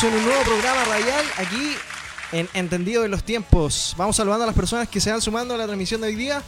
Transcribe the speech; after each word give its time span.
Estamos 0.00 0.18
en 0.18 0.24
un 0.24 0.32
nuevo 0.32 0.44
programa 0.44 0.84
radial 0.86 1.26
aquí 1.36 1.76
en 2.32 2.48
Entendido 2.54 3.02
de 3.02 3.08
los 3.08 3.22
Tiempos. 3.22 3.94
Vamos 3.98 4.16
saludando 4.16 4.44
a 4.44 4.46
las 4.46 4.56
personas 4.56 4.88
que 4.88 4.98
se 4.98 5.10
van 5.10 5.20
sumando 5.20 5.52
a 5.52 5.58
la 5.58 5.66
transmisión 5.66 6.00
de 6.00 6.06
hoy 6.06 6.14
día 6.14 6.42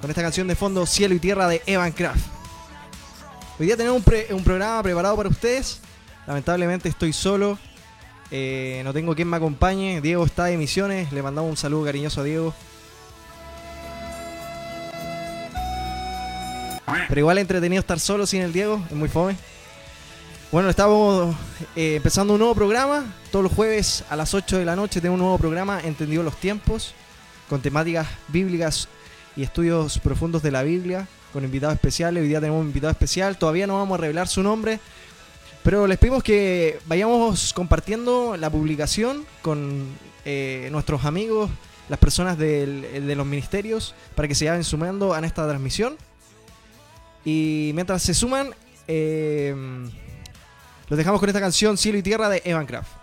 con 0.00 0.10
esta 0.10 0.20
canción 0.20 0.48
de 0.48 0.56
fondo 0.56 0.84
Cielo 0.84 1.14
y 1.14 1.20
Tierra 1.20 1.46
de 1.46 1.62
Evan 1.64 1.92
Kraft. 1.92 2.26
Hoy 3.60 3.66
día 3.66 3.76
tenemos 3.76 4.02
un, 4.30 4.42
programa 4.42 4.82
preparado 4.82 5.16
para 5.16 5.28
ustedes. 5.28 5.78
Lamentablemente 6.26 6.88
estoy 6.88 7.12
solo. 7.12 7.56
Eh, 8.32 8.80
no 8.82 8.92
tengo 8.92 9.14
quien 9.14 9.30
me 9.30 9.36
acompañe. 9.36 10.00
Diego 10.00 10.24
está 10.24 10.46
de 10.46 10.56
misiones. 10.56 11.12
Le 11.12 11.22
mandamos 11.22 11.48
un 11.48 11.56
saludo 11.56 11.84
cariñoso 11.84 12.22
a 12.22 12.24
Diego. 12.24 12.52
Pero 17.06 17.20
igual 17.20 17.38
es 17.38 17.42
entretenido 17.42 17.78
estar 17.78 18.00
solo 18.00 18.26
sin 18.26 18.42
el 18.42 18.52
Diego. 18.52 18.84
Es 18.90 18.96
muy 18.96 19.08
fome. 19.08 19.36
Bueno, 20.50 20.70
estamos 20.70 21.36
eh, 21.76 21.96
empezando 21.96 22.32
un 22.34 22.38
nuevo 22.38 22.54
programa. 22.54 23.04
Todos 23.30 23.42
los 23.42 23.52
jueves 23.52 24.04
a 24.08 24.16
las 24.16 24.32
8 24.32 24.58
de 24.58 24.64
la 24.64 24.76
noche 24.76 25.00
tenemos 25.00 25.16
un 25.18 25.24
nuevo 25.24 25.38
programa, 25.38 25.80
Entendido 25.80 26.22
los 26.22 26.36
Tiempos, 26.36 26.94
con 27.48 27.60
temáticas 27.60 28.06
bíblicas 28.28 28.88
y 29.36 29.42
estudios 29.42 29.98
profundos 29.98 30.42
de 30.42 30.50
la 30.50 30.62
Biblia, 30.62 31.06
con 31.32 31.44
invitados 31.44 31.74
especiales. 31.74 32.22
Hoy 32.22 32.28
día 32.28 32.40
tenemos 32.40 32.60
un 32.62 32.68
invitado 32.68 32.90
especial. 32.90 33.36
Todavía 33.36 33.66
no 33.66 33.74
vamos 33.76 33.98
a 33.98 34.00
revelar 34.00 34.26
su 34.26 34.42
nombre, 34.42 34.80
pero 35.62 35.86
les 35.86 35.98
pedimos 35.98 36.22
que 36.22 36.78
vayamos 36.86 37.52
compartiendo 37.52 38.36
la 38.38 38.48
publicación 38.48 39.26
con 39.42 39.84
eh, 40.24 40.68
nuestros 40.72 41.04
amigos, 41.04 41.50
las 41.90 41.98
personas 41.98 42.38
del- 42.38 43.06
de 43.06 43.14
los 43.16 43.26
ministerios, 43.26 43.94
para 44.14 44.26
que 44.28 44.34
se 44.34 44.46
vayan 44.48 44.64
sumando 44.64 45.12
a 45.12 45.20
esta 45.20 45.46
transmisión. 45.46 45.96
Y 47.24 47.72
mientras 47.74 48.02
se 48.02 48.14
suman, 48.14 48.54
eh, 48.86 49.54
los 50.88 50.96
dejamos 50.96 51.20
con 51.20 51.28
esta 51.28 51.40
canción 51.40 51.76
Cielo 51.76 51.98
y 51.98 52.02
Tierra 52.02 52.28
de 52.28 52.42
Evan 52.44 52.66
Kraft. 52.66 52.97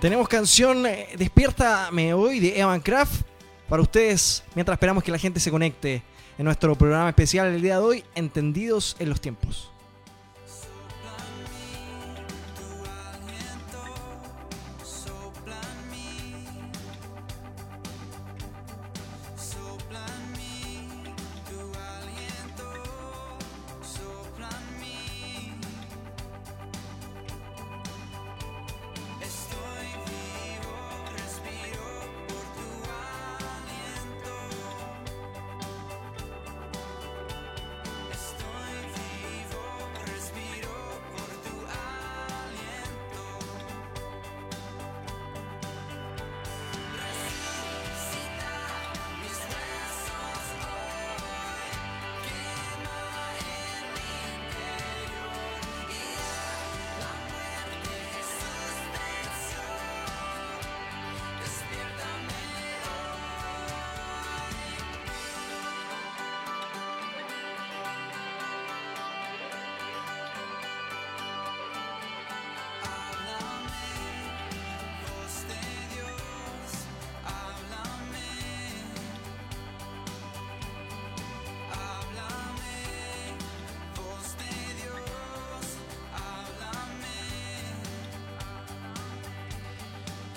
Tenemos 0.00 0.28
canción 0.28 0.84
eh, 0.86 1.08
Despiértame 1.16 2.12
hoy 2.12 2.38
de 2.38 2.60
Evan 2.60 2.80
Kraft 2.80 3.22
para 3.66 3.80
ustedes 3.80 4.44
mientras 4.54 4.76
esperamos 4.76 5.02
que 5.02 5.10
la 5.10 5.18
gente 5.18 5.40
se 5.40 5.50
conecte 5.50 6.02
en 6.36 6.44
nuestro 6.44 6.74
programa 6.76 7.08
especial 7.08 7.46
el 7.46 7.62
día 7.62 7.78
de 7.78 7.84
hoy, 7.84 8.04
Entendidos 8.14 8.96
en 8.98 9.08
los 9.08 9.22
Tiempos. 9.22 9.72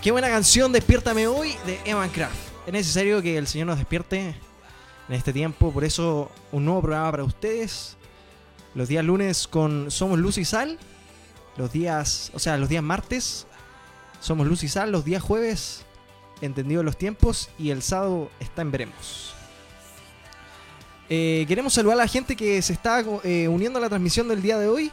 Qué 0.10 0.12
buena 0.12 0.30
canción, 0.30 0.72
Despiértame 0.72 1.28
hoy 1.28 1.54
de 1.68 1.80
Evan 1.86 2.10
Craft. 2.10 2.34
Es 2.66 2.74
necesario 2.74 3.22
que 3.22 3.38
el 3.38 3.46
Señor 3.46 3.68
nos 3.68 3.78
despierte 3.78 4.34
en 5.08 5.16
este 5.16 5.32
tiempo, 5.32 5.72
por 5.72 5.84
eso 5.84 6.32
un 6.52 6.66
nuevo 6.66 6.82
programa 6.82 7.12
para 7.12 7.24
ustedes. 7.24 7.96
Los 8.74 8.88
días 8.88 9.06
lunes 9.06 9.48
con 9.48 9.92
Somos 9.92 10.18
Luz 10.18 10.40
y 10.40 10.46
Sal. 10.46 10.80
Los 11.58 11.72
días, 11.72 12.32
o 12.34 12.40
sea, 12.40 12.58
los 12.58 12.70
días 12.70 12.82
martes 12.82 13.46
Somos 14.20 14.48
Luz 14.48 14.64
y 14.64 14.68
Sal. 14.68 14.92
Los 14.92 15.06
días 15.06 15.22
jueves, 15.22 15.86
Entendido 16.42 16.82
los 16.82 16.98
tiempos. 16.98 17.52
Y 17.60 17.70
el 17.70 17.84
sábado 17.84 18.32
está 18.40 18.64
en 18.64 18.72
Veremos. 18.72 19.36
Eh, 21.08 21.46
queremos 21.48 21.72
saludar 21.72 22.00
a 22.00 22.04
la 22.06 22.08
gente 22.08 22.36
que 22.36 22.60
se 22.64 22.74
está 22.74 23.04
eh, 23.24 23.48
uniendo 23.48 23.78
a 23.78 23.82
la 23.84 23.90
transmisión 23.90 24.28
del 24.28 24.42
día 24.42 24.58
de 24.58 24.70
hoy. 24.70 24.92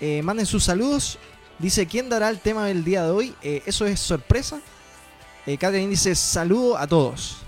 Eh, 0.00 0.22
manden 0.24 0.44
sus 0.44 0.64
saludos. 0.64 1.20
Dice, 1.60 1.86
¿quién 1.86 2.08
dará 2.08 2.28
el 2.30 2.40
tema 2.40 2.66
del 2.66 2.84
día 2.84 3.04
de 3.04 3.10
hoy? 3.10 3.34
eso 3.42 3.86
es 3.86 4.00
sorpresa. 4.00 4.60
Catherine 5.44 5.88
dice, 5.88 6.14
saludo 6.14 6.78
a 6.78 6.86
todos. 6.86 7.38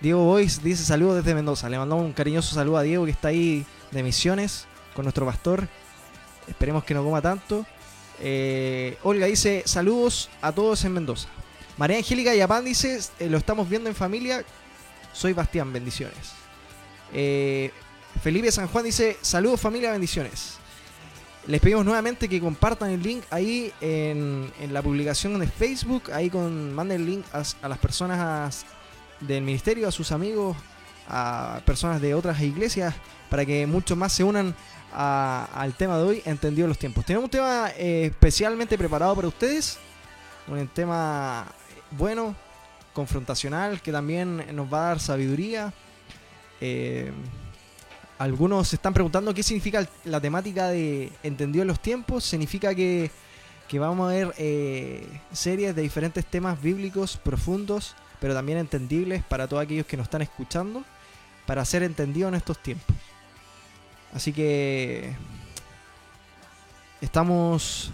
Diego 0.00 0.24
Boyce 0.24 0.60
dice, 0.62 0.84
saludo 0.84 1.16
desde 1.16 1.34
Mendoza. 1.34 1.68
Le 1.68 1.78
mandamos 1.78 2.04
un 2.04 2.12
cariñoso 2.12 2.54
saludo 2.54 2.76
a 2.76 2.82
Diego 2.82 3.04
que 3.04 3.10
está 3.12 3.28
ahí 3.28 3.64
de 3.90 4.02
misiones 4.02 4.66
con 4.94 5.04
nuestro 5.04 5.24
pastor. 5.24 5.66
Esperemos 6.46 6.84
que 6.84 6.94
no 6.94 7.02
coma 7.02 7.22
tanto. 7.22 7.64
Olga 9.02 9.26
dice, 9.26 9.62
saludos 9.66 10.28
a 10.42 10.52
todos 10.52 10.84
en 10.84 10.92
Mendoza. 10.92 11.28
María 11.76 11.96
Angélica 11.96 12.34
Yapán 12.34 12.64
dice, 12.64 13.00
lo 13.20 13.38
estamos 13.38 13.68
viendo 13.68 13.88
en 13.88 13.96
familia. 13.96 14.44
Soy 15.12 15.32
Bastián, 15.32 15.72
bendiciones. 15.72 16.32
Eh, 17.12 17.70
Felipe 18.22 18.50
San 18.52 18.68
Juan 18.68 18.84
dice, 18.84 19.16
saludos 19.22 19.60
familia, 19.60 19.92
bendiciones. 19.92 20.58
Les 21.46 21.60
pedimos 21.60 21.84
nuevamente 21.84 22.26
que 22.26 22.40
compartan 22.40 22.90
el 22.90 23.02
link 23.02 23.22
ahí 23.30 23.70
en, 23.82 24.50
la 24.70 24.80
publicación 24.80 25.38
de 25.38 25.46
Facebook. 25.46 26.10
Ahí 26.10 26.30
con, 26.30 26.72
manden 26.72 27.02
el 27.02 27.06
link 27.06 27.24
a, 27.32 27.68
las 27.68 27.78
personas 27.78 28.64
del 29.20 29.42
ministerio, 29.42 29.86
a 29.86 29.92
sus 29.92 30.10
amigos, 30.10 30.56
a 31.06 31.60
personas 31.66 32.00
de 32.00 32.14
otras 32.14 32.40
iglesias, 32.40 32.94
para 33.28 33.44
que 33.44 33.66
muchos 33.66 33.96
más 33.96 34.12
se 34.12 34.24
unan 34.24 34.54
al 34.94 35.74
tema 35.74 35.98
de 35.98 36.04
hoy, 36.04 36.22
entendido 36.24 36.66
los 36.66 36.78
tiempos. 36.78 37.04
Tenemos 37.04 37.24
un 37.24 37.30
tema 37.30 37.70
eh, 37.76 38.06
especialmente 38.06 38.78
preparado 38.78 39.14
para 39.14 39.28
ustedes. 39.28 39.78
Un 40.48 40.66
tema 40.68 41.46
bueno, 41.90 42.34
confrontacional, 42.94 43.82
que 43.82 43.92
también 43.92 44.44
nos 44.56 44.72
va 44.72 44.86
a 44.86 44.88
dar 44.88 45.00
sabiduría 45.00 45.74
eh, 46.60 47.12
algunos 48.18 48.68
se 48.68 48.76
están 48.76 48.94
preguntando 48.94 49.34
qué 49.34 49.42
significa 49.42 49.86
la 50.04 50.20
temática 50.20 50.68
de 50.68 51.10
Entendido 51.22 51.62
en 51.62 51.68
los 51.68 51.80
tiempos. 51.80 52.24
Significa 52.24 52.74
que, 52.74 53.10
vamos 53.72 54.08
a 54.08 54.14
ver 54.14 54.34
eh, 54.38 55.04
series 55.32 55.74
de 55.74 55.82
diferentes 55.82 56.24
temas 56.24 56.62
bíblicos 56.62 57.16
profundos, 57.16 57.96
pero 58.20 58.32
también 58.32 58.58
entendibles 58.58 59.24
para 59.24 59.48
todos 59.48 59.64
aquellos 59.64 59.86
que 59.86 59.96
nos 59.96 60.04
están 60.04 60.22
escuchando, 60.22 60.84
para 61.44 61.64
ser 61.64 61.82
entendido 61.82 62.28
en 62.28 62.36
estos 62.36 62.58
tiempos. 62.62 62.94
Así 64.12 64.32
que 64.32 65.12
estamos 67.00 67.90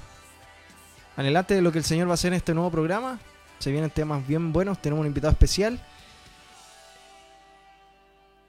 adelante 1.16 1.54
de 1.54 1.62
lo 1.62 1.72
que 1.72 1.78
el 1.78 1.84
Señor 1.84 2.08
va 2.08 2.12
a 2.12 2.14
hacer 2.14 2.32
en 2.32 2.36
este 2.36 2.52
nuevo 2.52 2.70
programa. 2.70 3.18
Se 3.58 3.70
vienen 3.72 3.90
temas 3.90 4.26
bien 4.26 4.52
buenos, 4.52 4.80
tenemos 4.82 5.00
un 5.00 5.06
invitado 5.06 5.32
especial 5.32 5.80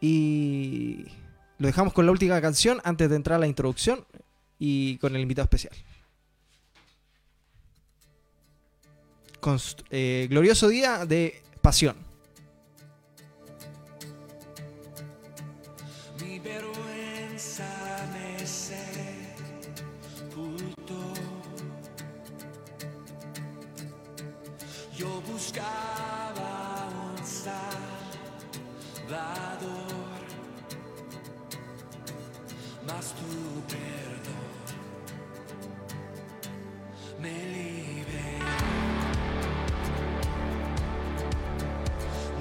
y 0.02 1.06
lo 1.62 1.68
dejamos 1.68 1.94
con 1.94 2.08
la 2.08 2.12
última 2.12 2.42
canción 2.42 2.82
antes 2.84 3.08
de 3.08 3.16
entrar 3.16 3.36
a 3.36 3.40
la 3.40 3.46
introducción 3.46 4.04
y 4.58 4.98
con 4.98 5.16
el 5.16 5.22
invitado 5.22 5.44
especial. 5.44 5.76
Eh, 9.92 10.26
glorioso 10.28 10.70
día 10.70 11.06
de 11.06 11.44
pasión. 11.62 11.96
Yo 24.98 25.22
buscaba 25.22 26.90
un 26.90 27.24
salvador. 29.08 29.91
Mas 32.88 33.14
tu 33.14 33.62
perdón 33.68 34.52
me 37.20 37.30
libera. 37.30 38.58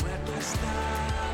Muerto 0.01 0.33
estaba 0.39 1.30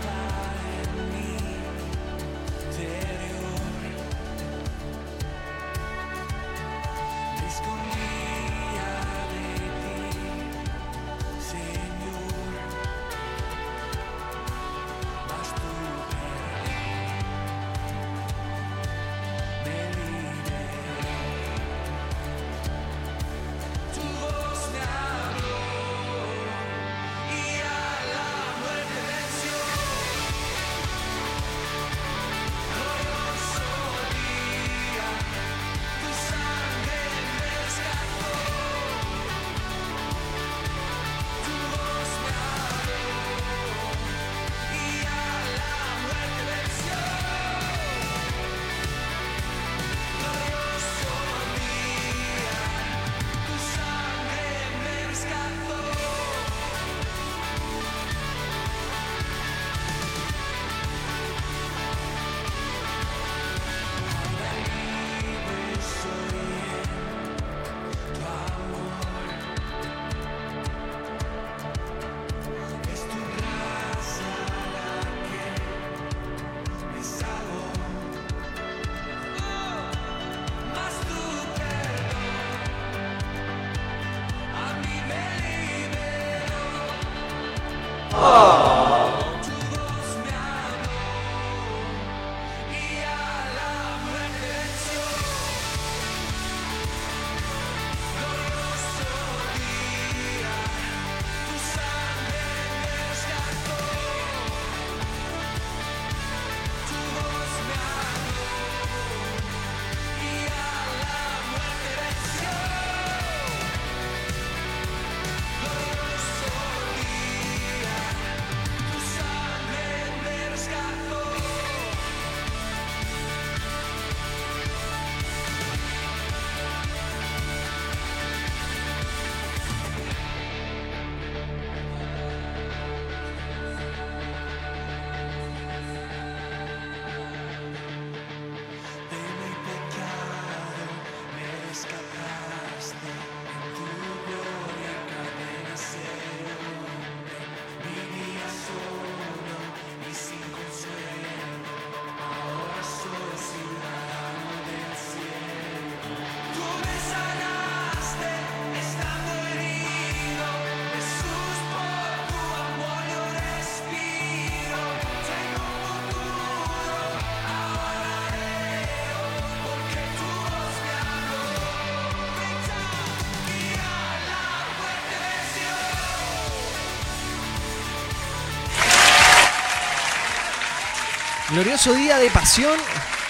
Glorioso 181.57 181.95
día 181.95 182.19
de 182.19 182.29
pasión 182.29 182.79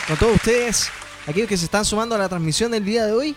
con 0.09 0.17
todos 0.17 0.35
ustedes, 0.35 0.91
aquellos 1.29 1.49
que 1.49 1.57
se 1.57 1.67
están 1.67 1.85
sumando 1.85 2.17
a 2.17 2.19
la 2.19 2.29
transmisión 2.29 2.73
del 2.73 2.85
día 2.85 3.07
de 3.07 3.13
hoy. 3.13 3.37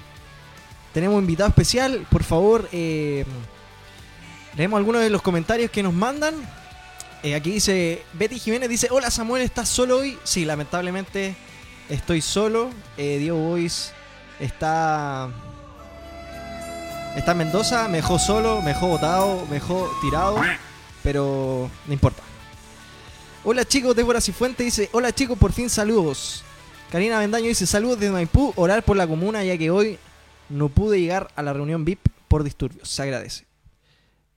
Tenemos 0.95 1.15
un 1.15 1.25
invitado 1.25 1.47
especial, 1.47 2.08
por 2.10 2.23
favor, 2.23 2.67
eh, 2.71 3.23
leemos 4.58 4.80
algunos 4.80 5.04
de 5.04 5.12
los 5.12 5.21
comentarios 5.21 5.69
que 5.69 5.84
nos 5.84 5.93
mandan. 5.93 6.34
Eh, 7.21 7.36
aquí 7.36 7.52
dice, 7.52 8.04
Betty 8.13 8.39
Jiménez 8.39 8.67
dice, 8.67 8.88
hola 8.89 9.12
Samuel, 9.12 9.43
¿estás 9.43 9.69
solo 9.69 9.99
hoy? 9.99 10.17
Sí, 10.23 10.43
lamentablemente 10.43 11.36
estoy 11.88 12.21
solo. 12.23 12.71
Eh, 12.97 13.19
Diego 13.19 13.38
Boys 13.38 13.91
está... 14.39 15.30
Está 17.15 17.34
en 17.34 17.38
Mendoza, 17.38 17.88
me 17.89 17.97
dejó 17.97 18.17
solo, 18.17 18.63
me 18.63 18.73
dejó 18.73 18.88
botado, 18.88 19.45
me 19.52 19.60
dejó 19.60 19.88
tirado, 20.02 20.41
pero 21.04 21.69
no 21.86 21.93
importa. 21.93 22.23
Hola 23.43 23.65
chicos, 23.65 23.95
Débora 23.95 24.21
Cifuente 24.21 24.63
dice, 24.63 24.89
hola 24.91 25.13
chicos, 25.13 25.38
por 25.38 25.52
fin 25.54 25.69
saludos. 25.69 26.43
Karina 26.91 27.19
Vendaño 27.19 27.47
dice, 27.47 27.65
saludos 27.65 27.99
desde 27.99 28.12
Maipú, 28.12 28.54
orar 28.56 28.84
por 28.84 28.97
la 28.97 29.08
comuna 29.08 29.43
ya 29.43 29.58
que 29.58 29.71
hoy 29.71 29.97
no 30.49 30.69
pude 30.69 30.99
llegar 30.99 31.32
a 31.36 31.43
la 31.43 31.54
reunión 31.54 31.86
VIP 31.86 32.10
por 32.28 32.43
disturbios. 32.43 32.89
Se 32.89 33.02
agradece. 33.02 33.45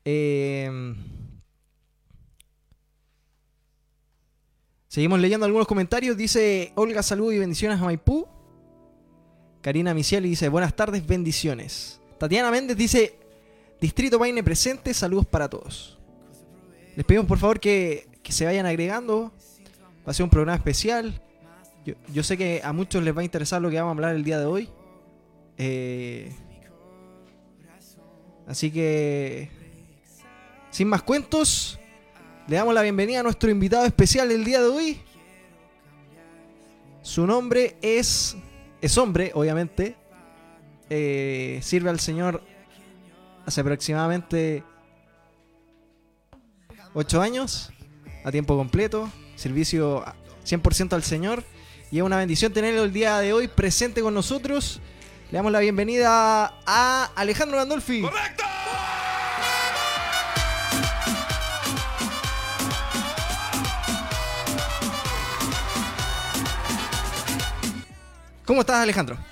Eh, 0.04 0.94
Seguimos 4.92 5.20
leyendo 5.20 5.46
algunos 5.46 5.66
comentarios. 5.66 6.18
Dice 6.18 6.70
Olga, 6.74 7.02
saludos 7.02 7.32
y 7.32 7.38
bendiciones 7.38 7.80
a 7.80 7.84
Maipú. 7.84 8.28
Karina 9.62 9.94
Micieli 9.94 10.28
dice, 10.28 10.50
buenas 10.50 10.76
tardes, 10.76 11.06
bendiciones. 11.06 11.98
Tatiana 12.18 12.50
Méndez 12.50 12.76
dice, 12.76 13.18
Distrito 13.80 14.18
Paine 14.18 14.44
presente, 14.44 14.92
saludos 14.92 15.24
para 15.24 15.48
todos. 15.48 15.98
Les 16.94 17.06
pedimos 17.06 17.26
por 17.26 17.38
favor 17.38 17.58
que 17.58 18.06
que 18.22 18.32
se 18.32 18.44
vayan 18.44 18.66
agregando. 18.66 19.32
Va 20.06 20.10
a 20.10 20.14
ser 20.14 20.24
un 20.24 20.30
programa 20.30 20.56
especial. 20.56 21.20
Yo, 21.84 21.94
yo, 22.12 22.22
sé 22.22 22.36
que 22.36 22.60
a 22.62 22.72
muchos 22.72 23.02
les 23.02 23.16
va 23.16 23.22
a 23.22 23.24
interesar 23.24 23.60
lo 23.60 23.70
que 23.70 23.76
vamos 23.76 23.90
a 23.90 23.94
hablar 23.94 24.14
el 24.14 24.24
día 24.24 24.38
de 24.38 24.46
hoy. 24.46 24.68
Eh, 25.58 26.32
así 28.46 28.70
que, 28.70 29.50
sin 30.70 30.88
más 30.88 31.02
cuentos, 31.02 31.78
le 32.46 32.56
damos 32.56 32.74
la 32.74 32.82
bienvenida 32.82 33.20
a 33.20 33.22
nuestro 33.22 33.50
invitado 33.50 33.84
especial 33.84 34.28
del 34.28 34.44
día 34.44 34.60
de 34.60 34.68
hoy. 34.68 35.00
Su 37.02 37.26
nombre 37.26 37.76
es, 37.82 38.36
es 38.80 38.98
hombre, 38.98 39.32
obviamente. 39.34 39.96
Eh, 40.88 41.58
sirve 41.62 41.90
al 41.90 41.98
Señor 41.98 42.42
hace 43.46 43.60
aproximadamente 43.60 44.62
8 46.94 47.20
años 47.22 47.72
a 48.24 48.30
tiempo 48.30 48.56
completo, 48.56 49.10
servicio 49.36 50.04
100% 50.44 50.92
al 50.92 51.02
Señor. 51.02 51.44
Y 51.90 51.98
es 51.98 52.02
una 52.02 52.16
bendición 52.16 52.52
tenerlo 52.52 52.84
el 52.84 52.92
día 52.92 53.18
de 53.18 53.32
hoy 53.32 53.48
presente 53.48 54.00
con 54.00 54.14
nosotros. 54.14 54.80
Le 55.30 55.36
damos 55.36 55.52
la 55.52 55.60
bienvenida 55.60 56.54
a 56.66 57.10
Alejandro 57.14 57.58
Gandolfi. 57.58 58.02
¡Correcto! 58.02 58.44
¿Cómo 68.44 68.60
estás, 68.60 68.76
Alejandro? 68.82 69.31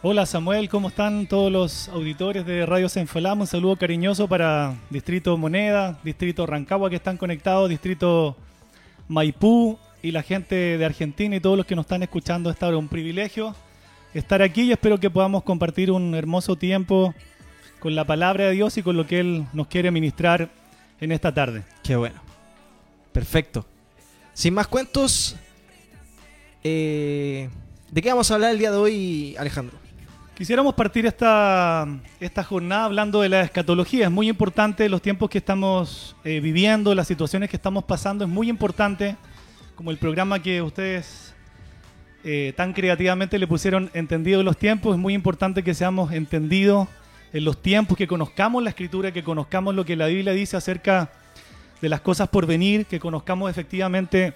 Hola 0.00 0.26
Samuel, 0.26 0.68
¿cómo 0.68 0.90
están 0.90 1.26
todos 1.26 1.50
los 1.50 1.88
auditores 1.88 2.46
de 2.46 2.64
Radio 2.64 2.88
Senfalamo? 2.88 3.40
Un 3.40 3.46
saludo 3.48 3.74
cariñoso 3.74 4.28
para 4.28 4.76
Distrito 4.90 5.36
Moneda, 5.36 5.98
Distrito 6.04 6.46
Rancagua 6.46 6.88
que 6.88 6.94
están 6.94 7.16
conectados, 7.16 7.68
Distrito 7.68 8.36
Maipú 9.08 9.76
y 10.00 10.12
la 10.12 10.22
gente 10.22 10.78
de 10.78 10.84
Argentina 10.84 11.34
y 11.34 11.40
todos 11.40 11.56
los 11.56 11.66
que 11.66 11.74
nos 11.74 11.86
están 11.86 12.04
escuchando. 12.04 12.48
Es 12.48 12.62
un 12.62 12.86
privilegio 12.86 13.56
estar 14.14 14.40
aquí 14.40 14.62
y 14.62 14.72
espero 14.72 15.00
que 15.00 15.10
podamos 15.10 15.42
compartir 15.42 15.90
un 15.90 16.14
hermoso 16.14 16.54
tiempo 16.54 17.12
con 17.80 17.96
la 17.96 18.04
palabra 18.04 18.44
de 18.44 18.52
Dios 18.52 18.78
y 18.78 18.84
con 18.84 18.96
lo 18.96 19.04
que 19.04 19.18
Él 19.18 19.46
nos 19.52 19.66
quiere 19.66 19.90
ministrar 19.90 20.48
en 21.00 21.10
esta 21.10 21.34
tarde. 21.34 21.64
Qué 21.82 21.96
bueno. 21.96 22.22
Perfecto. 23.10 23.66
Sin 24.32 24.54
más 24.54 24.68
cuentos, 24.68 25.34
eh, 26.62 27.50
¿de 27.90 28.00
qué 28.00 28.10
vamos 28.10 28.30
a 28.30 28.34
hablar 28.34 28.52
el 28.52 28.60
día 28.60 28.70
de 28.70 28.76
hoy, 28.76 29.34
Alejandro? 29.36 29.87
Quisiéramos 30.38 30.76
partir 30.76 31.04
esta, 31.04 31.84
esta 32.20 32.44
jornada 32.44 32.84
hablando 32.84 33.22
de 33.22 33.28
la 33.28 33.40
escatología. 33.40 34.04
Es 34.04 34.12
muy 34.12 34.28
importante 34.28 34.88
los 34.88 35.02
tiempos 35.02 35.28
que 35.30 35.38
estamos 35.38 36.14
eh, 36.22 36.38
viviendo, 36.38 36.94
las 36.94 37.08
situaciones 37.08 37.50
que 37.50 37.56
estamos 37.56 37.82
pasando. 37.82 38.24
Es 38.24 38.30
muy 38.30 38.48
importante, 38.48 39.16
como 39.74 39.90
el 39.90 39.96
programa 39.96 40.40
que 40.40 40.62
ustedes 40.62 41.34
eh, 42.22 42.52
tan 42.56 42.72
creativamente 42.72 43.36
le 43.36 43.48
pusieron 43.48 43.90
entendido 43.94 44.44
los 44.44 44.56
tiempos, 44.56 44.94
es 44.94 45.00
muy 45.00 45.12
importante 45.12 45.64
que 45.64 45.74
seamos 45.74 46.12
entendidos 46.12 46.86
en 47.32 47.44
los 47.44 47.60
tiempos, 47.60 47.98
que 47.98 48.06
conozcamos 48.06 48.62
la 48.62 48.70
escritura, 48.70 49.10
que 49.10 49.24
conozcamos 49.24 49.74
lo 49.74 49.84
que 49.84 49.96
la 49.96 50.06
Biblia 50.06 50.34
dice 50.34 50.56
acerca 50.56 51.10
de 51.82 51.88
las 51.88 52.00
cosas 52.00 52.28
por 52.28 52.46
venir, 52.46 52.86
que 52.86 53.00
conozcamos 53.00 53.50
efectivamente 53.50 54.34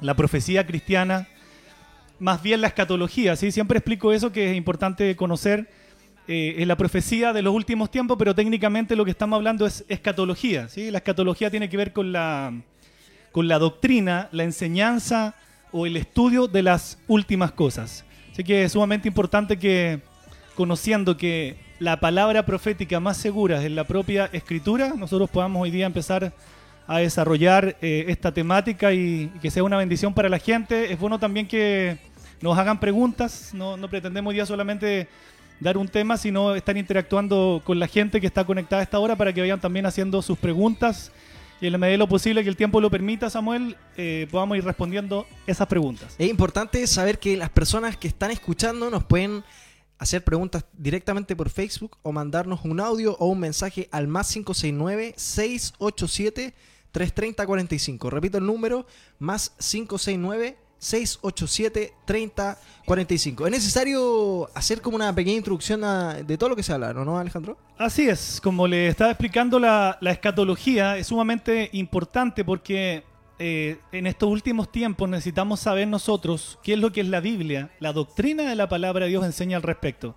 la 0.00 0.14
profecía 0.14 0.64
cristiana 0.64 1.26
más 2.18 2.42
bien 2.42 2.60
la 2.60 2.68
escatología. 2.68 3.36
¿sí? 3.36 3.50
Siempre 3.50 3.78
explico 3.78 4.12
eso 4.12 4.32
que 4.32 4.50
es 4.50 4.56
importante 4.56 5.16
conocer 5.16 5.68
eh, 6.26 6.56
en 6.58 6.68
la 6.68 6.76
profecía 6.76 7.32
de 7.32 7.42
los 7.42 7.54
últimos 7.54 7.90
tiempos, 7.90 8.16
pero 8.18 8.34
técnicamente 8.34 8.96
lo 8.96 9.04
que 9.04 9.10
estamos 9.10 9.36
hablando 9.36 9.66
es 9.66 9.84
escatología. 9.88 10.68
¿sí? 10.68 10.90
La 10.90 10.98
escatología 10.98 11.50
tiene 11.50 11.68
que 11.68 11.76
ver 11.76 11.92
con 11.92 12.12
la, 12.12 12.52
con 13.32 13.48
la 13.48 13.58
doctrina, 13.58 14.28
la 14.32 14.44
enseñanza 14.44 15.34
o 15.72 15.86
el 15.86 15.96
estudio 15.96 16.46
de 16.46 16.62
las 16.62 16.98
últimas 17.08 17.52
cosas. 17.52 18.04
Así 18.32 18.44
que 18.44 18.64
es 18.64 18.72
sumamente 18.72 19.08
importante 19.08 19.58
que, 19.58 20.00
conociendo 20.54 21.16
que 21.16 21.56
la 21.78 22.00
palabra 22.00 22.46
profética 22.46 23.00
más 23.00 23.16
segura 23.16 23.62
es 23.62 23.70
la 23.70 23.84
propia 23.84 24.30
escritura, 24.32 24.94
nosotros 24.96 25.28
podamos 25.28 25.62
hoy 25.62 25.70
día 25.70 25.86
empezar 25.86 26.24
a 26.24 26.32
desarrollar 26.88 27.76
eh, 27.80 28.06
esta 28.08 28.32
temática 28.32 28.92
y, 28.92 29.32
que 29.40 29.50
sea 29.50 29.62
una 29.62 29.76
bendición 29.76 30.14
para 30.14 30.28
la 30.28 30.38
gente. 30.38 30.92
Es 30.92 30.98
bueno 30.98 31.18
también 31.18 31.46
que 31.46 31.98
nos 32.40 32.58
hagan 32.58 32.78
preguntas, 32.78 33.50
no, 33.54 33.76
no 33.76 33.88
pretendemos 33.88 34.34
día 34.34 34.44
solamente 34.46 35.08
dar 35.60 35.78
un 35.78 35.88
tema, 35.88 36.16
sino 36.16 36.54
estar 36.54 36.76
interactuando 36.76 37.62
con 37.64 37.78
la 37.78 37.86
gente 37.86 38.20
que 38.20 38.26
está 38.26 38.44
conectada 38.44 38.80
a 38.80 38.82
esta 38.82 38.98
hora 38.98 39.16
para 39.16 39.32
que 39.32 39.40
vayan 39.40 39.60
también 39.60 39.86
haciendo 39.86 40.20
sus 40.20 40.38
preguntas 40.38 41.10
y 41.60 41.66
en 41.66 41.72
la 41.72 41.78
medida 41.78 41.92
de 41.92 41.98
lo 41.98 42.08
posible 42.08 42.42
que 42.42 42.48
el 42.48 42.56
tiempo 42.56 42.80
lo 42.80 42.90
permita, 42.90 43.30
Samuel, 43.30 43.76
eh, 43.96 44.26
podamos 44.30 44.58
ir 44.58 44.64
respondiendo 44.64 45.26
esas 45.46 45.66
preguntas. 45.66 46.14
Es 46.18 46.28
importante 46.28 46.86
saber 46.86 47.18
que 47.18 47.36
las 47.36 47.50
personas 47.50 47.96
que 47.96 48.08
están 48.08 48.30
escuchando 48.30 48.90
nos 48.90 49.04
pueden 49.04 49.44
hacer 49.98 50.24
preguntas 50.24 50.64
directamente 50.76 51.36
por 51.36 51.48
Facebook 51.48 51.96
o 52.02 52.12
mandarnos 52.12 52.64
un 52.64 52.80
audio 52.80 53.16
o 53.18 53.28
un 53.28 53.40
mensaje 53.40 53.88
al 53.92 54.08
más 54.08 54.30
569 54.32 55.14
687 55.16 56.54
330-45. 56.94 58.08
Repito 58.08 58.38
el 58.38 58.46
número, 58.46 58.86
más 59.18 59.50
569 59.58 60.64
687-3045. 60.84 63.46
Es 63.46 63.50
necesario 63.50 64.50
hacer 64.54 64.82
como 64.82 64.96
una 64.96 65.14
pequeña 65.14 65.36
introducción 65.38 65.80
de 66.26 66.38
todo 66.38 66.50
lo 66.50 66.56
que 66.56 66.62
se 66.62 66.72
habla, 66.72 66.92
¿no, 66.92 67.18
Alejandro? 67.18 67.56
Así 67.78 68.08
es, 68.08 68.40
como 68.42 68.68
le 68.68 68.88
estaba 68.88 69.10
explicando, 69.10 69.58
la, 69.58 69.98
escatología 70.02 70.98
es 70.98 71.06
sumamente 71.08 71.70
importante 71.72 72.44
porque 72.44 73.02
eh, 73.38 73.78
en 73.92 74.06
estos 74.06 74.30
últimos 74.30 74.70
tiempos 74.70 75.08
necesitamos 75.08 75.60
saber 75.60 75.88
nosotros 75.88 76.58
qué 76.62 76.74
es 76.74 76.78
lo 76.78 76.92
que 76.92 77.00
es 77.00 77.08
la 77.08 77.20
Biblia, 77.20 77.70
la 77.80 77.94
doctrina 77.94 78.46
de 78.48 78.54
la 78.54 78.68
palabra 78.68 79.06
de 79.06 79.10
Dios 79.10 79.24
enseña 79.24 79.56
al 79.56 79.62
respecto. 79.62 80.14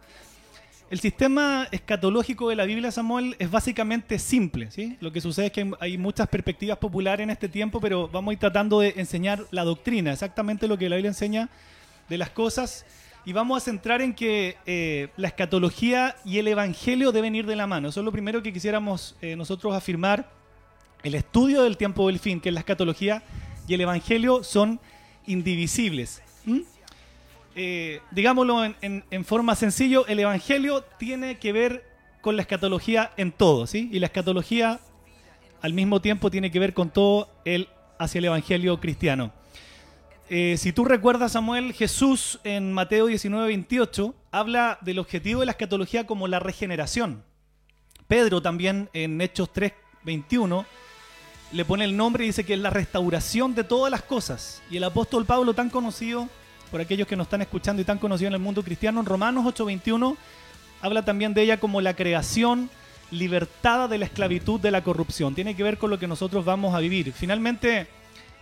El 0.90 1.02
sistema 1.02 1.68
escatológico 1.72 2.48
de 2.48 2.56
la 2.56 2.64
Biblia, 2.64 2.92
Samuel, 2.92 3.36
es 3.40 3.52
básicamente 3.52 4.18
simple. 4.20 4.72
¿sí? 4.72 4.96
Lo 5.02 5.12
que 5.12 5.20
sucede 5.20 5.48
es 5.48 5.52
que 5.52 5.70
hay 5.82 5.98
muchas 5.98 6.30
perspectivas 6.30 6.78
populares 6.78 7.26
en 7.26 7.30
este 7.30 7.50
tiempo, 7.50 7.82
pero 7.82 8.08
vamos 8.08 8.32
a 8.32 8.34
ir 8.34 8.40
tratando 8.40 8.80
de 8.80 8.94
enseñar 8.96 9.44
la 9.52 9.66
doctrina, 9.66 10.14
exactamente 10.14 10.66
lo 10.66 10.78
que 10.78 10.88
la 10.88 10.96
Biblia 10.96 11.10
enseña 11.10 11.50
de 12.08 12.18
las 12.18 12.30
cosas. 12.30 12.86
Y 13.26 13.34
vamos 13.34 13.62
a 13.62 13.66
centrar 13.66 14.02
en 14.02 14.14
que 14.14 14.56
eh, 14.66 15.10
la 15.18 15.28
escatología 15.28 16.16
y 16.24 16.38
el 16.38 16.48
evangelio 16.48 17.12
deben 17.12 17.36
ir 17.36 17.46
de 17.46 17.58
la 17.58 17.68
mano. 17.68 17.90
Eso 17.90 18.00
es 18.00 18.06
lo 18.06 18.14
primero 18.14 18.42
que 18.42 18.54
quisiéramos 18.54 19.18
eh, 19.22 19.36
nosotros 19.36 19.76
afirmar. 19.76 20.32
El 21.04 21.16
estudio 21.16 21.64
del 21.64 21.76
tiempo 21.76 22.08
del 22.08 22.20
fin, 22.20 22.40
que 22.40 22.50
la 22.50 22.62
escatología 22.62 23.24
y 23.68 23.74
el 23.74 23.82
evangelio, 23.82 24.42
son 24.42 24.80
indivisibles. 25.26 26.22
Eh, 27.60 28.02
digámoslo 28.12 28.64
en, 28.64 29.26
forma 29.26 29.56
sencillo, 29.56 30.06
el 30.06 30.20
Evangelio 30.20 30.84
tiene 31.00 31.40
que 31.40 31.52
ver 31.52 31.84
con 32.22 32.36
la 32.36 32.44
escatología 32.44 33.12
en 33.18 33.32
todo, 33.32 33.66
¿sí? 33.66 33.90
Y 33.92 33.98
la 33.98 34.06
escatología 34.06 34.80
al 35.64 35.74
mismo 35.74 36.00
tiempo 36.00 36.30
tiene 36.30 36.52
que 36.52 36.60
ver 36.60 36.76
con 36.76 36.92
todo 36.92 37.32
el 37.46 37.68
hacia 37.98 38.20
el 38.20 38.26
Evangelio 38.26 38.80
cristiano. 38.80 39.34
Eh, 40.30 40.56
si 40.60 40.72
tú 40.72 40.86
recuerdas, 40.86 41.32
Samuel, 41.32 41.74
Jesús 41.74 42.40
en 42.44 42.72
Mateo 42.74 43.08
19, 43.08 43.48
28 43.48 44.14
habla 44.32 44.78
del 44.82 45.00
objetivo 45.00 45.40
de 45.40 45.48
la 45.48 45.54
escatología 45.54 46.06
como 46.06 46.28
la 46.28 46.38
regeneración. 46.38 47.24
Pedro 48.08 48.40
también 48.40 48.88
en 48.94 49.20
Hechos 49.20 49.52
3, 49.52 49.74
21 50.04 50.64
le 51.54 51.66
pone 51.66 51.86
el 51.86 51.98
nombre 51.98 52.24
y 52.24 52.28
dice 52.28 52.44
que 52.44 52.54
es 52.54 52.60
la 52.60 52.70
restauración 52.70 53.56
de 53.56 53.64
todas 53.64 53.90
las 53.90 54.04
cosas. 54.04 54.62
Y 54.70 54.78
el 54.78 54.84
apóstol 54.84 55.26
Pablo, 55.26 55.56
tan 55.56 55.72
conocido 55.72 56.30
por 56.72 56.82
aquellos 56.82 57.08
que 57.08 57.16
nos 57.16 57.28
están 57.28 57.42
escuchando 57.42 57.82
y 57.82 57.86
tan 57.86 57.98
conocido 57.98 58.28
en 58.28 58.34
el 58.34 58.40
mundo 58.40 58.64
cristiano, 58.64 59.00
en 59.00 59.06
Romanos 59.06 59.46
8:21, 59.46 60.18
habla 60.82 61.04
también 61.04 61.34
de 61.34 61.42
ella 61.42 61.60
como 61.60 61.82
la 61.82 61.96
creación 61.96 62.70
libertada 63.12 63.88
de 63.88 63.98
la 63.98 64.06
esclavitud 64.06 64.60
de 64.60 64.72
la 64.72 64.84
corrupción. 64.84 65.34
Tiene 65.34 65.56
que 65.56 65.64
ver 65.64 65.78
con 65.78 65.90
lo 65.90 66.00
que 66.00 66.08
nosotros 66.08 66.44
vamos 66.46 66.76
a 66.76 66.80
vivir. 66.80 67.14
Finalmente, 67.14 67.88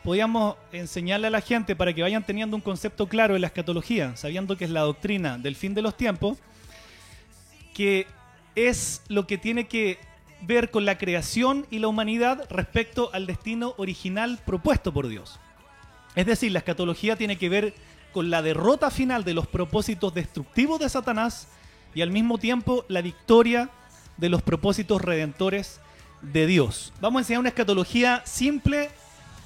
podíamos 0.03 0.55
enseñarle 0.71 1.27
a 1.27 1.31
la 1.31 1.41
gente 1.41 1.75
para 1.75 1.93
que 1.93 2.01
vayan 2.01 2.25
teniendo 2.25 2.55
un 2.55 2.61
concepto 2.61 3.07
claro 3.07 3.33
de 3.33 3.39
la 3.39 3.47
escatología, 3.47 4.15
sabiendo 4.15 4.57
que 4.57 4.65
es 4.65 4.71
la 4.71 4.81
doctrina 4.81 5.37
del 5.37 5.55
fin 5.55 5.73
de 5.73 5.81
los 5.81 5.97
tiempos, 5.97 6.37
que 7.73 8.07
es 8.55 9.01
lo 9.07 9.27
que 9.27 9.37
tiene 9.37 9.67
que 9.67 9.99
ver 10.41 10.69
con 10.69 10.85
la 10.85 10.97
creación 10.97 11.65
y 11.71 11.79
la 11.79 11.87
humanidad 11.87 12.45
respecto 12.49 13.09
al 13.13 13.25
destino 13.25 13.73
original 13.77 14.39
propuesto 14.45 14.93
por 14.93 15.07
Dios. 15.07 15.39
Es 16.15 16.25
decir, 16.25 16.51
la 16.51 16.59
escatología 16.59 17.15
tiene 17.15 17.37
que 17.37 17.49
ver 17.49 17.73
con 18.15 18.29
la 18.29 18.41
derrota 18.41 18.91
final 18.91 19.25
de 19.25 19.33
los 19.33 19.45
propósitos 19.45 20.13
destructivos 20.13 20.79
de 20.79 20.87
Satanás 20.87 21.49
y 21.93 22.01
al 22.01 22.11
mismo 22.11 22.37
tiempo 22.37 22.85
la 22.87 23.01
victoria 23.01 23.69
de 24.15 24.29
los 24.29 24.41
propósitos 24.41 25.01
redentores 25.01 25.81
de 26.21 26.47
Dios. 26.47 26.93
Vamos 27.01 27.19
a 27.19 27.21
enseñar 27.23 27.41
una 27.41 27.49
escatología 27.49 28.21
simple 28.23 28.89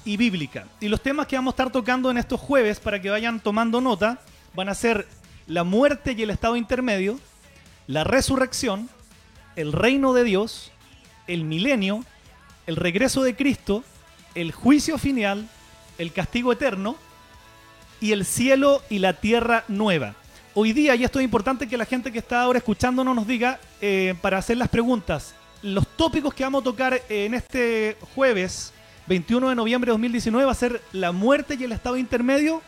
y 0.05 0.17
bíblica. 0.17 0.67
Y 0.79 0.87
los 0.87 1.01
temas 1.01 1.25
que 1.25 1.35
vamos 1.35 1.53
a 1.53 1.55
estar 1.55 1.71
tocando 1.71 2.11
en 2.11 2.19
estos 2.19 2.39
jueves 2.39 2.79
para 2.79 3.01
que 3.01 3.09
vayan 3.09 3.39
tomando 3.39 3.81
nota 3.81 4.19
van 4.53 4.69
a 4.69 4.75
ser 4.75 5.07
la 5.47 5.63
muerte 5.63 6.13
y 6.15 6.21
el 6.21 6.29
estado 6.29 6.55
intermedio, 6.55 7.19
la 7.87 8.03
resurrección, 8.03 8.87
el 9.55 9.73
reino 9.73 10.13
de 10.13 10.25
Dios, 10.25 10.71
el 11.25 11.43
milenio, 11.43 12.05
el 12.67 12.75
regreso 12.75 13.23
de 13.23 13.35
Cristo, 13.35 13.83
el 14.35 14.51
juicio 14.51 14.99
final, 14.99 15.49
el 15.97 16.13
castigo 16.13 16.51
eterno 16.51 16.97
y 18.01 18.11
el 18.11 18.25
cielo 18.25 18.81
y 18.89 18.99
la 18.99 19.13
tierra 19.13 19.63
nueva. 19.67 20.15
Hoy 20.53 20.73
día, 20.73 20.95
y 20.95 21.03
esto 21.03 21.19
es 21.19 21.25
importante 21.25 21.67
que 21.67 21.77
la 21.77 21.85
gente 21.85 22.11
que 22.11 22.19
está 22.19 22.41
ahora 22.41 22.59
escuchándonos 22.59 23.15
nos 23.15 23.27
diga 23.27 23.59
eh, 23.81 24.15
para 24.21 24.37
hacer 24.37 24.57
las 24.57 24.69
preguntas, 24.69 25.35
los 25.61 25.87
tópicos 25.87 26.33
que 26.33 26.43
vamos 26.43 26.61
a 26.61 26.63
tocar 26.63 27.01
en 27.09 27.33
este 27.33 27.97
jueves 28.15 28.73
21 29.07 29.49
de 29.49 29.55
noviembre 29.55 29.89
de 29.89 29.93
2019 29.93 30.45
va 30.45 30.51
a 30.51 30.55
ser 30.55 30.81
la 30.91 31.11
muerte 31.11 31.57
y 31.59 31.63
el 31.63 31.71
estado 31.71 31.97
intermedio 31.97 32.61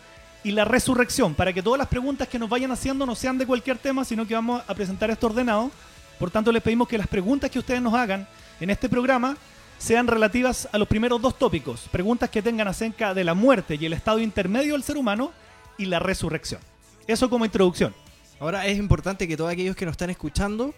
y 0.43 0.51
la 0.51 0.65
resurrección, 0.65 1.35
para 1.35 1.53
que 1.53 1.61
todas 1.61 1.77
las 1.77 1.87
preguntas 1.87 2.27
que 2.27 2.39
nos 2.39 2.49
vayan 2.49 2.71
haciendo 2.71 3.05
no 3.05 3.15
sean 3.15 3.37
de 3.37 3.45
cualquier 3.45 3.77
tema, 3.77 4.03
sino 4.03 4.27
que 4.27 4.33
vamos 4.33 4.63
a 4.67 4.73
presentar 4.73 5.11
esto 5.11 5.27
ordenado. 5.27 5.69
Por 6.17 6.31
tanto, 6.31 6.51
les 6.51 6.63
pedimos 6.63 6.87
que 6.87 6.97
las 6.97 7.07
preguntas 7.07 7.51
que 7.51 7.59
ustedes 7.59 7.81
nos 7.81 7.93
hagan 7.93 8.27
en 8.59 8.69
este 8.69 8.89
programa 8.89 9.37
sean 9.81 10.05
relativas 10.05 10.69
a 10.71 10.77
los 10.77 10.87
primeros 10.87 11.19
dos 11.19 11.39
tópicos, 11.39 11.87
preguntas 11.91 12.29
que 12.29 12.43
tengan 12.43 12.67
acerca 12.67 13.15
de 13.15 13.23
la 13.23 13.33
muerte 13.33 13.79
y 13.81 13.85
el 13.87 13.93
estado 13.93 14.19
intermedio 14.19 14.73
del 14.73 14.83
ser 14.83 14.95
humano 14.95 15.31
y 15.75 15.85
la 15.85 15.97
resurrección. 15.97 16.61
Eso 17.07 17.31
como 17.31 17.45
introducción. 17.45 17.95
Ahora 18.39 18.67
es 18.67 18.77
importante 18.77 19.27
que 19.27 19.35
todos 19.35 19.51
aquellos 19.51 19.75
que 19.75 19.85
nos 19.85 19.93
están 19.93 20.11
escuchando 20.11 20.75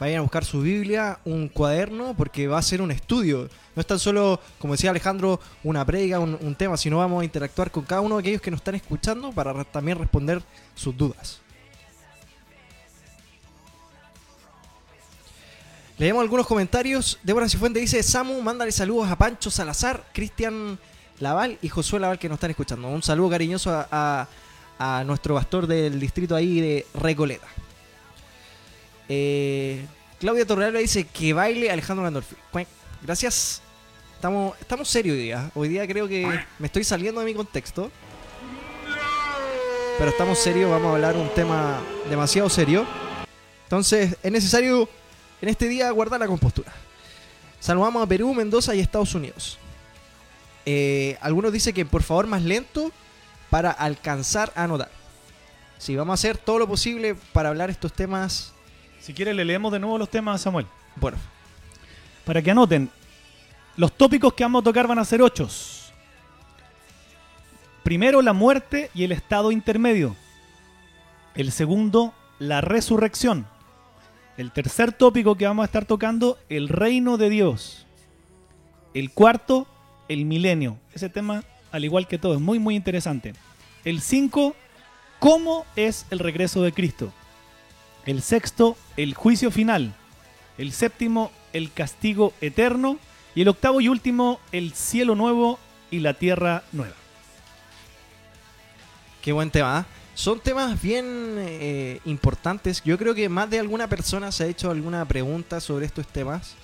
vayan 0.00 0.20
a 0.20 0.22
buscar 0.22 0.46
su 0.46 0.62
Biblia, 0.62 1.18
un 1.26 1.48
cuaderno, 1.48 2.14
porque 2.16 2.48
va 2.48 2.56
a 2.56 2.62
ser 2.62 2.80
un 2.80 2.90
estudio. 2.90 3.50
No 3.76 3.80
es 3.80 3.86
tan 3.86 3.98
solo, 3.98 4.40
como 4.58 4.72
decía 4.72 4.90
Alejandro, 4.90 5.40
una 5.62 5.84
predica, 5.84 6.18
un, 6.18 6.38
un 6.40 6.54
tema, 6.54 6.78
sino 6.78 6.96
vamos 6.96 7.20
a 7.20 7.24
interactuar 7.26 7.70
con 7.70 7.84
cada 7.84 8.00
uno 8.00 8.16
de 8.16 8.20
aquellos 8.20 8.40
que 8.40 8.50
nos 8.50 8.60
están 8.60 8.76
escuchando 8.76 9.30
para 9.30 9.62
también 9.64 9.98
responder 9.98 10.42
sus 10.74 10.96
dudas. 10.96 11.42
Leemos 15.98 16.22
algunos 16.22 16.46
comentarios. 16.46 17.18
Débora 17.22 17.48
Cifuente 17.48 17.80
dice, 17.80 18.02
Samu, 18.02 18.40
mándale 18.40 18.70
saludos 18.72 19.08
a 19.10 19.16
Pancho 19.16 19.50
Salazar, 19.50 20.04
Cristian 20.12 20.78
Laval 21.18 21.58
y 21.60 21.68
Josué 21.68 21.98
Laval 21.98 22.18
que 22.18 22.28
nos 22.28 22.36
están 22.36 22.50
escuchando. 22.50 22.88
Un 22.88 23.02
saludo 23.02 23.30
cariñoso 23.30 23.70
a, 23.72 24.28
a- 24.78 25.04
nuestro 25.04 25.34
pastor 25.34 25.66
del 25.66 25.98
distrito 25.98 26.36
ahí 26.36 26.60
de 26.60 26.86
Recoleta. 26.94 27.48
Eh, 29.08 29.84
Claudia 30.20 30.46
Torrealba 30.46 30.78
dice 30.78 31.04
que 31.04 31.32
baile 31.32 31.70
Alejandro 31.70 32.04
Landolfi. 32.04 32.36
Cuec. 32.52 32.68
Gracias. 33.02 33.60
Estamos, 34.14 34.56
estamos 34.60 34.88
serios 34.88 35.14
hoy 35.16 35.22
día. 35.22 35.50
Hoy 35.54 35.68
día 35.68 35.86
creo 35.86 36.06
que 36.06 36.28
me 36.60 36.66
estoy 36.66 36.84
saliendo 36.84 37.20
de 37.20 37.26
mi 37.26 37.34
contexto. 37.34 37.90
Pero 39.98 40.10
estamos 40.10 40.38
serios, 40.38 40.70
vamos 40.70 40.90
a 40.90 40.94
hablar 40.94 41.16
un 41.16 41.28
tema 41.34 41.80
demasiado 42.08 42.48
serio. 42.48 42.86
Entonces 43.64 44.16
es 44.22 44.30
necesario 44.32 44.88
en 45.40 45.48
este 45.48 45.68
día 45.68 45.90
guardar 45.90 46.20
la 46.20 46.26
compostura. 46.26 46.72
Saludamos 47.60 48.02
a 48.02 48.06
Perú, 48.06 48.34
Mendoza 48.34 48.74
y 48.74 48.80
Estados 48.80 49.14
Unidos. 49.14 49.58
Eh, 50.66 51.16
algunos 51.20 51.52
dicen 51.52 51.74
que 51.74 51.86
por 51.86 52.02
favor 52.02 52.26
más 52.26 52.42
lento 52.42 52.92
para 53.50 53.70
alcanzar 53.70 54.52
a 54.54 54.64
anotar. 54.64 54.90
Sí, 55.78 55.96
vamos 55.96 56.12
a 56.12 56.14
hacer 56.14 56.36
todo 56.38 56.58
lo 56.58 56.68
posible 56.68 57.16
para 57.32 57.48
hablar 57.48 57.70
estos 57.70 57.92
temas. 57.92 58.52
Si 59.00 59.14
quiere, 59.14 59.32
le 59.32 59.44
leemos 59.44 59.72
de 59.72 59.78
nuevo 59.78 59.96
los 59.96 60.10
temas 60.10 60.40
a 60.40 60.44
Samuel. 60.44 60.66
Bueno, 60.96 61.16
Para 62.24 62.42
que 62.42 62.50
anoten, 62.50 62.90
los 63.76 63.92
tópicos 63.92 64.34
que 64.34 64.44
vamos 64.44 64.60
a 64.60 64.64
tocar 64.64 64.86
van 64.86 64.98
a 64.98 65.04
ser 65.04 65.22
ocho. 65.22 65.48
Primero, 67.82 68.20
la 68.20 68.32
muerte 68.32 68.90
y 68.92 69.04
el 69.04 69.12
estado 69.12 69.50
intermedio. 69.52 70.14
El 71.34 71.52
segundo, 71.52 72.12
la 72.38 72.60
resurrección. 72.60 73.46
El 74.38 74.52
tercer 74.52 74.92
tópico 74.92 75.34
que 75.34 75.48
vamos 75.48 75.64
a 75.64 75.66
estar 75.66 75.84
tocando, 75.84 76.38
el 76.48 76.68
reino 76.68 77.16
de 77.16 77.28
Dios. 77.28 77.86
El 78.94 79.10
cuarto, 79.10 79.66
el 80.08 80.26
milenio. 80.26 80.78
Ese 80.94 81.08
tema, 81.08 81.42
al 81.72 81.84
igual 81.84 82.06
que 82.06 82.18
todo, 82.18 82.34
es 82.34 82.40
muy, 82.40 82.60
muy 82.60 82.76
interesante. 82.76 83.34
El 83.84 84.00
cinco, 84.00 84.54
cómo 85.18 85.66
es 85.74 86.06
el 86.10 86.20
regreso 86.20 86.62
de 86.62 86.72
Cristo. 86.72 87.12
El 88.06 88.22
sexto, 88.22 88.76
el 88.96 89.12
juicio 89.14 89.50
final. 89.50 89.92
El 90.56 90.70
séptimo, 90.70 91.32
el 91.52 91.72
castigo 91.72 92.32
eterno. 92.40 92.98
Y 93.34 93.42
el 93.42 93.48
octavo 93.48 93.80
y 93.80 93.88
último, 93.88 94.38
el 94.52 94.72
cielo 94.72 95.16
nuevo 95.16 95.58
y 95.90 95.98
la 95.98 96.14
tierra 96.14 96.62
nueva. 96.70 96.94
qué 99.20 99.32
buen 99.32 99.50
tema. 99.50 99.78
¿ah? 99.78 99.97
Son 100.18 100.40
temas 100.40 100.82
bien 100.82 101.36
eh, 101.38 102.00
importantes. 102.04 102.82
Yo 102.84 102.98
creo 102.98 103.14
que 103.14 103.28
más 103.28 103.48
de 103.48 103.60
alguna 103.60 103.88
persona 103.88 104.32
se 104.32 104.42
ha 104.42 104.46
hecho 104.48 104.68
alguna 104.68 105.04
pregunta 105.04 105.60
sobre 105.60 105.86
estos 105.86 106.08
temas. 106.08 106.56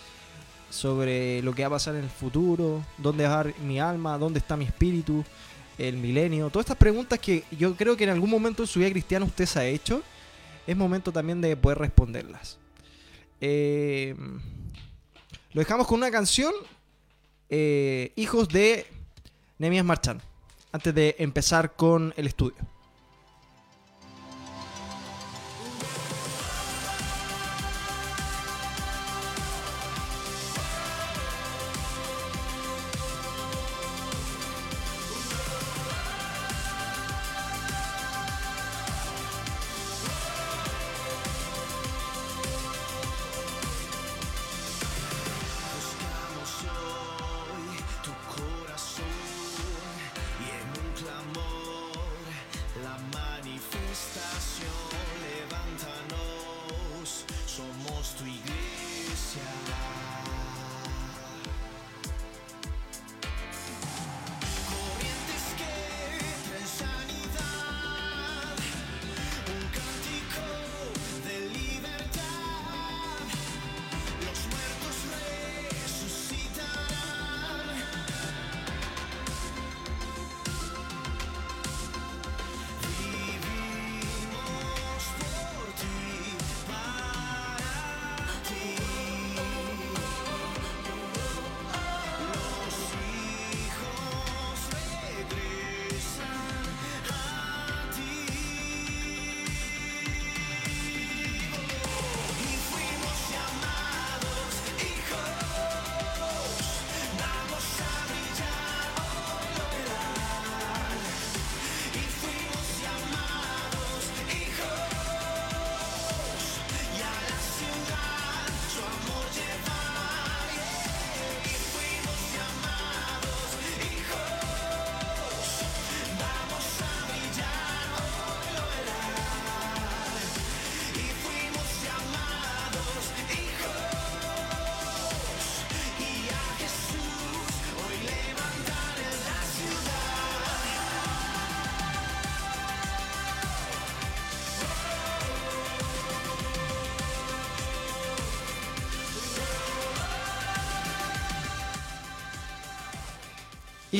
Sobre 0.70 1.40
lo 1.40 1.54
que 1.54 1.62
va 1.62 1.68
a 1.68 1.70
pasar 1.70 1.94
en 1.94 2.02
el 2.02 2.10
futuro. 2.10 2.84
¿Dónde 2.98 3.28
va 3.28 3.46
mi 3.64 3.78
alma? 3.78 4.18
¿Dónde 4.18 4.40
está 4.40 4.56
mi 4.56 4.64
espíritu? 4.64 5.24
El 5.78 5.98
milenio. 5.98 6.50
Todas 6.50 6.64
estas 6.64 6.78
preguntas 6.78 7.20
que 7.20 7.44
yo 7.52 7.76
creo 7.76 7.96
que 7.96 8.02
en 8.02 8.10
algún 8.10 8.28
momento 8.28 8.64
en 8.64 8.66
su 8.66 8.80
vida 8.80 8.90
cristiana 8.90 9.24
usted 9.24 9.46
se 9.46 9.60
ha 9.60 9.64
hecho. 9.66 10.02
Es 10.66 10.76
momento 10.76 11.12
también 11.12 11.40
de 11.40 11.56
poder 11.56 11.78
responderlas. 11.78 12.58
Eh, 13.40 14.16
lo 15.52 15.60
dejamos 15.60 15.86
con 15.86 15.98
una 15.98 16.10
canción. 16.10 16.52
eh, 17.48 18.10
Hijos 18.16 18.48
de 18.48 18.84
Nemias 19.58 19.84
Marchand. 19.84 20.20
Antes 20.72 20.92
de 20.92 21.14
empezar 21.20 21.76
con 21.76 22.12
el 22.16 22.26
estudio. 22.26 22.73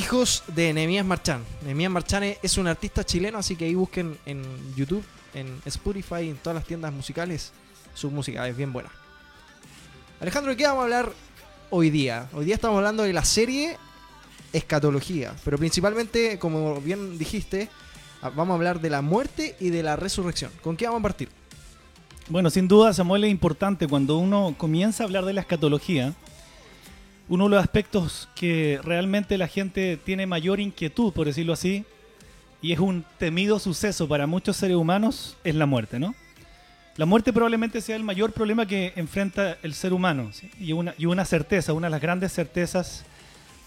Hijos 0.05 0.43
de 0.45 0.71
Nehemías 0.71 1.03
Marchán. 1.03 1.43
Nehemías 1.63 1.89
Marchán 1.89 2.21
es- 2.21 2.57
un 2.59 2.67
artista 2.67 3.03
chileno, 3.03 3.39
así 3.39 3.55
que 3.55 3.65
ahí 3.65 3.73
busquen 3.73 4.15
en 4.27 4.43
YouTube, 4.75 5.03
en 5.33 5.59
Spotify, 5.65 6.29
en 6.29 6.37
todas 6.37 6.53
las 6.53 6.63
tiendas 6.63 6.93
musicales. 6.93 7.51
Su 7.95 8.11
música 8.11 8.47
es 8.47 8.55
bien 8.55 8.71
buena. 8.71 8.91
Alejandro, 10.19 10.51
¿de 10.51 10.57
qué 10.57 10.65
vamos 10.67 10.81
a 10.81 10.83
hablar 10.83 11.11
hoy 11.71 11.89
día? 11.89 12.29
Hoy 12.33 12.45
día 12.45 12.53
estamos 12.53 12.77
hablando 12.77 13.01
de 13.01 13.13
la 13.13 13.25
serie 13.25 13.77
Escatología, 14.53 15.33
pero 15.43 15.57
principalmente, 15.57 16.37
como 16.37 16.79
bien 16.81 17.17
dijiste, 17.17 17.67
a- 18.21 18.29
vamos 18.29 18.51
a 18.53 18.55
hablar 18.57 18.81
de 18.81 18.91
la 18.91 19.01
muerte 19.01 19.55
y 19.59 19.71
de 19.71 19.81
la 19.81 19.95
resurrección. 19.95 20.51
¿Con 20.61 20.77
qué 20.77 20.85
vamos 20.85 20.99
a 20.99 21.03
partir? 21.03 21.29
Bueno, 22.29 22.51
sin 22.51 22.67
duda, 22.67 22.93
Samuel, 22.93 23.23
es 23.23 23.31
importante 23.31 23.87
cuando 23.87 24.17
uno 24.19 24.53
comienza 24.55 25.01
a 25.03 25.07
hablar 25.07 25.25
de 25.25 25.33
la 25.33 25.41
escatología. 25.41 26.13
Uno 27.27 27.45
de 27.45 27.49
los 27.51 27.63
aspectos 27.63 28.29
que 28.35 28.79
realmente 28.83 29.37
la 29.37 29.47
gente 29.47 29.97
tiene 29.97 30.27
mayor 30.27 30.59
inquietud, 30.59 31.11
por 31.11 31.25
decirlo 31.25 31.53
así, 31.53 31.85
y 32.61 32.71
es 32.71 32.79
un 32.79 33.03
temido 33.17 33.59
suceso 33.59 34.07
para 34.07 34.27
muchos 34.27 34.57
seres 34.57 34.77
humanos, 34.77 35.35
es 35.43 35.55
la 35.55 35.65
muerte, 35.65 35.99
¿no? 35.99 36.13
La 36.97 37.05
muerte 37.05 37.33
probablemente 37.33 37.81
sea 37.81 37.95
el 37.95 38.03
mayor 38.03 38.31
problema 38.31 38.65
que 38.65 38.93
enfrenta 38.95 39.57
el 39.63 39.73
ser 39.73 39.91
humano, 39.91 40.31
y, 40.59 40.71
una, 40.73 40.93
y 40.97 41.07
una 41.07 41.25
certeza, 41.25 41.73
una 41.73 41.87
de 41.87 41.91
las 41.91 42.01
grandes 42.01 42.31
certezas 42.31 43.05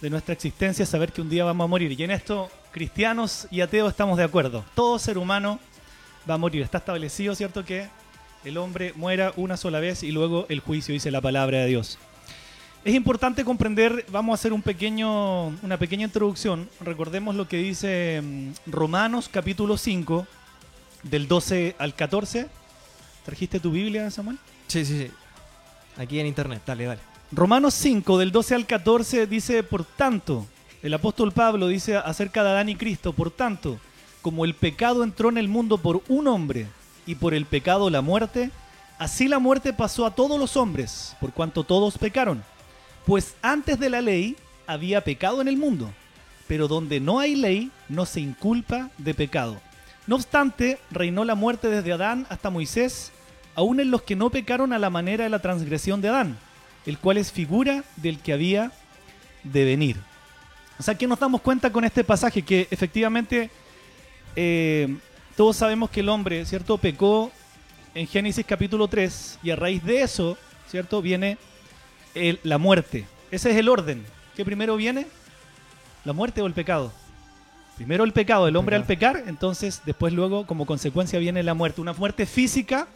de 0.00 0.10
nuestra 0.10 0.32
existencia 0.32 0.84
es 0.84 0.88
saber 0.88 1.12
que 1.12 1.20
un 1.20 1.28
día 1.28 1.44
vamos 1.44 1.64
a 1.64 1.68
morir. 1.68 1.98
Y 1.98 2.04
en 2.04 2.12
esto, 2.12 2.48
cristianos 2.70 3.48
y 3.50 3.60
ateos 3.60 3.90
estamos 3.90 4.16
de 4.16 4.24
acuerdo. 4.24 4.64
Todo 4.74 4.98
ser 4.98 5.18
humano 5.18 5.58
va 6.28 6.34
a 6.34 6.38
morir. 6.38 6.62
Está 6.62 6.78
establecido, 6.78 7.34
¿cierto?, 7.34 7.64
que 7.64 7.88
el 8.44 8.56
hombre 8.56 8.92
muera 8.94 9.32
una 9.36 9.56
sola 9.56 9.80
vez 9.80 10.04
y 10.04 10.12
luego 10.12 10.46
el 10.48 10.60
juicio, 10.60 10.92
dice 10.92 11.10
la 11.10 11.20
palabra 11.20 11.58
de 11.58 11.66
Dios. 11.66 11.98
Es 12.88 12.94
importante 12.94 13.44
comprender, 13.44 14.06
vamos 14.10 14.32
a 14.32 14.34
hacer 14.36 14.54
un 14.54 14.62
pequeño, 14.62 15.48
una 15.48 15.76
pequeña 15.76 16.06
introducción. 16.06 16.70
Recordemos 16.80 17.34
lo 17.34 17.46
que 17.46 17.58
dice 17.58 18.22
mm, 18.24 18.70
Romanos 18.70 19.28
capítulo 19.30 19.76
5, 19.76 20.26
del 21.02 21.28
12 21.28 21.76
al 21.78 21.94
14. 21.94 22.48
¿Trajiste 23.26 23.60
tu 23.60 23.72
Biblia, 23.72 24.10
Samuel? 24.10 24.38
Sí, 24.68 24.86
sí, 24.86 25.00
sí. 25.00 25.10
Aquí 25.98 26.18
en 26.18 26.28
internet, 26.28 26.62
dale, 26.64 26.86
dale. 26.86 27.00
Romanos 27.30 27.74
5, 27.74 28.16
del 28.16 28.32
12 28.32 28.54
al 28.54 28.64
14, 28.64 29.26
dice, 29.26 29.62
por 29.62 29.84
tanto, 29.84 30.46
el 30.82 30.94
apóstol 30.94 31.32
Pablo 31.32 31.68
dice 31.68 31.94
acerca 31.94 32.42
de 32.42 32.48
Adán 32.48 32.70
y 32.70 32.76
Cristo, 32.76 33.12
por 33.12 33.30
tanto, 33.30 33.78
como 34.22 34.46
el 34.46 34.54
pecado 34.54 35.04
entró 35.04 35.28
en 35.28 35.36
el 35.36 35.48
mundo 35.48 35.76
por 35.76 36.02
un 36.08 36.26
hombre 36.26 36.66
y 37.04 37.16
por 37.16 37.34
el 37.34 37.44
pecado 37.44 37.90
la 37.90 38.00
muerte, 38.00 38.50
así 38.98 39.28
la 39.28 39.40
muerte 39.40 39.74
pasó 39.74 40.06
a 40.06 40.14
todos 40.14 40.40
los 40.40 40.56
hombres, 40.56 41.14
por 41.20 41.34
cuanto 41.34 41.64
todos 41.64 41.98
pecaron. 41.98 42.42
Pues 43.08 43.36
antes 43.40 43.80
de 43.80 43.88
la 43.88 44.02
ley 44.02 44.36
había 44.66 45.02
pecado 45.02 45.40
en 45.40 45.48
el 45.48 45.56
mundo, 45.56 45.90
pero 46.46 46.68
donde 46.68 47.00
no 47.00 47.20
hay 47.20 47.36
ley 47.36 47.70
no 47.88 48.04
se 48.04 48.20
inculpa 48.20 48.90
de 48.98 49.14
pecado. 49.14 49.58
No 50.06 50.16
obstante, 50.16 50.78
reinó 50.90 51.24
la 51.24 51.34
muerte 51.34 51.70
desde 51.70 51.94
Adán 51.94 52.26
hasta 52.28 52.50
Moisés, 52.50 53.10
aun 53.54 53.80
en 53.80 53.90
los 53.90 54.02
que 54.02 54.14
no 54.14 54.28
pecaron 54.28 54.74
a 54.74 54.78
la 54.78 54.90
manera 54.90 55.24
de 55.24 55.30
la 55.30 55.38
transgresión 55.38 56.02
de 56.02 56.10
Adán, 56.10 56.36
el 56.84 56.98
cual 56.98 57.16
es 57.16 57.32
figura 57.32 57.82
del 57.96 58.18
que 58.18 58.34
había 58.34 58.72
de 59.42 59.64
venir. 59.64 59.96
O 60.78 60.82
sea, 60.82 60.94
que 60.94 61.06
nos 61.06 61.18
damos 61.18 61.40
cuenta 61.40 61.72
con 61.72 61.86
este 61.86 62.04
pasaje 62.04 62.42
que 62.42 62.68
efectivamente 62.70 63.48
eh, 64.36 64.98
todos 65.34 65.56
sabemos 65.56 65.88
que 65.88 66.00
el 66.00 66.10
hombre, 66.10 66.44
¿cierto?, 66.44 66.76
pecó 66.76 67.32
en 67.94 68.06
Génesis 68.06 68.44
capítulo 68.46 68.86
3 68.86 69.38
y 69.42 69.50
a 69.50 69.56
raíz 69.56 69.82
de 69.82 70.02
eso, 70.02 70.36
¿cierto?, 70.68 71.00
viene 71.00 71.38
el- 72.14 72.40
la 72.42 72.58
muerte. 72.58 73.06
Ese 73.30 73.50
es 73.50 73.56
el 73.56 73.68
orden. 73.68 74.04
¿Qué 74.36 74.44
primero 74.44 74.76
viene? 74.76 75.06
¿La 76.04 76.12
muerte 76.12 76.40
o 76.42 76.46
el 76.46 76.54
pecado? 76.54 76.92
Primero 77.76 78.04
el 78.04 78.12
pecado, 78.12 78.48
el 78.48 78.56
hombre 78.56 78.74
al 78.76 78.84
pecar, 78.84 79.24
entonces 79.26 79.82
después 79.84 80.12
luego 80.12 80.46
como 80.46 80.66
consecuencia 80.66 81.18
viene 81.20 81.42
la 81.44 81.54
muerte, 81.54 81.80
una 81.80 81.92
muerte 81.92 82.26
física 82.26 82.88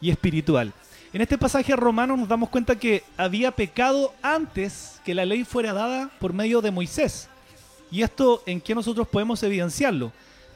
y 0.00 0.10
espiritual. 0.10 0.72
En 1.12 1.22
este 1.22 1.38
pasaje 1.38 1.76
romano 1.76 2.16
nos 2.16 2.28
damos 2.28 2.48
cuenta 2.48 2.76
que 2.76 3.04
había 3.16 3.52
pecado 3.52 4.12
antes 4.22 5.00
que 5.04 5.14
la 5.14 5.24
ley 5.24 5.44
fuera 5.44 5.72
dada 5.72 6.10
por 6.18 6.32
medio 6.32 6.60
de 6.60 6.72
Moisés. 6.72 7.28
¿Y 7.90 8.02
esto 8.02 8.42
en 8.46 8.60
qué 8.60 8.74
nosotros 8.74 9.06
podemos 9.06 9.40
evidenciarlo? 9.44 10.10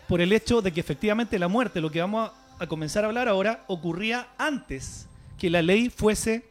Por 0.09 0.21
el 0.21 0.33
hecho 0.33 0.61
de 0.61 0.73
que 0.73 0.81
efectivamente 0.81 1.39
la 1.39 1.47
muerte, 1.47 1.81
lo 1.81 1.91
que 1.93 2.01
vamos 2.01 2.31
a, 2.59 2.65
a 2.65 2.67
comenzar 2.67 3.05
a 3.05 3.07
hablar 3.07 3.29
ahora, 3.29 3.63
ocurría 3.69 4.27
antes 4.37 5.07
que 5.39 5.49
la 5.49 5.63
ley 5.63 5.91
fuese 5.91 6.45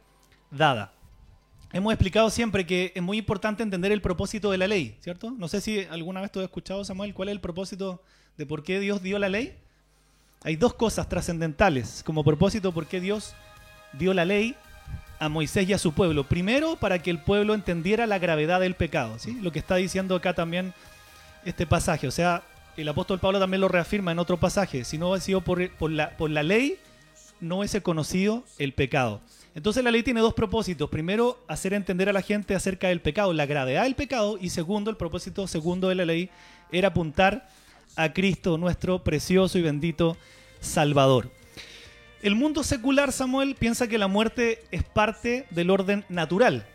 dada. 0.50 0.92
Hemos 1.72 1.92
explicado 1.92 2.30
siempre 2.30 2.66
que 2.66 2.92
es 2.96 3.02
muy 3.02 3.18
importante 3.18 3.62
entender 3.62 3.92
el 3.92 4.02
propósito 4.02 4.50
de 4.50 4.58
la 4.58 4.66
ley, 4.66 4.96
¿cierto? 5.00 5.30
No 5.30 5.46
sé 5.46 5.60
si 5.60 5.80
alguna 5.90 6.20
vez 6.20 6.32
tú 6.32 6.40
has 6.40 6.44
escuchado, 6.44 6.84
Samuel, 6.84 7.14
cuál 7.14 7.28
es 7.28 7.32
el 7.32 7.40
propósito 7.40 8.02
de 8.36 8.44
por 8.44 8.64
qué 8.64 8.80
Dios 8.80 9.02
dio 9.02 9.20
la 9.20 9.28
ley. 9.28 9.54
Hay 10.42 10.56
dos 10.56 10.74
cosas 10.74 11.08
trascendentales 11.08 12.02
como 12.04 12.24
propósito 12.24 12.72
por 12.72 12.86
qué 12.86 13.00
Dios 13.00 13.34
dio 13.92 14.12
la 14.14 14.24
ley 14.24 14.56
a 15.20 15.28
Moisés 15.28 15.68
y 15.68 15.72
a 15.72 15.78
su 15.78 15.92
pueblo. 15.92 16.24
Primero, 16.24 16.74
para 16.74 17.00
que 17.00 17.10
el 17.10 17.18
pueblo 17.18 17.54
entendiera 17.54 18.06
la 18.06 18.18
gravedad 18.18 18.58
del 18.58 18.74
pecado, 18.74 19.18
¿sí? 19.20 19.38
Lo 19.40 19.52
que 19.52 19.60
está 19.60 19.76
diciendo 19.76 20.16
acá 20.16 20.34
también 20.34 20.74
este 21.44 21.66
pasaje. 21.66 22.08
O 22.08 22.10
sea, 22.10 22.42
el 22.76 22.88
apóstol 22.88 23.20
Pablo 23.20 23.38
también 23.38 23.60
lo 23.60 23.68
reafirma 23.68 24.10
en 24.10 24.18
otro 24.18 24.38
pasaje. 24.38 24.84
Si 24.84 24.98
no 24.98 25.10
hubiese 25.10 25.26
sido 25.26 25.42
por 25.42 25.90
la, 25.90 26.16
por 26.16 26.30
la 26.30 26.42
ley, 26.42 26.78
no 27.40 27.58
hubiese 27.58 27.80
conocido 27.80 28.42
el 28.58 28.72
pecado. 28.72 29.20
Entonces 29.54 29.82
la 29.82 29.90
ley 29.90 30.02
tiene 30.02 30.20
dos 30.20 30.34
propósitos. 30.34 30.88
Primero, 30.88 31.42
hacer 31.48 31.74
entender 31.74 32.08
a 32.08 32.12
la 32.12 32.22
gente 32.22 32.54
acerca 32.54 32.88
del 32.88 33.00
pecado, 33.00 33.32
la 33.32 33.46
gravedad 33.46 33.82
del 33.82 33.96
pecado. 33.96 34.38
Y 34.40 34.50
segundo, 34.50 34.90
el 34.90 34.96
propósito 34.96 35.46
segundo 35.46 35.88
de 35.88 35.96
la 35.96 36.04
ley 36.04 36.30
era 36.70 36.88
apuntar 36.88 37.48
a 37.96 38.12
Cristo, 38.12 38.58
nuestro 38.58 39.02
precioso 39.02 39.58
y 39.58 39.62
bendito 39.62 40.16
Salvador. 40.60 41.30
El 42.22 42.36
mundo 42.36 42.62
secular, 42.62 43.12
Samuel, 43.12 43.56
piensa 43.56 43.88
que 43.88 43.98
la 43.98 44.06
muerte 44.06 44.62
es 44.70 44.84
parte 44.84 45.46
del 45.50 45.70
orden 45.70 46.04
natural. 46.08 46.66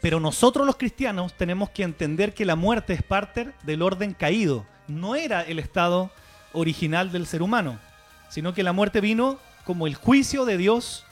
Pero 0.00 0.20
nosotros 0.20 0.66
los 0.66 0.76
cristianos 0.76 1.32
tenemos 1.34 1.70
que 1.70 1.84
entender 1.84 2.34
que 2.34 2.44
la 2.44 2.56
muerte 2.56 2.92
es 2.92 3.02
parte 3.02 3.52
del 3.62 3.82
orden 3.82 4.14
caído. 4.14 4.66
No 4.88 5.14
era 5.14 5.42
el 5.42 5.58
estado 5.58 6.10
original 6.52 7.12
del 7.12 7.26
ser 7.26 7.40
humano, 7.40 7.78
sino 8.28 8.52
que 8.52 8.62
la 8.62 8.72
muerte 8.72 9.00
vino 9.00 9.38
como 9.64 9.86
el 9.86 9.94
juicio 9.94 10.44
de 10.44 10.56
Dios 10.56 11.06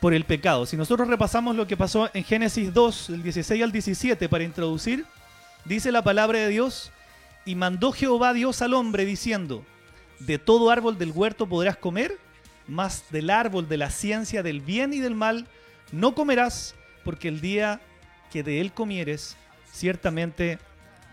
por 0.00 0.14
el 0.14 0.24
pecado. 0.24 0.66
Si 0.66 0.76
nosotros 0.76 1.08
repasamos 1.08 1.54
lo 1.54 1.66
que 1.66 1.76
pasó 1.76 2.10
en 2.14 2.24
Génesis 2.24 2.72
2, 2.72 3.08
del 3.08 3.22
16 3.22 3.62
al 3.62 3.72
17, 3.72 4.28
para 4.28 4.44
introducir, 4.44 5.04
dice 5.64 5.92
la 5.92 6.02
palabra 6.02 6.38
de 6.38 6.48
Dios, 6.48 6.90
y 7.44 7.54
mandó 7.54 7.92
Jehová 7.92 8.32
Dios 8.32 8.62
al 8.62 8.74
hombre 8.74 9.04
diciendo, 9.04 9.64
de 10.18 10.38
todo 10.38 10.70
árbol 10.70 10.98
del 10.98 11.12
huerto 11.12 11.46
podrás 11.46 11.76
comer, 11.76 12.18
mas 12.66 13.04
del 13.10 13.30
árbol 13.30 13.68
de 13.68 13.76
la 13.76 13.90
ciencia 13.90 14.42
del 14.42 14.60
bien 14.60 14.92
y 14.92 15.00
del 15.00 15.14
mal 15.14 15.46
no 15.92 16.14
comerás, 16.14 16.74
porque 17.04 17.28
el 17.28 17.40
día 17.40 17.80
que 18.30 18.42
de 18.42 18.60
él 18.60 18.72
comieres, 18.72 19.36
ciertamente 19.72 20.58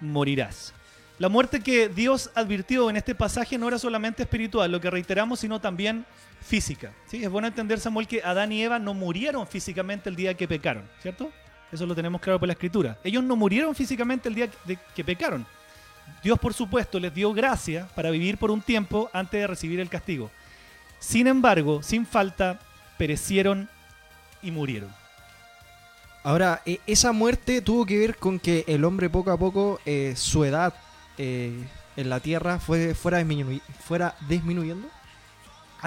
morirás. 0.02 0.74
La 1.20 1.30
muerte 1.30 1.62
que 1.62 1.90
Dios 1.90 2.30
advirtió 2.36 2.90
en 2.90 2.98
este 2.98 3.16
pasaje 3.16 3.58
no 3.58 3.68
era 3.68 3.80
solamente 3.80 4.24
espiritual, 4.24 4.72
lo 4.72 4.80
que 4.80 4.92
reiteramos, 4.92 5.40
sino 5.40 5.60
también 5.60 6.06
física. 6.42 6.94
¿sí? 7.08 7.24
Es 7.24 7.30
bueno 7.30 7.48
entender, 7.48 7.80
Samuel, 7.80 8.08
que 8.08 8.22
Adán 8.24 8.52
y 8.52 8.64
Eva 8.64 8.80
no 8.80 8.94
murieron 8.94 9.46
físicamente 9.48 10.10
el 10.10 10.16
día 10.16 10.34
que 10.36 10.48
pecaron, 10.48 10.84
¿cierto? 11.02 11.32
Eso 11.72 11.86
lo 11.86 11.96
tenemos 11.96 12.22
claro 12.22 12.40
por 12.40 12.48
la 12.48 12.54
escritura. 12.54 12.98
Ellos 13.04 13.24
no 13.24 13.36
murieron 13.36 13.76
físicamente 13.76 14.30
el 14.30 14.36
día 14.36 14.50
que 14.96 15.04
pecaron. 15.04 15.46
Dios, 16.24 16.40
por 16.40 16.54
supuesto, 16.54 17.00
les 17.00 17.14
dio 17.14 17.34
gracia 17.34 17.88
para 17.96 18.10
vivir 18.10 18.38
por 18.38 18.52
un 18.52 18.62
tiempo 18.62 19.10
antes 19.14 19.42
de 19.42 19.48
recibir 19.48 19.80
el 19.80 19.90
castigo. 19.90 20.32
Sin 21.00 21.28
embargo, 21.28 21.84
sin 21.84 22.06
falta, 22.06 22.60
perecieron 22.98 23.70
y 24.42 24.52
murieron. 24.52 24.90
Ahora, 26.24 26.62
e- 26.66 26.80
esa 26.88 27.12
muerte 27.12 27.62
tuvo 27.62 27.86
que 27.86 28.00
ver 28.00 28.18
con 28.18 28.40
que 28.40 28.64
el 28.68 28.84
hombre 28.84 29.10
poco 29.10 29.32
a 29.32 29.38
poco, 29.38 29.80
eh, 29.86 30.14
su 30.16 30.44
edad 30.44 30.74
eh, 31.18 31.54
en 31.96 32.10
la 32.10 32.20
tierra 32.20 32.60
fue, 32.60 32.96
fuera, 32.96 33.24
fuera 33.86 34.16
disminuyendo. 34.28 34.88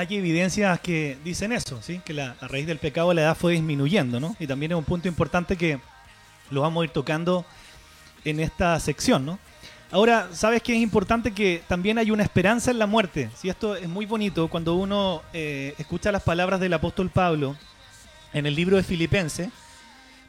Hay 0.00 0.16
evidencias 0.16 0.80
que 0.80 1.18
dicen 1.22 1.52
eso, 1.52 1.82
¿sí? 1.82 2.00
que 2.02 2.14
la, 2.14 2.34
a 2.40 2.48
raíz 2.48 2.66
del 2.66 2.78
pecado 2.78 3.12
la 3.12 3.20
edad 3.20 3.36
fue 3.36 3.52
disminuyendo, 3.52 4.18
¿no? 4.18 4.34
Y 4.40 4.46
también 4.46 4.72
es 4.72 4.78
un 4.78 4.84
punto 4.84 5.08
importante 5.08 5.58
que 5.58 5.78
lo 6.50 6.62
vamos 6.62 6.80
a 6.80 6.84
ir 6.86 6.90
tocando 6.90 7.44
en 8.24 8.40
esta 8.40 8.80
sección, 8.80 9.26
¿no? 9.26 9.38
Ahora, 9.90 10.30
¿sabes 10.32 10.62
que 10.62 10.74
es 10.74 10.80
importante 10.80 11.32
que 11.32 11.62
también 11.68 11.98
hay 11.98 12.10
una 12.10 12.22
esperanza 12.22 12.70
en 12.70 12.78
la 12.78 12.86
muerte? 12.86 13.28
¿sí? 13.36 13.50
Esto 13.50 13.76
es 13.76 13.90
muy 13.90 14.06
bonito 14.06 14.48
cuando 14.48 14.74
uno 14.74 15.20
eh, 15.34 15.74
escucha 15.76 16.10
las 16.10 16.22
palabras 16.22 16.60
del 16.60 16.72
apóstol 16.72 17.10
Pablo 17.10 17.54
en 18.32 18.46
el 18.46 18.54
libro 18.54 18.78
de 18.78 18.82
Filipenses, 18.82 19.50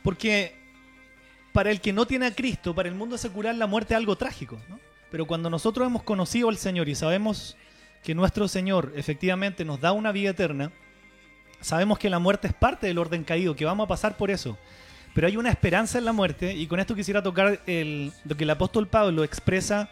porque 0.03 0.53
para 1.53 1.71
el 1.71 1.79
que 1.79 1.93
no 1.93 2.05
tiene 2.05 2.25
a 2.25 2.35
Cristo, 2.35 2.75
para 2.75 2.89
el 2.89 2.95
mundo 2.95 3.17
secular, 3.17 3.55
la 3.55 3.67
muerte 3.67 3.93
es 3.93 3.99
algo 3.99 4.17
trágico, 4.17 4.59
¿no? 4.67 4.81
Pero 5.09 5.25
cuando 5.25 5.49
nosotros 5.49 5.87
hemos 5.87 6.03
conocido 6.03 6.49
al 6.49 6.57
Señor 6.57 6.89
y 6.89 6.95
sabemos 6.95 7.55
que 8.03 8.15
nuestro 8.15 8.47
Señor 8.47 8.93
efectivamente 8.95 9.65
nos 9.65 9.79
da 9.79 9.91
una 9.91 10.11
vida 10.11 10.31
eterna, 10.31 10.71
sabemos 11.59 11.99
que 11.99 12.09
la 12.09 12.19
muerte 12.19 12.47
es 12.47 12.53
parte 12.53 12.87
del 12.87 12.97
orden 12.97 13.23
caído, 13.23 13.55
que 13.55 13.65
vamos 13.65 13.85
a 13.85 13.87
pasar 13.87 14.17
por 14.17 14.31
eso. 14.31 14.57
pero 15.13 15.27
hay 15.27 15.37
una 15.37 15.49
esperanza 15.49 15.97
en 15.97 16.05
la 16.05 16.13
muerte 16.13 16.53
y 16.53 16.67
con 16.67 16.79
esto 16.79 16.95
quisiera 16.95 17.21
tocar 17.21 17.59
el, 17.67 18.13
lo 18.23 18.37
que 18.37 18.45
el 18.45 18.49
apóstol 18.49 18.87
Pablo 18.87 19.23
expresa 19.23 19.89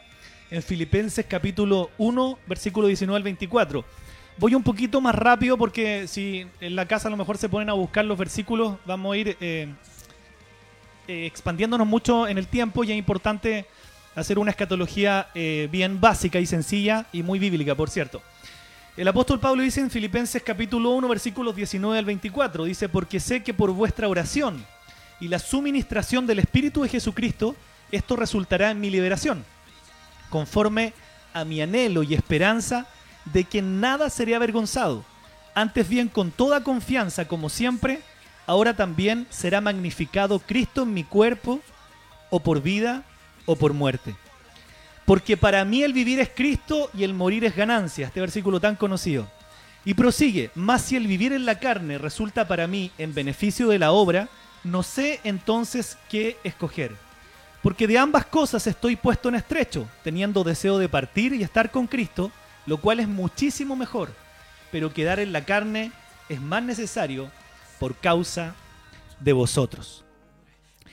en 0.49 0.64
Filipenses 0.64 1.26
capítulo 1.28 1.91
1, 1.97 2.39
versículo 2.47 2.88
19 2.88 3.18
al 3.18 3.24
24. 3.24 3.86
Voy 4.38 4.55
un 4.55 4.64
poquito 4.64 5.01
más 5.01 5.14
rápido 5.14 5.57
porque 5.57 6.07
si 6.07 6.47
en 6.62 6.76
la 6.76 6.88
casa 6.88 7.10
a 7.10 7.12
lo 7.12 7.18
mejor 7.18 7.38
se 7.38 7.49
ponen 7.49 7.70
a 7.70 7.74
buscar 7.74 8.05
los 8.05 8.18
versículos, 8.18 8.78
vamos 8.86 9.14
a 9.14 9.18
ir 9.18 9.38
eh, 9.41 9.68
eh, 11.07 11.26
expandiéndonos 11.26 11.86
mucho 11.86 12.28
en 12.28 12.38
el 12.38 12.47
tiempo 12.47 12.84
y 12.84 12.91
es 12.91 12.97
importante 12.97 13.66
hacer 14.16 14.39
una 14.39 14.51
escatología 14.51 15.28
eh, 15.36 15.68
bien 15.72 16.01
básica 16.01 16.39
y 16.39 16.45
sencilla 16.45 17.05
y 17.12 17.24
muy 17.24 17.39
bíblica, 17.39 17.76
por 17.76 17.89
cierto. 17.89 18.22
El 18.97 19.07
apóstol 19.07 19.39
Pablo 19.39 19.64
dice 19.64 19.80
en 19.80 19.89
Filipenses 19.89 20.43
capítulo 20.43 20.91
1, 20.91 21.07
versículos 21.07 21.55
19 21.55 21.97
al 21.97 22.05
24, 22.05 22.66
dice, 22.66 22.89
porque 22.89 23.20
sé 23.20 23.43
que 23.43 23.53
por 23.53 23.72
vuestra 23.72 24.10
oración 24.10 24.66
y 25.20 25.28
la 25.28 25.39
suministración 25.39 26.28
del 26.28 26.39
Espíritu 26.39 26.84
de 26.84 26.89
Jesucristo, 26.89 27.55
esto 27.91 28.16
resultará 28.16 28.72
en 28.72 28.80
mi 28.80 28.89
liberación, 28.89 29.45
conforme 30.30 30.93
a 31.34 31.45
mi 31.45 31.62
anhelo 31.62 32.03
y 32.03 32.14
esperanza 32.14 32.88
de 33.26 33.43
que 33.43 33.62
nada 33.62 34.10
seré 34.10 34.36
avergonzado. 34.36 35.05
Antes 35.55 35.88
bien, 35.88 36.07
con 36.07 36.32
toda 36.32 36.64
confianza, 36.64 37.28
como 37.28 37.49
siempre, 37.49 38.01
ahora 38.47 38.76
también 38.76 39.28
será 39.30 39.62
magnificado 39.62 40.39
Cristo 40.39 40.84
en 40.84 40.93
mi 40.93 41.03
cuerpo, 41.03 41.60
o 42.30 42.39
por 42.41 42.62
vida, 42.62 43.03
o 43.50 43.56
por 43.56 43.74
muerte. 43.74 44.16
Porque 45.06 45.36
para 45.36 45.66
mí 45.66 45.82
el 45.82 45.91
vivir 45.91 46.20
es 46.20 46.30
Cristo 46.30 46.91
y 46.93 47.04
el 47.04 47.16
morir 47.16 47.43
es 47.43 47.56
ganancia. 47.56 48.06
Este 48.06 48.22
versículo 48.22 48.60
tan 48.60 48.76
conocido. 48.76 49.28
Y 49.84 49.95
prosigue, 49.95 50.52
más 50.54 50.84
si 50.84 50.95
el 50.95 51.08
vivir 51.08 51.34
en 51.34 51.47
la 51.47 51.58
carne 51.58 51.97
resulta 51.97 52.47
para 52.47 52.68
mí 52.68 52.91
en 53.00 53.16
beneficio 53.16 53.68
de 53.70 53.80
la 53.80 53.91
obra, 53.91 54.30
no 54.64 54.84
sé 54.84 55.20
entonces 55.24 55.97
qué 56.10 56.38
escoger. 56.43 56.95
Porque 57.64 57.88
de 57.88 57.97
ambas 57.97 58.28
cosas 58.28 58.68
estoy 58.68 58.95
puesto 58.95 59.30
en 59.30 59.36
estrecho, 59.36 59.88
teniendo 60.04 60.43
deseo 60.43 60.78
de 60.78 60.88
partir 60.88 61.34
y 61.34 61.41
estar 61.41 61.72
con 61.72 61.88
Cristo, 61.88 62.32
lo 62.68 62.78
cual 62.78 63.00
es 63.00 63.08
muchísimo 63.08 63.76
mejor. 63.76 64.12
Pero 64.72 64.93
quedar 64.93 65.20
en 65.20 65.34
la 65.34 65.43
carne 65.43 65.91
es 66.30 66.39
más 66.39 66.62
necesario 66.62 67.32
por 67.80 67.95
causa 67.95 68.54
de 69.20 69.34
vosotros. 69.34 70.06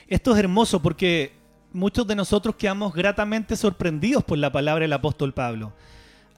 Esto 0.09 0.33
es 0.33 0.39
hermoso 0.39 0.81
porque 0.81 1.33
muchos 1.77 2.07
de 2.07 2.17
nosotros 2.17 2.57
quedamos 2.57 2.95
gratamente 2.95 3.55
sorprendidos 3.55 4.25
por 4.25 4.39
la 4.39 4.51
palabra 4.51 4.83
del 4.83 4.93
apóstol 4.95 5.35
Pablo. 5.35 5.75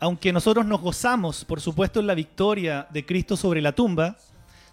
Aunque 0.00 0.32
nosotros 0.32 0.66
nos 0.66 0.80
gozamos, 0.80 1.44
por 1.44 1.60
supuesto, 1.60 2.00
en 2.00 2.08
la 2.08 2.14
victoria 2.14 2.88
de 2.90 3.06
Cristo 3.06 3.36
sobre 3.36 3.62
la 3.62 3.72
tumba, 3.72 4.16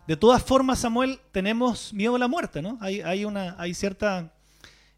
de 0.07 0.18
todas 0.18 0.43
formas, 0.43 0.80
Samuel, 0.80 1.20
tenemos 1.32 1.93
miedo 1.93 2.16
a 2.16 2.20
la 2.20 2.28
muerte, 2.28 2.61
¿no? 2.61 2.78
Hay, 2.82 3.01
hay, 3.01 3.26
una, 3.26 3.55
hay 3.59 3.74
cierta 3.74 4.34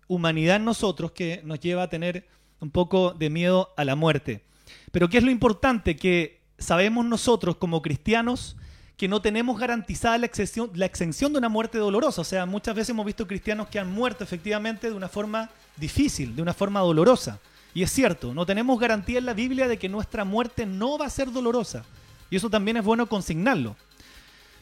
humanidad 0.07 0.55
en 0.55 0.65
nosotros 0.65 1.11
que 1.11 1.41
nos 1.43 1.59
lleva 1.59 1.84
a 1.84 1.89
tener 1.89 2.28
un 2.59 2.72
poco 2.72 3.11
de 3.11 3.30
miedo 3.30 3.74
a 3.78 3.86
la 3.86 3.95
muerte. 3.95 4.43
Pero 4.91 5.09
¿qué 5.09 5.18
es 5.18 5.24
lo 5.24 5.32
importante? 5.32 5.95
Que 5.95 6.41
sabemos 6.57 7.05
nosotros 7.05 7.57
como 7.57 7.82
cristianos 7.82 8.57
que 8.98 9.08
no 9.08 9.22
tenemos 9.22 9.60
garantizada 9.60 10.18
la 10.18 10.26
exención, 10.26 10.72
la 10.74 10.88
exención 10.88 11.32
de 11.32 11.38
una 11.38 11.50
muerte 11.50 11.78
dolorosa. 11.78 12.22
O 12.22 12.26
sea, 12.26 12.48
muchas 12.48 12.76
veces 12.76 12.89
hemos 12.89 13.06
visto 13.06 13.28
cristianos 13.28 13.68
que 13.68 13.80
han 13.80 13.91
muerto 13.91 14.24
efectivamente 14.24 14.89
de 14.89 14.95
una 14.95 15.08
forma 15.08 15.52
difícil, 15.78 16.36
de 16.36 16.41
una 16.41 16.54
forma 16.54 16.80
dolorosa. 16.80 17.39
Y 17.76 17.84
es 17.84 17.91
cierto, 17.91 18.34
no 18.34 18.43
tenemos 18.48 18.80
garantía 18.80 19.20
en 19.20 19.28
la 19.28 19.36
Biblia 19.36 19.68
de 19.68 19.78
que 19.78 19.88
nuestra 19.88 20.26
muerte 20.26 20.66
no 20.66 20.98
va 20.98 21.06
a 21.06 21.12
ser 21.12 21.32
dolorosa. 21.32 21.86
Y 22.32 22.38
eso 22.38 22.50
también 22.50 22.78
es 22.78 22.84
bueno 22.84 23.08
consignarlo. 23.08 23.76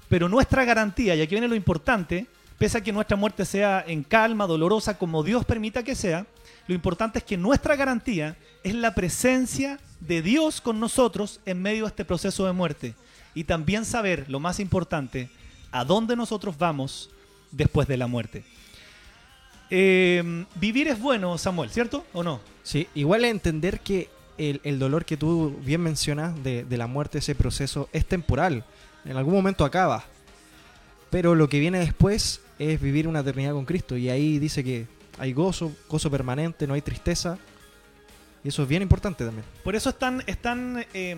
Pero 0.10 0.28
nuestra 0.28 0.66
garantía, 0.66 1.16
y 1.16 1.22
aquí 1.22 1.34
viene 1.34 1.48
lo 1.48 1.56
importante, 1.56 2.28
pese 2.58 2.80
a 2.80 2.82
que 2.82 2.92
nuestra 2.92 3.16
muerte 3.16 3.46
sea 3.46 3.86
en 3.88 4.04
calma, 4.04 4.48
dolorosa, 4.48 4.98
como 4.98 5.24
Dios 5.24 5.46
permita 5.46 5.82
que 5.82 5.96
sea, 5.96 6.28
lo 6.68 6.76
importante 6.76 7.20
es 7.20 7.24
que 7.24 7.38
nuestra 7.38 7.78
garantía 7.78 8.36
es 8.64 8.76
la 8.76 8.94
presencia 8.96 9.80
de 10.02 10.22
Dios 10.22 10.60
con 10.60 10.82
nosotros 10.82 11.40
en 11.46 11.62
medio 11.62 11.84
de 11.84 11.90
este 11.90 12.04
proceso 12.04 12.46
de 12.46 12.52
muerte 12.52 12.96
y 13.36 13.44
también 13.44 13.86
saber, 13.86 14.26
lo 14.30 14.40
más 14.40 14.60
importante, 14.60 15.30
a 15.72 15.86
dónde 15.86 16.16
nosotros 16.16 16.58
vamos 16.58 17.12
después 17.52 17.88
de 17.88 17.98
la 17.98 18.08
muerte. 18.08 18.44
Eh, 19.70 20.46
vivir 20.56 20.88
es 20.88 21.00
bueno, 21.00 21.38
Samuel, 21.38 21.70
¿cierto 21.70 22.06
o 22.14 22.24
no? 22.24 22.40
Sí, 22.64 22.88
igual 22.96 23.26
entender 23.26 23.82
que 23.82 24.10
el, 24.38 24.80
dolor 24.80 25.06
que 25.06 25.18
tú 25.18 25.60
bien 25.64 25.82
mencionas 25.82 26.42
de, 26.44 26.64
de, 26.64 26.78
la 26.78 26.88
muerte, 26.88 27.20
ese 27.20 27.36
proceso, 27.36 27.90
es 27.94 28.06
temporal. 28.06 28.64
En 29.06 29.18
algún 29.18 29.34
momento 29.34 29.66
acaba. 29.66 30.06
Pero 31.10 31.36
lo 31.36 31.48
que 31.48 31.60
viene 31.60 31.80
después 31.80 32.42
es 32.60 32.82
vivir 32.82 33.08
una 33.08 33.20
eternidad 33.20 33.54
con 33.54 33.66
Cristo. 33.66 33.98
Y 33.98 34.10
ahí 34.10 34.40
dice 34.40 34.64
que 34.64 34.88
hay 35.18 35.34
gozo, 35.34 35.72
gozo 35.90 36.12
permanente, 36.12 36.68
no 36.68 36.74
hay 36.74 36.82
tristeza. 36.82 37.38
Y 38.44 38.50
eso 38.50 38.64
es 38.64 38.68
bien 38.70 38.82
importante 38.82 39.26
también. 39.26 39.46
Por 39.64 39.76
eso 39.76 39.90
es 39.90 39.98
tan, 39.98 40.24
es 40.28 40.42
tan 40.42 40.86
eh, 40.94 41.16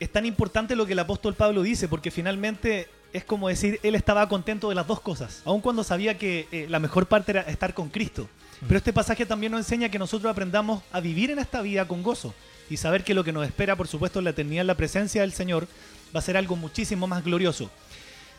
es 0.00 0.10
tan 0.10 0.26
importante 0.26 0.76
lo 0.76 0.86
que 0.86 0.92
el 0.92 0.98
apóstol 0.98 1.34
Pablo 1.34 1.62
dice, 1.62 1.88
porque 1.88 2.10
finalmente 2.10 2.88
es 3.12 3.24
como 3.24 3.48
decir, 3.48 3.78
él 3.84 3.94
estaba 3.94 4.28
contento 4.28 4.68
de 4.68 4.74
las 4.74 4.88
dos 4.88 5.00
cosas, 5.00 5.40
aun 5.44 5.60
cuando 5.60 5.84
sabía 5.84 6.18
que 6.18 6.48
eh, 6.50 6.66
la 6.68 6.80
mejor 6.80 7.06
parte 7.06 7.30
era 7.30 7.42
estar 7.42 7.72
con 7.72 7.88
Cristo. 7.88 8.28
Pero 8.66 8.78
este 8.78 8.92
pasaje 8.92 9.24
también 9.24 9.52
nos 9.52 9.60
enseña 9.60 9.88
que 9.88 9.98
nosotros 9.98 10.30
aprendamos 10.30 10.82
a 10.90 11.00
vivir 11.00 11.30
en 11.30 11.38
esta 11.38 11.62
vida 11.62 11.86
con 11.86 12.02
gozo 12.02 12.34
y 12.68 12.76
saber 12.76 13.04
que 13.04 13.14
lo 13.14 13.22
que 13.22 13.32
nos 13.32 13.46
espera, 13.46 13.76
por 13.76 13.86
supuesto, 13.86 14.18
en 14.18 14.24
la 14.24 14.30
eternidad, 14.30 14.62
en 14.62 14.66
la 14.66 14.74
presencia 14.74 15.20
del 15.20 15.32
Señor, 15.32 15.68
va 16.14 16.18
a 16.18 16.22
ser 16.22 16.36
algo 16.36 16.56
muchísimo 16.56 17.06
más 17.06 17.22
glorioso. 17.22 17.70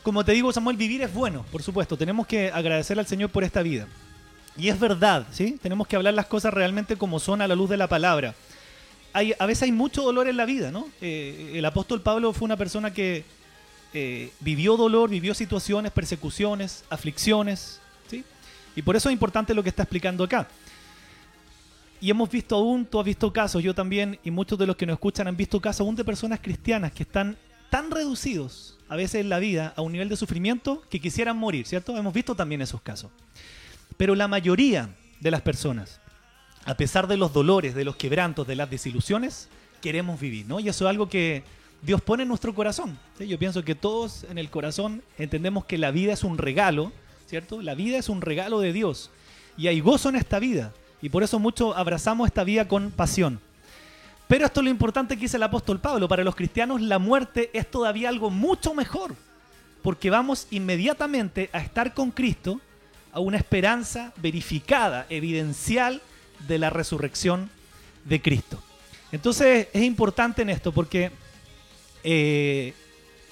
Como 0.02 0.24
te 0.24 0.32
digo, 0.32 0.52
Samuel, 0.52 0.76
vivir 0.76 1.02
es 1.02 1.12
bueno, 1.12 1.44
por 1.50 1.62
supuesto. 1.62 1.96
Tenemos 1.96 2.26
que 2.26 2.50
agradecer 2.50 2.98
al 2.98 3.06
Señor 3.06 3.30
por 3.30 3.44
esta 3.44 3.62
vida. 3.62 3.86
Y 4.58 4.68
es 4.68 4.78
verdad, 4.78 5.26
¿sí? 5.30 5.58
Tenemos 5.62 5.86
que 5.86 5.96
hablar 5.96 6.14
las 6.14 6.26
cosas 6.26 6.52
realmente 6.52 6.96
como 6.96 7.18
son 7.18 7.40
a 7.40 7.48
la 7.48 7.54
luz 7.54 7.70
de 7.70 7.76
la 7.76 7.88
palabra 7.88 8.34
a 9.38 9.46
veces 9.46 9.64
hay 9.64 9.72
mucho 9.72 10.02
dolor 10.02 10.28
en 10.28 10.36
la 10.36 10.44
vida, 10.44 10.70
¿no? 10.70 10.88
Eh, 11.00 11.52
el 11.54 11.64
apóstol 11.64 12.02
Pablo 12.02 12.32
fue 12.32 12.44
una 12.44 12.56
persona 12.56 12.92
que 12.92 13.24
eh, 13.94 14.30
vivió 14.40 14.76
dolor, 14.76 15.08
vivió 15.08 15.32
situaciones, 15.32 15.90
persecuciones, 15.92 16.84
aflicciones, 16.90 17.80
¿sí? 18.10 18.24
Y 18.74 18.82
por 18.82 18.94
eso 18.94 19.08
es 19.08 19.14
importante 19.14 19.54
lo 19.54 19.62
que 19.62 19.70
está 19.70 19.84
explicando 19.84 20.24
acá. 20.24 20.48
Y 21.98 22.10
hemos 22.10 22.30
visto 22.30 22.56
aún, 22.56 22.84
tú 22.84 23.00
has 23.00 23.06
visto 23.06 23.32
casos, 23.32 23.62
yo 23.62 23.74
también, 23.74 24.18
y 24.22 24.30
muchos 24.30 24.58
de 24.58 24.66
los 24.66 24.76
que 24.76 24.84
nos 24.84 24.94
escuchan 24.94 25.28
han 25.28 25.36
visto 25.36 25.60
casos 25.60 25.80
aún 25.80 25.96
de 25.96 26.04
personas 26.04 26.40
cristianas 26.40 26.92
que 26.92 27.04
están 27.04 27.38
tan 27.70 27.90
reducidos 27.90 28.76
a 28.88 28.96
veces 28.96 29.22
en 29.22 29.30
la 29.30 29.38
vida 29.38 29.72
a 29.76 29.80
un 29.80 29.92
nivel 29.92 30.10
de 30.10 30.16
sufrimiento 30.16 30.82
que 30.90 31.00
quisieran 31.00 31.38
morir, 31.38 31.66
¿cierto? 31.66 31.96
Hemos 31.96 32.12
visto 32.12 32.34
también 32.34 32.60
esos 32.60 32.82
casos. 32.82 33.10
Pero 33.96 34.14
la 34.14 34.28
mayoría 34.28 34.90
de 35.20 35.30
las 35.30 35.40
personas 35.40 36.00
a 36.66 36.76
pesar 36.76 37.06
de 37.06 37.16
los 37.16 37.32
dolores, 37.32 37.74
de 37.74 37.84
los 37.84 37.94
quebrantos, 37.94 38.46
de 38.46 38.56
las 38.56 38.68
desilusiones, 38.68 39.48
queremos 39.80 40.18
vivir, 40.18 40.46
¿no? 40.46 40.58
Y 40.58 40.68
eso 40.68 40.84
es 40.84 40.90
algo 40.90 41.08
que 41.08 41.44
Dios 41.80 42.02
pone 42.02 42.24
en 42.24 42.28
nuestro 42.28 42.54
corazón. 42.54 42.98
Yo 43.20 43.38
pienso 43.38 43.62
que 43.62 43.76
todos 43.76 44.24
en 44.24 44.36
el 44.36 44.50
corazón 44.50 45.02
entendemos 45.16 45.64
que 45.64 45.78
la 45.78 45.92
vida 45.92 46.12
es 46.12 46.24
un 46.24 46.38
regalo, 46.38 46.90
¿cierto? 47.28 47.62
La 47.62 47.76
vida 47.76 47.98
es 47.98 48.08
un 48.08 48.20
regalo 48.20 48.58
de 48.58 48.72
Dios. 48.72 49.10
Y 49.56 49.68
hay 49.68 49.78
gozo 49.78 50.08
en 50.08 50.16
esta 50.16 50.40
vida. 50.40 50.72
Y 51.00 51.08
por 51.08 51.22
eso 51.22 51.38
muchos 51.38 51.76
abrazamos 51.76 52.26
esta 52.26 52.42
vida 52.42 52.66
con 52.66 52.90
pasión. 52.90 53.38
Pero 54.26 54.44
esto 54.44 54.58
es 54.58 54.64
lo 54.64 54.70
importante 54.70 55.14
que 55.14 55.22
dice 55.22 55.36
el 55.36 55.44
apóstol 55.44 55.78
Pablo. 55.78 56.08
Para 56.08 56.24
los 56.24 56.34
cristianos 56.34 56.80
la 56.80 56.98
muerte 56.98 57.50
es 57.52 57.70
todavía 57.70 58.08
algo 58.08 58.28
mucho 58.28 58.74
mejor. 58.74 59.14
Porque 59.82 60.10
vamos 60.10 60.48
inmediatamente 60.50 61.48
a 61.52 61.60
estar 61.60 61.94
con 61.94 62.10
Cristo, 62.10 62.60
a 63.12 63.20
una 63.20 63.36
esperanza 63.36 64.12
verificada, 64.16 65.06
evidencial 65.08 66.02
de 66.46 66.58
la 66.58 66.70
resurrección 66.70 67.50
de 68.04 68.20
Cristo. 68.22 68.62
Entonces 69.12 69.68
es 69.72 69.82
importante 69.82 70.42
en 70.42 70.50
esto 70.50 70.72
porque 70.72 71.10
eh, 72.04 72.74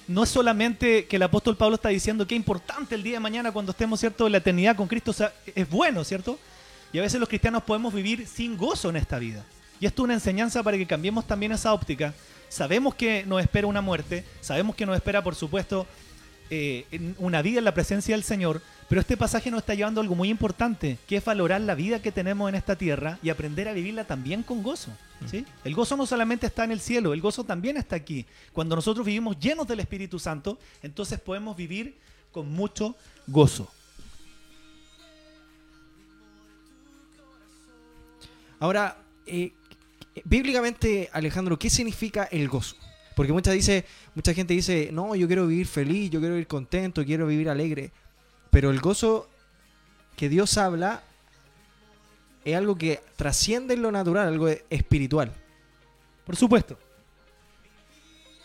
no 0.07 0.23
es 0.23 0.29
solamente 0.29 1.05
que 1.05 1.15
el 1.15 1.23
apóstol 1.23 1.57
Pablo 1.57 1.75
está 1.75 1.89
diciendo 1.89 2.27
que 2.27 2.35
es 2.35 2.39
importante 2.39 2.95
el 2.95 3.03
día 3.03 3.13
de 3.13 3.19
mañana 3.19 3.51
cuando 3.51 3.71
estemos, 3.71 3.99
¿cierto?, 3.99 4.25
en 4.25 4.33
la 4.33 4.37
eternidad 4.39 4.75
con 4.75 4.87
Cristo, 4.87 5.13
es 5.55 5.69
bueno, 5.69 6.03
¿cierto? 6.03 6.37
Y 6.93 6.99
a 6.99 7.01
veces 7.01 7.19
los 7.19 7.27
cristianos 7.27 7.63
podemos 7.63 7.93
vivir 7.93 8.27
sin 8.27 8.57
gozo 8.57 8.89
en 8.89 8.97
esta 8.97 9.17
vida. 9.19 9.43
Y 9.79 9.85
esto 9.85 10.01
es 10.01 10.05
una 10.05 10.13
enseñanza 10.13 10.63
para 10.63 10.77
que 10.77 10.85
cambiemos 10.85 11.25
también 11.25 11.51
esa 11.51 11.73
óptica. 11.73 12.13
Sabemos 12.49 12.95
que 12.95 13.25
nos 13.25 13.41
espera 13.41 13.67
una 13.67 13.81
muerte, 13.81 14.23
sabemos 14.41 14.75
que 14.75 14.85
nos 14.85 14.95
espera, 14.95 15.23
por 15.23 15.35
supuesto, 15.35 15.87
eh, 16.49 16.85
una 17.17 17.41
vida 17.41 17.59
en 17.59 17.65
la 17.65 17.73
presencia 17.73 18.15
del 18.15 18.23
Señor, 18.23 18.61
pero 18.87 19.01
este 19.01 19.17
pasaje 19.17 19.49
nos 19.49 19.59
está 19.59 19.73
llevando 19.73 19.99
a 19.99 20.03
algo 20.03 20.15
muy 20.15 20.29
importante, 20.29 20.99
que 21.07 21.17
es 21.17 21.25
valorar 21.25 21.61
la 21.61 21.73
vida 21.73 22.01
que 22.01 22.11
tenemos 22.11 22.47
en 22.49 22.55
esta 22.55 22.75
tierra 22.75 23.17
y 23.23 23.29
aprender 23.29 23.67
a 23.67 23.73
vivirla 23.73 24.05
también 24.05 24.43
con 24.43 24.61
gozo. 24.61 24.91
¿sí? 25.29 25.45
El 25.63 25.73
gozo 25.73 25.97
no 25.97 26.05
solamente 26.05 26.45
está 26.45 26.63
en 26.65 26.71
el 26.71 26.79
cielo, 26.79 27.13
el 27.13 27.21
gozo 27.21 27.43
también 27.43 27.77
está 27.77 27.95
aquí. 27.95 28.25
Cuando 28.53 28.75
nosotros 28.75 29.05
vivimos 29.05 29.39
llenos 29.39 29.67
del 29.67 29.79
Espíritu 29.79 30.19
Santo, 30.19 30.59
entonces 30.83 31.19
podemos 31.19 31.57
vivir 31.57 31.95
con 32.31 32.51
mucho 32.51 32.95
gozo. 33.25 33.71
Ahora, 38.59 38.97
eh, 39.25 39.51
bíblicamente, 40.23 41.09
Alejandro, 41.11 41.57
¿qué 41.57 41.69
significa 41.69 42.25
el 42.25 42.47
gozo? 42.47 42.75
Porque 43.15 43.33
mucha, 43.33 43.51
dice, 43.51 43.85
mucha 44.13 44.33
gente 44.33 44.53
dice, 44.53 44.89
no, 44.91 45.15
yo 45.15 45.27
quiero 45.27 45.47
vivir 45.47 45.67
feliz, 45.67 46.11
yo 46.11 46.19
quiero 46.19 46.35
vivir 46.35 46.47
contento, 46.47 47.03
quiero 47.03 47.25
vivir 47.25 47.49
alegre. 47.49 47.91
Pero 48.55 48.71
el 48.71 48.79
gozo 48.79 49.27
que 50.15 50.29
Dios 50.29 50.57
habla 50.57 51.03
es 52.45 52.55
algo 52.55 52.77
que 52.77 53.01
trasciende 53.17 53.73
en 53.73 53.81
lo 53.81 53.91
natural, 53.91 54.29
algo 54.29 54.47
espiritual. 54.69 55.33
Por 56.25 56.37
supuesto. 56.37 56.79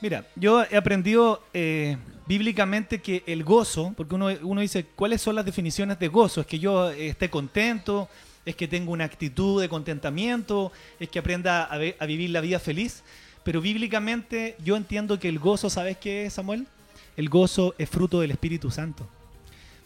Mira, 0.01 0.27
yo 0.35 0.65
he 0.65 0.77
aprendido 0.77 1.45
eh, 1.55 1.97
bíblicamente 2.27 3.01
que 3.01 3.23
el 3.25 3.45
gozo, 3.45 3.95
porque 3.97 4.17
uno, 4.17 4.61
dice, 4.61 4.85
¿cuáles 4.97 5.23
son 5.23 5.37
las 5.37 5.45
definiciones 5.45 5.97
de 6.01 6.09
gozo? 6.09 6.41
Es 6.41 6.47
que 6.49 6.59
yo 6.59 6.91
esté 6.91 7.31
contento, 7.31 8.09
es 8.45 8.57
que 8.57 8.67
tenga 8.67 8.91
una 8.91 9.05
actitud 9.05 9.63
de 9.63 9.69
contentamiento, 9.69 10.73
es 10.99 11.09
que 11.09 11.21
aprenda 11.21 11.63
a, 11.67 11.77
a 12.01 12.07
vivir 12.07 12.31
la 12.31 12.41
vida 12.41 12.59
feliz. 12.59 13.05
Pero 13.45 13.61
bíblicamente 13.61 14.57
yo 14.59 14.75
entiendo 14.75 15.21
que 15.21 15.29
el 15.29 15.39
gozo, 15.39 15.71
¿sabes 15.71 15.99
qué 15.99 16.29
Samuel? 16.31 16.67
El 17.17 17.29
gozo 17.29 17.77
es 17.79 17.89
fruto 17.89 18.21
del 18.21 18.33
Espíritu 18.33 18.73
Santo. 18.73 19.09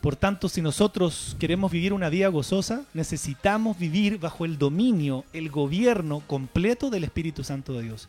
Por 0.05 0.17
tanto, 0.17 0.51
si 0.51 0.61
nosotros 0.61 1.35
queremos 1.39 1.73
vivir 1.73 1.95
una 1.95 2.11
vida 2.11 2.29
gozosa, 2.29 2.85
necesitamos 2.93 3.79
vivir 3.79 4.19
bajo 4.19 4.45
el 4.45 4.59
dominio, 4.59 5.25
el 5.33 5.49
gobierno 5.49 6.21
completo 6.27 6.91
del 6.91 7.05
Espíritu 7.05 7.43
Santo 7.43 7.73
de 7.73 7.85
Dios. 7.85 8.07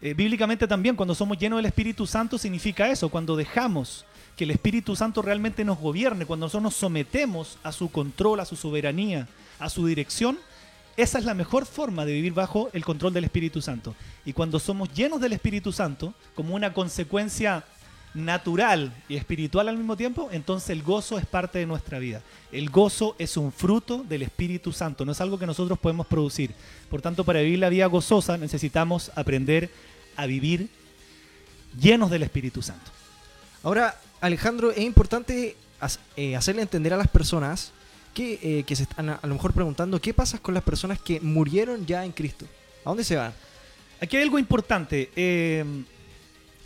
Eh, 0.00 0.14
bíblicamente 0.14 0.68
también, 0.68 0.94
cuando 0.94 1.16
somos 1.16 1.36
llenos 1.38 1.56
del 1.56 1.66
Espíritu 1.66 2.06
Santo, 2.06 2.38
significa 2.38 2.88
eso, 2.92 3.08
cuando 3.08 3.34
dejamos 3.34 4.04
que 4.36 4.44
el 4.44 4.52
Espíritu 4.52 4.94
Santo 4.94 5.20
realmente 5.20 5.64
nos 5.64 5.80
gobierne, 5.80 6.26
cuando 6.26 6.46
nosotros 6.46 6.62
nos 6.62 6.76
sometemos 6.76 7.58
a 7.64 7.72
su 7.72 7.90
control, 7.90 8.38
a 8.38 8.44
su 8.44 8.54
soberanía, 8.54 9.26
a 9.58 9.68
su 9.68 9.84
dirección, 9.84 10.38
esa 10.96 11.18
es 11.18 11.24
la 11.24 11.34
mejor 11.34 11.66
forma 11.66 12.04
de 12.04 12.12
vivir 12.12 12.34
bajo 12.34 12.70
el 12.72 12.84
control 12.84 13.14
del 13.14 13.24
Espíritu 13.24 13.60
Santo. 13.60 13.96
Y 14.24 14.32
cuando 14.32 14.60
somos 14.60 14.94
llenos 14.94 15.20
del 15.20 15.32
Espíritu 15.32 15.72
Santo, 15.72 16.14
como 16.36 16.54
una 16.54 16.72
consecuencia 16.72 17.64
natural 18.14 18.92
y 19.08 19.16
espiritual 19.16 19.68
al 19.68 19.76
mismo 19.78 19.96
tiempo, 19.96 20.28
entonces 20.32 20.70
el 20.70 20.82
gozo 20.82 21.18
es 21.18 21.26
parte 21.26 21.58
de 21.58 21.66
nuestra 21.66 21.98
vida. 21.98 22.22
El 22.50 22.68
gozo 22.68 23.16
es 23.18 23.36
un 23.36 23.52
fruto 23.52 24.04
del 24.06 24.22
Espíritu 24.22 24.72
Santo, 24.72 25.04
no 25.04 25.12
es 25.12 25.20
algo 25.20 25.38
que 25.38 25.46
nosotros 25.46 25.78
podemos 25.78 26.06
producir. 26.06 26.52
Por 26.90 27.00
tanto, 27.00 27.24
para 27.24 27.40
vivir 27.40 27.58
la 27.58 27.70
vida 27.70 27.86
gozosa 27.86 28.36
necesitamos 28.36 29.10
aprender 29.14 29.70
a 30.16 30.26
vivir 30.26 30.68
llenos 31.80 32.10
del 32.10 32.22
Espíritu 32.22 32.60
Santo. 32.60 32.90
Ahora, 33.62 33.98
Alejandro, 34.20 34.70
es 34.70 34.78
importante 34.80 35.56
eh, 36.16 36.36
hacerle 36.36 36.62
entender 36.62 36.92
a 36.92 36.98
las 36.98 37.08
personas 37.08 37.72
que, 38.12 38.38
eh, 38.42 38.64
que 38.64 38.76
se 38.76 38.82
están 38.82 39.08
a, 39.08 39.14
a 39.14 39.26
lo 39.26 39.34
mejor 39.34 39.54
preguntando 39.54 40.00
qué 40.00 40.12
pasa 40.12 40.38
con 40.38 40.52
las 40.52 40.62
personas 40.62 41.00
que 41.00 41.18
murieron 41.20 41.86
ya 41.86 42.04
en 42.04 42.12
Cristo. 42.12 42.44
¿A 42.84 42.90
dónde 42.90 43.04
se 43.04 43.16
van? 43.16 43.32
Aquí 44.00 44.16
hay 44.16 44.24
algo 44.24 44.38
importante. 44.38 45.10
eh, 45.16 45.64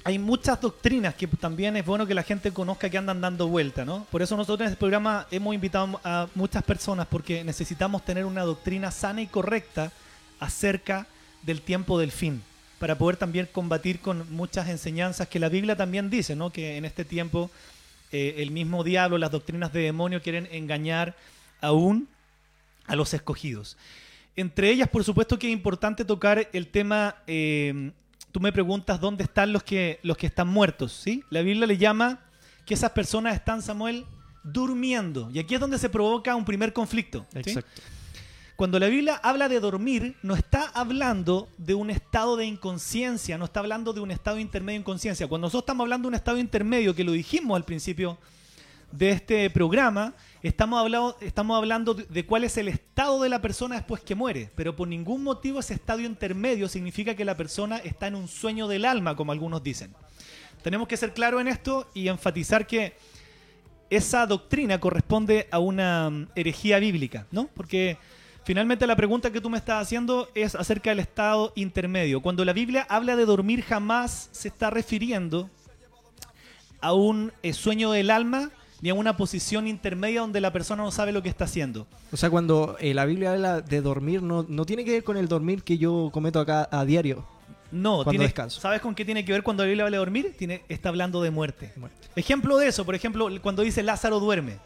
hay 0.07 0.21
muchas 0.21 0.61
doctrinas 0.61 1.17
que 1.17 1.27
también 1.27 1.77
es 1.77 1.85
bueno 1.85 2.07
que 2.07 2.15
la 2.15 2.23
gente 2.23 2.53
conozca 2.53 2.89
que 2.89 2.97
andan 2.97 3.21
dando 3.21 3.49
vuelta, 3.49 3.85
¿no? 3.85 4.07
Por 4.13 4.23
eso 4.23 4.37
nosotros 4.37 4.65
en 4.65 4.73
este 4.73 4.79
programa 4.79 5.27
hemos 5.33 5.53
invitado 5.53 6.01
a 6.05 6.29
muchas 6.37 6.63
personas 6.63 7.09
porque 7.09 7.43
necesitamos 7.43 8.05
tener 8.05 8.25
una 8.25 8.43
doctrina 8.43 8.93
sana 8.93 9.21
y 9.21 9.27
correcta 9.27 9.91
acerca 10.39 11.09
del 11.43 11.61
tiempo 11.61 11.99
del 11.99 12.13
fin, 12.13 12.41
para 12.79 12.97
poder 12.97 13.17
también 13.17 13.49
combatir 13.51 13.99
con 13.99 14.33
muchas 14.33 14.69
enseñanzas 14.69 15.27
que 15.27 15.41
la 15.41 15.49
Biblia 15.49 15.75
también 15.75 16.09
dice, 16.09 16.37
¿no? 16.37 16.51
Que 16.51 16.77
en 16.77 16.85
este 16.85 17.05
tiempo 17.05 17.51
eh, 18.13 18.37
el 18.39 18.53
mismo 18.53 18.85
diablo, 18.85 19.19
las 19.19 19.33
doctrinas 19.33 19.73
de 19.73 19.81
demonio 19.81 20.23
quieren 20.23 20.49
engañar 20.53 21.17
aún 21.61 22.07
a 22.87 22.95
los 22.95 23.13
escogidos. 23.13 23.77
Entre 24.37 24.71
ellas, 24.71 24.89
por 24.89 25.03
supuesto 25.03 25.37
que 25.37 25.49
es 25.49 25.53
importante 25.53 26.05
tocar 26.05 26.49
el 26.53 26.69
tema, 26.69 27.17
eh, 27.27 27.91
tú 28.37 28.41
me 28.41 28.53
preguntas 28.53 29.01
dónde 29.01 29.25
están 29.25 29.51
los 29.51 29.63
que, 29.63 29.99
los 30.03 30.19
que 30.19 30.27
están 30.27 30.47
muertos, 30.47 30.93
¿sí? 30.93 31.25
La 31.31 31.41
Biblia 31.41 31.67
le 31.67 31.79
llama 31.79 32.21
que 32.67 32.75
esas 32.75 32.91
personas 32.91 33.35
están, 33.35 33.63
Samuel, 33.63 34.05
durmiendo. 34.45 35.31
Y 35.33 35.39
aquí 35.39 35.55
es 35.55 35.61
donde 35.61 35.79
se 35.79 35.89
provoca 35.89 36.37
un 36.37 36.45
primer 36.45 36.75
conflicto. 36.75 37.25
¿sí? 37.33 37.39
Exacto. 37.39 37.81
Cuando 38.55 38.79
la 38.79 38.89
Biblia 38.89 39.19
habla 39.23 39.49
de 39.49 39.59
dormir, 39.59 40.17
no 40.23 40.35
está 40.35 40.71
hablando 40.75 41.49
de 41.57 41.73
un 41.73 41.89
estado 41.89 42.37
de 42.37 42.45
inconsciencia, 42.45 43.39
no 43.39 43.47
está 43.47 43.61
hablando 43.61 43.95
de 43.95 44.01
un 44.01 44.11
estado 44.11 44.39
intermedio 44.39 44.81
de 44.81 44.83
inconsciencia. 44.83 45.27
Cuando 45.29 45.47
nosotros 45.47 45.63
estamos 45.63 45.85
hablando 45.85 46.05
de 46.05 46.09
un 46.09 46.15
estado 46.17 46.37
intermedio, 46.37 46.95
que 46.95 47.05
lo 47.05 47.13
dijimos 47.13 47.57
al 47.57 47.65
principio 47.65 48.19
de 48.97 49.11
este 49.11 49.51
programa, 49.51 50.15
estamos 50.43 50.81
hablando, 50.81 51.17
estamos 51.21 51.57
hablando 51.57 51.95
de, 51.95 52.05
de 52.05 52.25
cuál 52.25 52.45
es 52.45 52.57
el 52.57 52.69
estado 52.69 53.23
de 53.23 53.29
la 53.29 53.43
persona 53.43 53.77
después 53.77 54.01
que 54.03 54.15
muere. 54.15 54.51
Pero 54.55 54.75
por 54.75 54.89
ningún 54.89 55.23
motivo 55.23 55.61
ese 55.61 55.75
estadio 55.75 56.07
intermedio 56.07 56.69
significa 56.69 57.15
que 57.15 57.25
la 57.25 57.37
persona 57.37 57.79
está 57.79 58.07
en 58.07 58.15
un 58.15 58.29
sueño 58.29 58.69
del 58.69 58.85
alma, 58.85 59.17
como 59.17 59.33
algunos 59.33 59.63
dicen. 59.63 59.95
Tenemos 60.63 60.89
que 60.89 60.97
ser 60.97 61.13
claros 61.13 61.41
en 61.41 61.49
esto 61.49 61.89
y 61.95 62.09
enfatizar 62.09 62.67
que 62.67 62.95
esa 63.91 64.27
doctrina 64.27 64.81
corresponde 64.81 65.49
a 65.51 65.59
una 65.59 66.11
mm, 66.11 66.29
herejía 66.35 66.79
bíblica, 66.79 67.27
¿no? 67.31 67.49
Porque 67.55 67.99
finalmente 68.45 68.87
la 68.87 68.97
pregunta 68.97 69.31
que 69.31 69.41
tú 69.41 69.51
me 69.51 69.59
estás 69.59 69.83
haciendo 69.83 70.29
es 70.35 70.55
acerca 70.55 70.91
del 70.91 71.01
estado 71.01 71.53
intermedio. 71.55 72.21
Cuando 72.21 72.45
la 72.45 72.53
Biblia 72.53 72.87
habla 72.89 73.17
de 73.17 73.27
dormir 73.27 73.63
jamás 73.63 74.29
se 74.33 74.49
está 74.49 74.71
refiriendo 74.71 75.51
a 76.81 76.93
un 76.93 77.33
eh, 77.43 77.53
sueño 77.53 77.91
del 77.93 78.11
alma 78.11 78.51
ni 78.81 78.91
a 78.91 78.95
una 78.95 79.17
posición 79.17 79.67
intermedia 79.69 80.21
donde 80.21 80.41
la 80.41 80.53
persona 80.53 80.83
no 80.83 80.91
sabe 80.91 81.13
lo 81.13 81.23
que 81.23 81.29
está 81.29 81.45
haciendo. 81.45 81.87
O 82.13 82.17
sea, 82.17 82.31
cuando 82.31 82.77
eh, 82.81 82.93
la 82.95 83.05
Biblia 83.07 83.33
habla 83.33 83.61
de 83.61 83.81
dormir, 83.81 84.23
no, 84.23 84.45
no 84.49 84.65
tiene 84.67 84.85
que 84.85 84.93
ver 84.93 85.05
con 85.05 85.17
el 85.17 85.29
dormir 85.29 85.63
que 85.63 85.79
yo 85.79 86.11
cometo 86.13 86.41
acá 86.41 86.69
a 86.71 86.85
diario. 86.85 87.25
No, 87.73 87.97
Cuando 87.97 88.11
tiene, 88.11 88.25
descanso. 88.27 88.61
¿sabes 88.61 88.81
con 88.81 88.95
qué 88.95 89.05
tiene 89.05 89.25
que 89.25 89.33
ver 89.33 89.43
cuando 89.43 89.65
la 89.65 89.67
Biblia 89.69 89.85
habla 89.85 89.97
de 89.97 89.99
dormir? 89.99 90.35
Tiene, 90.39 90.63
está 90.69 90.89
hablando 90.91 91.21
de 91.23 91.31
muerte. 91.31 91.73
Muerte. 91.77 92.09
Ejemplo 92.15 92.59
de 92.59 92.69
eso, 92.69 92.85
por 92.85 92.95
ejemplo, 92.95 93.29
cuando 93.43 93.63
dice 93.63 93.83
Lázaro 93.83 94.21
duerme. 94.21 94.59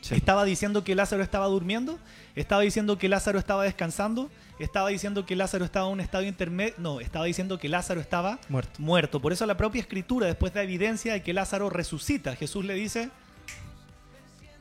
Sí. 0.00 0.14
¿Estaba 0.14 0.44
diciendo 0.44 0.82
que 0.82 0.94
Lázaro 0.94 1.22
estaba 1.22 1.46
durmiendo? 1.46 1.98
¿Estaba 2.34 2.62
diciendo 2.62 2.96
que 2.98 3.08
Lázaro 3.08 3.38
estaba 3.38 3.64
descansando? 3.64 4.30
¿Estaba 4.58 4.88
diciendo 4.88 5.26
que 5.26 5.36
Lázaro 5.36 5.64
estaba 5.64 5.86
en 5.86 5.92
un 5.92 6.00
estado 6.00 6.24
intermedio? 6.24 6.74
No, 6.78 7.00
estaba 7.00 7.26
diciendo 7.26 7.58
que 7.58 7.68
Lázaro 7.68 8.00
estaba 8.00 8.38
Muerto. 8.48 8.72
muerto. 8.80 9.20
Por 9.20 9.32
eso 9.32 9.44
la 9.46 9.56
propia 9.56 9.80
escritura 9.80 10.26
después 10.26 10.52
da 10.54 10.62
evidencia 10.62 11.12
de 11.12 11.22
que 11.22 11.32
Lázaro 11.34 11.68
resucita. 11.70 12.34
Jesús 12.34 12.64
le 12.64 12.74
dice, 12.74 13.10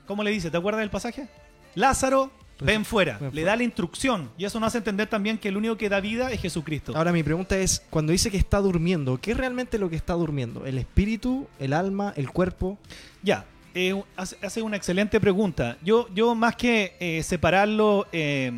¿cómo 0.10 0.24
le 0.24 0.32
dice? 0.32 0.50
¿Te 0.50 0.58
acuerdas 0.58 0.80
del 0.80 0.90
pasaje? 0.90 1.28
Lázaro, 1.76 2.32
ven 2.60 2.84
fuera. 2.84 3.20
ven 3.20 3.28
Le 3.28 3.32
fuera. 3.32 3.52
da 3.52 3.56
la 3.58 3.64
instrucción. 3.64 4.32
Y 4.40 4.46
eso 4.46 4.60
nos 4.60 4.70
hace 4.70 4.80
entender 4.80 5.08
también 5.08 5.38
que 5.38 5.50
el 5.50 5.56
único 5.56 5.78
que 5.78 5.88
da 5.88 6.00
vida 6.00 6.32
es 6.32 6.42
Jesucristo. 6.42 6.98
Ahora 6.98 7.12
mi 7.12 7.22
pregunta 7.22 7.56
es, 7.60 7.84
cuando 7.92 8.12
dice 8.12 8.32
que 8.32 8.38
está 8.38 8.58
durmiendo, 8.58 9.20
¿qué 9.22 9.34
es 9.34 9.38
realmente 9.38 9.78
lo 9.78 9.88
que 9.88 9.96
está 9.96 10.14
durmiendo? 10.14 10.66
¿El 10.66 10.80
espíritu, 10.80 11.48
el 11.60 11.74
alma, 11.74 12.12
el 12.16 12.32
cuerpo? 12.32 12.80
Ya, 13.22 13.46
eh, 13.76 14.02
hace 14.18 14.64
una 14.64 14.78
excelente 14.78 15.20
pregunta. 15.20 15.78
Yo, 15.84 16.08
yo 16.12 16.34
más 16.34 16.56
que 16.56 16.96
eh, 17.00 17.22
separarlo, 17.22 18.08
eh, 18.12 18.52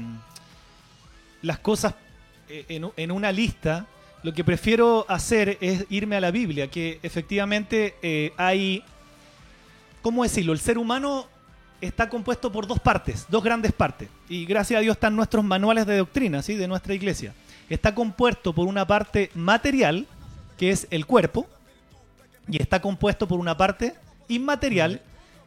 las 1.41 1.59
cosas 1.59 1.95
eh, 2.47 2.79
en, 2.95 3.11
una 3.11 3.33
lista, 3.33 3.87
lo 4.23 4.33
que 4.33 4.45
prefiero 4.45 5.05
hacer 5.09 5.57
es 5.59 5.85
irme 5.89 6.15
a 6.15 6.21
la 6.21 6.31
Biblia, 6.31 6.69
que 6.69 6.99
efectivamente 7.03 8.31
hay, 8.37 8.85
¿cómo 10.01 10.23
decirlo? 10.23 10.53
El 10.53 10.59
ser 10.59 10.77
humano 10.77 11.27
está 11.81 12.07
compuesto 12.07 12.51
por 12.51 12.67
dos 12.67 12.79
partes, 12.79 13.25
dos 13.27 13.43
grandes 13.43 13.73
partes. 13.73 14.07
Y 14.29 14.45
gracias 14.45 14.77
a 14.77 14.81
Dios 14.81 14.95
están 14.95 15.15
nuestros 15.15 15.43
manuales 15.43 15.85
de 15.85 15.97
doctrina, 15.97 16.41
¿sí? 16.41 16.55
De 16.55 16.67
nuestra 16.67 16.93
iglesia. 16.93 17.33
Está 17.69 17.95
compuesto 17.95 18.53
por 18.53 18.67
una 18.67 18.85
parte 18.85 19.31
material, 19.33 20.05
que 20.57 20.69
es 20.69 20.87
el 20.91 21.05
cuerpo, 21.05 21.47
y 22.47 22.61
está 22.61 22.81
compuesto 22.81 23.27
por 23.27 23.39
una 23.39 23.57
parte 23.57 23.95
inmaterial, 24.27 25.01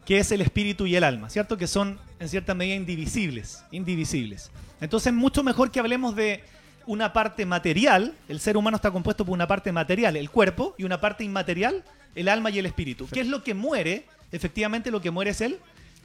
que 0.05 0.19
es 0.19 0.33
el 0.33 0.41
espíritu 0.41 0.87
y 0.87 0.97
el 0.97 1.05
alma, 1.05 1.31
¿cierto? 1.31 1.57
Que 1.57 1.67
son 1.67 1.99
en 2.19 2.29
cierta 2.29 2.55
medida 2.55 2.75
indivisibles, 2.75 3.65
indivisibles. 3.71 4.51
Entonces, 4.81 5.13
mucho 5.13 5.43
mejor 5.43 5.71
que 5.71 5.81
hablemos 5.81 6.17
de 6.17 6.43
una 6.87 7.13
parte 7.13 7.47
material, 7.47 8.15
el 8.29 8.41
ser 8.41 8.57
humano 8.57 8.77
está 8.77 8.91
compuesto 8.91 9.25
por 9.25 9.33
una 9.33 9.47
parte 9.47 9.73
material, 9.73 10.17
el 10.17 10.31
cuerpo, 10.31 10.75
y 10.77 10.85
una 10.85 11.01
parte 11.01 11.25
inmaterial, 11.25 11.85
el 12.15 12.29
alma 12.29 12.51
y 12.51 12.59
el 12.59 12.67
espíritu. 12.67 13.09
¿Qué 13.11 13.21
es 13.21 13.29
lo 13.29 13.43
que 13.43 13.55
muere? 13.55 14.07
Efectivamente, 14.33 14.91
lo 14.91 15.01
que 15.01 15.11
muere 15.11 15.31
es 15.31 15.41
el 15.41 15.59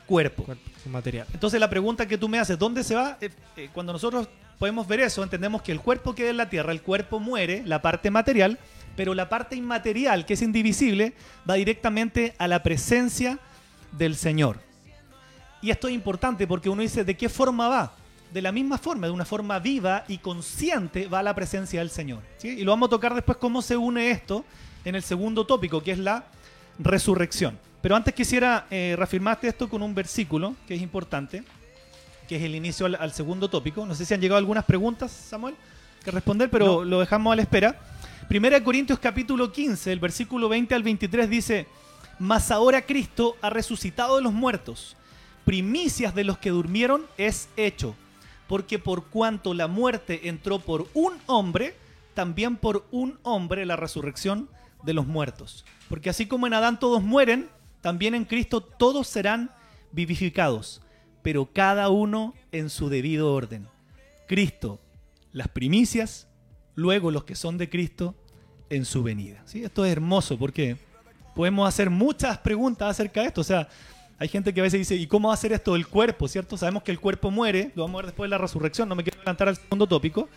cuerpo. 0.09 0.43
Cuerpo, 0.43 0.89
material. 0.89 1.27
Entonces 1.31 1.59
la 1.59 1.69
pregunta 1.69 2.07
que 2.07 2.17
tú 2.17 2.27
me 2.27 2.39
haces, 2.39 2.57
¿dónde 2.57 2.83
se 2.83 2.95
va? 2.95 3.19
Eh, 3.21 3.29
eh, 3.55 3.69
cuando 3.71 3.93
nosotros 3.93 4.27
podemos 4.57 4.87
ver 4.87 5.01
eso, 5.01 5.21
entendemos 5.21 5.61
que 5.61 5.71
el 5.71 5.79
cuerpo 5.79 6.15
queda 6.15 6.31
en 6.31 6.37
la 6.37 6.49
tierra, 6.49 6.71
el 6.71 6.81
cuerpo 6.81 7.19
muere, 7.19 7.61
la 7.63 7.83
parte 7.83 8.09
material, 8.09 8.57
pero 8.95 9.13
la 9.13 9.29
parte 9.29 9.55
inmaterial, 9.55 10.25
que 10.25 10.33
es 10.33 10.41
indivisible, 10.41 11.13
va 11.47 11.53
directamente 11.53 12.33
a 12.39 12.47
la 12.47 12.63
presencia 12.63 13.37
del 13.91 14.15
Señor. 14.15 14.59
Y 15.61 15.69
esto 15.69 15.87
es 15.87 15.93
importante 15.93 16.47
porque 16.47 16.69
uno 16.69 16.81
dice, 16.81 17.03
¿de 17.03 17.15
qué 17.15 17.29
forma 17.29 17.67
va? 17.67 17.93
De 18.33 18.41
la 18.41 18.51
misma 18.51 18.79
forma, 18.79 19.05
de 19.05 19.13
una 19.13 19.25
forma 19.25 19.59
viva 19.59 20.05
y 20.07 20.17
consciente 20.17 21.07
va 21.07 21.19
a 21.19 21.23
la 21.23 21.35
presencia 21.35 21.81
del 21.81 21.91
Señor. 21.91 22.23
¿sí? 22.37 22.47
Y 22.47 22.63
lo 22.63 22.71
vamos 22.71 22.87
a 22.87 22.89
tocar 22.89 23.13
después 23.13 23.37
cómo 23.37 23.61
se 23.61 23.77
une 23.77 24.09
esto 24.09 24.43
en 24.85 24.95
el 24.95 25.03
segundo 25.03 25.45
tópico, 25.45 25.83
que 25.83 25.91
es 25.91 25.99
la 25.99 26.25
resurrección. 26.79 27.59
Pero 27.81 27.95
antes 27.95 28.13
quisiera 28.13 28.65
eh, 28.69 28.95
reafirmarte 28.97 29.47
esto 29.47 29.69
con 29.69 29.81
un 29.81 29.95
versículo 29.95 30.55
que 30.67 30.75
es 30.75 30.81
importante, 30.81 31.43
que 32.27 32.35
es 32.35 32.43
el 32.43 32.55
inicio 32.55 32.85
al, 32.85 32.95
al 32.95 33.13
segundo 33.13 33.49
tópico. 33.49 33.85
No 33.85 33.95
sé 33.95 34.05
si 34.05 34.13
han 34.13 34.21
llegado 34.21 34.37
algunas 34.37 34.65
preguntas, 34.65 35.11
Samuel, 35.11 35.55
que 36.03 36.11
responder, 36.11 36.49
pero 36.49 36.65
No. 36.79 36.83
lo 36.83 36.99
dejamos 36.99 37.31
a 37.31 37.35
la 37.37 37.41
espera. 37.41 37.79
Primera 38.27 38.59
de 38.59 38.63
Corintios 38.63 38.99
capítulo 38.99 39.51
15, 39.51 39.91
el 39.91 39.99
versículo 39.99 40.49
20 40.49 40.75
al 40.75 40.83
23 40.83 41.29
dice, 41.29 41.67
Mas 42.19 42.51
ahora 42.51 42.81
Cristo 42.81 43.37
ha 43.41 43.49
resucitado 43.49 44.17
de 44.17 44.21
los 44.23 44.33
muertos, 44.33 44.95
primicias 45.45 46.13
de 46.13 46.25
los 46.25 46.37
que 46.37 46.49
durmieron 46.49 47.05
es 47.17 47.49
hecho. 47.57 47.95
Porque 48.47 48.77
por 48.79 49.05
cuanto 49.05 49.53
la 49.53 49.67
muerte 49.67 50.27
entró 50.27 50.59
por 50.59 50.87
un 50.93 51.13
hombre, 51.27 51.75
también 52.13 52.57
por 52.57 52.85
un 52.91 53.19
hombre 53.23 53.65
la 53.65 53.75
resurrección 53.75 54.49
de 54.83 54.93
los 54.93 55.05
muertos. 55.07 55.65
Porque 55.87 56.09
así 56.09 56.25
como 56.25 56.45
en 56.47 56.53
Adán 56.55 56.79
todos 56.79 57.01
mueren, 57.03 57.47
también 57.81 58.15
en 58.15 58.25
Cristo 58.25 58.61
todos 58.61 59.07
serán 59.07 59.51
vivificados, 59.91 60.81
pero 61.21 61.49
cada 61.51 61.89
uno 61.89 62.33
en 62.51 62.69
su 62.69 62.89
debido 62.89 63.33
orden. 63.33 63.67
Cristo, 64.27 64.79
las 65.31 65.47
primicias, 65.47 66.27
luego 66.75 67.11
los 67.11 67.23
que 67.23 67.35
son 67.35 67.57
de 67.57 67.69
Cristo 67.69 68.15
en 68.69 68.85
su 68.85 69.03
venida. 69.03 69.41
¿Sí? 69.45 69.63
Esto 69.63 69.85
es 69.85 69.91
hermoso 69.91 70.37
porque 70.37 70.77
podemos 71.35 71.67
hacer 71.67 71.89
muchas 71.89 72.37
preguntas 72.39 72.89
acerca 72.89 73.21
de 73.21 73.27
esto. 73.27 73.41
O 73.41 73.45
sea, 73.45 73.67
hay 74.17 74.27
gente 74.27 74.53
que 74.53 74.59
a 74.59 74.63
veces 74.63 74.79
dice, 74.79 74.95
¿y 74.95 75.07
cómo 75.07 75.29
va 75.29 75.33
a 75.33 75.37
ser 75.37 75.53
esto 75.53 75.73
del 75.73 75.87
cuerpo? 75.87 76.27
¿Cierto? 76.27 76.57
Sabemos 76.57 76.83
que 76.83 76.91
el 76.91 76.99
cuerpo 76.99 77.31
muere, 77.31 77.71
lo 77.75 77.83
vamos 77.83 77.99
a 77.99 78.01
ver 78.01 78.05
después 78.07 78.27
de 78.27 78.31
la 78.31 78.37
resurrección, 78.37 78.89
no 78.89 78.95
me 78.95 79.03
quiero 79.03 79.17
adelantar 79.19 79.47
al 79.47 79.55
segundo 79.55 79.87
tópico, 79.87 80.27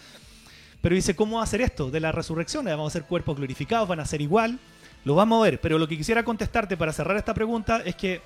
pero 0.80 0.94
dice, 0.94 1.16
¿cómo 1.16 1.38
va 1.38 1.42
a 1.42 1.46
ser 1.46 1.60
esto 1.60 1.90
de 1.90 2.00
la 2.00 2.12
resurrección? 2.12 2.64
Vamos 2.64 2.92
a 2.92 2.98
ser 2.98 3.08
cuerpos 3.08 3.36
glorificados, 3.36 3.88
van 3.88 4.00
a 4.00 4.04
ser 4.04 4.20
igual, 4.20 4.60
lo 5.04 5.14
vamos 5.14 5.40
a 5.40 5.44
ver. 5.44 5.60
Pero 5.60 5.78
lo 5.78 5.88
que 5.88 5.96
quisiera 5.96 6.24
contestarte 6.24 6.76
para 6.76 6.92
cerrar 6.92 7.16
esta 7.16 7.34
pregunta 7.34 7.82
es 7.84 7.94
que 7.94 8.20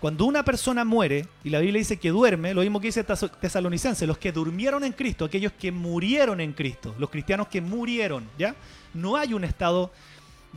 cuando 0.00 0.24
una 0.24 0.42
persona 0.42 0.82
muere, 0.84 1.26
y 1.44 1.50
la 1.50 1.58
Biblia 1.58 1.78
dice 1.78 1.98
que 1.98 2.08
duerme, 2.08 2.54
lo 2.54 2.62
mismo 2.62 2.80
que 2.80 2.88
dice 2.88 3.04
Tesalonicense, 3.04 4.06
los 4.06 4.16
que 4.16 4.32
durmieron 4.32 4.82
en 4.82 4.92
Cristo, 4.92 5.26
aquellos 5.26 5.52
que 5.52 5.70
murieron 5.70 6.40
en 6.40 6.54
Cristo, 6.54 6.94
los 6.98 7.10
cristianos 7.10 7.48
que 7.48 7.60
murieron, 7.60 8.26
¿ya? 8.38 8.54
No 8.94 9.16
hay 9.16 9.34
un 9.34 9.44
estado 9.44 9.92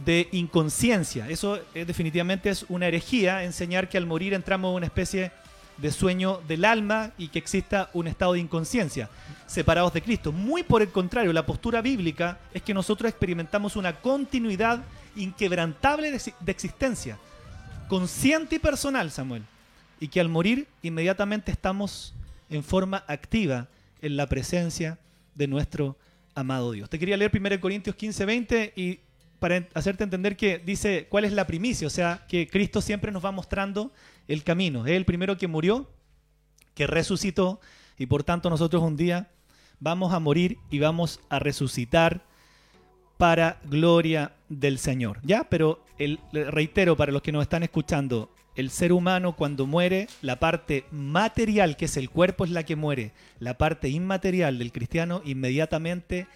de 0.05 0.29
inconsciencia. 0.31 1.29
Eso 1.29 1.59
eh, 1.75 1.83
definitivamente 1.85 2.49
es 2.49 2.65
una 2.69 2.87
herejía, 2.87 3.43
enseñar 3.43 3.89
que 3.89 3.97
al 3.97 4.05
morir 4.05 4.33
entramos 4.33 4.69
en 4.69 4.77
una 4.77 4.85
especie 4.85 5.31
de 5.77 5.91
sueño 5.91 6.39
del 6.47 6.65
alma 6.65 7.11
y 7.17 7.27
que 7.27 7.39
exista 7.39 7.89
un 7.93 8.07
estado 8.07 8.33
de 8.33 8.39
inconsciencia, 8.39 9.09
separados 9.45 9.93
de 9.93 10.01
Cristo. 10.01 10.31
Muy 10.31 10.63
por 10.63 10.81
el 10.81 10.89
contrario, 10.89 11.33
la 11.33 11.45
postura 11.45 11.81
bíblica 11.81 12.39
es 12.53 12.61
que 12.61 12.73
nosotros 12.73 13.09
experimentamos 13.09 13.75
una 13.75 13.93
continuidad 13.99 14.83
inquebrantable 15.15 16.11
de 16.11 16.51
existencia 16.51 17.17
consciente 17.93 18.55
y 18.55 18.59
personal, 18.59 19.11
Samuel. 19.11 19.43
Y 19.99 20.07
que 20.07 20.19
al 20.19 20.27
morir 20.27 20.67
inmediatamente 20.81 21.51
estamos 21.51 22.15
en 22.49 22.63
forma 22.63 23.03
activa 23.07 23.67
en 24.01 24.17
la 24.17 24.27
presencia 24.27 24.97
de 25.35 25.47
nuestro 25.47 25.95
amado 26.35 26.71
Dios. 26.71 26.89
Te 26.89 26.97
quería 26.97 27.17
leer 27.17 27.31
1 27.33 27.61
Corintios 27.61 27.95
15, 27.95 28.25
20 28.25 28.73
y 28.75 28.99
para 29.37 29.67
hacerte 29.75 30.03
entender 30.03 30.35
que 30.35 30.57
dice 30.57 31.07
cuál 31.09 31.25
es 31.25 31.33
la 31.33 31.45
primicia, 31.45 31.85
o 31.85 31.91
sea, 31.91 32.25
que 32.27 32.47
Cristo 32.47 32.81
siempre 32.81 33.11
nos 33.11 33.23
va 33.23 33.31
mostrando 33.31 33.91
el 34.27 34.43
camino. 34.43 34.87
Es 34.87 34.93
el 34.93 35.05
primero 35.05 35.37
que 35.37 35.47
murió, 35.47 35.87
que 36.73 36.87
resucitó 36.87 37.59
y 37.97 38.07
por 38.07 38.23
tanto 38.23 38.49
nosotros 38.49 38.81
un 38.81 38.97
día 38.97 39.29
vamos 39.79 40.13
a 40.13 40.19
morir 40.19 40.57
y 40.71 40.79
vamos 40.79 41.19
a 41.29 41.37
resucitar 41.39 42.23
para 43.23 43.57
gloria 43.63 44.33
del 44.49 44.77
Señor. 44.77 45.21
¿Ya? 45.23 45.45
Pero 45.45 45.81
el, 45.97 46.19
reitero 46.33 46.97
para 46.97 47.13
los 47.13 47.21
que 47.21 47.31
nos 47.31 47.43
están 47.43 47.63
escuchando, 47.63 48.29
el 48.57 48.69
ser 48.69 48.91
humano 48.91 49.37
cuando 49.37 49.65
muere, 49.65 50.09
la 50.21 50.41
parte 50.41 50.83
material, 50.91 51.77
que 51.77 51.85
es 51.85 51.95
el 51.95 52.09
cuerpo, 52.09 52.43
es 52.43 52.51
la 52.51 52.63
que 52.63 52.75
muere. 52.75 53.13
La 53.39 53.57
parte 53.57 53.87
inmaterial 53.87 54.59
del 54.59 54.73
cristiano 54.73 55.21
inmediatamente 55.23 56.27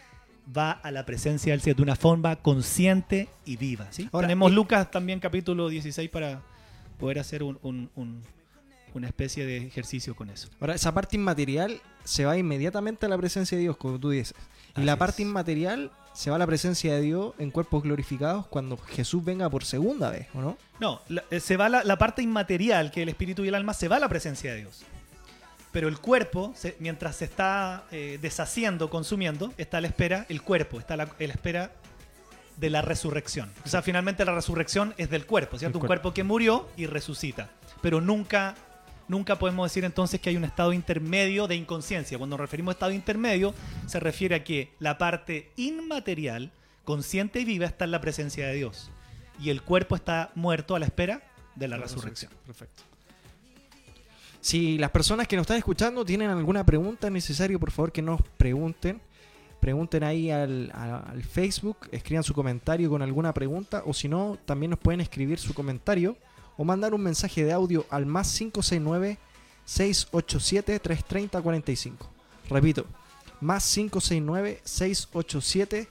va 0.57 0.71
a 0.71 0.91
la 0.91 1.05
presencia 1.05 1.51
del 1.51 1.59
cielo 1.59 1.75
de 1.75 1.83
una 1.83 1.97
forma 1.97 2.37
consciente 2.37 3.27
y 3.43 3.57
viva. 3.57 3.87
¿sí? 3.91 4.07
Tenemos 4.21 4.53
Lucas 4.53 4.89
también 4.89 5.19
capítulo 5.19 5.67
16 5.67 6.09
para 6.09 6.41
poder 6.97 7.19
hacer 7.19 7.43
una 7.43 9.07
especie 9.07 9.45
de 9.45 9.57
ejercicio 9.57 10.15
con 10.15 10.29
eso. 10.29 10.47
Ahora, 10.61 10.75
esa 10.75 10.93
parte 10.93 11.17
inmaterial 11.17 11.81
se 12.05 12.23
va 12.23 12.37
inmediatamente 12.37 13.07
a 13.07 13.09
la 13.09 13.17
presencia 13.17 13.57
de 13.57 13.63
Dios, 13.63 13.75
como 13.75 13.99
tú 13.99 14.11
dices. 14.11 14.33
Y 14.77 14.83
la 14.83 14.95
parte 14.95 15.21
inmaterial 15.21 15.91
se 16.17 16.31
va 16.31 16.37
a 16.37 16.39
la 16.39 16.47
presencia 16.47 16.95
de 16.95 17.01
Dios 17.01 17.35
en 17.37 17.51
cuerpos 17.51 17.83
glorificados 17.83 18.47
cuando 18.47 18.75
Jesús 18.75 19.23
venga 19.23 19.51
por 19.51 19.63
segunda 19.63 20.09
vez, 20.09 20.25
¿o 20.33 20.41
no? 20.41 20.57
No, 20.79 20.99
eh, 21.29 21.39
se 21.39 21.57
va 21.57 21.69
la, 21.69 21.97
parte 21.99 22.23
inmaterial, 22.23 22.89
que 22.89 23.03
el 23.03 23.09
espíritu 23.09 23.45
y 23.45 23.49
el 23.49 23.53
alma, 23.53 23.75
se 23.75 23.87
va 23.87 23.97
a 23.97 23.99
la 23.99 24.09
presencia 24.09 24.51
de 24.51 24.61
Dios. 24.61 24.81
Pero 25.71 25.87
el 25.87 25.99
cuerpo, 25.99 26.55
mientras 26.79 27.17
se 27.17 27.25
está 27.25 27.83
eh, 27.91 28.17
deshaciendo, 28.19 28.89
consumiendo, 28.89 29.53
está 29.59 29.77
a 29.77 29.81
la 29.81 29.89
espera, 29.89 30.25
el 30.27 30.41
cuerpo, 30.41 30.79
está 30.79 30.95
a 30.95 30.97
la, 30.97 31.07
espera 31.19 31.71
de 32.55 32.71
la 32.71 32.81
resurrección. 32.81 33.51
O 33.63 33.69
sea, 33.69 33.83
finalmente 33.83 34.25
la 34.25 34.33
resurrección 34.33 34.95
es 34.97 35.11
del 35.11 35.27
cuerpo, 35.27 35.59
¿cierto? 35.59 35.77
Un 35.77 35.85
cuerpo 35.85 36.15
que 36.15 36.23
murió 36.23 36.67
y 36.77 36.87
resucita. 36.87 37.51
Pero 37.83 38.01
nunca 38.01 38.55
nunca 39.07 39.37
podemos 39.37 39.69
decir 39.69 39.85
entonces 39.85 40.19
que 40.19 40.29
hay 40.29 40.37
un 40.37 40.43
estado 40.43 40.73
intermedio 40.73 41.47
de 41.47 41.55
inconsciencia. 41.55 42.17
Cuando 42.17 42.35
nos 42.35 42.41
referimos 42.41 42.71
a 42.71 42.73
estado 42.73 42.91
intermedio, 42.91 43.53
se 43.85 43.99
refiere 43.99 44.35
a 44.35 44.43
que 44.43 44.73
la 44.79 44.97
parte 44.97 45.51
inmaterial, 45.55 46.51
consciente 46.83 47.39
y 47.39 47.45
viva, 47.45 47.65
está 47.65 47.85
en 47.85 47.91
la 47.91 48.01
presencia 48.01 48.47
de 48.47 48.55
Dios. 48.55 48.91
Y 49.39 49.49
el 49.49 49.61
cuerpo 49.61 49.95
está 49.95 50.31
muerto 50.35 50.75
a 50.75 50.79
la 50.79 50.85
espera 50.85 51.21
de 51.55 51.67
la, 51.67 51.77
resurrección. 51.77 52.31
Perfecto. 52.45 52.83
Si 54.41 54.77
las 54.77 54.91
personas 54.91 55.27
que 55.27 55.35
nos 55.35 55.43
están 55.43 55.57
escuchando 55.57 56.05
tienen 56.05 56.29
alguna 56.29 56.65
pregunta, 56.65 57.07
es 57.07 57.13
necesario 57.13 57.59
por 57.59 57.71
favor 57.71 57.91
que 57.91 58.01
nos 58.01 58.21
pregunten. 58.37 59.01
Pregunten 59.59 60.03
ahí 60.03 60.29
al, 60.29 60.71
al 60.71 61.23
Facebook, 61.23 61.89
escriban 61.91 62.23
su 62.23 62.33
comentario 62.35 62.91
con 62.91 63.01
alguna 63.01 63.33
pregunta 63.33 63.81
o 63.87 63.93
si 63.93 64.07
no, 64.07 64.37
también 64.45 64.69
nos 64.69 64.79
pueden 64.79 65.01
escribir 65.01 65.39
su 65.39 65.55
comentario 65.55 66.15
o 66.57 66.63
mandar 66.63 66.93
un 66.93 67.01
mensaje 67.01 67.43
de 67.43 67.53
audio 67.53 67.85
al 67.89 68.05
más 68.05 68.31
569 68.37 69.17
687 69.65 70.79
330 70.79 71.41
45. 71.41 72.09
Repito, 72.49 72.85
más 73.41 73.63
569 73.73 74.61
687 74.63 75.87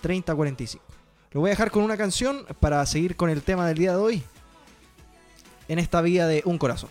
3045. 0.00 0.84
Lo 1.32 1.40
voy 1.40 1.48
a 1.48 1.52
dejar 1.52 1.70
con 1.70 1.82
una 1.82 1.96
canción 1.96 2.44
para 2.60 2.84
seguir 2.86 3.16
con 3.16 3.30
el 3.30 3.42
tema 3.42 3.66
del 3.66 3.78
día 3.78 3.92
de 3.92 3.98
hoy 3.98 4.22
en 5.68 5.78
esta 5.78 6.00
vía 6.00 6.26
de 6.26 6.42
un 6.44 6.58
corazón. 6.58 6.90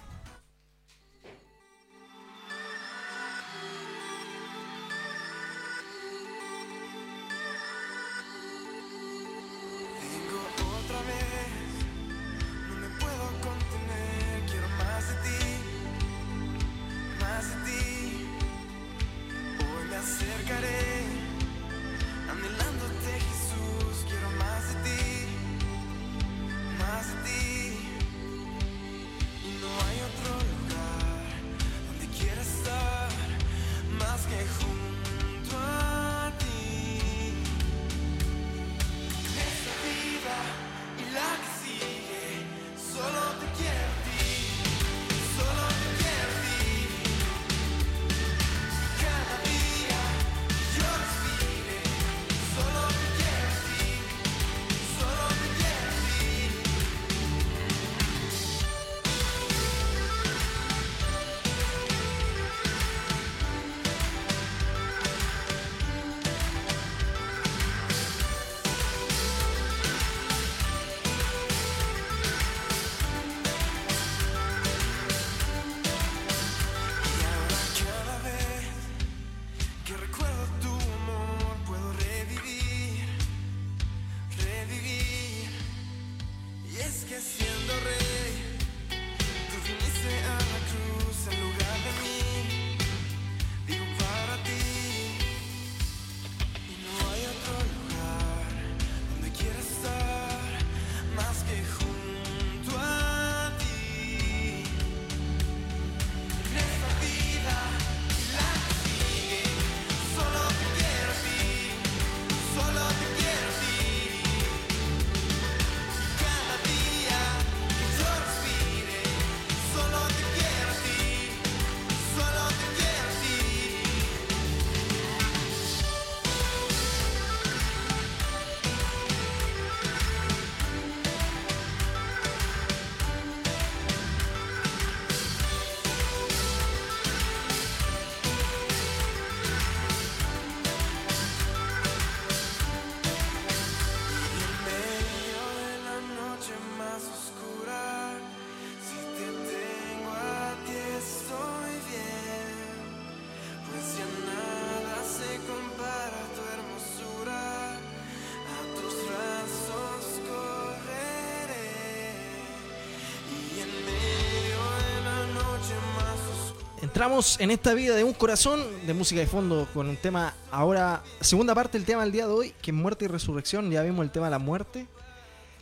Entramos 166.97 167.39
en 167.39 167.51
esta 167.51 167.75
vida 167.75 167.95
de 167.95 168.03
un 168.03 168.13
corazón 168.13 168.59
de 168.87 168.93
música 168.95 169.21
de 169.21 169.27
fondo 169.27 169.69
con 169.71 169.87
un 169.87 169.97
tema 169.97 170.33
ahora, 170.49 171.03
segunda 171.21 171.53
parte 171.53 171.77
del 171.77 171.85
tema 171.85 172.01
del 172.01 172.11
día 172.11 172.25
de 172.25 172.33
hoy, 172.33 172.55
que 172.59 172.71
es 172.71 172.75
muerte 172.75 173.05
y 173.05 173.07
resurrección. 173.07 173.69
Ya 173.69 173.83
vimos 173.83 174.03
el 174.03 174.09
tema 174.09 174.25
de 174.25 174.31
la 174.31 174.39
muerte. 174.39 174.87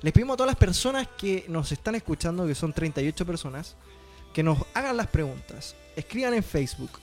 Les 0.02 0.14
pedimos 0.14 0.36
a 0.36 0.38
todas 0.38 0.52
las 0.52 0.56
personas 0.56 1.10
que 1.18 1.44
nos 1.50 1.74
están 1.74 1.96
escuchando, 1.96 2.48
que 2.48 2.56
son 2.56 2.72
38 2.72 3.26
personas, 3.26 3.76
que 4.34 4.44
nos 4.44 4.60
hagan 4.74 4.96
las 4.96 5.08
preguntas. 5.08 5.76
Escriban 5.98 6.34
en 6.36 6.42
Facebook. 6.42 7.02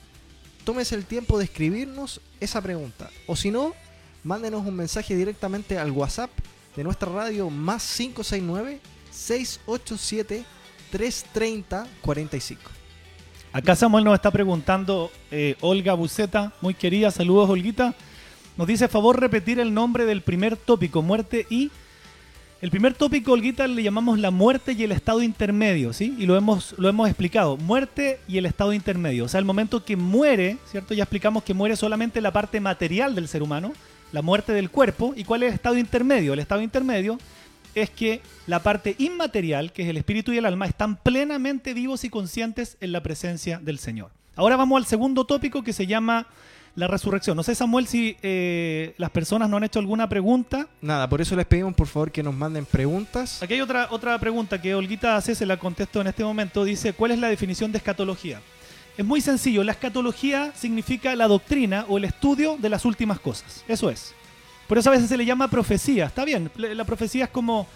Tómese 0.65 0.95
el 0.95 1.05
tiempo 1.05 1.37
de 1.37 1.45
escribirnos 1.45 2.23
esa 2.41 2.63
pregunta. 2.63 3.11
O 3.27 3.37
si 3.37 3.51
no, 3.51 3.75
mándenos 4.25 4.67
un 4.67 4.75
mensaje 4.75 5.15
directamente 5.15 5.79
al 5.79 5.91
WhatsApp 5.91 6.31
de 6.75 6.85
nuestra 6.85 7.13
radio 7.13 7.51
más 7.51 7.83
569 7.99 8.81
687 9.11 10.43
330 10.91 11.87
45. 12.01 12.82
Acá 13.53 13.77
Samuel 13.77 14.05
nos 14.05 14.15
está 14.15 14.31
preguntando, 14.31 15.13
eh, 15.31 15.57
Olga 15.61 15.93
Buceta, 15.93 16.55
muy 16.63 16.73
querida, 16.73 17.11
saludos 17.11 17.51
Olguita. 17.51 17.95
Nos 18.57 18.67
dice, 18.67 18.89
favor 18.89 19.21
repetir 19.21 19.61
el 19.61 19.75
nombre 19.75 20.07
del 20.07 20.23
primer 20.23 20.57
tópico, 20.57 21.03
muerte 21.03 21.47
y... 21.51 21.71
El 22.63 22.71
primer 22.71 22.95
tópico, 22.95 23.33
Olguita, 23.33 23.67
le 23.67 23.83
llamamos 23.83 24.19
la 24.21 24.31
muerte 24.31 24.73
y 24.73 24.85
el 24.85 24.93
estado 24.93 25.21
intermedio, 25.21 25.93
¿sí? 25.93 26.15
Y 26.17 26.25
lo 26.27 26.37
hemos, 26.37 26.75
lo 26.79 26.89
hemos 26.89 27.09
explicado, 27.09 27.59
muerte 27.59 28.21
y 28.27 28.39
el 28.39 28.47
estado 28.47 28.73
intermedio. 28.73 29.25
O 29.25 29.29
sea, 29.29 29.41
el 29.41 29.45
momento 29.45 29.85
que 29.85 29.97
muere, 29.97 30.57
¿cierto? 30.71 30.95
Ya 30.95 31.03
explicamos 31.03 31.43
que 31.43 31.53
muere 31.55 31.77
solamente 31.77 32.21
la 32.23 32.33
parte 32.33 32.59
material 32.61 33.15
del 33.15 33.29
ser 33.29 33.43
humano, 33.43 33.73
la 34.13 34.23
muerte 34.23 34.53
del 34.53 34.71
cuerpo. 34.71 35.13
¿Y 35.15 35.25
cuál 35.25 35.43
es 35.43 35.49
el 35.49 35.55
estado 35.55 35.77
intermedio? 35.77 36.33
El 36.33 36.39
estado 36.39 36.63
intermedio 36.63 37.19
es 37.75 37.91
que 37.91 38.21
la 38.47 38.63
parte 38.63 38.95
inmaterial, 38.99 39.73
que 39.73 39.83
es 39.83 39.89
el 39.89 39.97
espíritu 39.97 40.33
y 40.33 40.39
el 40.39 40.47
alma, 40.47 40.67
están 40.67 40.97
plenamente 40.97 41.75
vivos 41.75 42.05
y 42.05 42.11
conscientes 42.11 42.77
en 42.81 42.93
la 42.93 43.03
presencia 43.03 43.59
del 43.59 43.79
Señor. 43.79 44.11
Ahora 44.37 44.57
vamos 44.57 44.79
al 44.79 44.87
segundo 44.87 45.25
tópico 45.25 45.63
que 45.63 45.73
se 45.73 45.87
llama 45.87 46.27
la 46.75 46.87
resurrección. 46.87 47.37
No 47.37 47.43
sé, 47.43 47.55
Samuel, 47.55 47.87
si 47.87 48.17
eh, 48.23 48.95
las 48.97 49.11
personas 49.11 49.49
no 49.49 49.59
han 49.59 49.65
hecho 49.65 49.79
alguna 49.79 50.09
pregunta. 50.09 50.69
Nada, 50.81 51.09
por 51.09 51.21
eso 51.21 51.37
les 51.37 51.47
pedimos 51.47 51.75
por 51.75 51.87
favor 51.87 52.11
que 52.11 52.23
nos 52.23 52.35
manden 52.35 52.65
preguntas. 52.65 53.43
Aquí 53.43 53.55
hay 53.55 53.61
otra, 53.61 53.89
otra 53.91 54.19
pregunta 54.19 54.61
que 54.61 54.75
Olguita 54.75 55.17
hace, 55.17 55.35
se 55.35 55.45
la 55.45 55.59
contesto 55.59 56.01
en 56.01 56.07
este 56.07 56.25
momento. 56.25 56.65
Dice, 56.65 56.95
¿cuál 56.95 57.11
es 57.11 57.19
la 57.19 57.29
definición 57.29 57.73
de 57.73 57.79
escatología? 57.79 58.41
Es 58.97 59.05
muy 59.05 59.21
sencillo, 59.21 59.65
la 59.65 59.73
escatología 59.73 60.53
significa 60.55 61.17
la 61.17 61.27
doctrina 61.27 61.87
o 61.89 61.97
el 61.97 62.05
estudio 62.05 62.57
de 62.59 62.69
las 62.69 62.85
últimas 62.85 63.21
cosas. 63.21 63.65
Eso 63.67 63.89
es. 63.89 64.15
Por 64.73 64.79
eso 64.79 64.89
a 64.89 64.93
veces 64.93 65.11
se 65.11 65.19
le 65.19 65.27
llama 65.27 65.49
profecía. 65.49 66.07
Está 66.07 66.25
bien, 66.25 66.51
la 66.57 66.87
profecía 66.87 67.25
es 67.25 67.31
como 67.31 67.67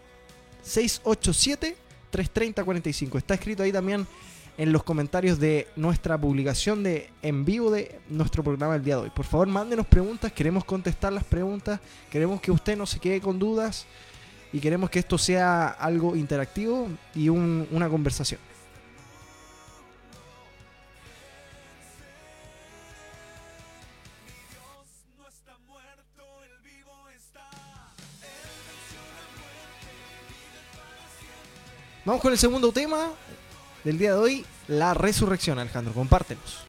687-330-45. 0.66 3.18
Está 3.18 3.36
escrito 3.36 3.64
ahí 3.64 3.72
también 3.72 4.06
en 4.58 4.72
los 4.72 4.84
comentarios 4.84 5.40
de 5.40 5.68
nuestra 5.76 6.20
publicación 6.20 6.84
de 6.84 7.10
en 7.22 7.46
vivo 7.46 7.72
de 7.72 8.00
nuestro 8.10 8.44
programa 8.44 8.76
el 8.76 8.84
día 8.84 8.98
de 8.98 9.04
hoy. 9.04 9.10
Por 9.10 9.26
favor, 9.26 9.48
mándenos 9.48 9.88
preguntas, 9.88 10.34
queremos 10.34 10.66
contestar 10.66 11.14
las 11.14 11.24
preguntas, 11.24 11.80
queremos 12.10 12.42
que 12.42 12.52
usted 12.52 12.78
no 12.78 12.86
se 12.86 13.00
quede 13.00 13.22
con 13.22 13.40
dudas 13.40 13.86
y 14.54 14.60
queremos 14.60 14.90
que 14.90 15.00
esto 15.00 15.18
sea 15.18 15.68
algo 15.68 16.16
interactivo 16.16 16.90
y 17.16 17.30
una 17.30 17.90
conversación. 17.90 18.40
Vamos 32.04 32.24
con 32.24 32.32
el 32.32 32.40
segundo 32.40 32.72
tema 32.72 33.10
del 33.84 34.00
día 34.00 34.14
de 34.14 34.18
hoy, 34.18 34.46
la 34.68 34.96
resurrección, 34.96 35.60
Alejandro. 35.60 35.94
Compártenos. 35.94 36.66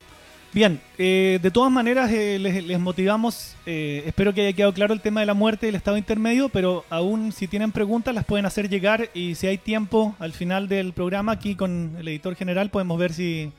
Bien, 0.53 0.79
eh, 0.99 1.39
de 1.41 1.51
todas 1.51 1.73
maneras 1.73 2.11
eh, 2.13 2.39
les, 2.39 2.79
motivamos, 2.79 3.57
eh, 3.65 4.03
espero 4.05 4.35
que 4.35 4.43
haya 4.43 4.55
quedado 4.55 4.75
claro 4.75 4.93
el 4.93 5.01
tema 5.01 5.21
de 5.21 5.27
la 5.27 5.33
muerte 5.33 5.65
y 5.65 5.69
el 5.71 5.75
estado 5.75 5.97
intermedio, 5.97 6.51
pero 6.51 6.85
aún 6.91 7.33
si 7.33 7.49
tienen 7.49 7.73
preguntas 7.73 8.15
las 8.15 8.27
pueden 8.27 8.45
hacer 8.45 8.69
llegar 8.69 9.09
y 9.15 9.35
si 9.35 9.47
hay 9.47 9.57
tiempo 9.57 10.15
al 10.19 10.35
final 10.35 10.69
del 10.69 10.93
programa 10.93 11.33
aquí 11.33 11.55
con 11.55 11.97
el 11.99 12.09
editor 12.09 12.35
general 12.35 12.69
podemos 12.69 12.99
ver 12.99 13.15
si, 13.15 13.51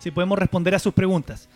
si 0.00 0.10
podemos 0.10 0.38
responder 0.38 0.74
a 0.74 0.78
sus 0.78 0.92
preguntas. 0.92 1.48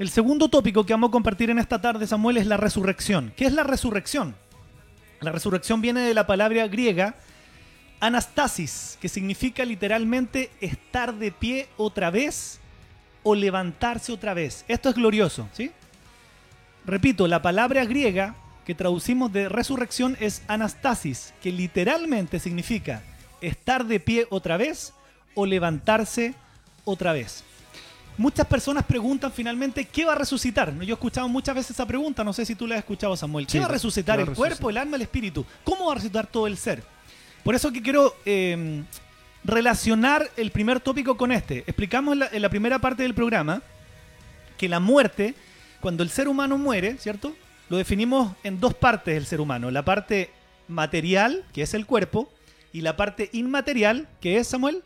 El 0.00 0.08
segundo 0.08 0.48
tópico 0.48 0.84
que 0.84 0.92
vamos 0.92 1.10
a 1.10 1.12
compartir 1.12 1.50
en 1.50 1.60
esta 1.60 1.80
tarde, 1.80 2.08
Samuel, 2.08 2.38
es 2.38 2.48
la 2.48 2.56
resurrección. 2.56 3.32
¿Qué 3.36 3.46
es 3.46 3.52
la 3.52 3.62
resurrección? 3.62 4.34
La 5.20 5.30
resurrección 5.30 5.80
viene 5.80 6.00
de 6.00 6.14
la 6.14 6.26
palabra 6.26 6.66
griega 6.66 7.14
Anastasis, 8.00 8.98
que 9.00 9.08
significa 9.08 9.64
literalmente 9.64 10.50
estar 10.60 11.14
de 11.14 11.32
pie 11.32 11.68
otra 11.76 12.10
vez 12.10 12.60
o 13.22 13.34
levantarse 13.34 14.12
otra 14.12 14.34
vez. 14.34 14.64
Esto 14.68 14.88
es 14.88 14.94
glorioso, 14.94 15.48
¿sí? 15.52 15.70
Repito, 16.86 17.26
la 17.26 17.42
palabra 17.42 17.84
griega 17.84 18.34
que 18.64 18.74
traducimos 18.74 19.32
de 19.32 19.48
resurrección 19.48 20.16
es 20.20 20.42
anastasis, 20.46 21.34
que 21.42 21.50
literalmente 21.50 22.38
significa 22.38 23.02
estar 23.40 23.86
de 23.86 24.00
pie 24.00 24.26
otra 24.30 24.56
vez 24.56 24.92
o 25.34 25.46
levantarse 25.46 26.34
otra 26.84 27.12
vez. 27.12 27.44
Muchas 28.16 28.46
personas 28.46 28.84
preguntan 28.84 29.30
finalmente 29.32 29.84
qué 29.84 30.04
va 30.04 30.12
a 30.12 30.16
resucitar. 30.16 30.74
Yo 30.80 30.92
he 30.92 30.92
escuchado 30.92 31.28
muchas 31.28 31.54
veces 31.54 31.70
esa 31.72 31.86
pregunta, 31.86 32.24
no 32.24 32.32
sé 32.32 32.44
si 32.44 32.54
tú 32.54 32.66
la 32.66 32.74
has 32.74 32.80
escuchado, 32.80 33.16
Samuel. 33.16 33.46
¿Qué 33.46 33.60
va 33.60 33.66
a 33.66 33.68
resucitar? 33.68 34.18
¿El 34.18 34.32
cuerpo, 34.32 34.70
el 34.70 34.76
alma, 34.76 34.96
el 34.96 35.02
espíritu? 35.02 35.46
¿Cómo 35.62 35.86
va 35.86 35.92
a 35.92 35.94
resucitar 35.96 36.26
todo 36.26 36.46
el 36.46 36.56
ser? 36.56 36.82
Por 37.48 37.54
eso 37.54 37.72
que 37.72 37.80
quiero 37.80 38.14
em, 38.26 38.84
relacionar 39.42 40.30
el 40.36 40.50
primer 40.50 40.80
tópico 40.80 41.16
con 41.16 41.32
este. 41.32 41.60
Explicamos 41.60 42.18
en 42.30 42.42
la, 42.42 42.50
primera 42.50 42.78
parte 42.78 43.04
del 43.04 43.14
programa 43.14 43.62
que 44.58 44.68
la 44.68 44.80
muerte, 44.80 45.34
cuando 45.80 46.02
el 46.02 46.10
ser 46.10 46.28
humano 46.28 46.58
muere, 46.58 46.98
¿cierto? 46.98 47.34
Lo 47.70 47.78
definimos 47.78 48.34
en 48.44 48.60
dos 48.60 48.74
partes 48.74 49.14
del 49.14 49.24
ser 49.24 49.40
humano. 49.40 49.70
La 49.70 49.82
parte 49.82 50.28
material, 50.68 51.42
que 51.54 51.62
es 51.62 51.72
el 51.72 51.86
cuerpo, 51.86 52.30
y 52.70 52.82
la 52.82 52.98
parte 52.98 53.30
inmaterial, 53.32 54.08
que 54.20 54.36
es, 54.36 54.48
Samuel, 54.48 54.82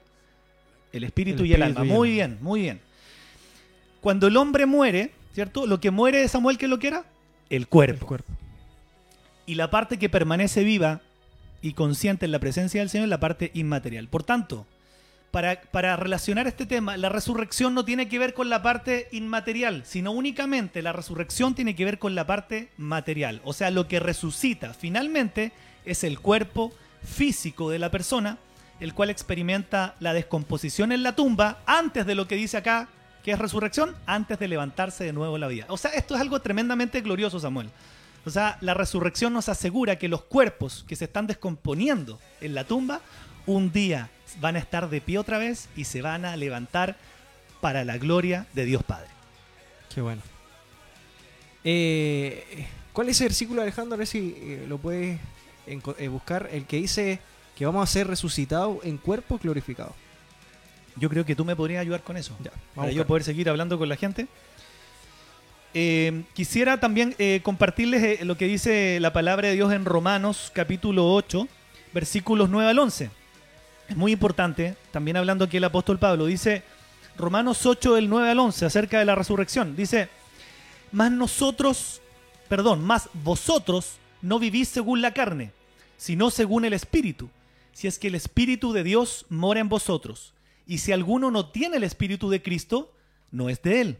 el 0.92 1.02
espíritu, 1.02 1.44
y 1.44 1.54
el 1.54 1.62
alma. 1.64 1.82
Muy 1.82 2.12
bien, 2.12 2.38
muy 2.40 2.60
bien. 2.60 2.80
Cuando 4.00 4.28
el 4.28 4.36
hombre 4.36 4.66
muere, 4.66 5.10
¿cierto? 5.34 5.66
Lo 5.66 5.80
que 5.80 5.90
muere 5.90 6.20
de 6.20 6.28
Samuel, 6.28 6.58
¿qué 6.58 6.66
es 6.66 6.70
lo 6.70 6.78
que 6.78 6.86
era? 6.86 7.04
El 7.50 7.66
cuerpo. 7.66 8.02
el 8.02 8.06
cuerpo. 8.06 8.32
Y 9.46 9.56
la 9.56 9.68
parte 9.68 9.98
que 9.98 10.08
permanece 10.08 10.62
viva 10.62 11.00
y 11.62 11.72
consciente 11.74 12.26
en 12.26 12.32
la 12.32 12.40
presencia 12.40 12.80
del 12.80 12.90
Señor 12.90 13.08
la 13.08 13.20
parte 13.20 13.52
inmaterial. 13.54 14.08
Por 14.08 14.24
tanto, 14.24 14.66
para, 15.30 15.62
para, 15.62 15.96
relacionar 15.96 16.46
este 16.46 16.66
tema, 16.66 16.98
la 16.98 17.08
resurrección 17.08 17.72
no 17.72 17.86
tiene 17.86 18.08
que 18.08 18.18
ver 18.18 18.34
con 18.34 18.50
la 18.50 18.62
parte 18.62 19.08
inmaterial, 19.12 19.82
sino 19.86 20.10
únicamente 20.10 20.82
la 20.82 20.92
resurrección 20.92 21.54
tiene 21.54 21.74
que 21.74 21.86
ver 21.86 21.98
con 21.98 22.14
la 22.14 22.26
parte 22.26 22.68
material. 22.76 23.40
O 23.44 23.54
sea, 23.54 23.70
lo 23.70 23.88
que 23.88 24.00
resucita 24.00 24.74
finalmente 24.74 25.52
es 25.86 26.04
el 26.04 26.20
cuerpo 26.20 26.72
físico 27.02 27.70
de 27.70 27.78
la 27.78 27.90
persona, 27.90 28.36
el 28.80 28.92
cual 28.92 29.08
experimenta 29.08 29.94
la 30.00 30.12
descomposición 30.12 30.92
en 30.92 31.02
la 31.02 31.14
tumba 31.14 31.62
antes 31.64 32.04
de 32.04 32.14
lo 32.14 32.28
que 32.28 32.36
dice 32.36 32.58
acá, 32.58 32.88
que 33.22 33.32
es 33.32 33.38
resurrección, 33.38 33.94
antes 34.04 34.38
de 34.38 34.48
levantarse 34.48 35.04
de 35.04 35.12
nuevo 35.12 35.38
la 35.38 35.48
vida. 35.48 35.66
O 35.68 35.78
sea, 35.78 35.92
esto 35.92 36.14
es 36.14 36.20
algo 36.20 36.40
tremendamente 36.40 37.00
glorioso, 37.00 37.38
Samuel. 37.38 37.70
O 38.24 38.30
sea, 38.30 38.58
la 38.60 38.74
resurrección 38.74 39.32
nos 39.32 39.48
asegura 39.48 39.98
que 39.98 40.08
los 40.08 40.22
cuerpos 40.22 40.84
que 40.86 40.96
se 40.96 41.06
están 41.06 41.26
descomponiendo 41.26 42.20
en 42.40 42.54
la 42.54 42.64
tumba, 42.64 43.00
un 43.46 43.72
día 43.72 44.10
van 44.40 44.56
a 44.56 44.60
estar 44.60 44.88
de 44.88 45.00
pie 45.00 45.18
otra 45.18 45.38
vez 45.38 45.68
y 45.76 45.84
se 45.84 46.02
van 46.02 46.24
a 46.24 46.36
levantar 46.36 46.96
para 47.60 47.84
la 47.84 47.98
gloria 47.98 48.46
de 48.54 48.64
Dios 48.64 48.82
Padre. 48.82 49.08
Qué 49.92 50.00
bueno. 50.00 50.22
Eh, 51.64 52.66
¿Cuál 52.92 53.08
es 53.08 53.20
el 53.20 53.28
versículo, 53.28 53.62
Alejandro? 53.62 53.94
A 53.94 53.98
ver 53.98 54.06
si 54.06 54.34
eh, 54.38 54.66
lo 54.68 54.78
puedes 54.78 55.18
eh, 55.66 56.08
buscar. 56.08 56.48
El 56.52 56.66
que 56.66 56.76
dice 56.76 57.20
que 57.56 57.66
vamos 57.66 57.88
a 57.88 57.92
ser 57.92 58.06
resucitados 58.06 58.78
en 58.84 58.98
cuerpo 58.98 59.38
glorificado. 59.42 59.94
Yo 60.96 61.08
creo 61.08 61.24
que 61.24 61.34
tú 61.34 61.44
me 61.44 61.56
podrías 61.56 61.80
ayudar 61.80 62.02
con 62.02 62.16
eso. 62.16 62.36
Ya, 62.42 62.52
para 62.74 62.90
yo 62.90 63.06
poder 63.06 63.24
seguir 63.24 63.48
hablando 63.48 63.78
con 63.78 63.88
la 63.88 63.96
gente. 63.96 64.28
Eh, 65.74 66.24
quisiera 66.34 66.78
también 66.78 67.14
eh, 67.18 67.40
compartirles 67.42 68.02
eh, 68.02 68.24
lo 68.26 68.36
que 68.36 68.44
dice 68.44 69.00
la 69.00 69.14
palabra 69.14 69.48
de 69.48 69.54
Dios 69.54 69.72
en 69.72 69.86
Romanos 69.86 70.52
capítulo 70.54 71.14
8, 71.14 71.48
versículos 71.94 72.50
9 72.50 72.70
al 72.70 72.78
11. 72.78 73.10
Es 73.88 73.96
muy 73.96 74.12
importante, 74.12 74.76
también 74.90 75.16
hablando 75.16 75.46
aquí 75.46 75.56
el 75.56 75.64
apóstol 75.64 75.98
Pablo, 75.98 76.26
dice 76.26 76.62
Romanos 77.16 77.64
8 77.64 77.94
del 77.94 78.10
9 78.10 78.30
al 78.30 78.38
11 78.38 78.66
acerca 78.66 78.98
de 78.98 79.06
la 79.06 79.14
resurrección. 79.14 79.74
Dice, 79.74 80.10
más 80.92 81.10
nosotros, 81.10 82.02
perdón, 82.48 82.84
más 82.84 83.08
vosotros 83.14 83.96
no 84.20 84.38
vivís 84.38 84.68
según 84.68 85.00
la 85.00 85.14
carne, 85.14 85.52
sino 85.96 86.30
según 86.30 86.66
el 86.66 86.74
Espíritu, 86.74 87.30
si 87.72 87.88
es 87.88 87.98
que 87.98 88.08
el 88.08 88.14
Espíritu 88.14 88.74
de 88.74 88.84
Dios 88.84 89.24
mora 89.30 89.60
en 89.60 89.70
vosotros. 89.70 90.34
Y 90.66 90.78
si 90.78 90.92
alguno 90.92 91.30
no 91.30 91.46
tiene 91.46 91.78
el 91.78 91.84
Espíritu 91.84 92.28
de 92.28 92.42
Cristo, 92.42 92.92
no 93.30 93.48
es 93.48 93.62
de 93.62 93.80
él. 93.80 93.98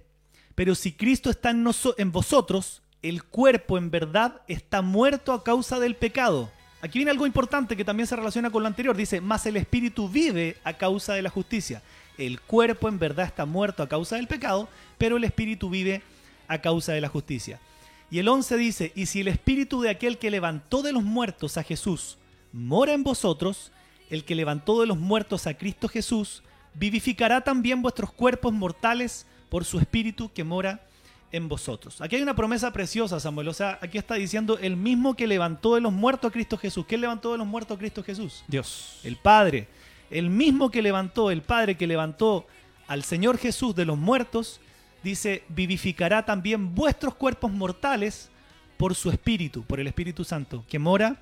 Pero 0.55 0.75
si 0.75 0.93
Cristo 0.93 1.31
está 1.31 1.51
en, 1.51 2.13
vosotros, 2.13 2.83
el 3.03 3.25
cuerpo 3.25 3.79
en 3.79 3.91
verdad 3.91 4.43
está 4.49 4.83
muerto 4.83 5.33
a 5.33 5.43
causa 5.45 5.81
del 5.81 5.97
pecado. 5.97 6.51
Aquí 6.83 6.99
viene 6.99 7.11
algo 7.11 7.27
importante 7.27 7.77
que 7.77 7.85
también 7.85 8.07
se 8.07 8.17
relaciona 8.17 8.51
con 8.51 8.63
lo 8.63 8.69
anterior. 8.69 8.97
Dice, 8.97 9.21
más 9.21 9.47
el 9.47 9.57
Espíritu 9.57 10.09
vive 10.09 10.57
a 10.65 10.75
causa 10.75 11.15
de 11.15 11.23
la 11.23 11.31
justicia. 11.31 11.83
El 12.19 12.41
cuerpo 12.41 12.89
en 12.89 12.99
verdad 12.99 13.27
está 13.27 13.47
muerto 13.47 13.83
a 13.83 13.89
causa 13.89 14.17
del 14.17 14.27
pecado, 14.27 14.69
pero 14.99 15.17
el 15.17 15.25
Espíritu 15.25 15.71
vive 15.71 16.03
a 16.49 16.61
causa 16.61 16.93
de 16.93 17.01
la 17.01 17.09
justicia. 17.09 17.61
Y 18.11 18.19
el 18.19 18.29
11 18.29 18.57
dice, 18.59 18.93
y 18.95 19.07
si 19.07 19.21
el 19.21 19.29
Espíritu 19.29 19.81
de 19.81 19.89
aquel 19.89 20.19
que 20.19 20.31
levantó 20.31 20.83
de 20.83 20.93
los 20.93 21.03
muertos 21.03 21.57
a 21.57 21.63
Jesús 21.63 22.19
mora 22.53 22.93
en 22.93 23.03
vosotros, 23.03 23.73
el 24.11 24.25
que 24.25 24.35
levantó 24.35 24.81
de 24.81 24.87
los 24.87 24.99
muertos 24.99 25.47
a 25.47 25.55
Cristo 25.55 25.89
Jesús, 25.89 26.43
vivificará 26.75 27.41
también 27.41 27.81
vuestros 27.81 28.13
cuerpos 28.13 28.53
mortales 28.53 29.27
por 29.53 29.67
su 29.67 29.79
Espíritu 29.79 30.33
que 30.33 30.45
mora 30.45 30.81
en 31.31 31.47
vosotros. 31.47 32.01
Aquí 32.01 32.17
hay 32.17 32.23
una 32.23 32.35
promesa 32.35 32.73
preciosa, 32.73 33.21
Samuel. 33.21 33.49
O 33.49 33.53
sea, 33.53 33.79
aquí 33.83 33.99
está 33.99 34.15
diciendo 34.15 34.57
el 34.57 34.79
mismo 34.79 35.13
que 35.13 35.27
levantó 35.27 35.75
de 35.75 35.83
los 35.83 35.93
muertos 35.93 36.31
a 36.31 36.33
Cristo 36.33 36.57
Jesús. 36.57 36.87
¿Quién 36.89 37.03
levantó 37.03 37.33
de 37.33 37.37
los 37.37 37.47
muertos 37.47 37.75
a 37.75 37.79
Cristo 37.79 38.03
Jesús? 38.03 38.45
Dios. 38.49 38.99
El 39.05 39.17
Padre. 39.17 39.69
El 40.09 40.31
mismo 40.31 40.71
que 40.71 40.81
levantó, 40.81 41.31
el 41.31 41.43
Padre 41.43 41.77
que 41.77 41.87
levantó 41.87 42.47
al 42.89 43.05
Señor 43.05 43.37
Jesús 43.37 43.75
de 43.75 43.85
los 43.85 43.99
muertos, 43.99 44.59
dice, 45.03 45.45
vivificará 45.51 46.25
también 46.25 46.75
vuestros 46.75 47.15
cuerpos 47.15 47.53
mortales 47.53 48.31
por 48.79 48.95
su 48.95 49.11
Espíritu, 49.11 49.65
por 49.65 49.81
el 49.81 49.87
Espíritu 49.87 50.25
Santo, 50.25 50.65
que 50.67 50.79
mora 50.79 51.17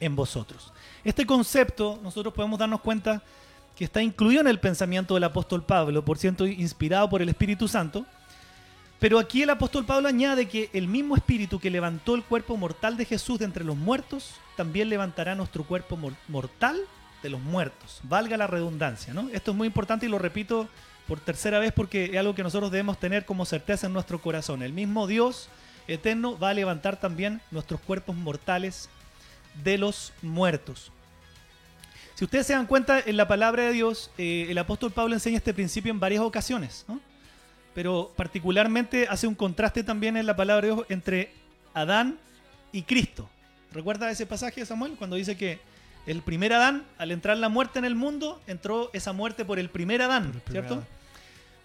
en 0.00 0.16
vosotros. 0.16 0.72
Este 1.04 1.24
concepto 1.24 2.00
nosotros 2.02 2.34
podemos 2.34 2.58
darnos 2.58 2.80
cuenta 2.80 3.22
que 3.78 3.84
está 3.84 4.02
incluido 4.02 4.40
en 4.40 4.48
el 4.48 4.58
pensamiento 4.58 5.14
del 5.14 5.22
apóstol 5.22 5.62
Pablo, 5.62 6.04
por 6.04 6.18
cierto, 6.18 6.44
inspirado 6.46 7.08
por 7.08 7.22
el 7.22 7.28
Espíritu 7.28 7.68
Santo. 7.68 8.04
Pero 8.98 9.20
aquí 9.20 9.42
el 9.42 9.50
apóstol 9.50 9.86
Pablo 9.86 10.08
añade 10.08 10.48
que 10.48 10.68
el 10.72 10.88
mismo 10.88 11.14
Espíritu 11.14 11.60
que 11.60 11.70
levantó 11.70 12.16
el 12.16 12.24
cuerpo 12.24 12.56
mortal 12.56 12.96
de 12.96 13.04
Jesús 13.04 13.38
de 13.38 13.44
entre 13.44 13.62
los 13.62 13.76
muertos, 13.76 14.32
también 14.56 14.88
levantará 14.88 15.36
nuestro 15.36 15.62
cuerpo 15.62 15.96
mor- 15.96 16.16
mortal 16.26 16.76
de 17.22 17.30
los 17.30 17.40
muertos. 17.40 18.00
Valga 18.02 18.36
la 18.36 18.48
redundancia, 18.48 19.14
¿no? 19.14 19.28
Esto 19.32 19.52
es 19.52 19.56
muy 19.56 19.68
importante 19.68 20.06
y 20.06 20.08
lo 20.08 20.18
repito 20.18 20.66
por 21.06 21.20
tercera 21.20 21.60
vez 21.60 21.72
porque 21.72 22.06
es 22.06 22.16
algo 22.16 22.34
que 22.34 22.42
nosotros 22.42 22.72
debemos 22.72 22.98
tener 22.98 23.24
como 23.24 23.44
certeza 23.44 23.86
en 23.86 23.92
nuestro 23.92 24.20
corazón. 24.20 24.64
El 24.64 24.72
mismo 24.72 25.06
Dios 25.06 25.48
eterno 25.86 26.36
va 26.36 26.50
a 26.50 26.54
levantar 26.54 26.98
también 26.98 27.40
nuestros 27.52 27.80
cuerpos 27.80 28.16
mortales 28.16 28.88
de 29.62 29.78
los 29.78 30.12
muertos. 30.20 30.90
Si 32.18 32.24
ustedes 32.24 32.48
se 32.48 32.52
dan 32.52 32.66
cuenta, 32.66 32.98
en 32.98 33.16
la 33.16 33.28
palabra 33.28 33.62
de 33.62 33.72
Dios, 33.72 34.10
eh, 34.18 34.46
el 34.48 34.58
apóstol 34.58 34.90
Pablo 34.90 35.14
enseña 35.14 35.36
este 35.36 35.54
principio 35.54 35.92
en 35.92 36.00
varias 36.00 36.20
ocasiones, 36.20 36.84
¿no? 36.88 36.98
pero 37.76 38.12
particularmente 38.16 39.06
hace 39.08 39.28
un 39.28 39.36
contraste 39.36 39.84
también 39.84 40.16
en 40.16 40.26
la 40.26 40.34
palabra 40.34 40.66
de 40.66 40.74
Dios 40.74 40.86
entre 40.88 41.30
Adán 41.74 42.18
y 42.72 42.82
Cristo. 42.82 43.30
¿Recuerda 43.72 44.10
ese 44.10 44.26
pasaje, 44.26 44.66
Samuel? 44.66 44.96
Cuando 44.98 45.14
dice 45.14 45.36
que 45.36 45.60
el 46.06 46.22
primer 46.22 46.52
Adán, 46.54 46.82
al 46.98 47.12
entrar 47.12 47.36
la 47.36 47.48
muerte 47.48 47.78
en 47.78 47.84
el 47.84 47.94
mundo, 47.94 48.42
entró 48.48 48.90
esa 48.92 49.12
muerte 49.12 49.44
por 49.44 49.60
el 49.60 49.70
primer 49.70 50.02
Adán, 50.02 50.26
Por 50.26 50.34
el 50.34 50.40
primer 50.40 50.62
¿cierto? 50.64 50.74
Adán. 50.74 50.88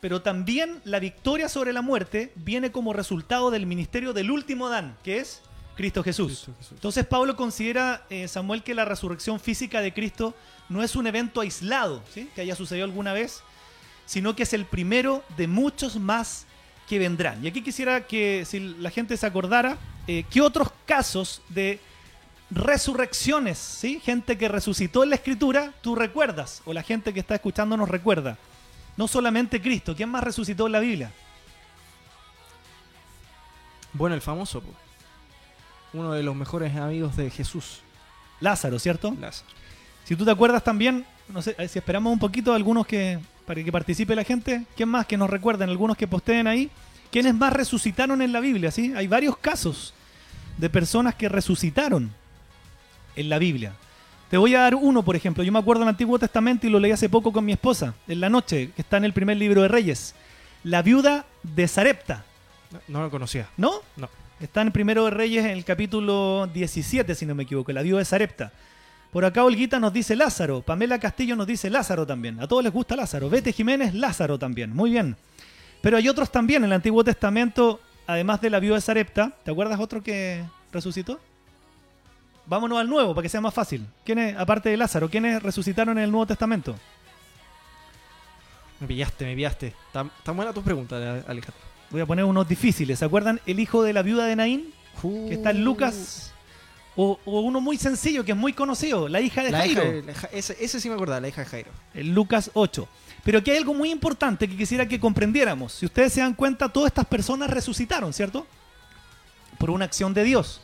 Pero 0.01 0.22
también 0.22 0.82
la 0.84 0.99
victoria 0.99 1.49
sobre 1.49 1.74
la 1.74 1.82
muerte 1.82 2.32
viene 2.36 2.72
como 2.72 2.93
resultado 2.93 3.49
del 3.49 3.66
ministerio 3.66 4.14
del 4.14 4.30
último 4.30 4.68
Adán, 4.68 4.97
que 5.04 5.18
es 5.18 5.41
Cristo 5.76 6.03
Jesús. 6.03 6.28
Cristo 6.28 6.53
Jesús. 6.57 6.74
Entonces 6.74 7.05
Pablo 7.05 7.36
considera, 7.36 8.05
eh, 8.09 8.28
Samuel, 8.28 8.63
que 8.63 8.74
la 8.74 8.86
resurrección 8.86 9.39
física 9.39 9.82
de 9.82 9.93
Cristo 9.93 10.36
no 10.69 10.84
es 10.84 10.95
un 10.95 11.07
evento 11.07 11.41
aislado, 11.41 12.03
¿sí? 12.13 12.30
que 12.36 12.41
haya 12.41 12.55
sucedido 12.55 12.86
alguna 12.86 13.13
vez, 13.13 13.41
sino 14.05 14.36
que 14.36 14.43
es 14.43 14.53
el 14.53 14.65
primero 14.65 15.24
de 15.38 15.47
muchos 15.47 15.97
más 15.97 16.45
que 16.88 16.99
vendrán. 16.99 17.43
Y 17.43 17.47
aquí 17.47 17.61
quisiera 17.61 18.05
que 18.05 18.45
si 18.45 18.59
la 18.59 18.91
gente 18.91 19.17
se 19.17 19.26
acordara, 19.26 19.78
eh, 20.07 20.26
¿qué 20.30 20.41
otros 20.41 20.69
casos 20.86 21.41
de 21.49 21.80
resurrecciones, 22.51 23.57
¿sí? 23.57 23.99
gente 24.03 24.38
que 24.38 24.47
resucitó 24.47 25.03
en 25.03 25.09
la 25.09 25.15
escritura, 25.15 25.74
tú 25.82 25.95
recuerdas, 25.95 26.61
o 26.65 26.74
la 26.74 26.84
gente 26.84 27.13
que 27.13 27.19
está 27.19 27.36
escuchando 27.36 27.78
nos 27.78 27.89
recuerda? 27.89 28.38
No 28.95 29.07
solamente 29.07 29.61
Cristo, 29.61 29.95
¿quién 29.95 30.09
más 30.09 30.24
resucitó 30.24 30.67
en 30.67 30.74
la 30.74 30.80
Biblia? 30.80 31.11
Bueno, 33.93 34.15
el 34.15 34.21
famoso, 34.21 34.61
po. 34.61 34.82
Uno 35.93 36.13
de 36.13 36.23
los 36.23 36.35
mejores 36.35 36.75
amigos 36.75 37.15
de 37.15 37.29
Jesús, 37.29 37.81
Lázaro, 38.39 38.79
¿cierto? 38.79 39.15
Lázaro. 39.19 39.49
Si 40.05 40.15
tú 40.15 40.25
te 40.25 40.31
acuerdas 40.31 40.63
también, 40.63 41.05
no 41.29 41.41
sé, 41.41 41.55
eh, 41.57 41.67
si 41.67 41.79
esperamos 41.79 42.11
un 42.11 42.19
poquito 42.19 42.53
algunos 42.53 42.85
que 42.85 43.19
para 43.45 43.63
que 43.63 43.71
participe 43.71 44.15
la 44.15 44.23
gente, 44.23 44.63
¿quién 44.75 44.89
más 44.89 45.05
que 45.05 45.17
nos 45.17 45.29
recuerden? 45.29 45.69
Algunos 45.69 45.97
que 45.97 46.07
posteen 46.07 46.47
ahí. 46.47 46.69
¿Quiénes 47.11 47.35
más 47.35 47.53
resucitaron 47.53 48.21
en 48.21 48.31
la 48.31 48.39
Biblia? 48.39 48.71
¿sí? 48.71 48.93
Hay 48.95 49.07
varios 49.07 49.37
casos 49.37 49.93
de 50.57 50.69
personas 50.69 51.15
que 51.15 51.29
resucitaron 51.29 52.11
en 53.15 53.29
la 53.29 53.37
Biblia. 53.37 53.73
Te 54.29 54.37
voy 54.37 54.55
a 54.55 54.61
dar 54.61 54.75
uno, 54.75 55.03
por 55.03 55.15
ejemplo. 55.15 55.43
Yo 55.43 55.51
me 55.51 55.59
acuerdo 55.59 55.81
del 55.81 55.89
Antiguo 55.89 56.17
Testamento 56.17 56.65
y 56.65 56.69
lo 56.69 56.79
leí 56.79 56.91
hace 56.91 57.09
poco 57.09 57.31
con 57.31 57.45
mi 57.45 57.51
esposa, 57.51 57.93
en 58.07 58.19
la 58.19 58.29
noche, 58.29 58.71
que 58.75 58.81
está 58.81 58.97
en 58.97 59.05
el 59.05 59.13
primer 59.13 59.37
libro 59.37 59.61
de 59.61 59.67
Reyes. 59.67 60.15
La 60.63 60.81
viuda 60.81 61.25
de 61.43 61.67
Sarepta, 61.67 62.25
No, 62.71 62.79
no 62.87 63.01
lo 63.03 63.11
conocía. 63.11 63.47
¿no? 63.57 63.81
No. 63.95 64.09
Está 64.39 64.61
en 64.61 64.71
Primero 64.71 65.05
de 65.05 65.11
Reyes 65.11 65.45
en 65.45 65.51
el 65.51 65.63
capítulo 65.63 66.49
17, 66.53 67.15
si 67.15 67.25
no 67.25 67.36
me 67.36 67.43
equivoco, 67.43 67.71
la 67.71 67.81
viuda 67.81 67.99
de 67.99 68.05
Sarepta. 68.05 68.51
Por 69.11 69.25
acá 69.25 69.43
Olguita 69.43 69.79
nos 69.79 69.93
dice 69.93 70.15
Lázaro, 70.15 70.61
Pamela 70.61 70.99
Castillo 70.99 71.36
nos 71.36 71.45
dice 71.45 71.69
Lázaro 71.69 72.05
también. 72.05 72.39
A 72.41 72.47
todos 72.47 72.63
les 72.63 72.73
gusta 72.73 72.95
Lázaro. 72.95 73.29
Vete 73.29 73.53
Jiménez, 73.53 73.93
Lázaro 73.93 74.39
también. 74.39 74.75
Muy 74.75 74.89
bien. 74.89 75.15
Pero 75.81 75.97
hay 75.97 76.09
otros 76.09 76.31
también 76.31 76.63
en 76.63 76.69
el 76.69 76.73
Antiguo 76.73 77.03
Testamento, 77.03 77.79
además 78.07 78.41
de 78.41 78.49
la 78.49 78.59
viuda 78.59 78.75
de 78.75 78.81
Sarepta. 78.81 79.31
¿Te 79.43 79.51
acuerdas 79.51 79.79
otro 79.79 80.01
que 80.01 80.43
resucitó? 80.71 81.19
Vámonos 82.47 82.79
al 82.79 82.89
nuevo 82.89 83.13
para 83.13 83.23
que 83.23 83.29
sea 83.29 83.39
más 83.39 83.53
fácil. 83.53 83.86
¿Quiénes, 84.03 84.36
aparte 84.36 84.69
de 84.69 84.77
Lázaro, 84.77 85.09
quiénes 85.09 85.41
resucitaron 85.41 85.97
en 85.97 86.05
el 86.05 86.11
Nuevo 86.11 86.25
Testamento? 86.25 86.75
Me 88.79 88.88
pillaste, 88.88 89.25
me 89.25 89.36
pillaste. 89.36 89.67
Está, 89.67 90.09
está 90.17 90.31
buena 90.31 90.51
tu 90.51 90.61
pregunta, 90.61 90.95
Alejandro. 91.27 91.72
Voy 91.93 92.01
a 92.01 92.07
poner 92.07 92.25
unos 92.25 92.47
difíciles. 92.47 92.97
¿Se 92.97 93.05
acuerdan 93.05 93.39
el 93.45 93.59
hijo 93.59 93.83
de 93.83 93.93
la 93.93 94.01
viuda 94.01 94.25
de 94.25 94.35
Naín? 94.35 94.73
Que 94.99 95.35
está 95.35 95.51
en 95.51 95.63
Lucas. 95.63 96.33
O, 96.95 97.19
o 97.23 97.41
uno 97.41 97.61
muy 97.61 97.77
sencillo, 97.77 98.25
que 98.25 98.31
es 98.31 98.37
muy 98.37 98.51
conocido, 98.51 99.07
la 99.07 99.21
hija 99.21 99.43
de 99.43 99.51
La 99.51 99.59
Jairo. 99.59 99.99
hija 99.99 100.05
la 100.07 100.37
ese, 100.37 100.57
ese 100.59 100.81
sí 100.81 100.89
me 100.89 100.95
acordaba, 100.95 101.21
la 101.21 101.27
hija 101.27 101.41
de 101.41 101.47
Jairo. 101.47 101.71
en 101.93 102.15
Lucas 102.15 102.49
8. 102.55 102.87
Pero 103.23 103.39
aquí 103.39 103.51
hay 103.51 103.57
algo 103.57 103.75
muy 103.75 103.91
importante 103.91 104.47
que 104.49 104.57
quisiera 104.57 104.87
que 104.87 104.99
comprendiéramos. 104.99 105.73
Si 105.73 105.85
ustedes 105.85 106.13
se 106.13 106.21
dan 106.21 106.33
cuenta, 106.33 106.67
todas 106.69 106.87
estas 106.87 107.05
personas 107.05 107.51
resucitaron, 107.51 108.11
¿cierto? 108.11 108.47
Por 109.59 109.69
una 109.69 109.85
acción 109.85 110.15
de 110.15 110.23
Dios. 110.23 110.61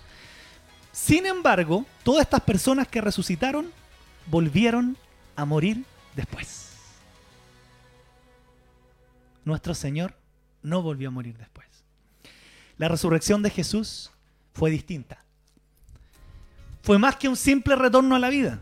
Sin 0.92 1.28
embargo, 1.28 1.86
todas 2.02 2.22
estas 2.22 2.42
personas 2.42 2.88
que 2.88 3.02
resucitaron 3.02 3.72
volvieron 4.26 4.98
a 5.36 5.46
morir 5.46 5.84
después. 6.16 6.72
Nuestro 9.46 9.76
Señor 9.76 10.16
no 10.62 10.82
volvió 10.82 11.10
a 11.10 11.12
morir 11.12 11.38
después. 11.38 11.68
La 12.78 12.88
resurrección 12.88 13.44
de 13.44 13.50
Jesús 13.50 14.12
fue 14.54 14.70
distinta. 14.70 15.24
Fue 16.82 16.98
más 16.98 17.18
que 17.18 17.28
un 17.28 17.36
simple 17.36 17.76
retorno 17.76 18.16
a 18.16 18.20
la 18.20 18.30
vida 18.30 18.62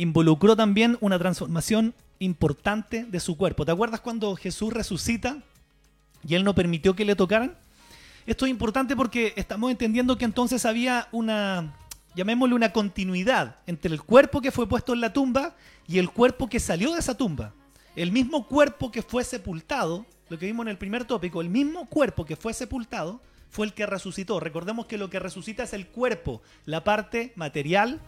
involucró 0.00 0.56
también 0.56 0.96
una 1.02 1.18
transformación 1.18 1.92
importante 2.20 3.04
de 3.04 3.20
su 3.20 3.36
cuerpo. 3.36 3.66
¿Te 3.66 3.72
acuerdas 3.72 4.00
cuando 4.00 4.34
Jesús 4.34 4.72
resucita 4.72 5.42
y 6.26 6.34
él 6.36 6.42
no 6.42 6.54
permitió 6.54 6.96
que 6.96 7.04
le 7.04 7.14
tocaran? 7.14 7.54
Esto 8.24 8.46
es 8.46 8.50
importante 8.50 8.96
porque 8.96 9.34
estamos 9.36 9.70
entendiendo 9.70 10.16
que 10.16 10.24
entonces 10.24 10.64
había 10.64 11.08
una, 11.12 11.74
llamémosle 12.14 12.54
una 12.54 12.72
continuidad 12.72 13.56
entre 13.66 13.92
el 13.92 14.00
cuerpo 14.00 14.40
que 14.40 14.50
fue 14.50 14.66
puesto 14.66 14.94
en 14.94 15.02
la 15.02 15.12
tumba 15.12 15.54
y 15.86 15.98
el 15.98 16.08
cuerpo 16.08 16.48
que 16.48 16.60
salió 16.60 16.94
de 16.94 17.00
esa 17.00 17.14
tumba. 17.14 17.52
El 17.94 18.10
mismo 18.10 18.46
cuerpo 18.46 18.90
que 18.90 19.02
fue 19.02 19.22
sepultado, 19.22 20.06
lo 20.30 20.38
que 20.38 20.46
vimos 20.46 20.64
en 20.64 20.70
el 20.70 20.78
primer 20.78 21.04
tópico, 21.04 21.42
el 21.42 21.50
mismo 21.50 21.86
cuerpo 21.86 22.24
que 22.24 22.36
fue 22.36 22.54
sepultado 22.54 23.20
fue 23.50 23.66
el 23.66 23.74
que 23.74 23.84
resucitó. 23.84 24.40
Recordemos 24.40 24.86
que 24.86 24.96
lo 24.96 25.10
que 25.10 25.18
resucita 25.18 25.64
es 25.64 25.72
el 25.74 25.88
cuerpo, 25.88 26.40
la 26.64 26.82
parte 26.84 27.32
material 27.34 28.00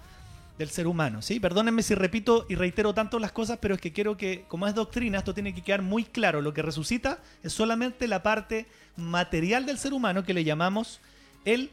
del 0.57 0.71
ser 0.71 0.87
humano, 0.87 1.23
¿sí? 1.23 1.41
Perdónenme 1.41 1.83
si 1.83 1.95
repito 1.95 2.47
y 2.49 2.55
reitero 2.55 2.95
tanto 2.95 3.19
las 3.19 3.33
cosas, 3.33 3.59
pero 3.61 3.75
es 3.75 3.81
que 3.81 3.93
quiero 3.93 4.17
que, 4.17 4.45
como 4.49 4.69
es 4.69 4.75
doctrina, 4.75 5.19
esto 5.19 5.35
tiene 5.35 5.53
que 5.55 5.63
quedar 5.63 5.83
muy 5.83 6.05
claro. 6.05 6.41
Lo 6.43 6.55
que 6.55 6.63
resucita 6.63 7.19
es 7.43 7.53
solamente 7.53 8.07
la 8.07 8.23
parte 8.23 8.67
material 8.97 9.67
del 9.67 9.79
ser 9.79 9.93
humano 9.93 10.25
que 10.25 10.35
le 10.35 10.45
llamamos 10.45 11.01
el 11.45 11.71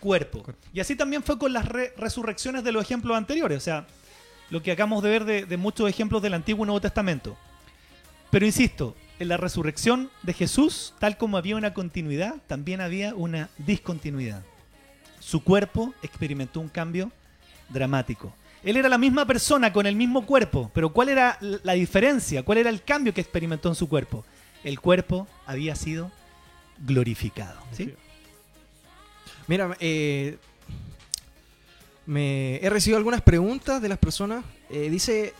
cuerpo. 0.00 0.42
Y 0.72 0.80
así 0.80 0.96
también 0.96 1.22
fue 1.22 1.38
con 1.38 1.52
las 1.52 1.66
re- 1.66 1.92
resurrecciones 1.96 2.64
de 2.64 2.72
los 2.72 2.82
ejemplos 2.82 3.16
anteriores, 3.16 3.58
o 3.58 3.60
sea, 3.60 3.86
lo 4.50 4.62
que 4.62 4.72
acabamos 4.72 5.02
de 5.04 5.10
ver 5.10 5.24
de, 5.24 5.44
de 5.44 5.56
muchos 5.56 5.88
ejemplos 5.88 6.22
del 6.22 6.34
Antiguo 6.34 6.64
y 6.64 6.66
Nuevo 6.66 6.80
Testamento. 6.80 7.36
Pero 8.30 8.46
insisto, 8.46 8.96
en 9.18 9.28
la 9.28 9.36
resurrección 9.36 10.10
de 10.22 10.32
Jesús, 10.32 10.94
tal 10.98 11.16
como 11.16 11.36
había 11.36 11.56
una 11.56 11.74
continuidad, 11.74 12.36
también 12.46 12.80
había 12.80 13.14
una 13.14 13.50
discontinuidad. 13.58 14.42
Su 15.20 15.44
cuerpo 15.44 15.94
experimentó 16.02 16.60
un 16.60 16.68
cambio 16.68 17.12
dramático. 17.68 18.34
Él 18.62 18.76
era 18.76 18.88
la 18.88 18.98
misma 18.98 19.26
persona 19.26 19.72
con 19.72 19.86
el 19.86 19.96
mismo 19.96 20.24
cuerpo, 20.24 20.70
pero 20.72 20.92
¿cuál 20.92 21.08
era 21.08 21.38
la 21.40 21.72
diferencia? 21.72 22.42
¿Cuál 22.42 22.58
era 22.58 22.70
el 22.70 22.82
cambio 22.82 23.12
que 23.12 23.20
experimentó 23.20 23.68
en 23.68 23.74
su 23.74 23.88
cuerpo? 23.88 24.24
El 24.62 24.80
cuerpo 24.80 25.26
había 25.46 25.74
sido 25.74 26.12
glorificado. 26.78 27.60
¿sí? 27.72 27.94
Mira, 29.48 29.76
eh, 29.80 30.38
me 32.06 32.56
he 32.56 32.70
recibido 32.70 32.98
algunas 32.98 33.22
preguntas 33.22 33.82
de 33.82 33.88
las 33.88 33.98
personas. 33.98 34.44
Eh, 34.70 34.88
dice, 34.90 35.34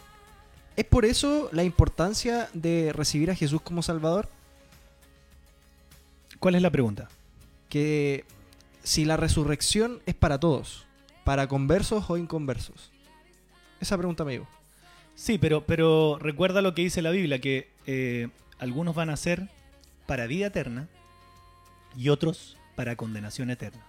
¿es 0.77 0.85
por 0.85 1.05
eso 1.05 1.49
la 1.53 1.65
importancia 1.65 2.49
de 2.53 2.93
recibir 2.93 3.31
a 3.31 3.35
Jesús 3.35 3.61
como 3.63 3.83
Salvador? 3.83 4.29
¿Cuál 6.39 6.55
es 6.55 6.63
la 6.63 6.71
pregunta? 6.71 7.09
Que 7.69 8.25
si 8.83 9.05
la 9.05 9.17
resurrección 9.17 10.01
es 10.07 10.15
para 10.15 10.39
todos, 10.41 10.87
para 11.25 11.47
conversos 11.47 12.09
o 12.09 12.17
inconversos. 12.17 12.91
Esa 13.81 13.97
pregunta 13.97 14.25
me 14.25 14.33
digo. 14.33 14.49
Sí, 15.15 15.39
pero, 15.39 15.65
pero 15.67 16.19
recuerda 16.19 16.63
lo 16.63 16.75
que 16.75 16.83
dice 16.83 17.03
la 17.03 17.11
Biblia, 17.11 17.41
que 17.41 17.71
eh, 17.87 18.29
algunos 18.59 18.95
van 18.95 19.11
a 19.11 19.17
ser 19.17 19.49
para 20.07 20.27
vida 20.27 20.47
eterna 20.47 20.89
y 21.97 22.09
otros 22.09 22.57
para 22.75 22.97
condenación 22.97 23.51
eterna. 23.51 23.85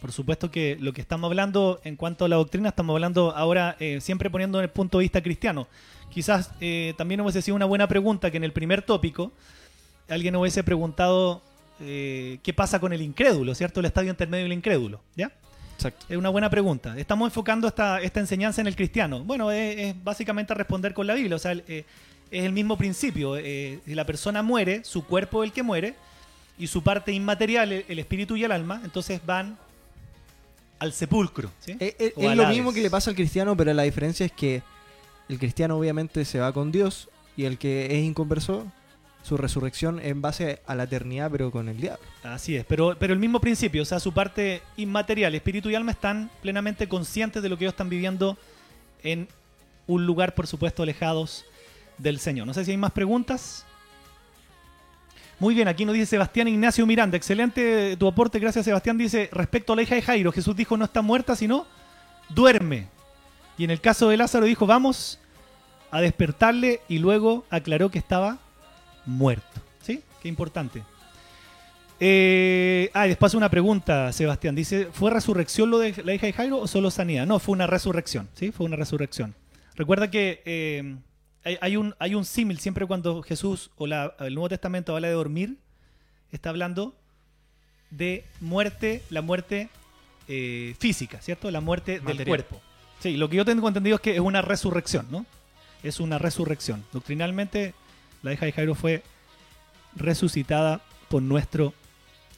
Por 0.00 0.12
supuesto 0.12 0.50
que 0.50 0.76
lo 0.80 0.92
que 0.92 1.00
estamos 1.00 1.28
hablando 1.28 1.80
en 1.82 1.96
cuanto 1.96 2.24
a 2.24 2.28
la 2.28 2.36
doctrina, 2.36 2.68
estamos 2.68 2.94
hablando 2.94 3.34
ahora 3.34 3.76
eh, 3.80 4.00
siempre 4.00 4.30
poniendo 4.30 4.58
en 4.58 4.64
el 4.64 4.70
punto 4.70 4.98
de 4.98 5.02
vista 5.02 5.22
cristiano. 5.22 5.66
Quizás 6.10 6.52
eh, 6.60 6.94
también 6.96 7.20
hubiese 7.20 7.42
sido 7.42 7.56
una 7.56 7.64
buena 7.64 7.88
pregunta 7.88 8.30
que 8.30 8.36
en 8.36 8.44
el 8.44 8.52
primer 8.52 8.82
tópico 8.82 9.32
alguien 10.08 10.36
hubiese 10.36 10.62
preguntado 10.62 11.42
eh, 11.80 12.38
qué 12.42 12.52
pasa 12.52 12.78
con 12.78 12.92
el 12.92 13.02
incrédulo, 13.02 13.54
¿cierto? 13.54 13.80
El 13.80 13.86
estadio 13.86 14.10
intermedio 14.10 14.44
del 14.44 14.52
incrédulo, 14.52 15.00
¿ya? 15.16 15.32
Exacto. 15.74 16.06
Es 16.08 16.16
una 16.16 16.28
buena 16.28 16.48
pregunta. 16.48 16.96
Estamos 16.96 17.28
enfocando 17.28 17.66
esta, 17.66 18.00
esta 18.00 18.20
enseñanza 18.20 18.60
en 18.60 18.68
el 18.68 18.76
cristiano. 18.76 19.24
Bueno, 19.24 19.50
es, 19.50 19.94
básicamente 20.02 20.54
responder 20.54 20.94
con 20.94 21.06
la 21.06 21.14
Biblia, 21.14 21.36
o 21.36 21.38
sea, 21.38 21.52
es 21.52 21.84
el 22.30 22.52
mismo 22.52 22.76
principio. 22.76 23.36
si 23.36 23.94
la 23.94 24.04
persona 24.04 24.42
muere, 24.42 24.82
su 24.84 25.04
cuerpo 25.04 25.42
es 25.42 25.48
el 25.48 25.52
que 25.52 25.62
muere, 25.62 25.94
y 26.58 26.66
su 26.66 26.82
parte 26.82 27.12
inmaterial, 27.12 27.70
el 27.70 27.98
espíritu 28.00 28.34
y 28.34 28.42
el 28.42 28.50
alma, 28.50 28.80
entonces 28.82 29.20
van 29.24 29.56
al 30.78 30.92
sepulcro. 30.92 31.50
¿sí? 31.60 31.72
Eh, 31.80 31.96
eh, 31.98 32.12
es, 32.16 32.36
lo 32.36 32.46
mismo 32.48 32.72
que 32.72 32.80
le 32.80 32.90
pasa 32.90 33.10
al 33.10 33.16
cristiano, 33.16 33.56
pero 33.56 33.72
la 33.74 33.82
diferencia 33.82 34.26
es 34.26 34.32
que 34.32 34.62
el 35.28 35.38
cristiano 35.38 35.76
obviamente 35.76 36.24
se 36.24 36.38
va 36.38 36.52
con 36.52 36.72
Dios 36.72 37.08
y 37.36 37.44
el 37.44 37.58
que 37.58 37.98
es 37.98 38.04
inconverso, 38.04 38.66
su 39.22 39.36
resurrección 39.36 40.00
en 40.00 40.22
base 40.22 40.62
a 40.66 40.74
la 40.74 40.84
eternidad, 40.84 41.30
pero 41.30 41.50
con 41.50 41.68
el 41.68 41.80
diablo. 41.80 42.04
Así 42.22 42.56
es, 42.56 42.64
pero, 42.64 42.96
pero 42.98 43.12
el 43.12 43.18
mismo 43.18 43.40
principio, 43.40 43.82
o 43.82 43.84
sea, 43.84 44.00
su 44.00 44.12
parte 44.12 44.62
inmaterial, 44.76 45.34
espíritu 45.34 45.68
y 45.68 45.74
alma 45.74 45.92
están 45.92 46.30
plenamente 46.40 46.88
conscientes 46.88 47.42
de 47.42 47.48
lo 47.48 47.58
que 47.58 47.64
ellos 47.64 47.74
están 47.74 47.90
viviendo 47.90 48.38
en 49.02 49.28
un 49.86 50.06
lugar, 50.06 50.34
por 50.34 50.46
supuesto, 50.46 50.82
alejados 50.82 51.44
del 51.98 52.18
Señor. 52.20 52.46
No 52.46 52.54
sé 52.54 52.64
si 52.64 52.70
hay 52.70 52.76
más 52.76 52.92
preguntas. 52.92 53.66
Muy 55.40 55.54
bien, 55.54 55.68
aquí 55.68 55.84
nos 55.84 55.94
dice 55.94 56.06
Sebastián 56.06 56.48
Ignacio 56.48 56.84
Miranda. 56.84 57.16
Excelente 57.16 57.96
tu 57.96 58.08
aporte, 58.08 58.40
gracias 58.40 58.64
Sebastián. 58.64 58.98
Dice, 58.98 59.28
respecto 59.32 59.72
a 59.72 59.76
la 59.76 59.82
hija 59.82 59.94
de 59.94 60.02
Jairo, 60.02 60.32
Jesús 60.32 60.56
dijo 60.56 60.76
no 60.76 60.84
está 60.84 61.00
muerta, 61.00 61.36
sino 61.36 61.64
duerme. 62.28 62.88
Y 63.56 63.62
en 63.62 63.70
el 63.70 63.80
caso 63.80 64.08
de 64.08 64.16
Lázaro 64.16 64.46
dijo, 64.46 64.66
vamos 64.66 65.20
a 65.92 66.00
despertarle 66.00 66.80
y 66.88 66.98
luego 66.98 67.44
aclaró 67.50 67.88
que 67.88 68.00
estaba 68.00 68.38
muerto. 69.06 69.60
¿Sí? 69.80 70.02
Qué 70.20 70.28
importante. 70.28 70.82
Eh, 72.00 72.90
ah, 72.92 73.06
después 73.06 73.32
una 73.34 73.48
pregunta, 73.48 74.12
Sebastián. 74.12 74.56
Dice, 74.56 74.88
¿fue 74.92 75.12
resurrección 75.12 75.70
lo 75.70 75.78
de 75.78 75.94
la 76.04 76.14
hija 76.14 76.26
de 76.26 76.32
Jairo 76.32 76.58
o 76.58 76.66
solo 76.66 76.90
sanidad? 76.90 77.26
No, 77.26 77.38
fue 77.38 77.52
una 77.52 77.68
resurrección. 77.68 78.28
¿Sí? 78.34 78.50
Fue 78.50 78.66
una 78.66 78.76
resurrección. 78.76 79.36
Recuerda 79.76 80.10
que... 80.10 80.42
Eh, 80.44 80.96
hay, 81.44 81.76
un, 81.76 81.94
hay 81.98 82.14
un 82.14 82.24
símil 82.24 82.58
siempre 82.58 82.86
cuando 82.86 83.22
Jesús 83.22 83.70
o 83.76 83.86
la, 83.86 84.14
el 84.20 84.34
Nuevo 84.34 84.48
Testamento 84.48 84.94
habla 84.94 85.08
de 85.08 85.14
dormir, 85.14 85.56
está 86.32 86.50
hablando 86.50 86.94
de 87.90 88.24
muerte, 88.40 89.02
la 89.10 89.22
muerte 89.22 89.68
eh, 90.26 90.74
física, 90.78 91.20
¿cierto? 91.20 91.50
La 91.50 91.60
muerte 91.60 92.00
del 92.00 92.24
cuerpo. 92.26 92.60
Sí, 93.00 93.16
lo 93.16 93.28
que 93.28 93.36
yo 93.36 93.44
tengo 93.44 93.66
entendido 93.68 93.96
es 93.96 94.02
que 94.02 94.14
es 94.14 94.20
una 94.20 94.42
resurrección, 94.42 95.06
¿no? 95.10 95.24
Es 95.82 96.00
una 96.00 96.18
resurrección. 96.18 96.84
Doctrinalmente, 96.92 97.74
la 98.22 98.32
hija 98.32 98.44
de 98.44 98.52
Jairo 98.52 98.74
fue 98.74 99.02
resucitada 99.94 100.82
por 101.08 101.22
nuestro 101.22 101.72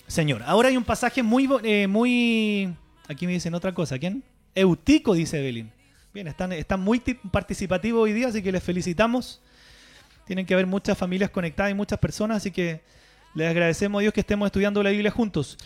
Señor. 0.06 0.42
Ahora 0.44 0.68
hay 0.68 0.76
un 0.76 0.84
pasaje 0.84 1.22
muy, 1.22 1.48
eh, 1.62 1.86
muy... 1.86 2.74
Aquí 3.08 3.26
me 3.26 3.32
dicen 3.32 3.54
otra 3.54 3.72
cosa. 3.72 3.98
¿Quién? 3.98 4.22
Eutico, 4.54 5.14
dice 5.14 5.40
Belín. 5.40 5.72
Bien, 6.12 6.26
están, 6.26 6.52
están 6.52 6.80
muy 6.80 6.98
participativos 7.30 8.02
hoy 8.02 8.12
día, 8.12 8.28
así 8.28 8.42
que 8.42 8.50
les 8.50 8.62
felicitamos. 8.62 9.40
Tienen 10.26 10.44
que 10.44 10.54
haber 10.54 10.66
muchas 10.66 10.98
familias 10.98 11.30
conectadas 11.30 11.70
y 11.70 11.74
muchas 11.74 12.00
personas, 12.00 12.38
así 12.38 12.50
que 12.50 12.82
les 13.34 13.48
agradecemos 13.48 14.00
a 14.00 14.02
Dios 14.02 14.12
que 14.12 14.20
estemos 14.20 14.46
estudiando 14.46 14.82
la 14.82 14.90
Biblia 14.90 15.12
juntos. 15.12 15.56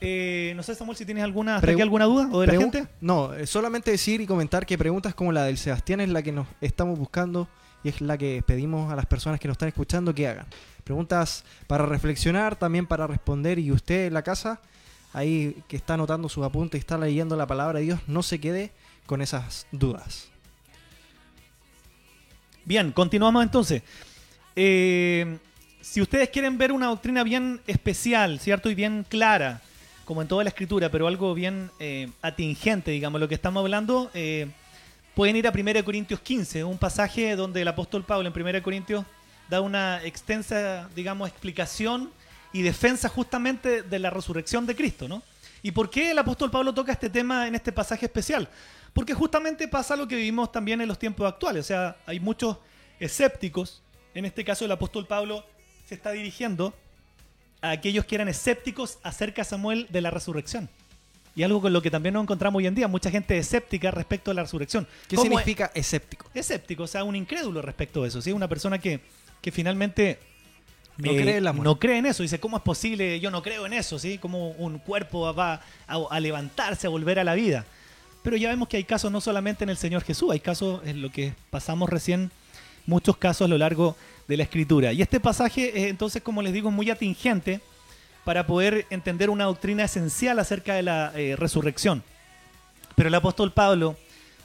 Eh, 0.00 0.52
no 0.56 0.62
sé, 0.62 0.74
Samuel, 0.74 0.96
si 0.96 1.06
tienes 1.06 1.24
alguna, 1.24 1.56
alguna 1.56 2.04
duda 2.04 2.28
o 2.30 2.40
de 2.40 2.46
la 2.48 2.52
gente. 2.58 2.86
No, 3.00 3.32
eh, 3.32 3.46
solamente 3.46 3.90
decir 3.90 4.20
y 4.20 4.26
comentar 4.26 4.66
que 4.66 4.76
preguntas 4.76 5.14
como 5.14 5.32
la 5.32 5.44
del 5.44 5.56
Sebastián 5.56 6.00
es 6.00 6.10
la 6.10 6.22
que 6.22 6.32
nos 6.32 6.46
estamos 6.60 6.98
buscando 6.98 7.48
y 7.82 7.88
es 7.88 8.02
la 8.02 8.18
que 8.18 8.42
pedimos 8.46 8.92
a 8.92 8.96
las 8.96 9.06
personas 9.06 9.40
que 9.40 9.48
nos 9.48 9.54
están 9.54 9.68
escuchando 9.68 10.14
que 10.14 10.28
hagan. 10.28 10.46
Preguntas 10.84 11.44
para 11.66 11.86
reflexionar, 11.86 12.56
también 12.56 12.86
para 12.86 13.06
responder 13.06 13.58
y 13.58 13.72
usted 13.72 14.06
en 14.06 14.14
la 14.14 14.22
casa, 14.22 14.60
ahí 15.14 15.56
que 15.66 15.76
está 15.76 15.94
anotando 15.94 16.28
sus 16.28 16.44
apuntes 16.44 16.78
y 16.78 16.80
está 16.80 16.98
leyendo 16.98 17.36
la 17.36 17.46
palabra 17.46 17.78
de 17.78 17.86
Dios, 17.86 18.00
no 18.06 18.22
se 18.22 18.38
quede 18.38 18.72
con 19.08 19.22
esas 19.22 19.66
dudas. 19.72 20.28
Bien, 22.66 22.92
continuamos 22.92 23.42
entonces. 23.42 23.82
Eh, 24.54 25.38
si 25.80 26.02
ustedes 26.02 26.28
quieren 26.28 26.58
ver 26.58 26.72
una 26.72 26.88
doctrina 26.88 27.24
bien 27.24 27.62
especial, 27.66 28.38
¿cierto? 28.38 28.68
Y 28.68 28.74
bien 28.74 29.06
clara, 29.08 29.62
como 30.04 30.20
en 30.20 30.28
toda 30.28 30.44
la 30.44 30.50
escritura, 30.50 30.90
pero 30.90 31.06
algo 31.06 31.32
bien 31.32 31.70
eh, 31.80 32.10
atingente, 32.20 32.90
digamos, 32.90 33.18
lo 33.18 33.28
que 33.28 33.34
estamos 33.34 33.62
hablando, 33.62 34.10
eh, 34.12 34.48
pueden 35.14 35.36
ir 35.36 35.48
a 35.48 35.52
1 35.52 35.84
Corintios 35.86 36.20
15, 36.20 36.62
un 36.64 36.76
pasaje 36.76 37.34
donde 37.34 37.62
el 37.62 37.68
apóstol 37.68 38.04
Pablo 38.04 38.28
en 38.28 38.38
1 38.38 38.62
Corintios 38.62 39.06
da 39.48 39.62
una 39.62 40.04
extensa, 40.04 40.90
digamos, 40.94 41.30
explicación 41.30 42.10
y 42.52 42.60
defensa 42.60 43.08
justamente 43.08 43.82
de 43.82 43.98
la 43.98 44.10
resurrección 44.10 44.66
de 44.66 44.76
Cristo, 44.76 45.08
¿no? 45.08 45.22
¿Y 45.62 45.70
por 45.72 45.88
qué 45.88 46.10
el 46.10 46.18
apóstol 46.18 46.50
Pablo 46.50 46.74
toca 46.74 46.92
este 46.92 47.08
tema 47.08 47.48
en 47.48 47.54
este 47.54 47.72
pasaje 47.72 48.04
especial? 48.04 48.46
Porque 48.98 49.14
justamente 49.14 49.68
pasa 49.68 49.94
lo 49.94 50.08
que 50.08 50.16
vivimos 50.16 50.50
también 50.50 50.80
en 50.80 50.88
los 50.88 50.98
tiempos 50.98 51.24
actuales. 51.24 51.66
O 51.66 51.68
sea, 51.68 51.98
hay 52.04 52.18
muchos 52.18 52.56
escépticos. 52.98 53.80
En 54.12 54.24
este 54.24 54.44
caso, 54.44 54.64
el 54.64 54.72
apóstol 54.72 55.06
Pablo 55.06 55.44
se 55.86 55.94
está 55.94 56.10
dirigiendo 56.10 56.74
a 57.60 57.70
aquellos 57.70 58.04
que 58.06 58.16
eran 58.16 58.26
escépticos 58.26 58.98
acerca, 59.04 59.44
Samuel, 59.44 59.86
de 59.90 60.00
la 60.00 60.10
resurrección. 60.10 60.68
Y 61.36 61.44
algo 61.44 61.60
con 61.60 61.72
lo 61.72 61.80
que 61.80 61.92
también 61.92 62.14
nos 62.14 62.24
encontramos 62.24 62.58
hoy 62.58 62.66
en 62.66 62.74
día, 62.74 62.88
mucha 62.88 63.08
gente 63.08 63.38
escéptica 63.38 63.92
respecto 63.92 64.32
a 64.32 64.34
la 64.34 64.42
resurrección. 64.42 64.84
¿Qué 65.06 65.16
significa 65.16 65.70
escéptico? 65.74 66.28
Escéptico, 66.34 66.82
o 66.82 66.88
sea, 66.88 67.04
un 67.04 67.14
incrédulo 67.14 67.62
respecto 67.62 68.02
a 68.02 68.08
eso. 68.08 68.20
¿sí? 68.20 68.32
Una 68.32 68.48
persona 68.48 68.80
que, 68.80 68.98
que 69.40 69.52
finalmente 69.52 70.18
no, 70.96 71.12
cree 71.12 71.36
en 71.36 71.44
la 71.44 71.52
no 71.52 71.78
cree 71.78 71.98
en 71.98 72.06
eso. 72.06 72.24
Dice, 72.24 72.40
¿cómo 72.40 72.56
es 72.56 72.64
posible? 72.64 73.20
Yo 73.20 73.30
no 73.30 73.44
creo 73.44 73.64
en 73.64 73.74
eso, 73.74 73.96
¿sí? 74.00 74.18
¿Cómo 74.18 74.48
un 74.48 74.80
cuerpo 74.80 75.32
va 75.32 75.60
a 75.86 76.18
levantarse, 76.18 76.88
a 76.88 76.90
volver 76.90 77.20
a 77.20 77.22
la 77.22 77.34
vida? 77.34 77.64
Pero 78.22 78.36
ya 78.36 78.48
vemos 78.48 78.68
que 78.68 78.76
hay 78.76 78.84
casos 78.84 79.10
no 79.10 79.20
solamente 79.20 79.64
en 79.64 79.70
el 79.70 79.76
Señor 79.76 80.02
Jesús, 80.02 80.30
hay 80.32 80.40
casos 80.40 80.80
en 80.84 81.02
lo 81.02 81.10
que 81.10 81.34
pasamos 81.50 81.88
recién, 81.88 82.30
muchos 82.86 83.16
casos 83.16 83.46
a 83.46 83.48
lo 83.48 83.58
largo 83.58 83.96
de 84.26 84.36
la 84.36 84.42
Escritura. 84.42 84.92
Y 84.92 85.02
este 85.02 85.20
pasaje 85.20 85.70
es 85.74 85.90
entonces, 85.90 86.22
como 86.22 86.42
les 86.42 86.52
digo, 86.52 86.70
muy 86.70 86.90
atingente 86.90 87.60
para 88.24 88.46
poder 88.46 88.86
entender 88.90 89.30
una 89.30 89.44
doctrina 89.44 89.84
esencial 89.84 90.38
acerca 90.38 90.74
de 90.74 90.82
la 90.82 91.12
eh, 91.14 91.36
resurrección. 91.36 92.02
Pero 92.94 93.08
el 93.08 93.14
apóstol 93.14 93.52
Pablo 93.52 93.96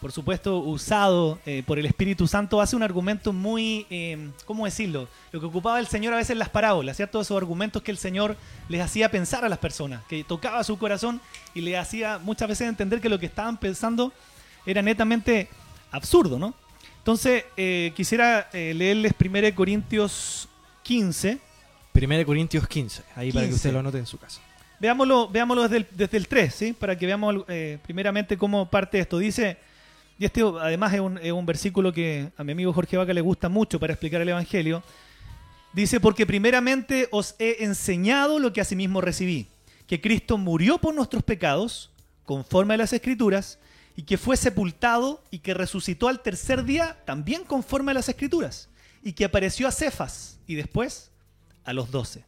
por 0.03 0.11
supuesto, 0.11 0.57
usado 0.57 1.39
eh, 1.45 1.63
por 1.65 1.79
el 1.79 1.85
Espíritu 1.85 2.27
Santo, 2.27 2.59
hace 2.59 2.75
un 2.75 2.83
argumento 2.83 3.31
muy, 3.31 3.87
eh, 3.89 4.31
¿cómo 4.43 4.65
decirlo? 4.65 5.07
Lo 5.31 5.39
que 5.39 5.45
ocupaba 5.45 5.79
el 5.79 5.87
Señor 5.87 6.13
a 6.13 6.17
veces 6.17 6.31
en 6.31 6.39
las 6.39 6.49
parábolas, 6.49 6.97
¿cierto? 6.97 7.21
Esos 7.21 7.37
argumentos 7.37 7.81
que 7.81 7.89
el 7.89 7.97
Señor 7.97 8.35
les 8.67 8.81
hacía 8.81 9.09
pensar 9.09 9.45
a 9.45 9.49
las 9.49 9.59
personas, 9.59 10.03
que 10.09 10.25
tocaba 10.25 10.61
su 10.65 10.77
corazón 10.77 11.21
y 11.53 11.61
le 11.61 11.77
hacía 11.77 12.17
muchas 12.17 12.49
veces 12.49 12.67
entender 12.67 12.99
que 12.99 13.07
lo 13.07 13.17
que 13.17 13.27
estaban 13.27 13.55
pensando 13.55 14.11
era 14.65 14.81
netamente 14.81 15.47
absurdo, 15.89 16.37
¿no? 16.37 16.53
Entonces, 16.97 17.45
eh, 17.55 17.93
quisiera 17.95 18.49
leerles 18.51 19.13
1 19.17 19.55
Corintios 19.55 20.49
15. 20.83 21.39
1 21.93 22.25
Corintios 22.25 22.67
15, 22.67 23.03
ahí 23.15 23.31
para 23.31 23.47
que 23.47 23.53
usted 23.53 23.71
lo 23.71 23.79
anote 23.79 23.99
en 23.99 24.05
su 24.05 24.17
casa. 24.17 24.41
Veámoslo, 24.81 25.29
veámoslo 25.29 25.63
desde, 25.63 25.77
el, 25.77 25.87
desde 25.91 26.17
el 26.17 26.27
3, 26.27 26.53
¿sí? 26.53 26.73
Para 26.73 26.97
que 26.97 27.05
veamos 27.05 27.45
primeramente 27.83 28.37
cómo 28.37 28.69
parte 28.69 28.99
esto. 28.99 29.17
Dice... 29.17 29.71
Y 30.19 30.25
este 30.25 30.41
además 30.41 30.93
es 30.93 31.31
un, 31.31 31.45
versículo 31.45 31.91
que 31.91 32.31
a 32.37 32.43
mi 32.43 32.51
amigo 32.51 32.73
Jorge 32.73 32.97
Vaca 32.97 33.13
le 33.13 33.21
gusta 33.21 33.49
mucho 33.49 33.79
para 33.79 33.93
explicar 33.93 34.21
el 34.21 34.29
Evangelio. 34.29 34.83
Dice, 35.73 35.99
porque 35.99 36.25
primeramente 36.25 37.07
os 37.11 37.35
he 37.39 37.63
enseñado 37.63 38.37
lo 38.37 38.53
que 38.53 38.61
asimismo 38.61 39.01
recibí, 39.01 39.47
que 39.87 40.01
Cristo 40.01 40.37
murió 40.37 40.77
por 40.77 40.93
nuestros 40.93 41.23
pecados, 41.23 41.89
conforme 42.25 42.75
a 42.75 42.77
las 42.77 42.93
Escrituras, 42.93 43.57
y 43.95 44.03
que 44.03 44.17
fue 44.17 44.37
sepultado 44.37 45.21
y 45.31 45.39
que 45.39 45.53
resucitó 45.53 46.07
al 46.07 46.21
tercer 46.21 46.63
día, 46.63 46.97
también 47.05 47.43
conforme 47.43 47.91
a 47.91 47.95
las 47.95 48.07
Escrituras, 48.07 48.69
y 49.03 49.13
que 49.13 49.25
apareció 49.25 49.67
a 49.67 49.71
Cefas 49.71 50.37
y 50.45 50.55
después 50.55 51.09
a 51.65 51.73
los 51.73 51.89
doce. 51.89 52.23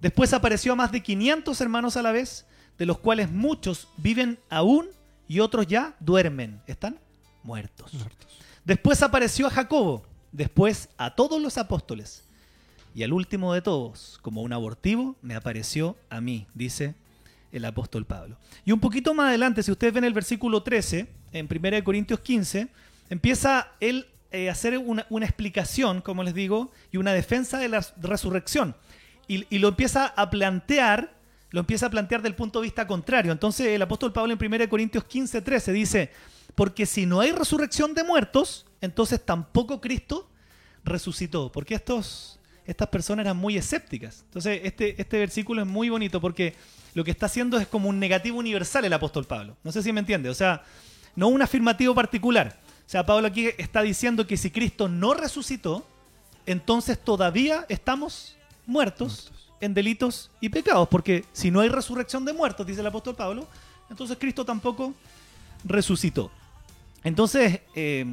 Después 0.00 0.32
apareció 0.32 0.72
a 0.72 0.76
más 0.76 0.90
de 0.90 1.02
500 1.02 1.60
hermanos 1.60 1.96
a 1.96 2.02
la 2.02 2.10
vez, 2.12 2.46
de 2.78 2.86
los 2.86 2.98
cuales 2.98 3.30
muchos 3.30 3.88
viven 3.96 4.38
aún 4.50 4.88
y 5.28 5.40
otros 5.40 5.66
ya 5.66 5.94
duermen, 6.00 6.60
están 6.66 6.98
muertos. 7.48 7.90
Después 8.66 9.02
apareció 9.02 9.46
a 9.46 9.50
Jacobo, 9.50 10.04
después 10.32 10.90
a 10.98 11.14
todos 11.14 11.40
los 11.40 11.56
apóstoles. 11.56 12.22
Y 12.94 13.02
al 13.02 13.14
último 13.14 13.54
de 13.54 13.62
todos, 13.62 14.18
como 14.20 14.42
un 14.42 14.52
abortivo, 14.52 15.16
me 15.22 15.34
apareció 15.34 15.96
a 16.10 16.20
mí, 16.20 16.46
dice 16.52 16.94
el 17.50 17.64
apóstol 17.64 18.04
Pablo. 18.04 18.36
Y 18.66 18.72
un 18.72 18.80
poquito 18.80 19.14
más 19.14 19.28
adelante, 19.28 19.62
si 19.62 19.72
ustedes 19.72 19.94
ven 19.94 20.04
el 20.04 20.12
versículo 20.12 20.62
13, 20.62 21.08
en 21.32 21.48
1 21.50 21.84
Corintios 21.84 22.20
15, 22.20 22.68
empieza 23.08 23.68
él 23.80 24.06
eh, 24.30 24.50
a 24.50 24.52
hacer 24.52 24.76
una, 24.76 25.06
explicación, 25.22 26.02
como 26.02 26.22
les 26.22 26.34
digo, 26.34 26.70
y 26.92 26.98
una 26.98 27.14
defensa 27.14 27.58
de 27.58 27.70
la 27.70 27.86
resurrección. 28.02 28.76
Y, 29.26 29.46
y, 29.48 29.58
lo 29.60 29.68
empieza 29.68 30.06
a 30.06 30.28
plantear, 30.28 31.14
lo 31.50 31.60
empieza 31.60 31.86
a 31.86 31.90
plantear 31.90 32.20
del 32.20 32.34
punto 32.34 32.60
de 32.60 32.64
vista 32.64 32.86
contrario. 32.86 33.32
Entonces 33.32 33.68
el 33.68 33.80
apóstol 33.80 34.12
Pablo 34.12 34.34
en 34.34 34.54
1 34.54 34.68
Corintios 34.68 35.04
15, 35.04 35.40
13 35.40 35.72
dice, 35.72 36.10
porque 36.58 36.86
si 36.86 37.06
no 37.06 37.20
hay 37.20 37.30
resurrección 37.30 37.94
de 37.94 38.02
muertos, 38.02 38.66
entonces 38.80 39.24
tampoco 39.24 39.80
Cristo 39.80 40.28
resucitó. 40.82 41.52
Porque 41.52 41.76
estos, 41.76 42.40
estas 42.66 42.88
personas 42.88 43.26
eran 43.26 43.36
muy 43.36 43.56
escépticas. 43.56 44.22
Entonces 44.24 44.62
este, 44.64 45.00
este 45.00 45.20
versículo 45.20 45.62
es 45.62 45.68
muy 45.68 45.88
bonito 45.88 46.20
porque 46.20 46.56
lo 46.94 47.04
que 47.04 47.12
está 47.12 47.26
haciendo 47.26 47.60
es 47.60 47.68
como 47.68 47.88
un 47.88 48.00
negativo 48.00 48.40
universal 48.40 48.84
el 48.84 48.92
apóstol 48.92 49.24
Pablo. 49.24 49.56
No 49.62 49.70
sé 49.70 49.84
si 49.84 49.92
me 49.92 50.00
entiende. 50.00 50.30
O 50.30 50.34
sea, 50.34 50.64
no 51.14 51.28
un 51.28 51.40
afirmativo 51.40 51.94
particular. 51.94 52.58
O 52.84 52.90
sea, 52.90 53.06
Pablo 53.06 53.28
aquí 53.28 53.50
está 53.56 53.82
diciendo 53.82 54.26
que 54.26 54.36
si 54.36 54.50
Cristo 54.50 54.88
no 54.88 55.14
resucitó, 55.14 55.86
entonces 56.44 56.98
todavía 56.98 57.66
estamos 57.68 58.36
muertos, 58.66 59.30
en 59.60 59.74
delitos 59.74 60.32
y 60.40 60.48
pecados. 60.48 60.88
Porque 60.88 61.24
si 61.32 61.52
no 61.52 61.60
hay 61.60 61.68
resurrección 61.68 62.24
de 62.24 62.32
muertos, 62.32 62.66
dice 62.66 62.80
el 62.80 62.86
apóstol 62.88 63.14
Pablo, 63.14 63.46
entonces 63.88 64.18
Cristo 64.18 64.44
tampoco 64.44 64.92
resucitó. 65.64 66.32
Entonces, 67.04 67.60
eh, 67.74 68.04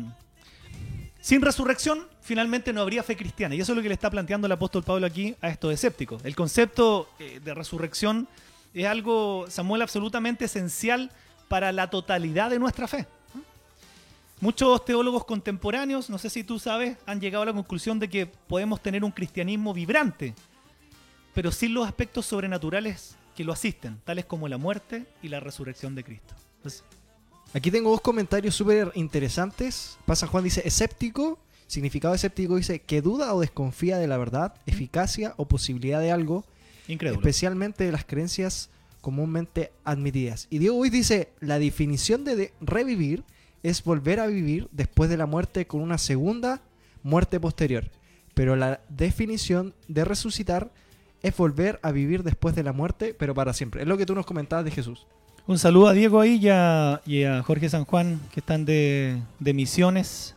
sin 1.19 1.41
resurrección, 1.41 2.07
finalmente 2.21 2.71
no 2.71 2.81
habría 2.81 3.03
fe 3.03 3.15
cristiana. 3.15 3.55
Y 3.55 3.61
eso 3.61 3.71
es 3.71 3.75
lo 3.75 3.81
que 3.81 3.89
le 3.89 3.93
está 3.93 4.09
planteando 4.09 4.47
el 4.47 4.51
apóstol 4.51 4.83
Pablo 4.83 5.05
aquí 5.07 5.35
a 5.41 5.49
estos 5.49 5.73
escépticos. 5.73 6.23
El 6.23 6.35
concepto 6.35 7.09
eh, 7.19 7.39
de 7.43 7.53
resurrección 7.53 8.27
es 8.73 8.85
algo, 8.85 9.45
Samuel, 9.47 9.81
absolutamente 9.81 10.45
esencial 10.45 11.11
para 11.47 11.71
la 11.71 11.89
totalidad 11.89 12.49
de 12.49 12.59
nuestra 12.59 12.87
fe. 12.87 13.07
Muchos 14.41 14.83
teólogos 14.83 15.23
contemporáneos, 15.25 16.09
no 16.09 16.17
sé 16.17 16.29
si 16.29 16.43
tú 16.43 16.59
sabes, 16.59 16.97
han 17.05 17.21
llegado 17.21 17.43
a 17.43 17.45
la 17.47 17.53
conclusión 17.53 17.99
de 17.99 18.09
que 18.09 18.25
podemos 18.25 18.81
tener 18.81 19.03
un 19.03 19.11
cristianismo 19.11 19.73
vibrante, 19.73 20.35
pero 21.33 21.51
sin 21.51 21.73
los 21.73 21.87
aspectos 21.87 22.25
sobrenaturales 22.25 23.15
que 23.35 23.43
lo 23.43 23.53
asisten, 23.53 23.99
tales 24.03 24.25
como 24.25 24.47
la 24.47 24.57
muerte 24.57 25.05
y 25.23 25.29
la 25.29 25.39
resurrección 25.39 25.95
de 25.95 26.03
Cristo. 26.03 26.35
Aquí 27.53 27.71
tengo 27.71 27.89
dos 27.89 28.01
comentarios 28.01 28.55
súper 28.55 28.91
interesantes. 28.95 29.97
Pasa 30.05 30.27
Juan 30.27 30.43
dice, 30.43 30.61
escéptico, 30.65 31.39
significado 31.67 32.13
escéptico 32.13 32.57
dice 32.57 32.79
que 32.79 33.01
duda 33.01 33.33
o 33.33 33.41
desconfía 33.41 33.97
de 33.97 34.07
la 34.07 34.17
verdad, 34.17 34.55
eficacia 34.65 35.33
o 35.37 35.47
posibilidad 35.47 36.01
de 36.01 36.11
algo, 36.11 36.45
especialmente 36.87 37.83
de 37.83 37.91
las 37.91 38.05
creencias 38.05 38.69
comúnmente 39.05 39.71
admitidas. 39.83 40.47
Y 40.49 40.57
Diego 40.57 40.77
Boy 40.77 40.89
dice, 40.89 41.29
la 41.39 41.59
definición 41.59 42.23
de, 42.25 42.51
revivir 42.59 43.23
es 43.61 43.83
volver 43.83 44.19
a 44.19 44.25
vivir 44.25 44.67
después 44.71 45.11
de 45.11 45.17
la 45.17 45.27
muerte 45.27 45.67
con 45.67 45.81
una 45.81 45.97
segunda 45.97 46.61
muerte 47.03 47.39
posterior. 47.39 47.89
Pero 48.33 48.55
la 48.55 48.81
definición 48.89 49.75
de 49.87 50.05
resucitar 50.05 50.71
es 51.21 51.37
volver 51.37 51.79
a 51.83 51.91
vivir 51.91 52.23
después 52.23 52.55
de 52.55 52.63
la 52.63 52.73
muerte, 52.73 53.15
pero 53.17 53.33
para 53.33 53.53
siempre. 53.53 53.83
Es 53.83 53.87
lo 53.87 53.97
que 53.97 54.05
tú 54.05 54.15
nos 54.15 54.25
comentabas 54.25 54.65
de 54.65 54.71
Jesús. 54.71 55.05
Un 55.47 55.59
saludo 55.59 55.89
a 55.89 55.93
Diego 55.93 56.19
ahí 56.19 56.39
y 56.41 56.49
a, 57.23 57.43
Jorge 57.43 57.69
San 57.69 57.85
Juan, 57.85 58.19
que 58.33 58.39
están 58.39 58.65
de, 58.65 59.21
misiones 59.39 60.33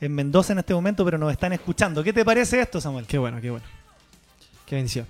en 0.00 0.14
Mendoza 0.14 0.54
en 0.54 0.60
este 0.60 0.72
momento, 0.72 1.04
pero 1.04 1.18
nos 1.18 1.30
están 1.30 1.52
escuchando. 1.52 2.02
¿Qué 2.02 2.14
te 2.14 2.24
parece 2.24 2.58
esto, 2.58 2.80
Samuel? 2.80 3.04
Qué 3.04 3.18
bueno, 3.18 3.42
qué 3.42 3.50
bueno. 3.50 3.66
Qué 4.64 4.76
bendición. 4.76 5.06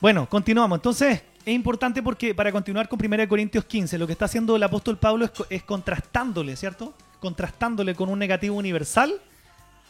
Bueno, 0.00 0.26
continuamos. 0.30 0.78
Entonces, 0.78 1.22
es 1.44 1.54
importante 1.54 2.02
porque 2.02 2.34
para 2.34 2.50
continuar 2.50 2.88
con 2.88 2.98
1 2.98 3.28
Corintios 3.28 3.66
15, 3.66 3.98
lo 3.98 4.06
que 4.06 4.14
está 4.14 4.24
haciendo 4.24 4.56
el 4.56 4.62
apóstol 4.62 4.96
Pablo 4.96 5.26
es, 5.26 5.32
es, 5.50 5.62
contrastándole, 5.62 6.56
¿cierto? 6.56 6.94
Contrastándole 7.20 7.94
con 7.94 8.08
un 8.08 8.18
negativo 8.18 8.56
universal 8.56 9.12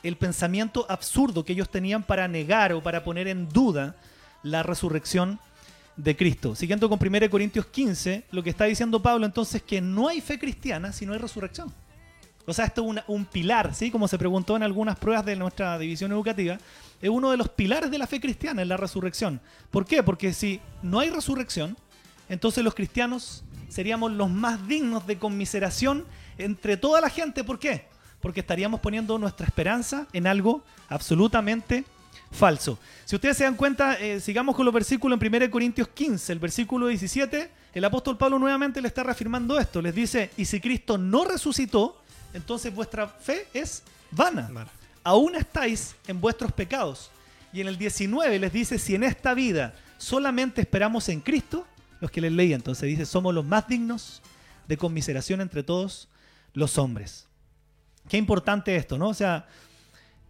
el 0.02 0.16
pensamiento 0.16 0.84
absurdo 0.88 1.44
que 1.44 1.52
ellos 1.52 1.68
tenían 1.70 2.02
para 2.02 2.26
negar 2.26 2.72
o 2.72 2.82
para 2.82 3.04
poner 3.04 3.28
en 3.28 3.48
duda 3.48 3.94
la 4.42 4.64
resurrección 4.64 5.38
de 5.98 6.16
Cristo. 6.16 6.54
Siguiendo 6.54 6.88
con 6.88 6.98
1 7.04 7.28
Corintios 7.28 7.66
15, 7.66 8.24
lo 8.30 8.42
que 8.42 8.50
está 8.50 8.64
diciendo 8.64 9.02
Pablo 9.02 9.26
entonces 9.26 9.56
es 9.56 9.62
que 9.62 9.80
no 9.80 10.08
hay 10.08 10.20
fe 10.20 10.38
cristiana 10.38 10.92
si 10.92 11.04
no 11.04 11.12
hay 11.12 11.18
resurrección. 11.18 11.70
O 12.46 12.54
sea, 12.54 12.64
esto 12.64 12.90
es 12.90 13.02
un 13.08 13.26
pilar, 13.26 13.74
¿sí? 13.74 13.90
Como 13.90 14.08
se 14.08 14.16
preguntó 14.16 14.56
en 14.56 14.62
algunas 14.62 14.96
pruebas 14.96 15.26
de 15.26 15.36
nuestra 15.36 15.78
división 15.78 16.12
educativa, 16.12 16.56
es 17.02 17.10
uno 17.10 17.30
de 17.30 17.36
los 17.36 17.50
pilares 17.50 17.90
de 17.90 17.98
la 17.98 18.06
fe 18.06 18.20
cristiana, 18.20 18.62
es 18.62 18.68
la 18.68 18.78
resurrección. 18.78 19.40
¿Por 19.70 19.84
qué? 19.84 20.02
Porque 20.02 20.32
si 20.32 20.60
no 20.80 21.00
hay 21.00 21.10
resurrección, 21.10 21.76
entonces 22.30 22.64
los 22.64 22.74
cristianos 22.74 23.44
seríamos 23.68 24.12
los 24.12 24.30
más 24.30 24.66
dignos 24.66 25.06
de 25.06 25.18
conmiseración 25.18 26.06
entre 26.38 26.78
toda 26.78 27.02
la 27.02 27.10
gente. 27.10 27.44
¿Por 27.44 27.58
qué? 27.58 27.86
Porque 28.20 28.40
estaríamos 28.40 28.80
poniendo 28.80 29.18
nuestra 29.18 29.46
esperanza 29.46 30.06
en 30.14 30.26
algo 30.26 30.62
absolutamente 30.88 31.84
falso. 32.30 32.78
Si 33.04 33.14
ustedes 33.16 33.36
se 33.36 33.44
dan 33.44 33.54
cuenta, 33.54 33.94
eh, 33.94 34.20
sigamos 34.20 34.54
con 34.54 34.64
los 34.64 34.74
versículos 34.74 35.20
en 35.20 35.34
1 35.34 35.50
Corintios 35.50 35.88
15, 35.88 36.32
el 36.32 36.38
versículo 36.38 36.86
17, 36.88 37.50
el 37.74 37.84
apóstol 37.84 38.16
Pablo 38.16 38.38
nuevamente 38.38 38.80
le 38.80 38.88
está 38.88 39.02
reafirmando 39.02 39.58
esto. 39.58 39.80
Les 39.80 39.94
dice, 39.94 40.30
y 40.36 40.44
si 40.44 40.60
Cristo 40.60 40.98
no 40.98 41.24
resucitó, 41.24 42.00
entonces 42.34 42.74
vuestra 42.74 43.06
fe 43.06 43.46
es 43.54 43.82
vana. 44.10 44.50
Aún 45.04 45.36
estáis 45.36 45.94
en 46.06 46.20
vuestros 46.20 46.52
pecados. 46.52 47.10
Y 47.52 47.60
en 47.60 47.68
el 47.68 47.78
19 47.78 48.38
les 48.38 48.52
dice, 48.52 48.78
si 48.78 48.94
en 48.94 49.04
esta 49.04 49.34
vida 49.34 49.74
solamente 49.96 50.60
esperamos 50.60 51.08
en 51.08 51.20
Cristo, 51.20 51.66
los 52.00 52.10
que 52.10 52.20
les 52.20 52.32
leí 52.32 52.52
entonces 52.52 52.88
dice, 52.88 53.06
somos 53.06 53.34
los 53.34 53.44
más 53.44 53.66
dignos 53.68 54.22
de 54.66 54.76
conmiseración 54.76 55.40
entre 55.40 55.62
todos 55.62 56.08
los 56.52 56.78
hombres. 56.78 57.26
Qué 58.08 58.16
importante 58.16 58.76
esto, 58.76 58.98
¿no? 58.98 59.08
O 59.08 59.14
sea, 59.14 59.46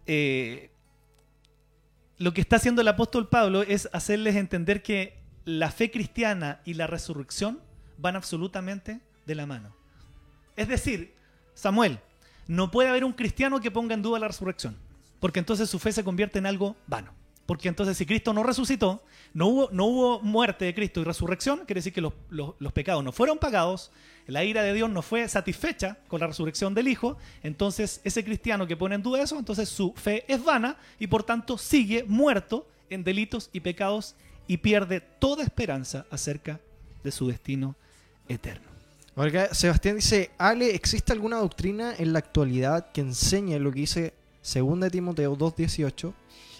eh, 0.05 0.68
lo 2.19 2.33
que 2.33 2.41
está 2.41 2.57
haciendo 2.57 2.81
el 2.81 2.87
apóstol 2.89 3.29
Pablo 3.29 3.63
es 3.63 3.89
hacerles 3.93 4.35
entender 4.35 4.83
que 4.83 5.17
la 5.45 5.71
fe 5.71 5.89
cristiana 5.89 6.59
y 6.65 6.73
la 6.73 6.85
resurrección 6.85 7.61
van 7.97 8.17
absolutamente 8.17 8.99
de 9.25 9.35
la 9.35 9.45
mano. 9.45 9.73
Es 10.57 10.67
decir, 10.67 11.15
Samuel, 11.53 11.99
no 12.47 12.71
puede 12.71 12.89
haber 12.89 13.05
un 13.05 13.13
cristiano 13.13 13.61
que 13.61 13.71
ponga 13.71 13.93
en 13.93 14.01
duda 14.01 14.19
la 14.19 14.27
resurrección, 14.27 14.75
porque 15.21 15.39
entonces 15.39 15.69
su 15.69 15.79
fe 15.79 15.93
se 15.93 16.03
convierte 16.03 16.39
en 16.39 16.45
algo 16.45 16.75
vano. 16.87 17.13
Porque 17.49 17.67
entonces 17.67 17.97
si 17.97 18.05
Cristo 18.05 18.31
no 18.31 18.43
resucitó, 18.43 19.01
no 19.33 19.47
hubo, 19.47 19.69
no 19.71 19.85
hubo 19.85 20.19
muerte 20.19 20.65
de 20.65 20.75
Cristo 20.75 21.01
y 21.01 21.03
resurrección, 21.03 21.61
quiere 21.65 21.79
decir 21.79 21.91
que 21.91 21.99
los, 21.99 22.13
los, 22.29 22.73
pecados 22.73 23.03
no 23.03 23.11
fueron 23.11 23.39
pagados, 23.39 23.89
la 24.27 24.43
ira 24.43 24.61
de 24.61 24.71
Dios 24.71 24.87
no 24.87 25.01
fue 25.01 25.27
satisfecha 25.27 25.97
con 26.09 26.19
la 26.19 26.27
resurrección 26.27 26.75
del 26.75 26.87
Hijo, 26.87 27.17
entonces 27.41 28.01
ese 28.03 28.23
cristiano 28.23 28.67
que 28.67 28.77
pone 28.77 28.93
en 28.93 29.01
duda 29.01 29.23
eso, 29.23 29.39
entonces 29.39 29.67
su 29.67 29.93
fe 29.95 30.25
es 30.31 30.43
vana 30.43 30.77
y 30.99 31.07
por 31.07 31.23
tanto 31.23 31.57
sigue 31.57 32.03
muerto 32.03 32.67
en 32.87 33.03
delitos 33.03 33.49
y 33.51 33.61
pecados 33.61 34.13
y 34.45 34.57
pierde 34.57 35.01
toda 35.01 35.43
esperanza 35.43 36.05
acerca 36.11 36.59
de 37.03 37.11
su 37.11 37.29
destino 37.29 37.75
eterno. 38.27 38.67
Sebastián 39.53 39.95
dice, 39.95 40.29
Ale, 40.37 40.75
¿existe 40.75 41.13
alguna 41.13 41.37
doctrina 41.37 41.95
en 41.97 42.13
la 42.13 42.19
actualidad 42.19 42.91
que 42.91 43.01
enseñe 43.01 43.57
lo 43.57 43.71
que 43.71 43.79
dice 43.79 44.13
2 44.43 44.91
Timoteo 44.91 45.35
2.18 45.35 46.13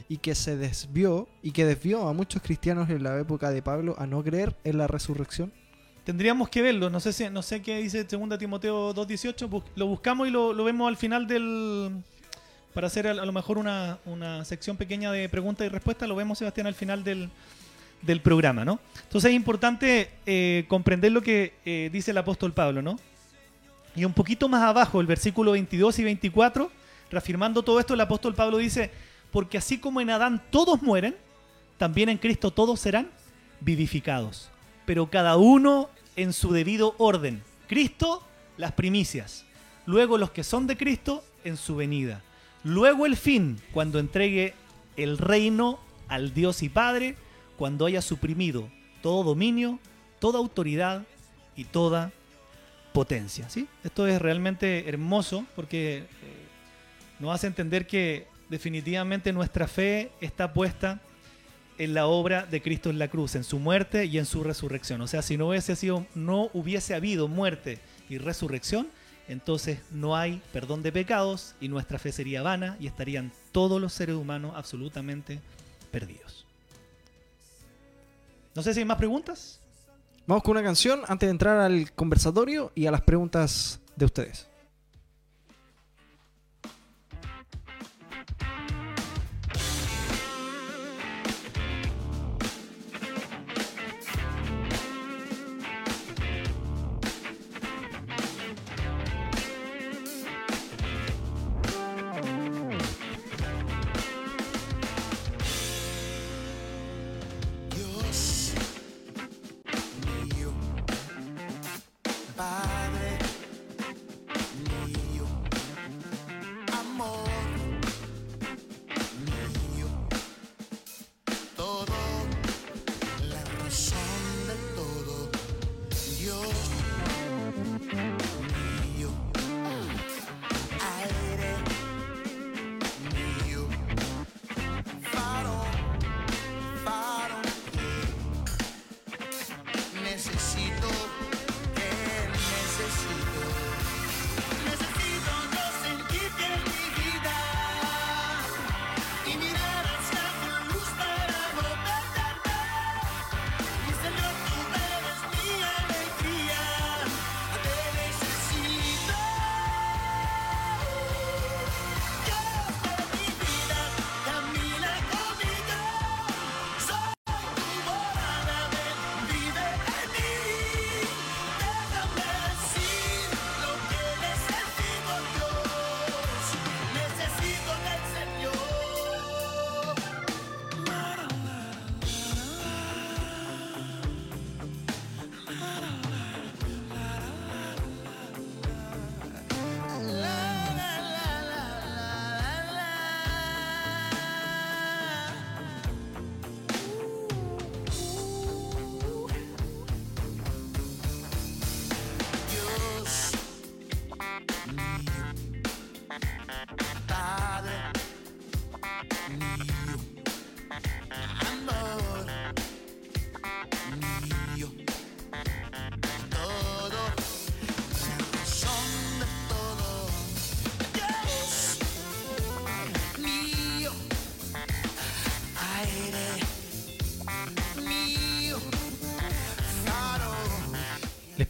y 0.10 0.18
que 0.18 0.34
se 0.34 0.58
desvió 0.58 1.30
y 1.44 1.52
que 1.52 1.66
desvió 1.66 2.08
a 2.10 2.14
muchos 2.14 2.42
cristianos 2.42 2.90
en 2.90 3.04
la 3.04 3.18
época 3.20 3.52
de 3.52 3.62
Pablo 3.62 3.96
a 4.00 4.08
no 4.08 4.24
creer 4.24 4.56
en 4.64 4.80
la 4.80 4.88
resurrección? 4.88 5.54
Tendríamos 6.04 6.50
que 6.50 6.64
verlo, 6.64 6.90
no 6.90 7.00
sé 7.00 7.14
si, 7.14 7.30
no 7.30 7.44
sé 7.44 7.62
qué 7.62 7.78
dice 7.78 8.04
2 8.04 8.40
Timoteo 8.40 8.96
2.18, 8.96 9.64
lo 9.76 9.86
buscamos 9.86 10.28
y 10.28 10.32
lo, 10.32 10.56
vemos 10.64 10.88
al 10.88 10.98
final 10.98 11.28
del... 11.28 12.04
Para 12.74 12.88
hacer 12.88 13.08
a, 13.08 13.14
lo 13.14 13.32
mejor 13.32 13.58
una, 13.58 14.00
sección 14.46 14.78
pequeña 14.78 15.12
de 15.12 15.30
preguntas 15.30 15.66
y 15.68 15.70
respuestas, 15.70 16.10
lo 16.10 16.16
vemos 16.16 16.40
Sebastián 16.40 16.66
al 16.66 16.74
final 16.74 17.04
del, 17.04 17.30
programa, 18.22 18.66
¿no? 18.66 18.80
Entonces 19.04 19.30
es 19.30 19.36
importante 19.36 20.10
eh, 20.26 20.66
comprender 20.68 21.12
lo 21.12 21.22
que 21.22 21.54
eh, 21.66 21.90
dice 21.92 22.12
el 22.12 22.18
apóstol 22.18 22.54
Pablo, 22.54 22.82
¿no? 22.82 22.98
Y 23.96 24.06
un 24.06 24.14
poquito 24.14 24.50
más 24.50 24.64
abajo, 24.64 25.02
el 25.02 25.08
versículo 25.08 25.52
22 25.52 26.00
y 26.00 26.04
24, 26.04 26.72
reafirmando 27.12 27.62
todo 27.62 27.80
esto, 27.80 27.94
el 27.94 28.02
apóstol 28.02 28.34
Pablo 28.34 28.58
dice, 28.58 28.92
porque 29.32 29.58
así 29.58 29.78
como 29.78 30.02
en 30.02 30.10
Adán 30.10 30.44
todos 30.50 30.82
mueren, 30.82 31.16
también 31.78 32.10
en 32.10 32.18
Cristo 32.18 32.52
todos 32.52 32.80
serán 32.80 33.10
vivificados, 33.62 34.50
pero 34.86 35.10
cada 35.10 35.38
uno 35.38 35.90
en 36.16 36.34
su 36.34 36.52
debido 36.52 36.96
orden. 36.98 37.44
Cristo, 37.68 38.24
las 38.58 38.74
primicias, 38.74 39.46
luego 39.86 40.18
los 40.18 40.32
que 40.32 40.44
son 40.44 40.68
de 40.68 40.78
Cristo 40.78 41.24
en 41.44 41.58
su 41.58 41.76
venida, 41.76 42.22
luego 42.64 43.06
el 43.06 43.16
fin, 43.16 43.62
cuando 43.74 44.00
entregue 44.00 44.54
el 44.98 45.18
reino 45.18 45.80
al 46.08 46.34
Dios 46.34 46.64
y 46.64 46.70
Padre, 46.70 47.16
cuando 47.58 47.86
haya 47.86 48.02
suprimido 48.02 48.70
todo 49.02 49.24
dominio, 49.24 49.80
toda 50.20 50.40
autoridad 50.40 51.04
y 51.56 51.66
toda 51.66 52.12
potencia. 52.94 53.50
¿sí? 53.50 53.68
Esto 53.84 54.08
es 54.08 54.22
realmente 54.22 54.90
hermoso 54.90 55.46
porque 55.56 55.98
eh, 55.98 56.06
nos 57.20 57.34
hace 57.34 57.48
entender 57.48 57.88
que 57.88 58.28
definitivamente 58.50 59.32
nuestra 59.32 59.68
fe 59.68 60.12
está 60.22 60.54
puesta 60.54 61.00
en 61.78 61.94
la 61.94 62.08
obra 62.08 62.46
de 62.46 62.62
Cristo 62.62 62.90
en 62.90 63.00
la 63.00 63.08
cruz, 63.08 63.36
en 63.36 63.44
su 63.44 63.58
muerte 63.58 64.06
y 64.06 64.18
en 64.18 64.26
su 64.26 64.44
resurrección. 64.44 65.00
O 65.02 65.08
sea, 65.08 65.22
si 65.22 65.38
no 65.38 65.48
hubiese 65.48 65.76
sido, 65.76 66.06
no 66.14 66.50
hubiese 66.54 66.94
habido 66.94 67.28
muerte 67.28 67.80
y 68.10 68.18
resurrección, 68.18 68.90
entonces 69.30 69.80
no 69.92 70.18
hay 70.18 70.42
perdón 70.52 70.84
de 70.84 70.92
pecados 70.92 71.56
y 71.62 71.70
nuestra 71.70 71.98
fe 71.98 72.12
sería 72.12 72.42
vana 72.42 72.76
y 72.80 72.88
estarían 72.88 73.32
todos 73.54 73.80
los 73.80 73.94
seres 73.94 74.16
humanos 74.16 74.54
absolutamente 74.56 75.40
perdidos. 75.92 76.46
No 78.56 78.62
sé 78.62 78.74
si 78.74 78.80
hay 78.80 78.86
más 78.86 78.98
preguntas. 78.98 79.62
Vamos 80.28 80.44
con 80.44 80.52
una 80.52 80.64
canción 80.64 81.02
antes 81.08 81.28
de 81.28 81.32
entrar 81.32 81.60
al 81.60 81.92
conversatorio 81.94 82.72
y 82.76 82.88
a 82.88 82.92
las 82.92 83.02
preguntas 83.02 83.80
de 83.96 84.06
ustedes. 84.06 84.49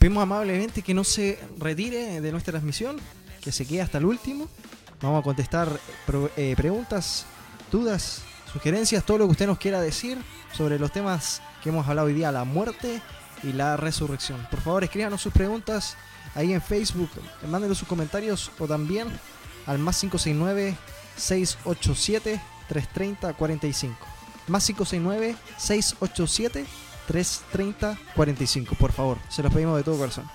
Pedimos 0.10 0.24
amablemente 0.24 0.82
que 0.82 0.96
no 0.96 1.04
se 1.04 1.38
retire 1.60 2.20
de 2.20 2.32
nuestra 2.32 2.54
transmisión, 2.54 2.98
que 3.44 3.52
se 3.52 3.68
quede 3.68 3.84
hasta 3.84 4.00
el 4.00 4.06
último. 4.06 4.50
Vamos 5.04 5.20
a 5.20 5.24
contestar 5.24 5.80
eh, 6.36 6.56
preguntas, 6.58 7.28
dudas, 7.72 8.24
sugerencias, 8.52 9.04
todo 9.04 9.20
lo 9.20 9.26
que 9.26 9.34
usted 9.34 9.46
nos 9.46 9.60
quiera 9.60 9.80
decir 9.80 10.18
sobre 10.52 10.80
los 10.80 10.92
temas 10.92 11.44
que 11.62 11.70
hemos 11.70 11.88
hablado 11.88 12.08
hoy 12.08 12.16
día, 12.16 12.32
la 12.32 12.44
muerte 12.44 13.04
y 13.44 13.54
la 13.54 13.78
resurrección. 13.78 14.48
Por 14.50 14.62
favor, 14.62 14.84
escríbanos 14.84 15.22
sus 15.22 15.32
preguntas 15.32 15.96
ahí 16.34 16.54
en 16.54 16.62
Facebook, 16.64 17.12
mándenos 17.48 17.78
sus 17.78 17.88
comentarios 17.88 18.50
o 18.58 18.66
también 18.66 19.10
al 19.68 19.78
más 19.78 20.00
569 20.00 20.76
687 21.18 22.42
330 22.68 23.34
45. 23.34 23.96
Más 24.48 24.66
569 24.66 25.36
687 25.60 26.66
330 26.66 26.89
45. 28.16 28.76
Por 28.76 28.92
favor, 28.92 29.18
se 29.30 29.44
los 29.44 29.52
pedimos 29.52 29.78
de 29.78 29.84
todo 29.84 29.98
corazón. 29.98 30.26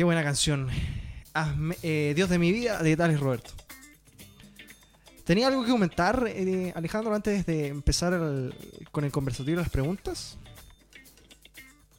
Qué 0.00 0.04
buena 0.04 0.24
canción. 0.24 0.66
Eh, 1.82 2.14
Dios 2.16 2.30
de 2.30 2.38
mi 2.38 2.52
vida, 2.52 2.82
de 2.82 2.96
Tales 2.96 3.20
Roberto. 3.20 3.50
¿Tenía 5.24 5.48
algo 5.48 5.62
que 5.62 5.70
comentar, 5.70 6.24
eh, 6.26 6.72
Alejandro, 6.74 7.14
antes 7.14 7.44
de 7.44 7.66
empezar 7.66 8.18
con 8.92 9.04
el 9.04 9.12
conversatorio 9.12 9.56
de 9.56 9.62
las 9.64 9.70
preguntas? 9.70 10.38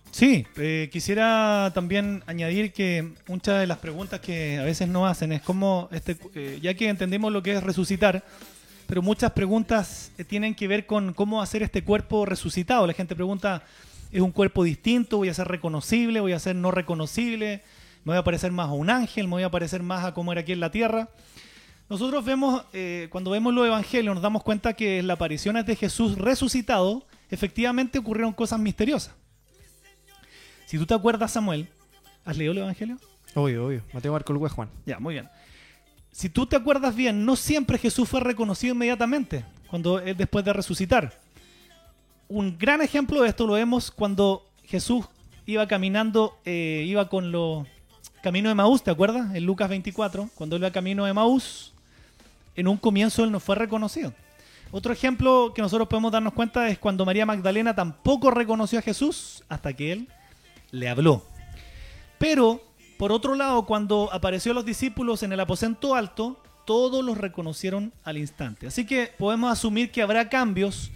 Sí, 0.10 0.48
eh, 0.58 0.90
quisiera 0.92 1.70
también 1.76 2.24
añadir 2.26 2.74
que 2.74 3.14
muchas 3.28 3.60
de 3.60 3.68
las 3.68 3.78
preguntas 3.78 4.20
que 4.20 4.58
a 4.58 4.64
veces 4.64 4.88
no 4.88 5.06
hacen 5.06 5.32
es 5.32 5.44
como, 5.44 5.88
este, 5.92 6.18
eh, 6.34 6.58
ya 6.60 6.74
que 6.74 6.90
entendemos 6.90 7.32
lo 7.32 7.44
que 7.44 7.54
es 7.54 7.64
resucitar, 7.64 8.24
pero 8.88 9.04
muchas 9.04 9.34
preguntas 9.34 10.12
eh, 10.18 10.24
tienen 10.24 10.56
que 10.56 10.68
ver 10.68 10.88
con 10.88 11.14
cómo 11.14 11.40
hacer 11.40 11.62
este 11.62 11.84
cuerpo 11.84 12.26
resucitado. 12.26 12.88
La 12.88 12.94
gente 12.94 13.16
pregunta, 13.16 13.62
¿es 14.12 14.22
un 14.22 14.32
cuerpo 14.32 14.64
distinto? 14.64 15.18
¿Voy 15.18 15.30
a 15.30 15.36
ser 15.36 15.48
reconocible? 15.48 16.20
¿Voy 16.20 16.34
a 16.34 16.40
ser 16.40 16.56
no 16.56 16.72
reconocible? 16.72 17.62
¿Me 18.04 18.14
voy 18.14 18.18
a 18.18 18.24
parecer 18.24 18.52
más 18.52 18.70
a 18.70 18.72
un 18.74 18.90
ángel? 18.90 19.28
¿Me 19.28 19.34
voy 19.34 19.44
a 19.44 19.52
parecer 19.52 19.84
más 19.84 20.04
a 20.04 20.14
cómo 20.14 20.32
era 20.32 20.42
aquí 20.42 20.52
en 20.52 20.60
la 20.60 20.72
tierra? 20.72 21.10
Nosotros 21.90 22.24
vemos, 22.24 22.64
eh, 22.74 23.08
cuando 23.12 23.32
vemos 23.32 23.54
los 23.54 23.68
evangelios, 23.68 24.16
nos 24.16 24.24
damos 24.24 24.44
cuenta 24.44 24.74
que 24.74 25.00
en 25.00 25.08
las 25.08 25.16
apariciones 25.16 25.66
de 25.66 25.76
Jesús 25.76 26.18
resucitado, 26.18 27.06
efectivamente 27.30 28.00
ocurrieron 28.00 28.34
cosas 28.34 28.60
misteriosas. 28.60 29.14
Si 30.66 30.78
tú 30.78 30.86
te 30.86 30.94
acuerdas, 30.94 31.32
Samuel, 31.32 31.68
¿has 32.24 32.38
leído 32.38 32.54
el 32.54 32.60
Evangelio? 32.60 32.98
Obvio, 33.36 33.66
obvio. 33.66 33.84
Mateo, 33.94 34.14
Marco, 34.14 34.32
Lucas, 34.32 34.54
Juan. 34.54 34.70
Ya, 34.86 35.00
muy 35.00 35.16
bien. 35.16 35.30
Si 36.12 36.30
tú 36.30 36.46
te 36.46 36.56
acuerdas 36.56 36.96
bien, 36.96 37.26
no 37.26 37.36
siempre 37.36 37.78
Jesús 37.78 38.08
fue 38.08 38.22
reconocido 38.22 38.74
inmediatamente 38.74 39.46
cuando 39.70 40.00
él 40.00 40.16
después 40.16 40.44
de 40.44 40.54
resucitar. 40.54 41.20
Un 42.30 42.58
gran 42.58 42.82
ejemplo 42.82 43.22
de 43.22 43.30
esto 43.30 43.46
lo 43.46 43.54
vemos 43.54 43.92
cuando 43.92 44.50
Jesús 44.64 45.06
iba 45.46 45.68
caminando, 45.68 46.40
eh, 46.46 46.86
iba 46.88 47.10
con 47.10 47.32
los 47.32 47.68
camino 48.22 48.50
de 48.50 48.56
Maús, 48.56 48.84
¿te 48.84 48.92
acuerdas? 48.92 49.34
En 49.36 49.46
Lucas 49.46 49.70
24, 49.70 50.30
cuando 50.36 50.56
él 50.56 50.62
iba 50.62 50.72
camino 50.72 51.06
de 51.06 51.14
Maús, 51.14 51.74
en 52.56 52.68
un 52.68 52.78
comienzo 52.78 53.24
él 53.24 53.32
no 53.32 53.40
fue 53.40 53.56
reconocido. 53.56 54.14
Otro 54.72 54.94
ejemplo 54.94 55.52
que 55.54 55.62
nosotros 55.62 55.88
podemos 55.88 56.12
darnos 56.12 56.34
cuenta 56.34 56.68
es 56.70 56.78
cuando 56.80 57.06
María 57.06 57.26
Magdalena 57.26 57.76
tampoco 57.76 58.32
reconoció 58.32 58.80
a 58.80 58.82
Jesús 58.82 59.44
hasta 59.50 59.74
que 59.74 59.92
él 59.92 60.08
le 60.72 60.88
habló. 60.88 61.26
Pero, 62.18 62.62
por 62.98 63.12
otro 63.12 63.36
lado, 63.36 63.66
cuando 63.66 64.10
apareció 64.14 64.52
a 64.52 64.56
los 64.56 64.66
discípulos 64.66 65.24
en 65.24 65.34
el 65.34 65.40
aposento 65.40 65.96
alto, 65.96 66.42
todos 66.66 67.04
los 67.04 67.18
reconocieron 67.18 67.92
al 68.04 68.18
instante. 68.18 68.68
Así 68.68 68.86
que 68.86 69.12
podemos 69.18 69.52
asumir 69.52 69.92
que 69.92 70.02
habrá 70.04 70.30
cambios, 70.30 70.92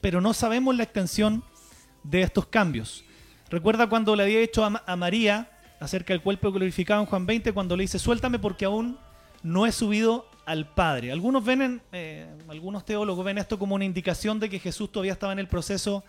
pero 0.00 0.20
no 0.20 0.34
sabemos 0.34 0.76
la 0.76 0.82
extensión 0.82 1.44
de 2.02 2.22
estos 2.22 2.46
cambios. 2.46 3.04
Recuerda 3.48 3.88
cuando 3.88 4.14
le 4.16 4.24
había 4.24 4.40
Ma- 4.70 4.82
a 4.86 4.96
María 4.96 5.48
acerca 5.80 6.12
del 6.12 6.22
cuerpo 6.22 6.50
glorificado 6.52 7.00
en 7.00 7.06
Juan 7.06 7.26
20, 7.26 7.52
cuando 7.52 7.76
le 7.76 7.82
dice, 7.82 7.98
suéltame 7.98 8.38
porque 8.38 8.64
aún 8.64 8.98
no 9.42 9.66
he 9.66 9.72
subido 9.72 10.28
al 10.46 10.66
Padre. 10.74 11.12
Algunos 11.12 11.44
ven, 11.44 11.62
en- 11.62 11.82
eh, 11.92 12.26
algunos 12.48 12.84
teólogos 12.84 13.24
ven 13.24 13.38
esto 13.38 13.58
como 13.58 13.74
una 13.74 13.84
indicación 13.84 14.40
de 14.40 14.48
que 14.48 14.58
Jesús 14.58 14.90
todavía 14.90 15.12
estaba 15.12 15.32
en 15.32 15.38
el 15.38 15.46
proceso 15.48 16.02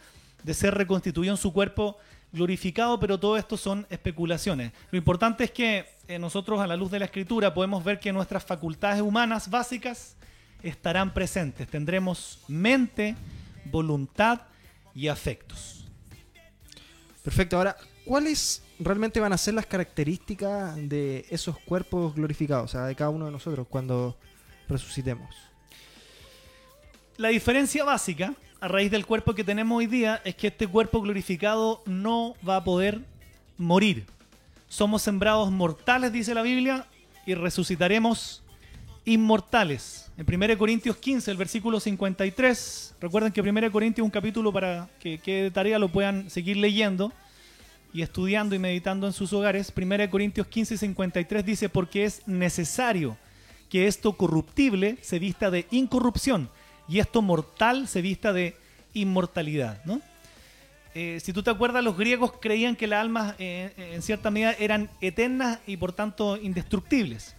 de 0.44 0.54
ser 0.54 0.74
reconstituido 0.76 1.34
en 1.34 1.38
su 1.38 1.52
cuerpo 1.54 1.98
glorificado, 2.32 3.00
pero 3.00 3.20
todo 3.20 3.38
esto 3.38 3.58
son 3.58 3.86
especulaciones. 3.90 4.72
Lo 4.92 4.98
importante 4.98 5.44
es 5.44 5.52
que 5.52 5.86
eh, 6.08 6.18
nosotros 6.20 6.60
a 6.62 6.68
la 6.68 6.76
luz 6.76 6.90
de 6.92 7.00
la 7.00 7.06
escritura 7.06 7.54
podemos 7.54 7.84
ver 7.84 8.00
que 8.00 8.14
nuestras 8.14 8.44
facultades 8.46 9.02
humanas 9.02 9.50
básicas 9.50 10.16
estarán 10.64 11.14
presentes. 11.14 11.68
Tendremos 11.68 12.40
mente, 12.48 13.16
voluntad 13.66 14.42
y 14.96 15.08
afectos. 15.08 15.86
Perfecto. 17.24 17.58
Ahora, 17.58 17.76
¿cuáles 18.10 18.64
realmente 18.80 19.20
van 19.20 19.34
a 19.34 19.38
ser 19.38 19.54
las 19.54 19.68
características 19.68 20.76
de 20.90 21.28
esos 21.30 21.60
cuerpos 21.60 22.16
glorificados? 22.16 22.66
O 22.66 22.68
sea, 22.68 22.86
de 22.88 22.96
cada 22.96 23.12
uno 23.12 23.28
de 23.28 23.32
nosotros 23.32 23.68
cuando 23.70 24.18
resucitemos. 24.68 25.36
La 27.18 27.30
diferencia 27.30 27.84
básica 27.84 28.34
a 28.62 28.68
raíz 28.68 28.90
del 28.90 29.06
cuerpo 29.06 29.36
que 29.36 29.44
tenemos 29.44 29.78
hoy 29.78 29.86
día 29.86 30.24
es 30.26 30.34
que 30.34 30.48
este 30.48 30.66
cuerpo 30.66 31.04
glorificado 31.04 31.84
no 31.86 32.34
va 32.48 32.56
a 32.56 32.64
poder 32.64 33.02
morir. 33.60 34.08
Somos 34.68 35.04
sembrados 35.04 35.52
mortales, 35.52 36.12
dice 36.12 36.34
la 36.34 36.42
Biblia, 36.42 36.88
y 37.28 37.36
resucitaremos 37.36 38.42
inmortales. 39.06 40.12
En 40.18 40.26
1 40.28 40.58
Corintios 40.58 40.98
15, 40.98 41.30
el 41.30 41.38
versículo 41.38 41.80
53, 41.80 42.96
recuerden 43.00 43.32
que 43.32 43.42
1 43.42 43.72
Corintios 43.72 44.04
es 44.04 44.08
un 44.08 44.12
capítulo 44.12 44.52
para 44.52 44.90
que, 45.00 45.20
que 45.20 45.44
de 45.44 45.52
tarea 45.52 45.78
lo 45.78 45.90
puedan 45.90 46.32
seguir 46.32 46.58
leyendo 46.58 47.14
y 47.94 48.02
estudiando 48.02 48.56
y 48.56 48.60
meditando 48.60 49.08
en 49.08 49.14
sus 49.14 49.34
hogares. 49.34 49.74
1 49.76 50.10
Corintios 50.10 50.48
15, 50.48 50.78
53 50.78 51.46
dice, 51.46 51.70
porque 51.70 52.06
es 52.06 52.28
necesario 52.28 53.18
que 53.70 53.88
esto 53.88 54.14
corruptible 54.14 54.98
se 55.02 55.20
vista 55.20 55.52
de 55.52 55.68
incorrupción 55.72 56.50
y 56.88 57.00
esto 57.00 57.22
mortal 57.22 57.88
se 57.88 58.02
vista 58.02 58.34
de 58.34 58.56
inmortalidad, 58.94 59.84
¿no? 59.86 60.02
Eh, 60.96 61.20
si 61.24 61.34
tú 61.34 61.44
te 61.44 61.52
acuerdas, 61.52 61.84
los 61.84 61.96
griegos 61.96 62.34
creían 62.42 62.76
que 62.76 62.88
las 62.88 63.02
almas 63.02 63.36
eh, 63.38 63.72
en 63.78 64.02
cierta 64.02 64.32
medida 64.32 64.54
eran 64.54 64.90
eternas 65.02 65.60
y 65.68 65.78
por 65.78 65.94
tanto 65.94 66.36
indestructibles. 66.36 67.36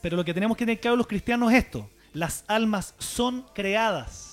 Pero 0.00 0.16
lo 0.16 0.24
que 0.24 0.34
tenemos 0.34 0.56
que 0.56 0.66
tener 0.66 0.80
claro 0.80 0.96
los 0.96 1.06
cristianos 1.06 1.52
es 1.52 1.64
esto: 1.64 1.88
las 2.12 2.44
almas 2.48 2.94
son 2.98 3.46
creadas, 3.54 4.31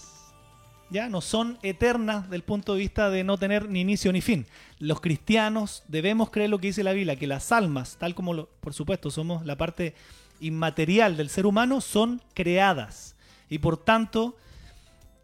ya 0.91 1.09
no 1.09 1.21
son 1.21 1.57
eternas 1.63 2.29
del 2.29 2.43
punto 2.43 2.73
de 2.73 2.79
vista 2.79 3.09
de 3.09 3.23
no 3.23 3.37
tener 3.37 3.69
ni 3.69 3.81
inicio 3.81 4.11
ni 4.11 4.21
fin. 4.21 4.45
Los 4.79 5.01
cristianos 5.01 5.83
debemos 5.87 6.29
creer 6.31 6.49
lo 6.49 6.59
que 6.59 6.67
dice 6.67 6.83
la 6.83 6.93
Biblia, 6.93 7.15
que 7.15 7.27
las 7.27 7.51
almas, 7.51 7.97
tal 7.99 8.15
como 8.15 8.33
lo- 8.33 8.47
por 8.59 8.73
supuesto 8.73 9.11
somos 9.11 9.45
la 9.45 9.55
parte 9.55 9.93
inmaterial 10.39 11.17
del 11.17 11.29
ser 11.29 11.45
humano, 11.45 11.81
son 11.81 12.21
creadas 12.33 13.15
y 13.49 13.59
por 13.59 13.77
tanto 13.77 14.35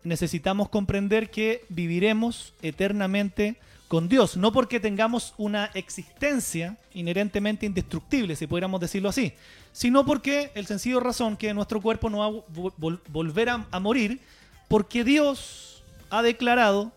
necesitamos 0.04 0.70
comprender 0.70 1.32
que 1.32 1.66
viviremos 1.70 2.54
eternamente 2.62 3.56
con 3.88 4.10
Dios, 4.10 4.36
no 4.36 4.52
porque 4.52 4.80
tengamos 4.80 5.34
una 5.38 5.66
existencia 5.76 6.76
inherentemente 6.94 7.66
indestructible, 7.66 8.36
si 8.36 8.48
pudiéramos 8.48 8.82
decirlo 8.82 9.10
así, 9.10 9.34
sino 9.72 10.06
porque 10.06 10.52
el 10.56 10.66
sencillo 10.66 11.00
razón 11.00 11.38
que 11.38 11.54
nuestro 11.54 11.82
cuerpo 11.82 12.10
no 12.10 12.18
va 12.20 12.26
a 12.26 12.30
vo- 12.30 12.74
vol- 12.80 13.00
volver 13.10 13.50
a 13.50 13.80
morir, 13.80 14.20
porque 14.68 15.04
Dios 15.04 15.84
ha 16.10 16.22
declarado 16.22 16.92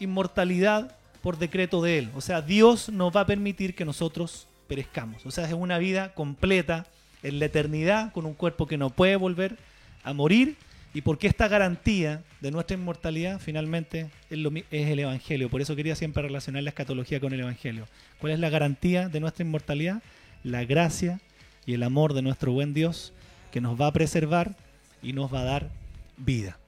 inmortalidad 0.00 0.94
por 1.22 1.38
decreto 1.38 1.82
de 1.82 1.98
Él. 1.98 2.10
O 2.14 2.20
sea, 2.20 2.42
Dios 2.42 2.88
no 2.88 3.10
va 3.10 3.22
a 3.22 3.26
permitir 3.26 3.74
que 3.74 3.84
nosotros 3.84 4.46
perezcamos. 4.66 5.24
O 5.26 5.30
sea, 5.30 5.46
es 5.46 5.52
una 5.52 5.78
vida 5.78 6.14
completa 6.14 6.86
en 7.22 7.38
la 7.38 7.46
eternidad 7.46 8.12
con 8.12 8.26
un 8.26 8.34
cuerpo 8.34 8.66
que 8.66 8.78
no 8.78 8.90
puede 8.90 9.16
volver 9.16 9.56
a 10.04 10.12
morir 10.12 10.56
y 10.94 11.02
porque 11.02 11.26
esta 11.26 11.48
garantía 11.48 12.22
de 12.40 12.50
nuestra 12.50 12.76
inmortalidad 12.76 13.40
finalmente 13.40 14.10
es 14.30 14.88
el 14.88 14.98
Evangelio. 14.98 15.50
Por 15.50 15.60
eso 15.60 15.76
quería 15.76 15.96
siempre 15.96 16.22
relacionar 16.22 16.62
la 16.62 16.70
escatología 16.70 17.20
con 17.20 17.32
el 17.32 17.40
Evangelio. 17.40 17.86
¿Cuál 18.20 18.32
es 18.32 18.38
la 18.38 18.50
garantía 18.50 19.08
de 19.08 19.20
nuestra 19.20 19.44
inmortalidad? 19.44 20.02
La 20.44 20.64
gracia 20.64 21.20
y 21.66 21.74
el 21.74 21.82
amor 21.82 22.14
de 22.14 22.22
nuestro 22.22 22.52
buen 22.52 22.72
Dios 22.72 23.12
que 23.52 23.60
nos 23.60 23.80
va 23.80 23.88
a 23.88 23.92
preservar 23.92 24.56
y 25.02 25.12
nos 25.12 25.32
va 25.32 25.40
a 25.40 25.44
dar 25.44 25.70
vida. 26.16 26.58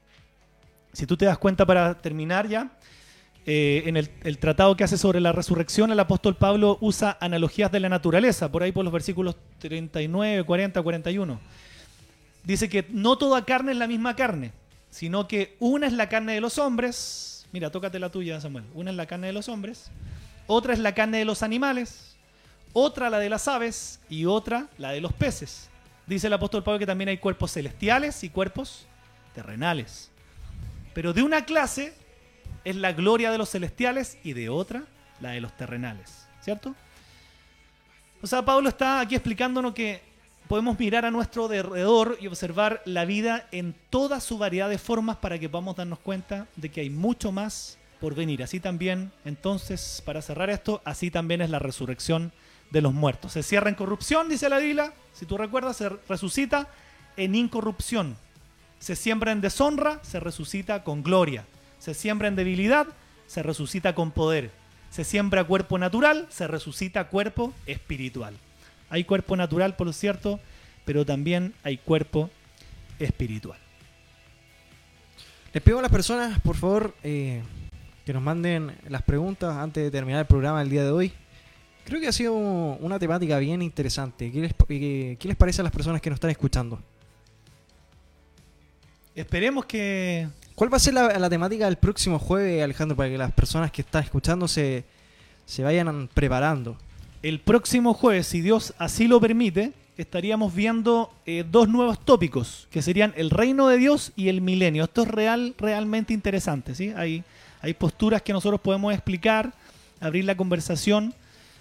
Si 0.93 1.07
tú 1.07 1.17
te 1.17 1.25
das 1.25 1.39
cuenta 1.39 1.67
para 1.67 2.01
terminar 2.01 2.49
ya, 2.49 2.71
eh, 3.47 3.85
en 3.87 3.97
el, 3.97 4.11
el 4.23 4.39
tratado 4.39 4.77
que 4.77 4.85
hace 4.85 4.99
sobre 4.99 5.21
la 5.21 5.33
resurrección, 5.33 5.91
el 5.91 6.01
apóstol 6.01 6.37
Pablo 6.37 6.79
usa 6.81 7.17
analogías 7.21 7.73
de 7.73 7.81
la 7.81 7.89
naturaleza, 7.89 8.51
por 8.51 8.63
ahí 8.63 8.73
por 8.73 8.85
los 8.85 8.93
versículos 8.93 9.37
39, 9.59 10.45
40, 10.45 10.83
41 10.83 11.41
dice 12.45 12.69
que 12.69 12.87
no 12.91 13.19
toda 13.19 13.45
carne 13.45 13.73
es 13.73 13.79
la 13.79 13.87
misma 13.87 14.17
carne, 14.17 14.53
sino 14.91 15.29
que 15.29 15.57
una 15.59 15.87
es 15.87 15.93
la 15.93 16.09
carne 16.09 16.35
de 16.35 16.41
los 16.41 16.59
hombres. 16.59 17.47
Mira, 17.53 17.71
tócate 17.71 17.99
la 17.99 18.11
tuya, 18.11 18.41
Samuel. 18.41 18.65
Una 18.75 18.91
es 18.91 18.97
la 18.97 19.07
carne 19.07 19.29
de 19.29 19.33
los 19.33 19.49
hombres, 19.49 19.91
otra 20.47 20.73
es 20.73 20.79
la 20.79 20.95
carne 20.95 21.19
de 21.19 21.25
los 21.25 21.43
animales, 21.43 22.17
otra 22.73 23.11
la 23.11 23.19
de 23.19 23.29
las 23.29 23.49
aves 23.49 24.01
y 24.09 24.27
otra 24.27 24.69
la 24.79 24.93
de 24.93 25.01
los 25.01 25.13
peces. 25.13 25.69
Dice 26.07 26.27
el 26.27 26.33
apóstol 26.33 26.65
Pablo 26.65 26.79
que 26.79 26.87
también 26.87 27.09
hay 27.09 27.19
cuerpos 27.19 27.53
celestiales 27.53 28.25
y 28.25 28.31
cuerpos 28.31 28.87
terrenales. 29.35 30.10
Pero 30.93 31.13
de 31.13 31.23
una 31.23 31.45
clase 31.45 31.95
es 32.65 32.77
la 32.77 32.93
gloria 32.93 33.31
de 33.31 33.39
los 33.39 33.51
celestiales 33.51 34.19
y 34.23 34.33
de 34.33 34.49
otra 34.49 34.85
la 35.21 35.31
de 35.31 35.41
los 35.41 35.57
terrenales. 35.57 36.27
¿Cierto? 36.43 36.75
O 38.23 38.27
sea, 38.27 38.45
Pablo 38.45 38.69
está 38.69 39.01
aquí 39.01 39.15
explicándonos 39.15 39.75
que 39.75 40.03
podemos 40.49 40.79
mirar 40.79 41.05
a 41.05 41.11
nuestro 41.11 41.45
alrededor 41.45 42.19
y 42.21 42.27
observar 42.27 42.83
la 42.85 43.05
vida 43.05 43.47
en 43.53 43.75
toda 43.89 44.21
su 44.21 44.37
variedad 44.37 44.69
de 44.69 44.79
formas 44.79 45.17
para 45.17 45.39
que 45.39 45.49
podamos 45.49 45.77
darnos 45.77 46.01
cuenta 46.01 46.49
de 46.57 46.71
que 46.71 46.81
hay 46.81 46.91
mucho 46.91 47.31
más 47.31 47.79
por 48.01 48.15
venir. 48.15 48.43
Así 48.43 48.59
también, 48.59 49.13
entonces, 49.25 50.03
para 50.05 50.23
cerrar 50.23 50.51
esto, 50.51 50.83
así 50.85 51.11
también 51.11 51.41
es 51.41 51.51
la 51.51 51.61
resurrección 51.61 52.33
de 52.71 52.81
los 52.81 52.93
muertos. 52.93 53.33
Se 53.33 53.43
cierra 53.43 53.69
en 53.69 53.75
corrupción, 53.75 54.29
dice 54.29 54.49
la 54.49 54.59
Biblia, 54.59 54.93
si 55.13 55.27
tú 55.27 55.37
recuerdas, 55.37 55.77
se 55.77 55.89
resucita 56.09 56.69
en 57.17 57.35
incorrupción. 57.35 58.17
Se 58.81 58.97
siembra 58.97 59.31
en 59.31 59.41
deshonra, 59.41 60.01
se 60.03 60.19
resucita 60.19 60.83
con 60.83 61.03
gloria. 61.05 61.45
Se 61.79 61.95
siembra 61.95 62.27
en 62.29 62.35
debilidad, 62.35 62.89
se 63.29 63.43
resucita 63.45 63.95
con 63.95 64.11
poder. 64.11 64.51
Se 64.91 65.05
siembra 65.05 65.45
cuerpo 65.45 65.79
natural, 65.79 66.27
se 66.31 66.49
resucita 66.49 67.07
cuerpo 67.09 67.55
espiritual. 67.67 68.35
Hay 68.89 69.05
cuerpo 69.05 69.37
natural, 69.37 69.77
por 69.77 69.93
cierto, 69.95 70.41
pero 70.85 71.07
también 71.07 71.55
hay 71.63 71.77
cuerpo 71.79 72.29
espiritual. 72.99 73.59
Les 75.53 75.63
pido 75.63 75.79
a 75.79 75.83
las 75.83 75.91
personas, 75.91 76.41
por 76.41 76.57
favor, 76.57 76.95
eh, 77.05 77.43
que 78.05 78.13
nos 78.13 78.23
manden 78.23 78.77
las 78.89 79.03
preguntas 79.03 79.57
antes 79.57 79.83
de 79.85 79.91
terminar 79.91 80.21
el 80.21 80.27
programa 80.27 80.63
el 80.63 80.71
día 80.71 80.83
de 80.85 80.91
hoy. 80.91 81.13
Creo 81.85 82.01
que 82.01 82.09
ha 82.09 82.13
sido 82.13 82.35
una 82.35 82.99
temática 82.99 83.39
bien 83.39 83.63
interesante. 83.63 84.31
¿Qué 84.33 84.41
les, 84.41 84.55
qué- 84.67 85.17
qué 85.21 85.29
les 85.29 85.37
parece 85.37 85.61
a 85.61 85.65
las 85.65 85.73
personas 85.73 86.01
que 86.01 86.11
nos 86.11 86.17
están 86.17 86.31
escuchando? 86.31 86.83
Esperemos 89.15 89.65
que 89.67 90.29
¿Cuál 90.55 90.73
va 90.73 90.77
a 90.77 90.81
ser 90.81 90.95
la, 90.95 91.19
la 91.19 91.31
temática 91.31 91.65
del 91.65 91.77
próximo 91.77 92.19
jueves, 92.19 92.63
Alejandro, 92.63 92.97
para 92.97 93.09
que 93.09 93.17
las 93.17 93.33
personas 93.33 93.71
que 93.73 93.81
están 93.81 94.05
escuchando 94.05 94.47
se, 94.47 94.85
se 95.47 95.63
vayan 95.63 96.09
preparando? 96.13 96.77
el 97.23 97.39
próximo 97.39 97.93
jueves, 97.93 98.27
si 98.27 98.41
Dios 98.41 98.73
así 98.79 99.07
lo 99.07 99.21
permite, 99.21 99.73
estaríamos 99.99 100.55
viendo 100.55 101.13
eh, 101.27 101.45
dos 101.51 101.69
nuevos 101.69 102.03
tópicos, 102.03 102.67
que 102.71 102.81
serían 102.81 103.13
el 103.15 103.29
reino 103.29 103.69
de 103.69 103.77
Dios 103.77 104.13
y 104.17 104.29
el 104.29 104.41
milenio. 104.41 104.85
Esto 104.85 105.03
es 105.03 105.09
real, 105.09 105.55
realmente 105.59 106.15
interesante, 106.15 106.75
¿sí? 106.75 106.95
Hay, 106.97 107.23
hay 107.61 107.75
posturas 107.75 108.23
que 108.23 108.33
nosotros 108.33 108.59
podemos 108.63 108.95
explicar, 108.95 109.53
abrir 110.01 110.25
la 110.25 110.35
conversación 110.35 111.13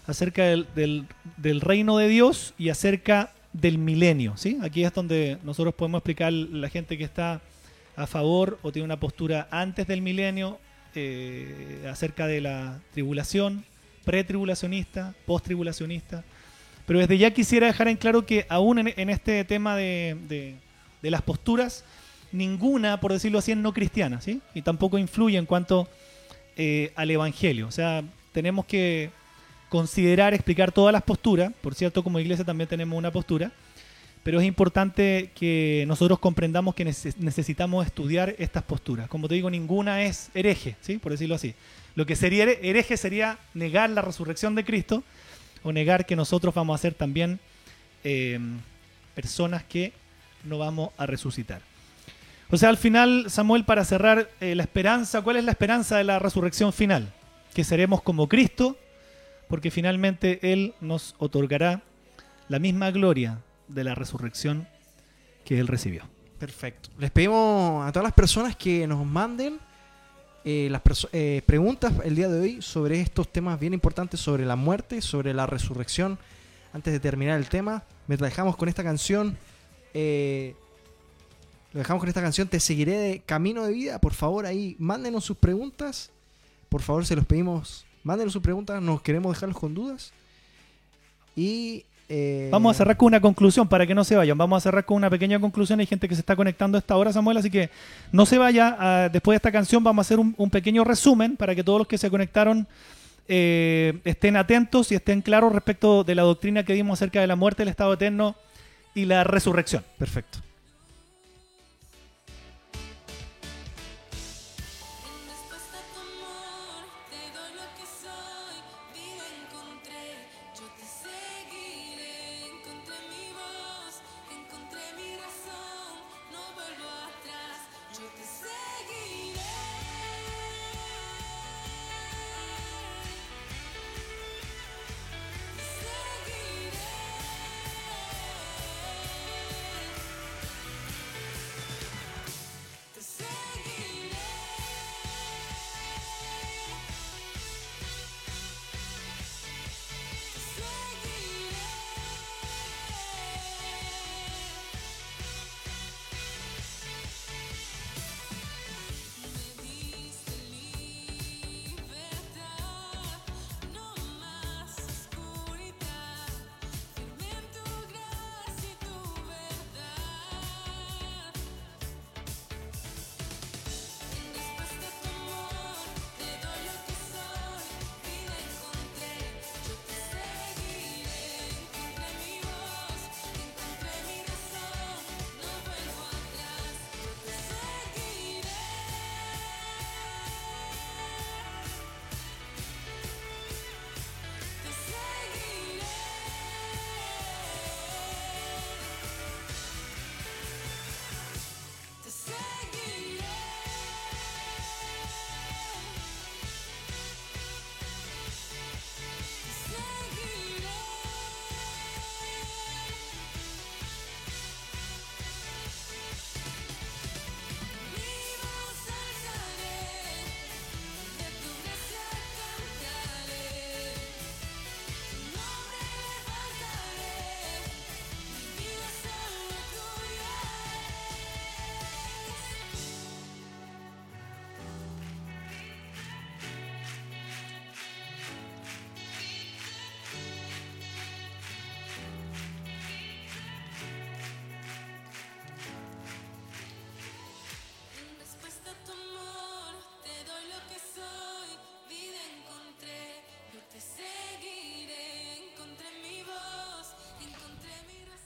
acerca 0.08 0.44
del, 0.46 0.66
del- 0.76 1.06
del 1.36 1.60
reino 1.60 1.98
de 1.98 2.08
Dios 2.08 2.54
y 2.58 2.70
acerca 2.70 3.34
del 3.54 3.78
milenio, 3.78 4.38
¿sí? 4.38 4.58
Aquí 4.62 4.84
es 4.84 4.94
donde 4.94 5.38
nosotros 5.44 5.74
podemos 5.74 6.00
explicar 6.00 6.32
la 6.34 6.70
gente 6.70 6.98
que 6.98 7.04
está 7.04 7.42
a 7.96 8.08
favor 8.08 8.60
o 8.62 8.72
tiene 8.72 8.86
una 8.86 9.00
postura 9.00 9.48
antes 9.52 9.88
del 9.88 10.02
milenio 10.02 10.60
eh, 10.96 11.88
acerca 11.92 12.28
de 12.28 12.42
la 12.42 12.80
tribulación, 12.94 13.66
pretribulacionista, 14.06 15.14
posttribulacionista. 15.26 16.24
Pero 16.86 17.00
desde 17.00 17.18
ya 17.18 17.32
quisiera 17.32 17.68
dejar 17.68 17.88
en 17.88 17.98
claro 17.98 18.26
que 18.26 18.46
aún 18.50 18.80
en, 18.80 19.10
este 19.10 19.44
tema 19.46 19.76
de, 19.76 20.18
de- 20.28 20.56
de 21.02 21.12
las 21.12 21.22
posturas, 21.22 21.84
ninguna, 22.32 23.00
por 23.00 23.14
decirlo 23.14 23.40
así, 23.40 23.52
es 23.52 23.58
no 23.58 23.74
cristiana, 23.74 24.22
¿sí? 24.22 24.42
Y 24.54 24.62
tampoco 24.62 24.98
influye 24.98 25.38
en 25.38 25.46
cuanto 25.46 25.88
eh, 26.58 26.92
al 26.96 27.10
Evangelio. 27.12 27.68
O 27.68 27.72
sea, 27.72 28.04
tenemos 28.32 28.66
que 28.66 29.10
considerar, 29.70 30.34
explicar 30.34 30.72
todas 30.72 30.92
las 30.94 31.04
posturas. 31.04 31.52
Por 31.62 31.76
cierto, 31.76 32.04
como 32.04 32.20
iglesia 32.20 32.44
también 32.46 32.68
tenemos 32.68 32.98
una 32.98 33.12
postura. 33.12 33.52
Pero 34.24 34.42
es 34.42 34.46
importante 34.46 35.32
que 35.34 35.86
nosotros 35.88 36.20
comprendamos 36.20 36.76
que 36.76 36.86
neces- 36.86 37.16
necesitamos 37.18 37.86
estudiar 37.86 38.36
estas 38.38 38.64
posturas. 38.64 39.08
Como 39.08 39.28
te 39.30 39.36
digo, 39.36 39.50
ninguna 39.50 40.04
es 40.04 40.30
hereje, 40.34 40.76
¿sí? 40.82 40.98
por 40.98 41.14
decirlo 41.14 41.36
así. 41.36 41.54
Lo 41.96 42.06
que 42.06 42.16
sería 42.18 42.44
here- 42.44 42.60
hereje 42.62 42.98
sería 42.98 43.38
negar 43.54 43.90
la 43.90 44.02
resurrección 44.02 44.56
de 44.56 44.66
Cristo 44.66 45.04
o 45.64 45.72
negar 45.72 46.06
que 46.06 46.18
nosotros 46.18 46.54
vamos 46.54 46.76
a 46.78 46.82
ser 46.82 46.94
también 46.94 47.40
eh, 48.04 48.40
personas 49.16 49.64
que 49.64 49.94
no 50.44 50.58
vamos 50.58 50.90
a 50.98 51.06
resucitar. 51.06 51.62
O 52.52 52.58
sea, 52.58 52.70
al 52.70 52.78
final, 52.78 53.26
Samuel, 53.30 53.64
para 53.64 53.86
cerrar 53.86 54.30
eh, 54.42 54.54
la 54.56 54.64
esperanza, 54.64 55.22
¿cuál 55.22 55.38
es 55.38 55.46
la 55.46 55.52
esperanza 55.52 55.98
de 55.98 56.04
la 56.04 56.20
resurrección 56.20 56.74
final? 56.74 57.14
Que 57.54 57.64
seremos 57.64 58.02
como 58.02 58.28
Cristo, 58.28 58.78
porque 59.50 59.72
finalmente 59.72 60.54
Él 60.54 60.74
nos 60.80 61.16
otorgará 61.18 61.82
la 62.48 62.60
misma 62.60 62.92
gloria 62.92 63.40
de 63.68 63.84
la 63.84 63.96
resurrección 63.96 64.68
que 65.44 65.60
Él 65.60 65.68
recibió. 65.68 66.04
Perfecto. 66.38 66.90
Les 66.98 67.12
pedimos 67.12 67.86
a 67.86 67.92
todas 67.92 68.06
las 68.06 68.14
personas 68.14 68.56
que 68.56 68.88
nos 68.88 69.06
manden 69.06 69.60
eh, 70.46 70.70
las 70.72 70.82
eh, 71.12 71.42
preguntas 71.46 71.94
el 72.06 72.16
día 72.16 72.30
de 72.30 72.40
hoy 72.40 72.62
sobre 72.62 73.02
estos 73.02 73.28
temas 73.28 73.60
bien 73.60 73.74
importantes, 73.74 74.22
sobre 74.22 74.46
la 74.46 74.56
muerte, 74.56 75.02
sobre 75.02 75.34
la 75.34 75.46
resurrección. 75.46 76.18
Antes 76.72 76.94
de 76.94 77.00
terminar 77.00 77.38
el 77.40 77.50
tema, 77.50 77.84
me 78.08 78.16
dejamos 78.16 78.56
con 78.56 78.70
esta 78.70 78.84
canción. 78.84 79.38
eh, 79.94 80.56
dejamos 81.74 82.00
con 82.00 82.08
esta 82.08 82.22
canción, 82.22 82.48
Te 82.48 82.60
seguiré 82.60 82.98
de 82.98 83.20
Camino 83.20 83.66
de 83.66 83.74
Vida. 83.74 84.00
Por 84.00 84.14
favor, 84.14 84.46
ahí 84.46 84.76
mándenos 84.80 85.26
sus 85.26 85.38
preguntas. 85.38 86.12
Por 86.70 86.82
favor, 86.82 87.06
se 87.06 87.16
los 87.16 87.26
pedimos. 87.26 87.86
Mándenos 88.04 88.34
sus 88.34 88.42
preguntas, 88.42 88.82
nos 88.82 89.02
queremos 89.02 89.34
dejarlos 89.34 89.58
con 89.58 89.74
dudas. 89.74 90.12
Y. 91.36 91.86
eh, 92.08 92.50
Vamos 92.52 92.76
a 92.76 92.78
cerrar 92.78 92.98
con 92.98 93.08
una 93.08 93.22
conclusión 93.22 93.68
para 93.68 93.86
que 93.86 93.94
no 93.94 94.04
se 94.04 94.16
vayan. 94.16 94.38
Vamos 94.38 94.58
a 94.58 94.62
cerrar 94.62 94.86
con 94.86 94.98
una 94.98 95.10
pequeña 95.10 95.40
conclusión. 95.40 95.80
Hay 95.80 95.86
gente 95.86 96.08
que 96.08 96.16
se 96.16 96.22
está 96.22 96.36
conectando 96.36 96.78
a 96.78 96.80
esta 96.80 96.96
hora, 96.96 97.14
Samuel, 97.14 97.38
así 97.38 97.50
que 97.50 97.70
no 98.12 98.26
se 98.26 98.38
vaya. 98.38 98.76
Ah, 98.80 99.10
después 99.12 99.34
de 99.34 99.38
esta 99.38 99.52
canción 99.52 99.84
vamos 99.84 100.04
a 100.04 100.08
hacer 100.08 100.20
un, 100.20 100.34
un 100.38 100.50
pequeño 100.50 100.84
resumen 100.84 101.38
para 101.38 101.54
que 101.56 101.64
todos 101.64 101.80
los 101.80 101.88
que 101.88 101.98
se 101.98 102.10
conectaron 102.10 102.68
eh, 103.28 104.00
estén 104.06 104.38
atentos 104.38 104.92
y 104.92 104.96
estén 104.96 105.22
claros 105.22 105.54
respecto 105.54 106.04
de 106.04 106.16
la 106.16 106.24
doctrina 106.24 106.64
que 106.64 106.74
dimos 106.74 106.98
acerca 107.00 107.22
de 107.22 107.28
la 107.28 107.36
muerte, 107.36 107.62
el 107.64 107.70
estado 107.70 107.94
eterno 107.94 108.36
y 108.96 109.06
la 109.06 109.24
resurrección. 109.24 109.84
Perfecto. 110.00 110.40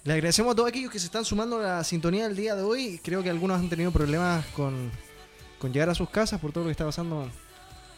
Le 0.06 0.12
agradecemos 0.12 0.52
a 0.52 0.56
todos 0.56 0.68
aquellos 0.68 0.92
que 0.92 1.00
se 1.00 1.06
están 1.06 1.24
sumando 1.24 1.60
a 1.60 1.62
la 1.62 1.84
sintonía 1.86 2.28
del 2.28 2.36
día 2.36 2.56
de 2.56 2.62
hoy. 2.62 3.00
Creo 3.02 3.24
que 3.24 3.30
algunos 3.30 3.58
han 3.58 3.70
tenido 3.70 3.90
problemas 3.90 4.46
con, 4.48 4.92
con 5.60 5.72
llegar 5.72 5.90
a 5.90 5.96
sus 5.96 6.10
casas 6.10 6.42
por 6.42 6.52
todo 6.52 6.66
lo 6.66 6.68
que 6.68 6.72
está 6.72 6.84
pasando 6.84 7.32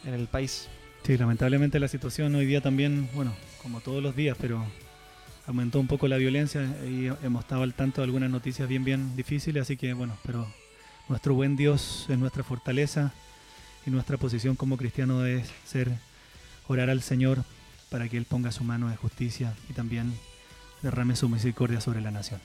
en 0.04 0.14
el 0.14 0.28
país. 0.28 0.68
Sí, 1.02 1.16
lamentablemente 1.16 1.80
la 1.80 1.88
situación 1.88 2.32
hoy 2.36 2.46
día 2.46 2.60
también, 2.60 3.08
bueno, 3.12 3.34
como 3.60 3.80
todos 3.80 4.00
los 4.00 4.14
días, 4.14 4.36
pero 4.40 4.64
aumentó 5.48 5.80
un 5.80 5.88
poco 5.88 6.06
la 6.06 6.16
violencia 6.16 6.62
y 6.84 7.06
hemos 7.24 7.42
estado 7.42 7.64
al 7.64 7.74
tanto 7.74 8.00
de 8.00 8.04
algunas 8.04 8.30
noticias 8.30 8.68
bien, 8.68 8.84
bien 8.84 9.16
difíciles, 9.16 9.62
así 9.62 9.76
que 9.76 9.92
bueno, 9.92 10.16
pero 10.24 10.46
nuestro 11.08 11.34
buen 11.34 11.56
Dios 11.56 12.06
es 12.08 12.18
nuestra 12.18 12.44
fortaleza 12.44 13.12
y 13.84 13.90
nuestra 13.90 14.16
posición 14.16 14.54
como 14.54 14.76
cristiano 14.76 15.22
debe 15.22 15.44
ser 15.64 15.90
orar 16.68 16.88
al 16.88 17.02
Señor 17.02 17.42
para 17.90 18.08
que 18.08 18.16
Él 18.16 18.26
ponga 18.26 18.52
su 18.52 18.62
mano 18.62 18.88
de 18.88 18.96
justicia 18.96 19.54
y 19.68 19.72
también 19.72 20.12
derrame 20.86 21.14
su 21.16 21.28
misericordia 21.28 21.80
sobre 21.80 22.00
la 22.00 22.10
nación. 22.10 22.40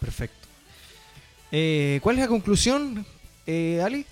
Perfecto. 0.00 0.48
Eh, 1.50 2.00
¿Cuál 2.02 2.16
es 2.16 2.22
la 2.22 2.28
conclusión, 2.28 3.04
eh, 3.46 3.80
Ali? 3.84 4.06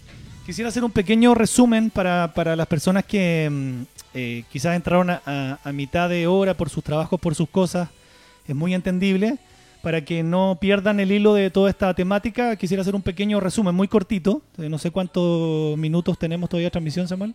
Quisiera 0.44 0.68
hacer 0.68 0.84
un 0.84 0.90
pequeño 0.90 1.34
resumen 1.34 1.90
para, 1.90 2.32
para 2.34 2.56
las 2.56 2.66
personas 2.66 3.04
que 3.04 3.48
mm, 3.50 3.82
eh, 4.14 4.44
quizás 4.52 4.74
entraron 4.76 5.10
a, 5.10 5.22
a- 5.24 5.58
a 5.64 5.72
mitad 5.72 6.08
de 6.08 6.26
hora 6.26 6.54
por 6.54 6.68
sus 6.70 6.82
trabajos, 6.84 7.20
por 7.20 7.34
sus 7.34 7.48
cosas. 7.48 7.88
Es 8.46 8.54
muy 8.54 8.74
entendible. 8.74 9.38
Para 9.82 10.04
que 10.04 10.22
no 10.22 10.58
pierdan 10.60 11.00
el 11.00 11.10
hilo 11.10 11.32
de 11.32 11.48
toda 11.50 11.70
esta 11.70 11.94
temática, 11.94 12.54
quisiera 12.56 12.82
hacer 12.82 12.94
un 12.94 13.00
pequeño 13.00 13.40
resumen 13.40 13.74
muy 13.74 13.88
cortito. 13.88 14.42
Eh, 14.58 14.68
No 14.68 14.76
sé 14.78 14.90
cuántos 14.90 15.78
minutos 15.78 16.18
tenemos 16.18 16.50
todavía 16.50 16.66
de 16.66 16.72
transmisión, 16.72 17.08
Samuel. 17.08 17.34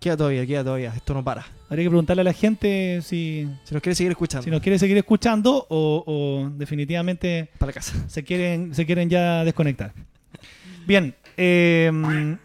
Queda 0.00 0.16
todavía, 0.16 0.46
queda 0.46 0.64
todavía. 0.64 0.94
Esto 0.96 1.12
no 1.12 1.22
para. 1.22 1.44
Habría 1.68 1.84
que 1.84 1.90
preguntarle 1.90 2.22
a 2.22 2.24
la 2.24 2.32
gente 2.32 3.02
si, 3.02 3.46
Si 3.64 3.74
nos 3.74 3.82
quiere 3.82 3.94
seguir 3.94 4.12
escuchando, 4.12 4.42
si 4.42 4.50
nos 4.50 4.62
quiere 4.62 4.78
seguir 4.78 4.96
escuchando 4.96 5.66
o, 5.68 6.04
o 6.06 6.50
definitivamente 6.56 7.50
para 7.58 7.70
casa. 7.70 7.92
se 8.08 8.24
quieren, 8.24 8.74
se 8.74 8.86
quieren 8.86 9.10
ya 9.10 9.44
desconectar. 9.44 9.92
Bien, 10.86 11.14
eh, 11.36 11.92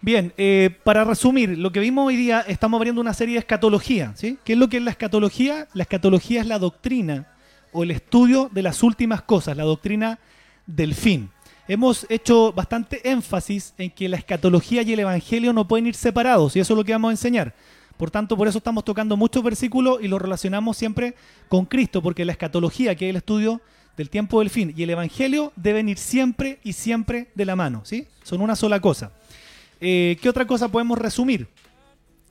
bien, 0.00 0.32
eh, 0.36 0.70
para 0.84 1.02
resumir, 1.02 1.58
lo 1.58 1.72
que 1.72 1.80
vimos 1.80 2.06
hoy 2.06 2.16
día, 2.16 2.44
estamos 2.46 2.78
abriendo 2.78 3.00
una 3.00 3.12
serie 3.12 3.34
de 3.34 3.40
escatología, 3.40 4.12
¿sí? 4.14 4.38
¿Qué 4.44 4.52
es 4.52 4.58
lo 4.58 4.68
que 4.68 4.76
es 4.76 4.82
la 4.84 4.92
escatología? 4.92 5.66
La 5.74 5.82
escatología 5.82 6.40
es 6.40 6.46
la 6.46 6.60
doctrina 6.60 7.26
o 7.72 7.82
el 7.82 7.90
estudio 7.90 8.48
de 8.52 8.62
las 8.62 8.84
últimas 8.84 9.22
cosas, 9.22 9.56
la 9.56 9.64
doctrina 9.64 10.20
del 10.66 10.94
fin. 10.94 11.30
Hemos 11.68 12.06
hecho 12.08 12.50
bastante 12.50 13.10
énfasis 13.10 13.74
en 13.76 13.90
que 13.90 14.08
la 14.08 14.16
escatología 14.16 14.80
y 14.80 14.94
el 14.94 15.00
evangelio 15.00 15.52
no 15.52 15.68
pueden 15.68 15.86
ir 15.86 15.94
separados, 15.94 16.56
y 16.56 16.60
eso 16.60 16.72
es 16.72 16.78
lo 16.78 16.82
que 16.82 16.92
vamos 16.92 17.10
a 17.10 17.12
enseñar. 17.12 17.54
Por 17.98 18.10
tanto, 18.10 18.38
por 18.38 18.48
eso 18.48 18.56
estamos 18.56 18.84
tocando 18.84 19.18
muchos 19.18 19.42
versículos 19.42 19.98
y 20.00 20.08
los 20.08 20.22
relacionamos 20.22 20.78
siempre 20.78 21.14
con 21.48 21.66
Cristo, 21.66 22.00
porque 22.00 22.24
la 22.24 22.32
escatología, 22.32 22.94
que 22.94 23.06
es 23.06 23.10
el 23.10 23.16
estudio 23.16 23.60
del 23.98 24.08
tiempo 24.08 24.38
del 24.38 24.48
fin, 24.48 24.72
y 24.74 24.82
el 24.82 24.88
evangelio 24.88 25.52
deben 25.56 25.90
ir 25.90 25.98
siempre 25.98 26.58
y 26.64 26.72
siempre 26.72 27.28
de 27.34 27.44
la 27.44 27.54
mano, 27.54 27.82
¿sí? 27.84 28.06
Son 28.22 28.40
una 28.40 28.56
sola 28.56 28.80
cosa. 28.80 29.12
Eh, 29.78 30.16
¿Qué 30.22 30.30
otra 30.30 30.46
cosa 30.46 30.68
podemos 30.68 30.96
resumir? 30.96 31.48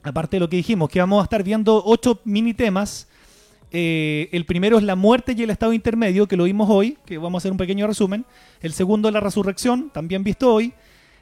Aparte 0.02 0.38
de 0.38 0.40
lo 0.40 0.50
que 0.50 0.58
dijimos, 0.58 0.90
que 0.90 1.00
vamos 1.00 1.22
a 1.22 1.26
estar 1.26 1.44
viendo 1.44 1.84
ocho 1.86 2.22
mini 2.24 2.56
temas. 2.56 3.08
Eh, 3.72 4.30
el 4.32 4.46
primero 4.46 4.78
es 4.78 4.84
la 4.84 4.96
muerte 4.96 5.36
y 5.38 5.44
el 5.44 5.50
estado 5.50 5.74
intermedio, 5.74 6.28
que 6.28 6.38
lo 6.38 6.46
vimos 6.46 6.70
hoy, 6.70 6.98
que 7.06 7.18
vamos 7.18 7.36
a 7.36 7.40
hacer 7.40 7.52
un 7.52 7.58
pequeño 7.58 7.88
resumen. 7.88 8.26
El 8.62 8.74
segundo 8.74 9.10
es 9.10 9.14
la 9.14 9.20
resurrección, 9.20 9.90
también 9.90 10.24
visto 10.24 10.54
hoy. 10.54 10.74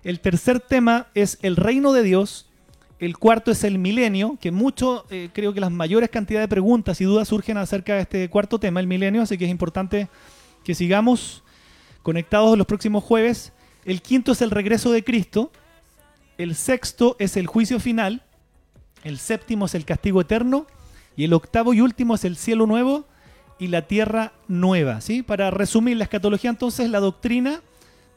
El 0.04 0.20
tercer 0.20 0.60
tema 0.60 1.08
es 1.16 1.40
el 1.42 1.56
reino 1.56 1.92
de 1.92 2.04
Dios. 2.04 2.48
El 3.00 3.18
cuarto 3.18 3.52
es 3.52 3.64
el 3.64 3.78
milenio, 3.78 4.38
que 4.40 4.52
mucho, 4.52 5.06
eh, 5.10 5.30
creo 5.34 5.54
que 5.54 5.60
las 5.60 5.72
mayores 5.72 6.10
cantidades 6.10 6.46
de 6.46 6.50
preguntas 6.50 7.02
y 7.02 7.04
dudas 7.04 7.28
surgen 7.28 7.58
acerca 7.58 7.96
de 7.96 8.02
este 8.02 8.30
cuarto 8.30 8.60
tema, 8.60 8.80
el 8.80 8.88
milenio, 8.88 9.22
así 9.22 9.38
que 9.38 9.46
es 9.46 9.52
importante 9.52 10.08
que 10.64 10.76
sigamos 10.76 11.44
conectados 12.04 12.58
los 12.58 12.68
próximos 12.68 13.04
jueves. 13.04 13.52
El 13.84 14.02
quinto 14.02 14.32
es 14.32 14.42
el 14.42 14.52
regreso 14.52 14.92
de 14.92 15.04
Cristo. 15.04 15.52
El 16.38 16.56
sexto 16.56 17.16
es 17.20 17.36
el 17.36 17.48
juicio 17.48 17.80
final. 17.80 18.22
El 19.04 19.20
séptimo 19.20 19.66
es 19.66 19.76
el 19.76 19.86
castigo 19.86 20.22
eterno. 20.22 20.68
Y 21.18 21.24
el 21.24 21.34
octavo 21.34 21.74
y 21.74 21.82
último 21.82 22.16
es 22.16 22.26
el 22.26 22.36
cielo 22.36 22.66
nuevo 22.66 23.06
y 23.60 23.68
la 23.68 23.84
tierra 23.84 24.34
nueva. 24.48 25.02
¿sí? 25.02 25.24
Para 25.24 25.52
resumir 25.52 25.98
la 25.98 26.04
escatología, 26.04 26.50
entonces, 26.50 26.90
la 26.90 27.00
doctrina 27.00 27.62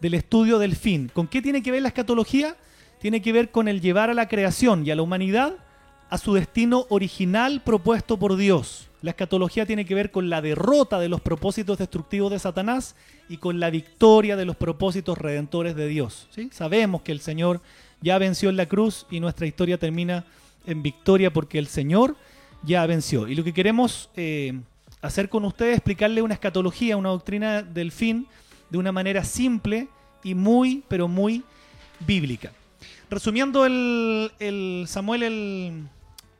del 0.00 0.14
estudio 0.14 0.58
del 0.58 0.76
fin. 0.76 1.10
¿Con 1.12 1.26
qué 1.26 1.42
tiene 1.42 1.62
que 1.62 1.70
ver 1.70 1.82
la 1.82 1.88
escatología? 1.88 2.56
Tiene 3.00 3.22
que 3.22 3.32
ver 3.32 3.50
con 3.50 3.68
el 3.68 3.80
llevar 3.80 4.10
a 4.10 4.14
la 4.14 4.28
creación 4.28 4.86
y 4.86 4.90
a 4.90 4.96
la 4.96 5.02
humanidad 5.02 5.56
a 6.10 6.18
su 6.18 6.34
destino 6.34 6.86
original 6.88 7.62
propuesto 7.62 8.18
por 8.18 8.36
Dios. 8.36 8.88
La 9.02 9.10
escatología 9.10 9.66
tiene 9.66 9.84
que 9.84 9.94
ver 9.94 10.10
con 10.10 10.28
la 10.28 10.42
derrota 10.42 10.98
de 10.98 11.08
los 11.08 11.20
propósitos 11.20 11.78
destructivos 11.78 12.32
de 12.32 12.38
Satanás 12.38 12.96
y 13.28 13.36
con 13.36 13.60
la 13.60 13.70
victoria 13.70 14.34
de 14.36 14.44
los 14.44 14.56
propósitos 14.56 15.18
redentores 15.18 15.76
de 15.76 15.86
Dios. 15.86 16.26
¿sí? 16.30 16.48
Sabemos 16.52 17.02
que 17.02 17.12
el 17.12 17.20
Señor 17.20 17.60
ya 18.00 18.18
venció 18.18 18.50
en 18.50 18.56
la 18.56 18.66
cruz 18.66 19.06
y 19.10 19.20
nuestra 19.20 19.46
historia 19.46 19.78
termina 19.78 20.24
en 20.66 20.82
victoria 20.82 21.32
porque 21.32 21.58
el 21.58 21.68
Señor 21.68 22.16
ya 22.62 22.86
venció. 22.86 23.28
Y 23.28 23.34
lo 23.34 23.44
que 23.44 23.52
queremos 23.52 24.10
eh, 24.16 24.60
hacer 25.02 25.28
con 25.28 25.44
ustedes 25.44 25.72
es 25.72 25.78
explicarle 25.78 26.22
una 26.22 26.34
escatología, 26.34 26.96
una 26.96 27.10
doctrina 27.10 27.62
del 27.62 27.92
fin, 27.92 28.26
de 28.70 28.78
una 28.78 28.92
manera 28.92 29.24
simple 29.24 29.88
y 30.22 30.34
muy, 30.34 30.82
pero 30.88 31.08
muy 31.08 31.42
bíblica. 32.06 32.52
Resumiendo 33.10 33.64
el, 33.64 34.32
el 34.38 34.84
Samuel, 34.86 35.22
el, 35.22 35.88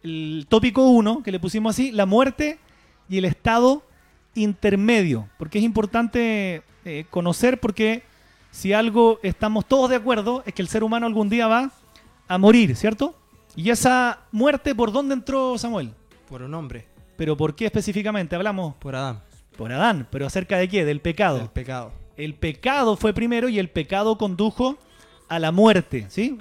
el 0.03 0.47
tópico 0.49 0.89
1, 0.89 1.23
que 1.23 1.33
le 1.33 1.41
pusimos 1.41 1.75
así, 1.75 1.93
la 1.93 2.07
muerte 2.07 2.59
y 3.09 3.19
el 3.19 3.25
estado 3.25 3.83
intermedio. 4.35 5.29
Porque 5.39 5.59
es 5.59 5.65
importante 5.65 6.63
eh, 6.85 7.05
conocer 7.11 7.59
porque 7.61 8.03
si 8.51 8.73
algo 8.73 9.19
estamos 9.23 9.67
todos 9.67 9.91
de 9.91 9.97
acuerdo 9.97 10.43
es 10.47 10.55
que 10.55 10.63
el 10.63 10.69
ser 10.69 10.83
humano 10.83 11.07
algún 11.07 11.29
día 11.29 11.47
va 11.47 11.71
a 12.27 12.39
morir, 12.39 12.77
¿cierto? 12.77 13.15
Y 13.57 13.71
esa 13.71 14.21
muerte, 14.31 14.75
¿por 14.75 14.93
dónde 14.93 15.15
entró 15.15 15.59
Samuel? 15.59 15.93
Por 16.29 16.43
un 16.43 16.55
hombre, 16.55 16.87
¿Pero 17.19 17.37
por 17.37 17.57
qué 17.57 17.67
específicamente? 17.67 18.37
Hablamos 18.37 18.77
por 18.77 18.95
Adán, 18.95 19.23
por 19.57 19.73
Adán, 19.73 20.07
pero 20.09 20.25
acerca 20.25 20.57
de 20.57 20.69
qué? 20.69 20.85
Del 20.85 21.01
pecado. 21.01 21.39
del 21.39 21.49
pecado. 21.49 21.93
El 22.17 22.35
pecado 22.35 22.97
fue 22.97 23.13
primero 23.13 23.49
y 23.49 23.59
el 23.59 23.71
pecado 23.71 24.17
condujo 24.17 24.79
a 25.29 25.41
la 25.41 25.51
muerte, 25.51 26.07
¿sí? 26.11 26.39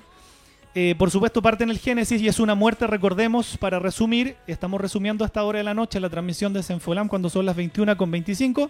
Eh, 0.76 0.94
por 0.96 1.10
supuesto 1.10 1.42
parte 1.42 1.64
en 1.64 1.72
el 1.72 1.80
Génesis 1.80 2.22
y 2.22 2.28
es 2.28 2.40
una 2.40 2.54
muerte, 2.54 2.86
recordemos, 2.86 3.58
para 3.58 3.80
resumir, 3.80 4.36
estamos 4.46 4.80
resumiendo 4.80 5.24
a 5.24 5.28
esta 5.28 5.44
hora 5.44 5.58
de 5.58 5.64
la 5.64 5.74
noche 5.74 6.00
la 6.00 6.12
transmisión 6.12 6.54
de 6.54 6.62
Senfolam 6.62 7.08
cuando 7.08 7.32
son 7.32 7.48
las 7.48 7.56
21 7.56 7.98
con 7.98 8.12
25, 8.12 8.70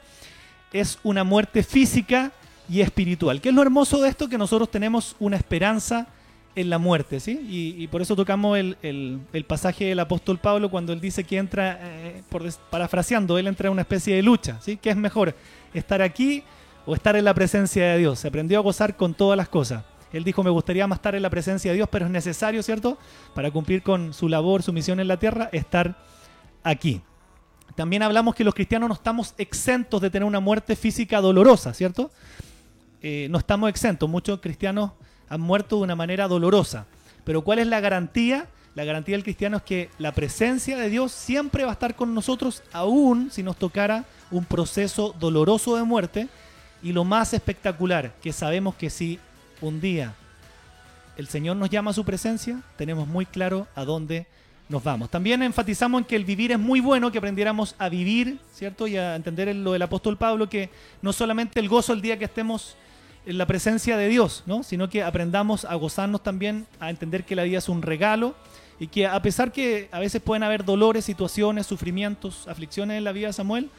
es 0.71 0.99
una 1.03 1.25
muerte 1.25 1.61
física 1.61 2.31
y 2.69 2.79
espiritual. 2.79 3.41
¿Qué 3.41 3.49
es 3.49 3.55
lo 3.55 3.61
hermoso 3.61 4.01
de 4.01 4.07
esto? 4.07 4.29
Que 4.29 4.37
nosotros 4.37 4.71
tenemos 4.71 5.17
una 5.19 5.35
esperanza 5.35 6.07
en 6.57 6.69
la 6.71 6.79
muerte, 6.79 7.19
¿sí? 7.19 7.39
Y, 7.77 7.87
por 7.87 8.01
eso 8.01 8.15
tocamos 8.15 8.57
el, 8.57 8.77
el- 8.81 9.45
pasaje 9.45 9.85
del 9.85 9.99
apóstol 9.99 10.39
Pablo 10.39 10.69
cuando 10.69 10.91
él 10.91 10.99
dice 10.99 11.23
que 11.23 11.37
entra, 11.37 11.79
eh, 11.81 12.23
parafraseando, 12.71 13.37
él 13.37 13.47
entra 13.47 13.67
en 13.67 13.73
una 13.73 13.83
especie 13.83 14.15
de 14.15 14.23
lucha, 14.23 14.59
¿sí? 14.59 14.75
¿Qué 14.77 14.89
es 14.89 14.97
mejor? 14.97 15.35
¿Estar 15.73 16.01
aquí 16.01 16.43
o 16.85 16.95
estar 16.95 17.15
en 17.15 17.25
la 17.25 17.33
presencia 17.33 17.85
de 17.91 17.99
Dios? 17.99 18.19
Se 18.19 18.27
aprendió 18.27 18.57
a 18.57 18.61
gozar 18.61 18.97
con 18.97 19.13
todas 19.13 19.37
las 19.37 19.47
cosas. 19.47 19.83
Él 20.11 20.23
dijo, 20.23 20.43
me 20.43 20.49
gustaría 20.49 20.87
más 20.87 20.97
estar 20.97 21.13
en 21.13 21.21
la 21.21 21.29
presencia 21.29 21.71
de 21.71 21.75
Dios, 21.75 21.89
pero 21.91 22.05
es 22.05 22.11
necesario, 22.11 22.63
¿cierto? 22.63 22.97
Para 23.35 23.51
cumplir 23.51 23.83
con 23.83 24.13
su 24.13 24.27
labor, 24.27 24.63
su 24.63 24.73
misión 24.73 24.99
en 24.99 25.07
la 25.07 25.17
tierra, 25.17 25.49
estar 25.51 25.95
aquí. 26.63 27.01
También 27.75 28.01
hablamos 28.01 28.33
que 28.33 28.43
los 28.43 28.55
cristianos 28.55 28.89
no 28.89 28.95
estamos 28.95 29.35
exentos 29.37 30.01
de 30.01 30.09
tener 30.09 30.25
una 30.25 30.39
muerte 30.39 30.75
física 30.75 31.21
dolorosa, 31.21 31.73
¿cierto? 31.73 32.09
Eh, 33.03 33.27
no 33.29 33.37
estamos 33.37 33.69
exentos. 33.69 34.09
Muchos 34.09 34.39
cristianos 34.39 34.91
han 35.29 35.41
muerto 35.41 35.77
de 35.77 35.83
una 35.83 35.95
manera 35.95 36.27
dolorosa. 36.27 36.85
Pero 37.23 37.41
¿cuál 37.41 37.59
es 37.59 37.67
la 37.67 37.79
garantía? 37.79 38.47
La 38.75 38.85
garantía 38.85 39.15
del 39.15 39.23
cristiano 39.23 39.57
es 39.57 39.63
que 39.63 39.89
la 39.97 40.11
presencia 40.11 40.77
de 40.77 40.89
Dios 40.89 41.11
siempre 41.11 41.63
va 41.63 41.71
a 41.71 41.73
estar 41.73 41.95
con 41.95 42.13
nosotros, 42.13 42.63
aún 42.71 43.29
si 43.31 43.43
nos 43.43 43.57
tocara 43.57 44.05
un 44.29 44.45
proceso 44.45 45.15
doloroso 45.19 45.75
de 45.75 45.83
muerte. 45.83 46.27
Y 46.83 46.93
lo 46.93 47.03
más 47.03 47.33
espectacular, 47.33 48.13
que 48.21 48.31
sabemos 48.31 48.75
que 48.75 48.89
si 48.89 49.19
un 49.61 49.81
día 49.81 50.13
el 51.17 51.27
Señor 51.27 51.57
nos 51.57 51.71
llama 51.71 51.89
a 51.91 51.93
su 51.95 52.05
presencia, 52.05 52.61
tenemos 52.77 53.07
muy 53.07 53.25
claro 53.25 53.67
a 53.75 53.83
dónde 53.83 54.27
nos 54.69 54.83
vamos. 54.83 55.09
También 55.09 55.41
enfatizamos 55.41 56.01
en 56.01 56.05
que 56.05 56.15
el 56.15 56.25
vivir 56.25 56.51
es 56.51 56.59
muy 56.59 56.79
bueno, 56.79 57.11
que 57.11 57.17
aprendiéramos 57.17 57.75
a 57.79 57.89
vivir, 57.89 58.37
¿cierto? 58.53 58.87
Y 58.87 58.97
a 58.97 59.15
entender 59.15 59.53
lo 59.55 59.73
del 59.73 59.81
apóstol 59.81 60.17
Pablo, 60.17 60.49
que 60.49 60.69
no 61.01 61.13
solamente 61.13 61.59
el 61.59 61.69
gozo 61.69 61.93
el 61.93 62.01
día 62.01 62.19
que 62.19 62.25
estemos 62.25 62.75
en 63.27 63.37
la 63.37 63.45
presencia 63.45 63.97
de 63.97 64.07
Dios, 64.07 64.43
¿no? 64.45 64.63
Sino 64.63 64.89
que 64.89 65.03
aprendamos 65.03 65.65
a 65.65 65.75
gozarnos 65.75 66.23
también, 66.23 66.65
a 66.79 66.89
entender 66.89 67.25
que 67.25 67.35
la 67.35 67.43
vida 67.43 67.57
es 67.57 67.67
un 67.67 67.81
regalo 67.81 68.35
y 68.79 68.87
que 68.87 69.05
a 69.05 69.21
pesar 69.21 69.51
que 69.51 69.89
a 69.91 69.99
veces 69.99 70.21
pueden 70.21 70.43
haber 70.43 70.63
dolores, 70.63 71.03
situaciones, 71.03 71.67
sufrimientos, 71.67 72.47
aflicciones 72.47 72.97
en 72.97 73.03
la 73.03 73.11
vida 73.11 73.27
de 73.27 73.33
Samuel, 73.33 73.69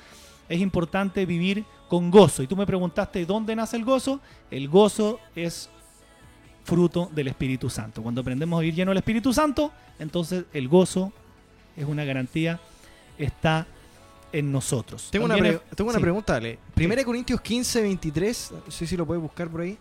es 0.51 0.61
importante 0.61 1.25
vivir 1.25 1.65
con 1.89 2.11
gozo. 2.11 2.43
Y 2.43 2.47
tú 2.47 2.57
me 2.57 2.67
preguntaste, 2.67 3.25
¿dónde 3.25 3.57
nace 3.57 3.79
el 3.79 3.87
gozo? 3.87 4.21
El 4.51 4.69
gozo 4.69 5.19
es 5.35 5.71
fruto 6.65 7.11
del 7.15 7.29
Espíritu 7.29 7.71
Santo. 7.71 8.03
Cuando 8.03 8.21
aprendemos 8.21 8.59
a 8.59 8.61
vivir 8.61 8.75
lleno 8.75 8.91
del 8.91 8.99
Espíritu 8.99 9.33
Santo, 9.33 9.73
entonces 9.99 10.45
el 10.53 10.69
gozo 10.69 11.11
es 11.75 11.87
una 11.87 12.05
garantía, 12.05 12.61
está 13.17 13.67
en 14.33 14.53
nosotros. 14.53 15.09
Tengo 15.11 15.25
una, 15.27 15.35
También 15.35 15.57
pre- 15.59 15.65
es- 15.71 15.77
tengo 15.77 15.91
una 15.91 15.99
sí. 15.99 16.03
pregunta, 16.03 16.37
Ale. 16.37 16.59
Primera 16.75 17.01
de 17.01 17.05
Corintios 17.07 17.41
15, 17.41 17.83
23. 17.83 18.51
No 18.67 18.71
sé 18.71 18.87
si 18.87 18.97
lo 18.97 19.07
puedes 19.07 19.23
buscar 19.23 19.49
por 19.49 19.61
ahí. 19.63 19.79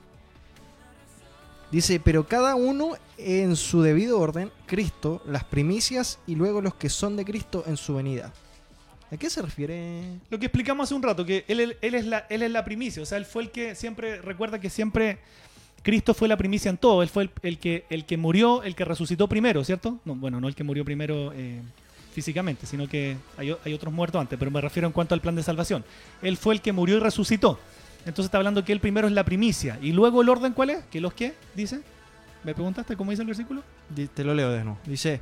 Dice, 1.72 1.99
pero 1.99 2.26
cada 2.26 2.56
uno 2.56 2.91
en 3.18 3.57
su 3.57 3.82
debido 3.82 4.19
orden, 4.19 4.52
Cristo, 4.65 5.22
las 5.26 5.44
primicias 5.44 6.18
y 6.26 6.36
luego 6.36 6.61
los 6.61 6.76
que 6.76 6.90
son 6.90 7.18
de 7.18 7.26
Cristo 7.26 7.64
en 7.68 7.76
su 7.76 7.95
venida. 7.95 8.32
¿A 9.11 9.18
qué 9.18 9.30
se 9.30 9.41
refiere? 9.41 10.02
Lo 10.30 10.40
que 10.40 10.45
explicamos 10.45 10.86
hace 10.86 10.95
un 10.95 11.03
rato, 11.03 11.26
que 11.26 11.44
él, 11.48 11.60
él- 11.60 11.78
él 11.82 11.95
es 11.95 12.06
la, 12.06 12.19
él 12.30 12.41
es 12.41 12.52
la 12.52 12.64
primicia, 12.64 13.03
o 13.03 13.06
sea, 13.06 13.18
él 13.18 13.26
fue 13.26 13.44
el 13.44 13.52
que 13.52 13.76
siempre, 13.76 14.22
recuerda 14.22 14.60
que 14.60 14.69
siempre 14.69 15.19
Cristo 15.84 16.14
fue 16.14 16.28
la 16.30 16.38
primicia 16.38 16.69
en 16.69 16.78
todo, 16.78 17.03
él 17.03 17.10
fue 17.10 17.24
el, 17.24 17.32
el 17.41 17.60
que, 17.60 17.86
el 17.90 18.06
que 18.06 18.15
murió, 18.18 18.64
el 18.64 18.76
que 18.76 18.86
resucitó 18.86 19.28
primero, 19.28 19.64
¿cierto? 19.64 19.99
No, 20.06 20.15
bueno, 20.15 20.40
no 20.41 20.48
el 20.48 20.56
que 20.56 20.64
murió 20.64 20.84
primero 20.86 21.32
eh, 21.34 21.61
físicamente, 22.18 22.65
sino 22.65 22.88
que 22.88 23.15
hay, 23.38 23.52
otros 23.52 23.94
muertos 23.94 24.19
antes, 24.19 24.39
pero 24.39 24.49
me 24.49 24.60
refiero 24.60 24.88
en 24.88 24.91
cuanto 24.91 25.14
al 25.14 25.22
plan 25.22 25.35
de 25.35 25.44
salvación. 25.44 25.85
Él 26.23 26.35
fue 26.35 26.56
el 26.56 26.61
que 26.61 26.72
murió 26.72 26.98
y 26.98 26.99
resucitó. 26.99 27.60
Entonces 28.07 28.26
está 28.26 28.39
hablando 28.39 28.65
que 28.65 28.73
él 28.73 28.80
primero 28.80 29.06
es 29.06 29.14
la 29.14 29.23
primicia. 29.23 29.77
¿Y 29.84 29.91
luego 29.91 30.23
el 30.23 30.30
orden 30.30 30.53
cuál 30.53 30.72
es? 30.72 30.84
¿Que 30.85 30.99
los 30.99 31.14
qué? 31.14 31.35
Dice. 31.53 31.81
¿Me 32.44 32.56
preguntaste 32.56 32.95
cómo 32.95 33.11
dice 33.11 33.22
el 33.22 33.27
versículo? 33.27 33.61
Te 34.15 34.23
lo 34.23 34.34
leo 34.34 34.49
de 34.49 34.64
nuevo. 34.64 34.80
Dice, 34.88 35.22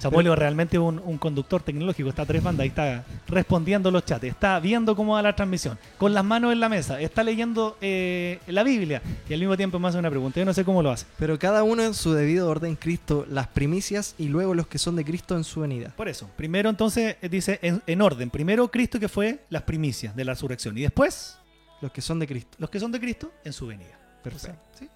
Samuelio 0.00 0.34
realmente 0.34 0.78
un, 0.78 0.98
un 1.04 1.18
conductor 1.18 1.62
tecnológico, 1.62 2.08
está 2.08 2.22
a 2.22 2.26
tres 2.26 2.42
bandas, 2.42 2.62
ahí 2.64 2.68
está 2.68 3.04
respondiendo 3.28 3.90
los 3.90 4.04
chats, 4.04 4.24
está 4.24 4.58
viendo 4.60 4.96
cómo 4.96 5.14
va 5.14 5.22
la 5.22 5.36
transmisión, 5.36 5.78
con 5.98 6.14
las 6.14 6.24
manos 6.24 6.52
en 6.52 6.60
la 6.60 6.68
mesa, 6.68 7.00
está 7.00 7.22
leyendo 7.22 7.76
eh, 7.80 8.38
la 8.46 8.62
Biblia 8.62 9.02
y 9.28 9.34
al 9.34 9.40
mismo 9.40 9.56
tiempo 9.56 9.78
me 9.78 9.88
hace 9.88 9.98
una 9.98 10.10
pregunta. 10.10 10.40
Yo 10.40 10.46
no 10.46 10.54
sé 10.54 10.64
cómo 10.64 10.82
lo 10.82 10.90
hace. 10.90 11.06
pero 11.18 11.38
cada 11.38 11.62
uno 11.62 11.82
en 11.84 11.94
su 11.94 12.12
debido 12.12 12.48
orden, 12.48 12.76
Cristo, 12.76 13.26
las 13.28 13.48
primicias 13.48 14.14
y 14.18 14.28
luego 14.28 14.54
los 14.54 14.66
que 14.66 14.78
son 14.78 14.96
de 14.96 15.04
Cristo 15.04 15.36
en 15.36 15.44
su 15.44 15.60
venida. 15.60 15.92
Por 15.96 16.08
eso, 16.08 16.28
primero 16.36 16.70
entonces 16.70 17.16
eh, 17.20 17.28
dice 17.28 17.58
en, 17.62 17.82
en 17.86 18.02
orden, 18.02 18.30
primero 18.30 18.70
Cristo 18.70 18.98
que 18.98 19.08
fue 19.08 19.44
las 19.50 19.62
primicias 19.62 20.16
de 20.16 20.24
la 20.24 20.32
resurrección 20.32 20.76
y 20.78 20.82
después 20.82 21.38
Los 21.80 21.92
que 21.92 22.00
son 22.00 22.18
de 22.18 22.26
Cristo. 22.26 22.56
los 22.58 22.70
que 22.70 22.80
son 22.80 22.92
de 22.92 23.00
Cristo 23.00 23.32
en 23.44 23.52
su 23.52 23.66
venida. 23.66 23.98
Perfecto. 24.22 24.58
O 24.74 24.78
sea, 24.78 24.86
¿sí? 24.86 24.88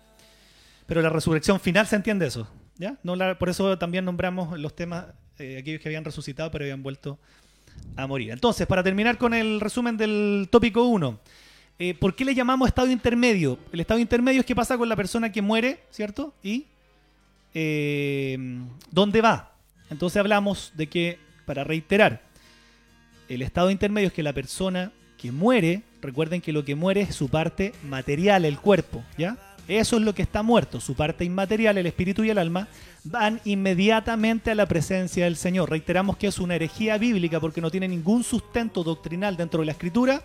Pero 0.86 1.00
la 1.00 1.08
resurrección 1.08 1.58
final 1.60 1.86
se 1.86 1.96
entiende 1.96 2.26
eso. 2.26 2.46
¿Ya? 2.78 2.98
Por 3.38 3.48
eso 3.48 3.78
también 3.78 4.04
nombramos 4.04 4.58
los 4.58 4.74
temas, 4.74 5.06
eh, 5.38 5.58
aquellos 5.58 5.80
que 5.80 5.88
habían 5.88 6.04
resucitado 6.04 6.50
pero 6.50 6.64
habían 6.64 6.82
vuelto 6.82 7.18
a 7.96 8.06
morir. 8.06 8.30
Entonces, 8.30 8.66
para 8.66 8.82
terminar 8.82 9.18
con 9.18 9.34
el 9.34 9.60
resumen 9.60 9.96
del 9.96 10.48
tópico 10.50 10.84
1, 10.84 11.18
eh, 11.78 11.94
¿por 11.94 12.14
qué 12.14 12.24
le 12.24 12.34
llamamos 12.34 12.68
estado 12.68 12.90
intermedio? 12.90 13.58
El 13.72 13.80
estado 13.80 14.00
intermedio 14.00 14.40
es 14.40 14.46
qué 14.46 14.54
pasa 14.54 14.78
con 14.78 14.88
la 14.88 14.96
persona 14.96 15.32
que 15.32 15.42
muere, 15.42 15.80
¿cierto? 15.90 16.34
Y 16.42 16.66
eh, 17.52 18.38
dónde 18.90 19.20
va. 19.20 19.52
Entonces 19.90 20.18
hablamos 20.18 20.72
de 20.76 20.88
que, 20.88 21.18
para 21.46 21.64
reiterar, 21.64 22.22
el 23.28 23.42
estado 23.42 23.70
intermedio 23.70 24.08
es 24.08 24.14
que 24.14 24.22
la 24.22 24.32
persona 24.32 24.92
que 25.18 25.32
muere, 25.32 25.82
recuerden 26.02 26.40
que 26.40 26.52
lo 26.52 26.64
que 26.64 26.74
muere 26.74 27.02
es 27.02 27.14
su 27.14 27.28
parte 27.28 27.72
material, 27.84 28.44
el 28.44 28.58
cuerpo, 28.58 29.02
¿ya? 29.16 29.38
Eso 29.66 29.96
es 29.96 30.02
lo 30.02 30.14
que 30.14 30.22
está 30.22 30.42
muerto, 30.42 30.80
su 30.80 30.94
parte 30.94 31.24
inmaterial, 31.24 31.78
el 31.78 31.86
espíritu 31.86 32.22
y 32.22 32.30
el 32.30 32.38
alma, 32.38 32.68
van 33.04 33.40
inmediatamente 33.44 34.50
a 34.50 34.54
la 34.54 34.66
presencia 34.66 35.24
del 35.24 35.36
Señor. 35.36 35.70
Reiteramos 35.70 36.18
que 36.18 36.26
es 36.26 36.38
una 36.38 36.54
herejía 36.54 36.98
bíblica 36.98 37.40
porque 37.40 37.62
no 37.62 37.70
tiene 37.70 37.88
ningún 37.88 38.24
sustento 38.24 38.84
doctrinal 38.84 39.36
dentro 39.36 39.60
de 39.60 39.66
la 39.66 39.72
escritura. 39.72 40.22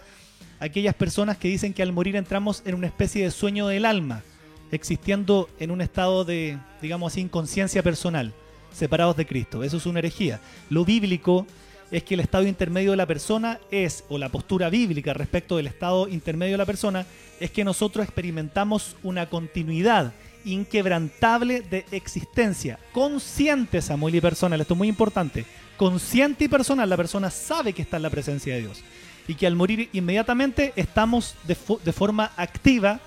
Aquellas 0.59 0.93
personas 0.93 1.37
que 1.37 1.47
dicen 1.47 1.73
que 1.73 1.81
al 1.81 1.93
morir 1.93 2.17
entramos 2.17 2.63
en 2.65 2.75
una 2.75 2.87
especie 2.87 3.23
de 3.23 3.31
sueño 3.31 3.67
del 3.67 3.85
alma, 3.85 4.23
existiendo 4.71 5.49
en 5.57 5.71
un 5.71 5.79
estado 5.79 6.25
de, 6.25 6.57
digamos 6.81 7.13
así, 7.13 7.21
inconsciencia 7.21 7.81
personal, 7.81 8.33
separados 8.73 9.15
de 9.15 9.25
Cristo. 9.25 9.63
Eso 9.63 9.77
es 9.77 9.85
una 9.85 9.99
herejía. 9.99 10.41
Lo 10.69 10.83
bíblico 10.83 11.47
es 11.91 12.03
que 12.03 12.13
el 12.13 12.19
estado 12.19 12.45
intermedio 12.47 12.91
de 12.91 12.97
la 12.97 13.05
persona 13.07 13.59
es, 13.71 14.03
o 14.09 14.17
la 14.17 14.29
postura 14.29 14.69
bíblica 14.69 15.13
respecto 15.13 15.57
del 15.57 15.67
estado 15.67 16.07
intermedio 16.07 16.53
de 16.53 16.57
la 16.59 16.65
persona, 16.65 17.05
es 17.39 17.51
que 17.51 17.63
nosotros 17.63 18.03
experimentamos 18.05 18.95
una 19.03 19.27
continuidad 19.29 20.13
inquebrantable 20.45 21.61
de 21.61 21.85
existencia, 21.91 22.79
consciente, 22.93 23.81
Samuel 23.81 24.15
y 24.15 24.21
personal, 24.21 24.61
esto 24.61 24.73
es 24.73 24.77
muy 24.77 24.87
importante, 24.87 25.45
consciente 25.77 26.45
y 26.45 26.47
personal, 26.47 26.89
la 26.89 26.97
persona 26.97 27.29
sabe 27.31 27.73
que 27.73 27.81
está 27.81 27.97
en 27.97 28.03
la 28.03 28.09
presencia 28.09 28.53
de 28.55 28.61
Dios 28.61 28.81
y 29.27 29.35
que 29.35 29.47
al 29.47 29.55
morir 29.55 29.89
inmediatamente 29.93 30.73
estamos 30.75 31.35
de, 31.47 31.55
fo- 31.57 31.79
de 31.81 31.91
forma 31.93 32.31
activa 32.37 32.99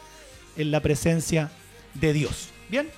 en 0.56 0.70
la 0.70 0.80
presencia 0.80 1.50
de 1.94 2.12
Dios. 2.12 2.48
Bien, 2.68 2.88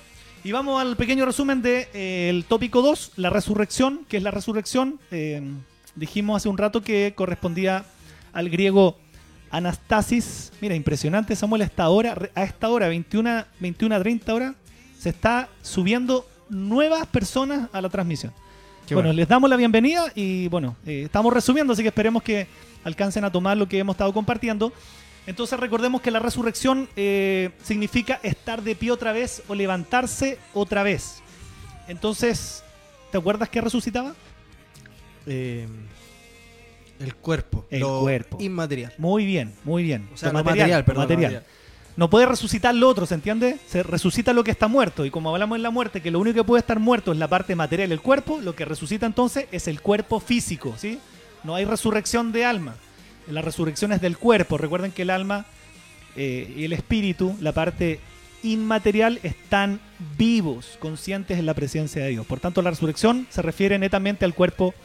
y 0.43 0.51
vamos 0.51 0.81
al 0.81 0.95
pequeño 0.97 1.25
resumen 1.25 1.61
del 1.61 2.45
tópico 2.45 2.81
2, 2.81 3.13
la 3.15 3.29
resurrección, 3.29 4.05
que 4.09 4.17
es 4.17 4.23
la 4.23 4.31
resurrección. 4.31 4.99
eh, 5.11 5.41
dijimos 5.95 6.37
hace 6.37 6.49
un 6.49 6.57
rato 6.57 6.81
que 6.81 7.13
correspondía 7.15 7.85
al 8.33 8.49
griego 8.49 8.97
anastasis. 9.51 10.51
Mira, 10.61 10.75
impresionante 10.75 11.35
Samuel, 11.35 11.61
a 11.61 11.65
esta 11.65 11.89
hora, 11.89 12.15
a 12.35 12.43
esta 12.43 12.69
hora, 12.69 12.87
21, 12.87 13.45
21 13.59 13.95
a 13.95 13.99
30 13.99 14.33
horas, 14.33 14.55
se 14.97 15.09
está 15.09 15.49
subiendo 15.61 16.27
nuevas 16.49 17.05
personas 17.07 17.69
a 17.71 17.81
la 17.81 17.89
transmisión. 17.89 18.33
Bueno. 18.91 19.13
les 19.13 19.27
damos 19.27 19.49
la 19.49 19.55
bienvenida 19.55 20.11
y 20.13 20.47
bueno, 20.49 20.75
eh, 20.85 21.03
estamos 21.05 21.33
resumiendo, 21.33 21.73
así 21.73 21.81
que 21.81 21.87
esperemos 21.87 22.21
que 22.21 22.47
alcancen 22.83 23.23
a 23.23 23.31
tomar 23.31 23.57
lo 23.57 23.67
que 23.67 23.79
hemos 23.79 23.95
estado 23.95 24.13
compartiendo. 24.13 24.71
Entonces 25.25 25.59
recordemos 25.59 26.01
que 26.01 26.11
la 26.11 26.19
resurrección 26.19 26.87
eh, 26.95 27.49
significa 27.63 28.19
estar 28.21 28.61
de 28.61 28.75
pie 28.75 28.91
otra 28.91 29.11
vez 29.11 29.41
o 29.47 29.55
levantarse 29.55 30.37
otra 30.53 30.83
vez. 30.83 31.23
Entonces, 31.87 32.63
¿te 33.11 33.17
acuerdas 33.17 33.49
que 33.49 33.59
resucitaba? 33.59 34.13
Eh, 35.25 35.67
el 36.99 37.15
cuerpo. 37.15 37.65
El 37.69 37.81
lo 37.81 38.01
cuerpo. 38.01 38.37
Inmaterial. 38.39 38.93
Muy 38.97 39.25
bien, 39.25 39.53
muy 39.63 39.83
bien. 39.83 40.07
O 40.13 40.17
sea, 40.17 40.31
Lo 40.31 40.43
material, 40.43 40.85
perdón. 40.85 41.03
lo 41.03 41.09
material. 41.09 41.33
material. 41.33 41.55
No 41.97 42.09
puede 42.09 42.25
resucitar 42.25 42.75
lo 42.75 42.89
otro, 42.89 43.05
¿se 43.05 43.15
entiende? 43.15 43.57
Se 43.67 43.81
resucita 43.81 44.33
lo 44.33 44.43
que 44.43 44.51
está 44.51 44.67
muerto. 44.67 45.05
Y 45.05 45.11
como 45.11 45.29
hablamos 45.29 45.55
en 45.55 45.63
la 45.63 45.69
muerte, 45.69 46.01
que 46.01 46.11
lo 46.11 46.19
único 46.19 46.35
que 46.35 46.43
puede 46.43 46.59
estar 46.59 46.79
muerto 46.79 47.13
es 47.13 47.17
la 47.17 47.29
parte 47.29 47.55
material 47.55 47.89
del 47.89 48.01
cuerpo, 48.01 48.41
lo 48.41 48.53
que 48.53 48.65
resucita 48.65 49.05
entonces 49.05 49.45
es 49.51 49.67
el 49.69 49.79
cuerpo 49.81 50.19
físico, 50.19 50.75
¿sí? 50.77 50.99
No 51.43 51.55
hay 51.55 51.63
resurrección 51.63 52.33
de 52.33 52.43
alma. 52.43 52.75
La 53.29 53.41
resurrección 53.41 53.93
es 53.93 54.01
del 54.01 54.17
cuerpo. 54.17 54.57
Recuerden 54.57 54.91
que 54.91 55.03
el 55.03 55.09
alma 55.09 55.45
eh, 56.17 56.53
y 56.57 56.65
el 56.65 56.73
espíritu, 56.73 57.35
la 57.39 57.53
parte 57.53 57.99
inmaterial, 58.43 59.19
están 59.23 59.79
vivos, 60.17 60.77
conscientes 60.79 61.39
en 61.39 61.45
la 61.45 61.53
presencia 61.53 62.03
de 62.03 62.09
Dios. 62.09 62.25
Por 62.25 62.41
tanto, 62.41 62.61
la 62.61 62.71
resurrección 62.71 63.25
se 63.29 63.41
refiere 63.41 63.79
netamente 63.79 64.25
al 64.25 64.33
cuerpo 64.33 64.73
físico. 64.73 64.84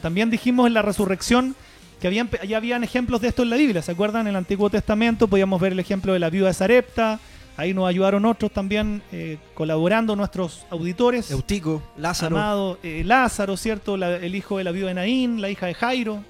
También 0.00 0.30
dijimos 0.30 0.66
en 0.66 0.74
la 0.74 0.82
resurrección 0.82 1.54
que 2.00 2.06
habían, 2.08 2.28
ya 2.48 2.56
habían 2.56 2.82
ejemplos 2.84 3.20
de 3.20 3.28
esto 3.28 3.42
en 3.42 3.50
la 3.50 3.56
Biblia. 3.56 3.82
¿Se 3.82 3.92
acuerdan? 3.92 4.22
En 4.22 4.28
el 4.28 4.36
Antiguo 4.36 4.70
Testamento 4.70 5.28
podíamos 5.28 5.60
ver 5.60 5.72
el 5.72 5.78
ejemplo 5.80 6.12
de 6.12 6.18
la 6.18 6.30
viuda 6.30 6.48
de 6.48 6.54
Sarepta. 6.54 7.20
Ahí 7.56 7.74
nos 7.74 7.86
ayudaron 7.86 8.24
otros 8.24 8.50
también 8.50 9.02
eh, 9.12 9.36
colaborando 9.54 10.16
nuestros 10.16 10.64
auditores. 10.70 11.30
Eutico, 11.30 11.82
Lázaro. 11.98 12.36
Amado 12.36 12.78
eh, 12.82 13.02
Lázaro, 13.04 13.56
¿cierto? 13.56 13.96
La- 13.96 14.16
el 14.16 14.34
hijo 14.34 14.56
de 14.58 14.64
la 14.64 14.70
viuda 14.72 14.88
de 14.88 14.94
Naín, 14.94 15.40
la 15.40 15.50
hija 15.50 15.66
de 15.66 15.74
Jairo. 15.74 16.24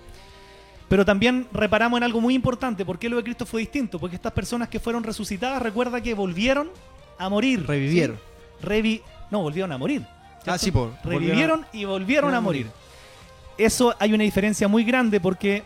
Pero 0.88 1.04
también 1.06 1.46
reparamos 1.52 1.96
en 1.98 2.02
algo 2.04 2.20
muy 2.20 2.34
importante. 2.34 2.84
¿Por 2.84 2.98
qué 2.98 3.08
lo 3.08 3.16
de 3.16 3.22
Cristo 3.22 3.46
fue 3.46 3.60
distinto? 3.60 3.98
Porque 3.98 4.16
estas 4.16 4.32
personas 4.32 4.68
que 4.68 4.78
fueron 4.80 5.04
resucitadas, 5.04 5.62
recuerda 5.62 6.00
que 6.02 6.12
volvieron 6.12 6.70
a 7.18 7.28
morir. 7.30 7.64
Revivieron. 7.66 8.16
¿sí? 8.60 8.66
Revi- 8.66 9.02
no, 9.30 9.40
volvieron 9.42 9.72
a 9.72 9.78
morir. 9.78 10.02
Ah, 10.04 10.58
¿cierto? 10.58 10.58
sí, 10.58 10.70
por. 10.70 10.90
Revivieron 11.04 11.64
y 11.72 11.84
volvieron 11.86 12.34
a 12.34 12.40
morir. 12.40 12.66
Eso 13.64 13.94
hay 13.98 14.12
una 14.12 14.24
diferencia 14.24 14.68
muy 14.68 14.84
grande 14.84 15.20
porque 15.20 15.62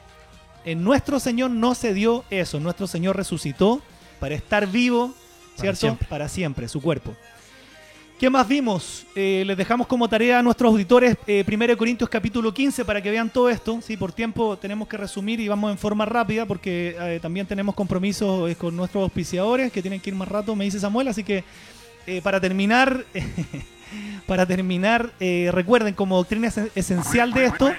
en 0.64 0.82
nuestro 0.82 1.20
Señor 1.20 1.50
no 1.50 1.74
se 1.74 1.94
dio 1.94 2.24
eso. 2.30 2.60
Nuestro 2.60 2.86
Señor 2.86 3.16
resucitó 3.16 3.80
para 4.20 4.34
estar 4.34 4.66
vivo, 4.66 5.08
Para 5.08 5.60
¿cierto? 5.60 5.80
siempre. 5.80 6.08
Para 6.08 6.28
siempre, 6.28 6.68
su 6.68 6.82
cuerpo. 6.82 7.14
¿Qué 8.18 8.30
más 8.30 8.48
vimos? 8.48 9.06
Eh, 9.14 9.44
les 9.46 9.56
dejamos 9.58 9.86
como 9.86 10.08
tarea 10.08 10.38
a 10.38 10.42
nuestros 10.42 10.72
auditores 10.72 11.16
eh, 11.26 11.44
1 11.46 11.76
Corintios 11.76 12.08
capítulo 12.08 12.52
15 12.52 12.84
para 12.84 13.02
que 13.02 13.10
vean 13.10 13.28
todo 13.30 13.50
esto. 13.50 13.78
Sí, 13.82 13.96
por 13.96 14.12
tiempo 14.12 14.56
tenemos 14.56 14.88
que 14.88 14.96
resumir 14.96 15.38
y 15.38 15.48
vamos 15.48 15.70
en 15.70 15.76
forma 15.76 16.06
rápida 16.06 16.46
porque 16.46 16.96
eh, 16.98 17.18
también 17.20 17.46
tenemos 17.46 17.74
compromisos 17.74 18.50
eh, 18.50 18.56
con 18.56 18.74
nuestros 18.74 19.02
auspiciadores 19.02 19.70
que 19.70 19.82
tienen 19.82 20.00
que 20.00 20.10
ir 20.10 20.16
más 20.16 20.28
rato, 20.28 20.56
me 20.56 20.64
dice 20.64 20.80
Samuel. 20.80 21.08
Así 21.08 21.22
que 21.24 21.44
para 22.22 22.40
terminar, 22.40 23.04
para 24.26 24.46
terminar, 24.46 25.10
eh, 25.20 25.50
recuerden 25.52 25.94
como 25.94 26.16
doctrina 26.16 26.48
esen- 26.48 26.70
esencial 26.74 27.32
de 27.32 27.44
esto, 27.46 27.72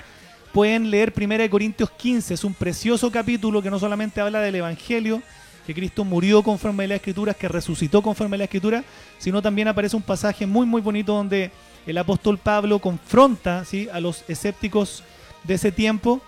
pueden 0.54 0.90
leer 0.90 1.14
1 1.16 1.50
Corintios 1.50 1.90
15. 1.92 2.34
Es 2.34 2.44
un 2.44 2.54
precioso 2.54 3.12
capítulo 3.12 3.62
que 3.62 3.70
no 3.70 3.80
solamente 3.80 4.22
habla 4.22 4.40
del 4.42 4.56
Evangelio, 4.56 5.22
que 5.66 5.74
Cristo 5.74 6.06
murió 6.06 6.42
conforme 6.44 6.86
a 6.86 6.88
las 6.88 6.96
Escrituras, 6.98 7.36
que 7.36 7.48
resucitó 7.50 8.02
conforme 8.02 8.36
a 8.36 8.38
la 8.40 8.44
Escritura, 8.46 8.84
sino 9.18 9.42
también 9.42 9.68
aparece 9.68 9.96
un 9.98 10.02
pasaje 10.02 10.46
muy 10.48 10.66
muy 10.66 10.82
bonito 10.82 11.14
donde 11.14 11.52
el 11.86 11.98
apóstol 11.98 12.38
Pablo 12.38 12.80
confronta 12.80 13.66
¿sí? 13.66 13.90
a 13.92 14.00
los 14.00 14.24
escépticos 14.30 15.04
de 15.44 15.56
ese 15.56 15.72
tiempo 15.74 16.22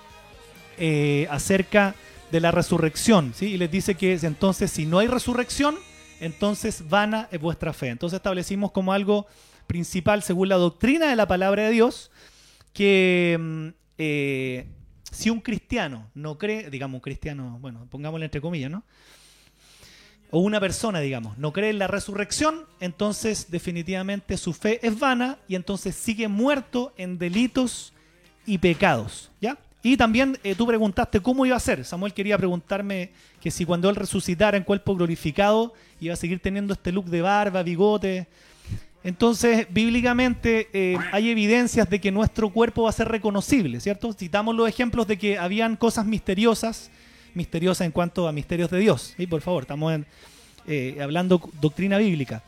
eh, 0.78 1.28
acerca 1.32 1.96
de 2.32 2.40
la 2.40 2.52
resurrección, 2.52 3.34
¿sí? 3.36 3.48
y 3.48 3.58
les 3.58 3.72
dice 3.72 3.96
que 3.96 4.14
entonces 4.22 4.72
si 4.72 4.86
no 4.86 5.00
hay 5.00 5.08
resurrección, 5.08 5.76
entonces 6.20 6.88
vana 6.90 7.28
es 7.32 7.40
vuestra 7.42 7.74
fe. 7.74 7.88
Entonces 7.88 8.18
establecimos 8.18 8.72
como 8.72 8.94
algo 8.94 9.26
principal 9.70 10.24
según 10.24 10.50
la 10.50 10.56
doctrina 10.56 11.08
de 11.08 11.16
la 11.16 11.28
palabra 11.28 11.64
de 11.64 11.72
Dios 11.72 12.10
que 12.74 13.38
mm, 13.40 13.68
eh, 14.00 14.66
si 15.12 15.30
un 15.30 15.42
cristiano 15.42 16.10
no 16.16 16.38
cree, 16.38 16.70
digamos 16.72 16.96
un 16.96 17.02
cristiano, 17.02 17.58
bueno, 17.62 17.88
pongámosle 17.90 18.26
entre 18.26 18.42
comillas, 18.42 18.72
¿no? 18.72 18.84
O 20.32 20.40
una 20.40 20.60
persona, 20.60 21.00
digamos, 21.00 21.38
no 21.38 21.54
cree 21.54 21.70
en 21.70 21.80
la 21.80 21.88
resurrección, 21.88 22.66
entonces 22.80 23.50
definitivamente 23.50 24.38
su 24.38 24.54
fe 24.54 24.86
es 24.86 24.98
vana 25.00 25.38
y 25.48 25.56
entonces 25.56 25.96
sigue 25.96 26.28
muerto 26.28 26.94
en 26.98 27.18
delitos 27.18 27.94
y 28.46 28.58
pecados, 28.58 29.32
¿ya? 29.40 29.58
Y 29.82 29.96
también 29.98 30.38
eh, 30.44 30.56
tú 30.56 30.66
preguntaste 30.68 31.22
cómo 31.22 31.46
iba 31.46 31.56
a 31.56 31.60
ser. 31.60 31.86
Samuel 31.86 32.14
quería 32.14 32.38
preguntarme 32.38 33.12
que 33.40 33.52
si 33.52 33.66
cuando 33.66 33.90
él 33.90 33.96
resucitara 33.96 34.58
en 34.58 34.64
cuerpo 34.64 34.96
glorificado 34.96 35.74
iba 36.02 36.14
a 36.14 36.18
seguir 36.18 36.40
teniendo 36.40 36.74
este 36.74 36.92
look 36.92 37.06
de 37.06 37.22
barba, 37.22 37.64
bigote. 37.64 38.28
Entonces, 39.04 39.68
bíblicamente 39.70 40.68
eh, 40.74 40.98
hay 41.14 41.30
evidencias 41.30 41.90
de 41.90 42.02
que 42.02 42.12
nuestro 42.12 42.50
cuerpo 42.50 42.84
va 42.84 42.90
a 42.90 42.94
ser 42.94 43.08
reconocible, 43.08 43.80
¿cierto? 43.80 44.12
Citamos 44.14 44.56
los 44.56 44.68
ejemplos 44.68 45.08
de 45.08 45.18
que 45.18 45.38
habían 45.38 45.78
cosas 45.78 46.06
misteriosas, 46.06 46.92
misteriosas 47.34 47.86
en 47.86 47.92
cuanto 47.92 48.28
a 48.28 48.32
misterios 48.34 48.70
de 48.70 48.80
Dios. 48.80 49.16
Y 49.18 49.28
por 49.28 49.42
favor, 49.42 49.64
estamos 49.64 49.94
en- 49.94 50.06
eh, 50.68 50.98
hablando 51.02 51.42
doctrina 51.62 51.98
bíblica. 51.98 52.44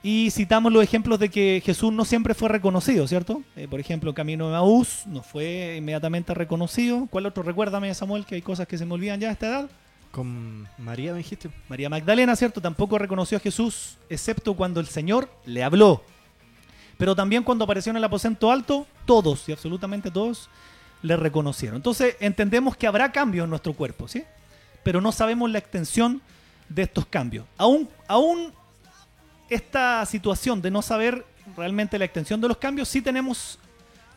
Y 0.00 0.30
citamos 0.30 0.72
los 0.72 0.84
ejemplos 0.84 1.18
de 1.18 1.28
que 1.28 1.60
Jesús 1.66 1.92
no 1.92 2.04
siempre 2.04 2.32
fue 2.32 2.48
reconocido, 2.48 3.08
¿cierto? 3.08 3.42
Eh, 3.56 3.66
por 3.68 3.80
ejemplo, 3.80 4.14
Camino 4.14 4.46
de 4.46 4.52
Maús 4.52 5.02
no 5.06 5.24
fue 5.24 5.74
inmediatamente 5.78 6.32
reconocido. 6.32 7.08
¿Cuál 7.10 7.26
otro? 7.26 7.42
Recuérdame, 7.42 7.92
Samuel, 7.94 8.24
que 8.24 8.36
hay 8.36 8.42
cosas 8.42 8.68
que 8.68 8.78
se 8.78 8.86
me 8.86 8.94
olvidan 8.94 9.18
ya 9.18 9.30
a 9.30 9.32
esta 9.32 9.48
edad. 9.48 9.70
Con 10.10 10.66
María 10.78 11.12
me. 11.12 11.50
María 11.68 11.88
Magdalena, 11.88 12.34
¿cierto? 12.34 12.60
Tampoco 12.60 12.98
reconoció 12.98 13.38
a 13.38 13.40
Jesús, 13.40 13.98
excepto 14.08 14.54
cuando 14.54 14.80
el 14.80 14.86
Señor 14.86 15.30
le 15.44 15.62
habló. 15.62 16.02
Pero 16.96 17.14
también 17.14 17.44
cuando 17.44 17.64
apareció 17.64 17.90
en 17.90 17.96
el 17.96 18.04
aposento 18.04 18.50
alto, 18.50 18.86
todos 19.06 19.48
y 19.48 19.52
absolutamente 19.52 20.10
todos 20.10 20.48
le 21.02 21.16
reconocieron. 21.16 21.76
Entonces 21.76 22.16
entendemos 22.20 22.76
que 22.76 22.86
habrá 22.86 23.12
cambios 23.12 23.44
en 23.44 23.50
nuestro 23.50 23.72
cuerpo, 23.72 24.08
¿sí? 24.08 24.24
Pero 24.82 25.00
no 25.00 25.12
sabemos 25.12 25.50
la 25.50 25.58
extensión 25.58 26.20
de 26.68 26.82
estos 26.82 27.06
cambios. 27.06 27.46
Aún, 27.56 27.88
aún 28.06 28.52
esta 29.48 30.04
situación 30.06 30.60
de 30.60 30.70
no 30.70 30.82
saber 30.82 31.24
realmente 31.56 31.98
la 31.98 32.04
extensión 32.04 32.40
de 32.40 32.48
los 32.48 32.56
cambios, 32.56 32.88
sí 32.88 33.00
tenemos, 33.00 33.58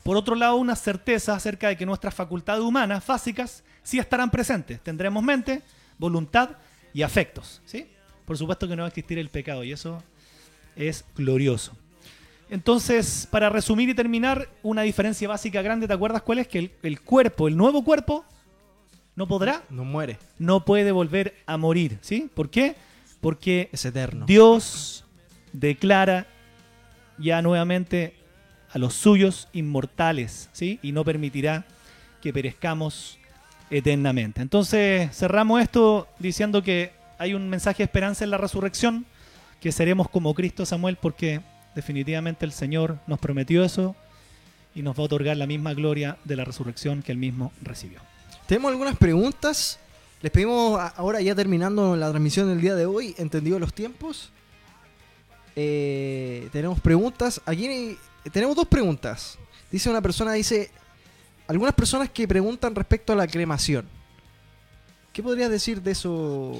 por 0.03 0.17
otro 0.17 0.35
lado, 0.35 0.55
una 0.55 0.75
certeza 0.75 1.35
acerca 1.35 1.67
de 1.67 1.77
que 1.77 1.85
nuestras 1.85 2.13
facultades 2.13 2.61
humanas 2.61 3.05
básicas 3.05 3.63
sí 3.83 3.99
estarán 3.99 4.29
presentes. 4.29 4.81
Tendremos 4.81 5.23
mente, 5.23 5.61
voluntad 6.01 6.57
y 6.93 7.03
afectos, 7.03 7.61
¿sí? 7.65 7.87
Por 8.25 8.37
supuesto 8.37 8.67
que 8.67 8.75
no 8.75 8.81
va 8.81 8.87
a 8.87 8.89
existir 8.89 9.17
el 9.19 9.29
pecado 9.29 9.63
y 9.63 9.71
eso 9.71 10.03
es 10.75 11.05
glorioso. 11.15 11.71
Entonces, 12.49 13.27
para 13.31 13.49
resumir 13.49 13.87
y 13.87 13.93
terminar, 13.93 14.49
una 14.63 14.81
diferencia 14.81 15.27
básica 15.29 15.61
grande, 15.61 15.87
¿te 15.87 15.93
acuerdas 15.93 16.21
cuál 16.23 16.39
es? 16.39 16.47
Que 16.49 16.59
el, 16.59 16.71
el 16.83 16.99
cuerpo, 17.01 17.47
el 17.47 17.55
nuevo 17.55 17.83
cuerpo, 17.85 18.25
no 19.15 19.27
podrá, 19.27 19.63
No 19.69 19.85
muere. 19.85 20.17
no 20.39 20.65
puede 20.65 20.91
volver 20.91 21.35
a 21.45 21.55
morir, 21.57 21.97
¿sí? 22.01 22.29
¿Por 22.33 22.49
qué? 22.49 22.75
Porque 23.21 23.69
Es 23.71 23.85
eterno. 23.85 24.25
Dios 24.25 25.05
declara 25.53 26.27
ya 27.17 27.41
nuevamente 27.41 28.15
a 28.71 28.77
los 28.79 28.93
suyos 28.95 29.47
inmortales, 29.53 30.49
¿sí? 30.53 30.79
Y 30.81 30.91
no 30.91 31.03
permitirá 31.05 31.65
que 32.21 32.33
perezcamos 32.33 33.17
eternamente. 33.71 34.41
Entonces, 34.41 35.15
cerramos 35.15 35.61
esto 35.61 36.07
diciendo 36.19 36.61
que 36.61 36.91
hay 37.17 37.33
un 37.33 37.49
mensaje 37.49 37.77
de 37.77 37.85
esperanza 37.85 38.23
en 38.23 38.29
la 38.29 38.37
resurrección, 38.37 39.05
que 39.59 39.71
seremos 39.71 40.09
como 40.09 40.33
Cristo 40.33 40.65
Samuel, 40.65 40.97
porque 40.97 41.41
definitivamente 41.73 42.45
el 42.45 42.51
Señor 42.51 42.99
nos 43.07 43.19
prometió 43.19 43.63
eso 43.63 43.95
y 44.75 44.81
nos 44.81 44.95
va 44.95 45.01
a 45.01 45.05
otorgar 45.05 45.37
la 45.37 45.47
misma 45.47 45.73
gloria 45.73 46.17
de 46.25 46.35
la 46.35 46.43
resurrección 46.43 47.01
que 47.01 47.11
él 47.11 47.17
mismo 47.17 47.51
recibió. 47.61 47.99
Tenemos 48.47 48.71
algunas 48.71 48.97
preguntas. 48.97 49.79
Les 50.21 50.31
pedimos 50.31 50.79
ahora 50.95 51.21
ya 51.21 51.33
terminando 51.33 51.95
la 51.95 52.09
transmisión 52.09 52.49
del 52.49 52.61
día 52.61 52.75
de 52.75 52.85
hoy, 52.85 53.15
entendido 53.17 53.57
los 53.57 53.73
tiempos. 53.73 54.31
Eh, 55.55 56.49
tenemos 56.51 56.79
preguntas. 56.79 57.41
Aquí 57.45 57.97
tenemos 58.31 58.55
dos 58.55 58.67
preguntas. 58.67 59.37
Dice 59.71 59.89
una 59.89 60.01
persona, 60.01 60.33
dice, 60.33 60.69
algunas 61.51 61.75
personas 61.75 62.09
que 62.09 62.27
preguntan 62.27 62.73
respecto 62.73 63.11
a 63.11 63.15
la 63.15 63.27
cremación. 63.27 63.85
¿Qué 65.11 65.21
podrías 65.21 65.51
decir 65.51 65.81
de 65.81 65.91
eso? 65.91 66.57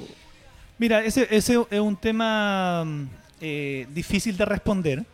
Mira, 0.76 1.02
ese, 1.02 1.26
ese 1.30 1.58
es 1.70 1.80
un 1.80 1.96
tema 1.96 2.84
mm, 2.84 3.08
eh, 3.40 3.86
difícil 3.90 4.36
de 4.36 4.44
responder. 4.44 5.06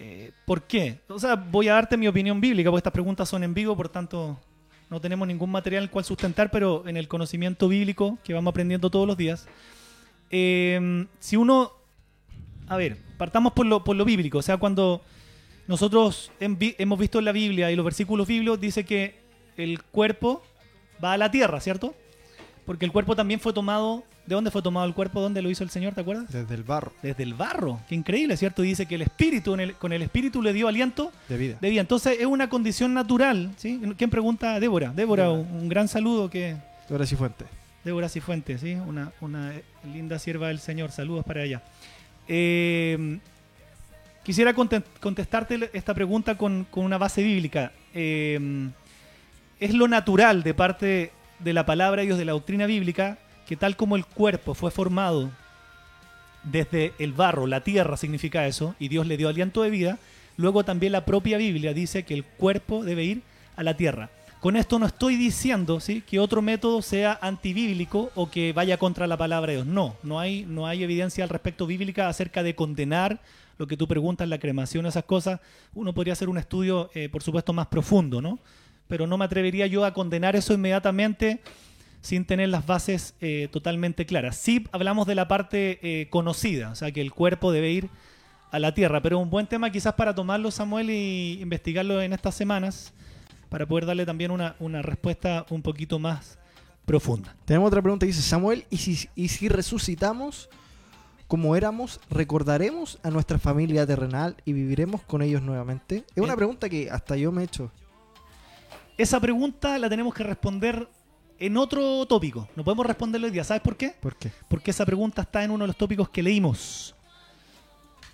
Eh, 0.00 0.32
¿Por 0.44 0.62
qué? 0.62 0.98
O 1.08 1.20
sea, 1.20 1.36
voy 1.36 1.68
a 1.68 1.74
darte 1.74 1.96
mi 1.96 2.08
opinión 2.08 2.40
bíblica, 2.40 2.70
porque 2.70 2.80
estas 2.80 2.92
preguntas 2.92 3.28
son 3.28 3.44
en 3.44 3.54
vivo, 3.54 3.76
por 3.76 3.88
tanto 3.88 4.40
no 4.90 5.00
tenemos 5.00 5.28
ningún 5.28 5.50
material 5.50 5.84
en 5.84 5.84
el 5.84 5.90
cual 5.90 6.04
sustentar, 6.04 6.50
pero 6.50 6.86
en 6.88 6.96
el 6.96 7.06
conocimiento 7.06 7.68
bíblico 7.68 8.18
que 8.24 8.34
vamos 8.34 8.50
aprendiendo 8.50 8.90
todos 8.90 9.06
los 9.06 9.16
días, 9.16 9.46
eh, 10.28 11.06
si 11.20 11.36
uno, 11.36 11.72
a 12.66 12.76
ver, 12.76 12.98
partamos 13.16 13.52
por 13.52 13.64
lo, 13.64 13.84
por 13.84 13.94
lo 13.94 14.04
bíblico, 14.04 14.38
o 14.38 14.42
sea, 14.42 14.56
cuando 14.56 15.02
nosotros 15.66 16.30
hemos 16.40 16.98
visto 16.98 17.18
en 17.18 17.24
la 17.24 17.32
Biblia 17.32 17.70
y 17.70 17.76
los 17.76 17.84
versículos 17.84 18.26
bíblicos 18.26 18.60
dice 18.60 18.84
que 18.84 19.20
el 19.56 19.82
cuerpo 19.82 20.42
va 21.02 21.12
a 21.14 21.16
la 21.18 21.30
tierra, 21.30 21.60
¿cierto? 21.60 21.94
Porque 22.66 22.84
el 22.84 22.92
cuerpo 22.92 23.16
también 23.16 23.40
fue 23.40 23.52
tomado. 23.52 24.04
¿De 24.26 24.36
dónde 24.36 24.52
fue 24.52 24.62
tomado 24.62 24.86
el 24.86 24.94
cuerpo? 24.94 25.20
¿Dónde 25.20 25.42
lo 25.42 25.50
hizo 25.50 25.64
el 25.64 25.70
Señor? 25.70 25.94
¿Te 25.94 26.00
acuerdas? 26.02 26.30
Desde 26.32 26.54
el 26.54 26.62
barro 26.62 26.92
Desde 27.02 27.24
el 27.24 27.34
barro. 27.34 27.80
Qué 27.88 27.96
increíble, 27.96 28.36
¿cierto? 28.36 28.62
Dice 28.62 28.86
que 28.86 28.94
el 28.94 29.02
espíritu, 29.02 29.54
en 29.54 29.60
el- 29.60 29.74
con 29.74 29.92
el 29.92 30.00
espíritu 30.02 30.40
le 30.42 30.52
dio 30.52 30.68
aliento 30.68 31.10
de 31.28 31.36
vida. 31.36 31.58
de 31.60 31.70
vida. 31.70 31.80
Entonces 31.80 32.18
es 32.20 32.26
una 32.26 32.48
condición 32.48 32.94
natural, 32.94 33.50
¿sí? 33.56 33.80
¿Quién 33.98 34.10
pregunta? 34.10 34.60
Débora. 34.60 34.92
Débora, 34.94 35.24
Débora. 35.24 35.30
un, 35.50 35.62
un 35.62 35.68
gran 35.68 35.88
saludo 35.88 36.30
que. 36.30 36.56
Ahora 36.88 37.04
sí 37.04 37.16
fuente. 37.16 37.46
Débora 37.84 38.08
Cifuentes, 38.08 38.60
¿sí? 38.60 38.74
Una, 38.74 39.10
una 39.20 39.54
linda 39.92 40.20
sierva 40.20 40.46
del 40.48 40.60
Señor. 40.60 40.92
Saludos 40.92 41.24
para 41.24 41.42
ella. 41.42 41.62
Eh, 42.28 43.18
quisiera 44.22 44.54
conte- 44.54 44.82
contestarte 45.00 45.70
esta 45.72 45.94
pregunta 45.94 46.36
con, 46.36 46.66
una 46.74 46.98
base 46.98 47.22
bíblica. 47.22 47.72
Eh, 47.94 48.70
es 49.60 49.74
lo 49.74 49.88
natural 49.88 50.42
de 50.42 50.54
parte 50.54 51.12
de 51.38 51.52
la 51.52 51.66
palabra 51.66 52.02
de 52.02 52.06
Dios, 52.06 52.18
de 52.18 52.24
la 52.24 52.32
doctrina 52.32 52.66
bíblica, 52.66 53.18
que 53.46 53.56
tal 53.56 53.76
como 53.76 53.96
el 53.96 54.04
cuerpo 54.06 54.54
fue 54.54 54.70
formado 54.70 55.30
desde 56.44 56.92
el 56.98 57.12
barro, 57.12 57.46
la 57.46 57.62
tierra 57.62 57.96
significa 57.96 58.46
eso, 58.46 58.74
y 58.78 58.88
Dios 58.88 59.06
le 59.06 59.16
dio 59.16 59.28
aliento 59.28 59.62
de 59.62 59.70
vida, 59.70 59.98
luego 60.36 60.64
también 60.64 60.92
la 60.92 61.04
propia 61.04 61.38
Biblia 61.38 61.72
dice 61.72 62.04
que 62.04 62.14
el 62.14 62.24
cuerpo 62.24 62.84
debe 62.84 63.04
ir 63.04 63.22
a 63.56 63.62
la 63.62 63.76
tierra. 63.76 64.10
Con 64.42 64.56
esto 64.56 64.80
no 64.80 64.86
estoy 64.86 65.14
diciendo 65.14 65.78
¿sí? 65.78 66.02
que 66.04 66.18
otro 66.18 66.42
método 66.42 66.82
sea 66.82 67.16
antibíblico 67.22 68.10
o 68.16 68.28
que 68.28 68.52
vaya 68.52 68.76
contra 68.76 69.06
la 69.06 69.16
palabra 69.16 69.52
de 69.52 69.58
Dios. 69.58 69.68
No, 69.68 69.94
no 70.02 70.18
hay, 70.18 70.44
no 70.48 70.66
hay 70.66 70.82
evidencia 70.82 71.22
al 71.22 71.30
respecto 71.30 71.64
bíblica 71.64 72.08
acerca 72.08 72.42
de 72.42 72.56
condenar 72.56 73.20
lo 73.56 73.68
que 73.68 73.76
tú 73.76 73.86
preguntas, 73.86 74.28
la 74.28 74.40
cremación, 74.40 74.84
esas 74.84 75.04
cosas. 75.04 75.38
Uno 75.74 75.94
podría 75.94 76.14
hacer 76.14 76.28
un 76.28 76.38
estudio, 76.38 76.90
eh, 76.92 77.08
por 77.08 77.22
supuesto, 77.22 77.52
más 77.52 77.68
profundo, 77.68 78.20
¿no? 78.20 78.40
Pero 78.88 79.06
no 79.06 79.16
me 79.16 79.26
atrevería 79.26 79.68
yo 79.68 79.84
a 79.84 79.94
condenar 79.94 80.34
eso 80.34 80.52
inmediatamente 80.52 81.40
sin 82.00 82.24
tener 82.24 82.48
las 82.48 82.66
bases 82.66 83.14
eh, 83.20 83.46
totalmente 83.52 84.06
claras. 84.06 84.38
Sí 84.38 84.66
hablamos 84.72 85.06
de 85.06 85.14
la 85.14 85.28
parte 85.28 85.78
eh, 85.82 86.08
conocida, 86.10 86.70
o 86.70 86.74
sea, 86.74 86.90
que 86.90 87.00
el 87.00 87.12
cuerpo 87.12 87.52
debe 87.52 87.70
ir 87.70 87.90
a 88.50 88.58
la 88.58 88.74
tierra, 88.74 89.00
pero 89.02 89.20
un 89.20 89.30
buen 89.30 89.46
tema 89.46 89.70
quizás 89.70 89.94
para 89.94 90.16
tomarlo, 90.16 90.50
Samuel, 90.50 90.90
y 90.90 91.38
investigarlo 91.40 92.02
en 92.02 92.12
estas 92.12 92.34
semanas, 92.34 92.92
para 93.52 93.66
poder 93.66 93.84
darle 93.84 94.06
también 94.06 94.30
una, 94.30 94.56
una 94.60 94.80
respuesta 94.80 95.44
un 95.50 95.60
poquito 95.60 95.98
más 95.98 96.38
profunda. 96.86 97.36
Tenemos 97.44 97.68
otra 97.68 97.82
pregunta 97.82 98.04
que 98.06 98.12
dice 98.12 98.22
Samuel, 98.22 98.64
¿y 98.70 98.78
si, 98.78 99.08
y 99.14 99.28
si 99.28 99.50
resucitamos 99.50 100.48
como 101.28 101.54
éramos, 101.54 102.00
recordaremos 102.08 102.98
a 103.02 103.10
nuestra 103.10 103.38
familia 103.38 103.86
terrenal 103.86 104.36
y 104.46 104.54
viviremos 104.54 105.02
con 105.02 105.20
ellos 105.20 105.42
nuevamente? 105.42 106.04
Es 106.16 106.22
una 106.24 106.32
Eh. 106.32 106.36
pregunta 106.36 106.66
que 106.70 106.90
hasta 106.90 107.14
yo 107.16 107.30
me 107.30 107.42
he 107.42 107.44
hecho. 107.44 107.70
Esa 108.96 109.20
pregunta 109.20 109.78
la 109.78 109.90
tenemos 109.90 110.14
que 110.14 110.22
responder 110.22 110.88
en 111.38 111.56
otro 111.58 112.06
tópico. 112.06 112.48
No 112.56 112.64
podemos 112.64 112.86
responderlo 112.86 113.26
hoy 113.26 113.32
día. 113.32 113.44
¿Sabes 113.44 113.62
por 113.62 113.76
qué? 113.76 113.94
¿Por 114.00 114.16
qué? 114.16 114.32
Porque 114.48 114.70
esa 114.70 114.86
pregunta 114.86 115.20
está 115.22 115.44
en 115.44 115.50
uno 115.50 115.64
de 115.64 115.68
los 115.68 115.76
tópicos 115.76 116.08
que 116.08 116.22
leímos. 116.22 116.94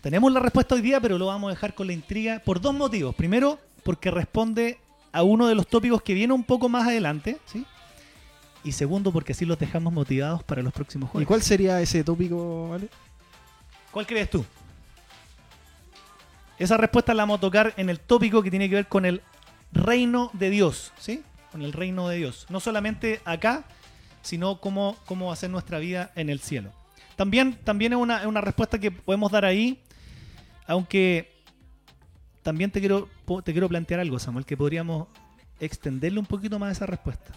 Tenemos 0.00 0.32
la 0.32 0.40
respuesta 0.40 0.74
hoy 0.74 0.80
día, 0.80 1.00
pero 1.00 1.16
lo 1.16 1.26
vamos 1.26 1.48
a 1.48 1.54
dejar 1.54 1.74
con 1.74 1.86
la 1.86 1.92
intriga 1.92 2.42
por 2.44 2.60
dos 2.60 2.74
motivos. 2.74 3.14
Primero, 3.14 3.58
porque 3.84 4.10
responde 4.10 4.78
a 5.12 5.22
uno 5.22 5.46
de 5.46 5.54
los 5.54 5.66
tópicos 5.66 6.02
que 6.02 6.14
viene 6.14 6.32
un 6.32 6.44
poco 6.44 6.68
más 6.68 6.86
adelante, 6.86 7.38
¿sí? 7.46 7.64
Y 8.64 8.72
segundo, 8.72 9.12
porque 9.12 9.32
así 9.32 9.44
los 9.44 9.58
dejamos 9.58 9.92
motivados 9.92 10.42
para 10.42 10.62
los 10.62 10.72
próximos 10.72 11.08
¿Y 11.08 11.12
juegos. 11.12 11.28
cuál 11.28 11.42
sería 11.42 11.80
ese 11.80 12.04
tópico, 12.04 12.70
vale? 12.70 12.88
¿Cuál 13.90 14.06
crees 14.06 14.28
tú? 14.30 14.44
Esa 16.58 16.76
respuesta 16.76 17.14
la 17.14 17.22
vamos 17.22 17.38
a 17.38 17.40
tocar 17.40 17.74
en 17.76 17.88
el 17.88 18.00
tópico 18.00 18.42
que 18.42 18.50
tiene 18.50 18.68
que 18.68 18.74
ver 18.74 18.88
con 18.88 19.04
el 19.06 19.22
reino 19.72 20.30
de 20.32 20.50
Dios, 20.50 20.92
¿sí? 20.98 21.22
Con 21.52 21.62
el 21.62 21.72
reino 21.72 22.08
de 22.08 22.16
Dios. 22.16 22.46
No 22.50 22.58
solamente 22.60 23.20
acá, 23.24 23.64
sino 24.22 24.60
cómo, 24.60 24.96
cómo 25.06 25.32
hacer 25.32 25.50
nuestra 25.50 25.78
vida 25.78 26.10
en 26.16 26.28
el 26.30 26.40
cielo. 26.40 26.72
También, 27.16 27.58
también 27.64 27.92
es, 27.92 27.98
una, 27.98 28.20
es 28.20 28.26
una 28.26 28.40
respuesta 28.40 28.78
que 28.78 28.90
podemos 28.90 29.30
dar 29.30 29.44
ahí, 29.44 29.80
aunque 30.66 31.32
también 32.48 32.70
te 32.70 32.80
quiero, 32.80 33.10
te 33.44 33.52
quiero 33.52 33.68
plantear 33.68 34.00
algo, 34.00 34.18
Samuel, 34.18 34.46
que 34.46 34.56
podríamos 34.56 35.08
extenderle 35.60 36.18
un 36.18 36.24
poquito 36.24 36.58
más 36.58 36.72
esa 36.72 36.86
respuesta, 36.86 37.34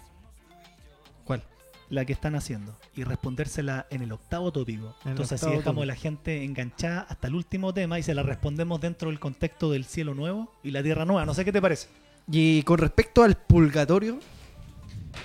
¿Cuál? 1.26 1.44
la 1.90 2.06
que 2.06 2.14
están 2.14 2.34
haciendo, 2.36 2.78
y 2.96 3.04
respondérsela 3.04 3.88
en 3.90 4.04
el 4.04 4.14
octavo 4.14 4.54
tópico. 4.54 4.96
En 5.04 5.12
Entonces 5.12 5.44
así 5.44 5.54
dejamos 5.54 5.84
a 5.84 5.86
la 5.86 5.96
gente 5.96 6.46
enganchada 6.46 7.02
hasta 7.10 7.28
el 7.28 7.36
último 7.36 7.74
tema 7.74 8.00
y 8.00 8.04
se 8.04 8.16
la 8.16 8.24
respondemos 8.24 8.80
dentro 8.80 9.10
del 9.10 9.20
contexto 9.20 9.70
del 9.70 9.84
cielo 9.84 10.14
nuevo 10.14 10.50
y 10.64 10.72
la 10.72 10.82
tierra 10.82 11.04
nueva. 11.04 11.26
No 11.26 11.34
sé 11.34 11.44
qué 11.44 11.52
te 11.52 11.62
parece. 11.62 11.90
Y 12.32 12.64
con 12.64 12.78
respecto 12.78 13.22
al 13.22 13.36
purgatorio, 13.36 14.18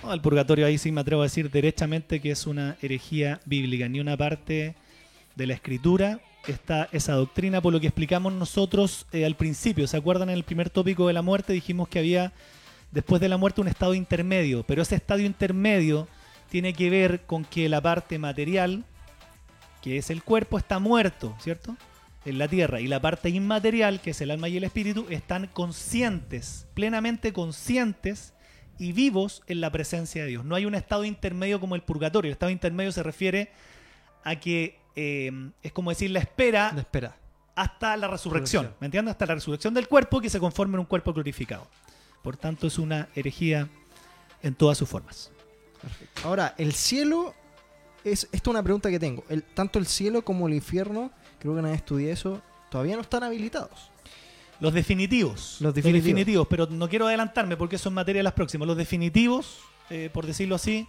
No, 0.03 0.13
el 0.13 0.21
purgatorio 0.21 0.67
ahí 0.67 0.79
sí 0.79 0.91
me 0.91 1.03
atrevo 1.03 1.23
a 1.23 1.27
decir 1.27 1.49
derechamente 1.49 2.21
que 2.21 2.33
es 2.33 2.45
una 2.49 2.77
herejía 2.83 3.39
bíblica. 3.45 3.89
Ni 3.89 4.01
una 4.01 4.17
parte 4.17 4.75
de 5.37 5.47
la 5.47 5.55
escritura 5.55 6.19
está 6.53 6.89
esa 6.93 7.15
doctrina 7.15 7.61
por 7.61 7.73
lo 7.73 7.81
que 7.81 7.87
explicamos 7.87 8.33
nosotros 8.33 9.07
eh, 9.13 9.25
al 9.25 9.37
principio. 9.37 9.87
¿Se 9.87 9.97
acuerdan 9.97 10.31
en 10.31 10.37
el 10.37 10.45
primer 10.45 10.71
tópico 10.71 11.07
de 11.07 11.13
la 11.13 11.23
muerte? 11.23 11.53
Dijimos 11.53 11.89
que 11.89 11.99
había 11.99 12.33
después 12.91 13.21
de 13.21 13.29
la 13.29 13.37
muerte 13.37 13.61
un 13.61 13.69
estado 13.69 13.95
intermedio, 13.95 14.65
pero 14.65 14.83
ese 14.83 14.95
estadio 14.95 15.27
intermedio 15.27 16.09
tiene 16.51 16.73
que 16.73 16.91
ver 16.91 17.23
con 17.23 17.45
que 17.45 17.69
la 17.69 17.81
parte 17.81 18.19
material, 18.19 18.85
que 19.83 19.99
es 19.99 20.11
el 20.11 20.23
cuerpo, 20.23 20.59
está 20.59 20.79
muerto, 20.79 21.37
¿cierto? 21.41 21.77
En 22.25 22.39
la 22.39 22.49
tierra. 22.49 22.81
Y 22.81 22.87
la 22.87 23.01
parte 23.01 23.29
inmaterial, 23.29 24.01
que 24.01 24.11
es 24.11 24.21
el 24.21 24.31
alma 24.31 24.49
y 24.49 24.57
el 24.57 24.65
espíritu, 24.65 25.07
están 25.11 25.49
conscientes, 25.49 26.67
plenamente 26.75 27.33
conscientes 27.33 28.33
y 28.79 28.93
vivos 28.93 29.43
en 29.47 29.61
la 29.61 29.71
presencia 29.71 30.23
de 30.23 30.29
Dios. 30.29 30.45
No 30.45 30.55
hay 30.55 30.65
un 30.65 30.75
estado 30.75 31.05
intermedio 31.05 31.61
como 31.61 31.75
el 31.75 31.83
purgatorio. 31.83 32.29
El 32.29 32.35
estado 32.35 32.51
intermedio 32.51 32.93
se 32.93 33.03
refiere 33.03 33.51
a 34.25 34.37
que 34.37 34.79
eh, 34.97 35.31
es 35.63 35.73
como 35.73 35.91
decir 35.91 36.11
la 36.11 36.21
espera 36.21 36.73
la 36.75 36.81
espera. 36.81 37.17
hasta 37.55 37.97
la 37.97 38.09
resurrección. 38.09 38.65
Resurrección. 38.65 38.81
¿Me 38.81 38.87
entiendes? 38.87 39.13
Hasta 39.13 39.27
la 39.27 39.35
resurrección 39.35 39.75
del 39.75 39.89
cuerpo 39.89 40.21
que 40.21 40.31
se 40.31 40.41
conforme 40.41 40.75
en 40.75 40.81
un 40.81 40.87
cuerpo 40.87 41.13
glorificado. 41.13 41.69
Por 42.23 42.37
tanto, 42.37 42.67
es 42.67 42.79
una 42.79 43.09
herejía 43.15 43.69
en 44.43 44.55
todas 44.55 44.79
sus 44.79 44.89
formas. 44.89 45.31
Ahora, 46.25 46.55
el 46.59 46.73
cielo, 46.73 47.35
es, 48.05 48.25
esto 48.33 48.51
es 48.51 48.55
una 48.55 48.63
pregunta 48.63 48.91
que 48.91 48.99
tengo. 48.99 49.25
El, 49.29 49.43
tanto 49.43 49.79
el 49.79 49.87
cielo 49.87 50.23
como 50.23 50.49
el 50.49 50.55
infierno, 50.55 51.13
creo 51.39 51.55
que 51.55 51.61
una 51.61 51.69
vez 51.69 51.79
estudié 51.79 52.11
eso, 52.11 52.43
todavía 52.71 52.97
no 52.97 53.03
están 53.03 53.23
habilitados. 53.23 53.91
Los 54.59 54.73
definitivos. 54.73 55.59
Los 55.61 55.75
definitivos. 55.75 56.47
pero 56.49 56.67
no 56.67 56.89
quiero 56.89 57.07
adelantarme 57.07 57.57
porque 57.57 57.77
eso 57.77 57.91
es 57.91 57.95
materia 57.95 58.21
de 58.21 58.25
las 58.25 58.33
próximas. 58.33 58.67
Los 58.67 58.77
definitivos, 58.77 59.59
eh, 59.91 60.11
por 60.13 60.27
decirlo 60.27 60.55
así, 60.55 60.89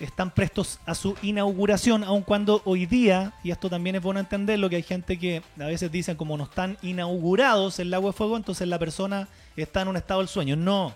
están 0.00 0.30
prestos 0.30 0.78
a 0.86 0.94
su 0.94 1.16
inauguración, 1.22 2.04
aun 2.04 2.22
cuando 2.22 2.62
hoy 2.64 2.86
día, 2.86 3.32
y 3.42 3.50
esto 3.50 3.68
también 3.68 3.96
es 3.96 4.02
bueno 4.02 4.20
entenderlo, 4.20 4.70
que 4.70 4.76
hay 4.76 4.82
gente 4.82 5.18
que 5.18 5.42
a 5.58 5.66
veces 5.66 5.90
dicen 5.90 6.16
como 6.16 6.36
no 6.36 6.44
están 6.44 6.78
inaugurados 6.82 7.78
el 7.78 7.90
lago 7.90 8.08
de 8.08 8.12
fuego, 8.12 8.36
entonces 8.36 8.68
la 8.68 8.78
persona 8.78 9.28
está 9.56 9.82
en 9.82 9.88
un 9.88 9.96
estado 9.96 10.20
del 10.20 10.28
sueño. 10.28 10.56
No, 10.56 10.94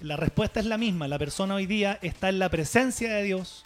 la 0.00 0.16
respuesta 0.16 0.60
es 0.60 0.66
la 0.66 0.78
misma. 0.78 1.08
La 1.08 1.18
persona 1.18 1.54
hoy 1.54 1.66
día 1.66 1.98
está 2.02 2.28
en 2.28 2.38
la 2.38 2.48
presencia 2.48 3.12
de 3.12 3.24
Dios, 3.24 3.64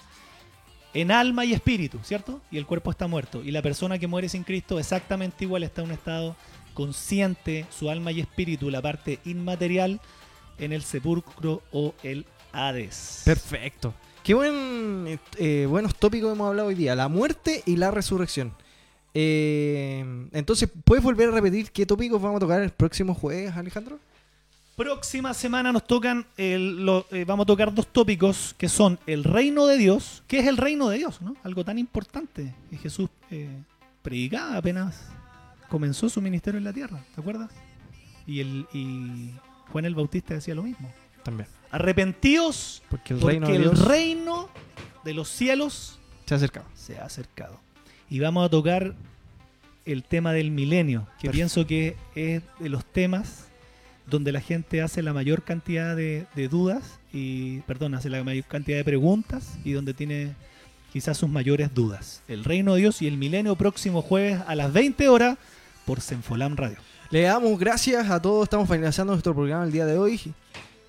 en 0.94 1.10
alma 1.10 1.44
y 1.44 1.52
espíritu, 1.52 1.98
¿cierto? 2.02 2.40
Y 2.50 2.58
el 2.58 2.66
cuerpo 2.66 2.90
está 2.90 3.06
muerto. 3.06 3.42
Y 3.42 3.50
la 3.50 3.62
persona 3.62 3.98
que 3.98 4.06
muere 4.06 4.28
sin 4.28 4.44
Cristo 4.44 4.78
exactamente 4.78 5.44
igual 5.44 5.62
está 5.62 5.82
en 5.82 5.88
un 5.88 5.94
estado 5.94 6.36
consciente, 6.74 7.66
su 7.70 7.90
alma 7.90 8.12
y 8.12 8.20
espíritu, 8.20 8.70
la 8.70 8.80
parte 8.80 9.18
inmaterial, 9.24 10.00
en 10.58 10.72
el 10.72 10.82
sepulcro 10.82 11.62
o 11.72 11.94
el 12.02 12.26
Hades. 12.52 13.22
Perfecto. 13.24 13.94
Qué 14.22 14.34
buen, 14.34 15.18
eh, 15.36 15.66
buenos 15.68 15.96
tópicos 15.96 16.32
hemos 16.32 16.46
hablado 16.46 16.68
hoy 16.68 16.76
día. 16.76 16.94
La 16.94 17.08
muerte 17.08 17.64
y 17.66 17.74
la 17.74 17.90
resurrección. 17.90 18.52
Eh, 19.14 20.28
entonces, 20.30 20.70
¿puedes 20.84 21.02
volver 21.02 21.30
a 21.30 21.32
repetir 21.32 21.72
qué 21.72 21.84
tópicos 21.86 22.22
vamos 22.22 22.36
a 22.36 22.40
tocar 22.40 22.62
el 22.62 22.70
próximo 22.70 23.14
jueves, 23.14 23.56
Alejandro? 23.56 23.98
Próxima 24.76 25.34
semana 25.34 25.72
nos 25.72 25.84
tocan, 25.88 26.24
eh, 26.36 27.24
vamos 27.26 27.44
a 27.44 27.46
tocar 27.46 27.74
dos 27.74 27.88
tópicos 27.88 28.54
que 28.56 28.68
son 28.68 28.96
el 29.08 29.24
reino 29.24 29.66
de 29.66 29.76
Dios. 29.76 30.22
¿Qué 30.28 30.38
es 30.38 30.46
el 30.46 30.56
reino 30.56 30.88
de 30.88 30.98
Dios? 30.98 31.20
¿no? 31.20 31.34
Algo 31.42 31.64
tan 31.64 31.78
importante 31.78 32.54
que 32.70 32.76
Jesús 32.76 33.10
predicaba 34.02 34.56
apenas 34.56 35.04
comenzó 35.68 36.08
su 36.08 36.22
ministerio 36.22 36.58
en 36.58 36.64
la 36.64 36.72
tierra, 36.72 37.04
¿te 37.12 37.20
acuerdas? 37.20 37.50
Y, 38.26 38.38
el, 38.38 38.66
y 38.72 39.32
Juan 39.72 39.84
el 39.84 39.96
Bautista 39.96 40.34
decía 40.34 40.54
lo 40.54 40.62
mismo. 40.62 40.92
También. 41.22 41.48
Arrepentíos 41.70 42.82
Porque 42.90 43.14
el 43.14 43.20
porque 43.20 43.32
reino 43.38 43.48
de 43.48 43.56
el 43.56 43.62
Dios 43.62 43.84
reino 43.86 44.48
de 45.04 45.14
los 45.14 45.28
cielos 45.28 45.98
se 46.26 46.34
ha 46.34 46.36
acercado. 46.36 46.66
se 46.74 46.98
ha 46.98 47.04
acercado. 47.04 47.60
Y 48.10 48.20
vamos 48.20 48.44
a 48.46 48.48
tocar 48.50 48.94
el 49.84 50.04
tema 50.04 50.32
del 50.32 50.50
milenio, 50.50 51.02
que 51.18 51.28
Perfecto. 51.28 51.32
pienso 51.32 51.66
que 51.66 51.96
es 52.14 52.42
de 52.60 52.68
los 52.68 52.84
temas 52.84 53.46
donde 54.06 54.32
la 54.32 54.40
gente 54.40 54.82
hace 54.82 55.00
la 55.02 55.12
mayor 55.12 55.42
cantidad 55.42 55.96
de, 55.96 56.26
de 56.34 56.48
dudas 56.48 56.98
y, 57.12 57.60
perdón, 57.60 57.94
hace 57.94 58.10
la 58.10 58.22
mayor 58.22 58.44
cantidad 58.44 58.76
de 58.76 58.84
preguntas 58.84 59.58
y 59.64 59.72
donde 59.72 59.94
tiene 59.94 60.34
quizás 60.92 61.16
sus 61.16 61.30
mayores 61.30 61.72
dudas. 61.72 62.22
El 62.28 62.44
reino 62.44 62.74
de 62.74 62.80
Dios 62.80 63.00
y 63.00 63.06
el 63.08 63.16
milenio 63.16 63.56
próximo 63.56 64.02
jueves 64.02 64.40
a 64.46 64.54
las 64.54 64.72
20 64.72 65.08
horas 65.08 65.38
por 65.86 66.00
Senfolam 66.00 66.56
Radio. 66.56 66.76
Le 67.10 67.22
damos 67.22 67.58
gracias 67.58 68.10
a 68.10 68.20
todos. 68.20 68.44
Estamos 68.44 68.68
finalizando 68.68 69.12
nuestro 69.12 69.34
programa 69.34 69.64
el 69.64 69.72
día 69.72 69.86
de 69.86 69.96
hoy. 69.98 70.20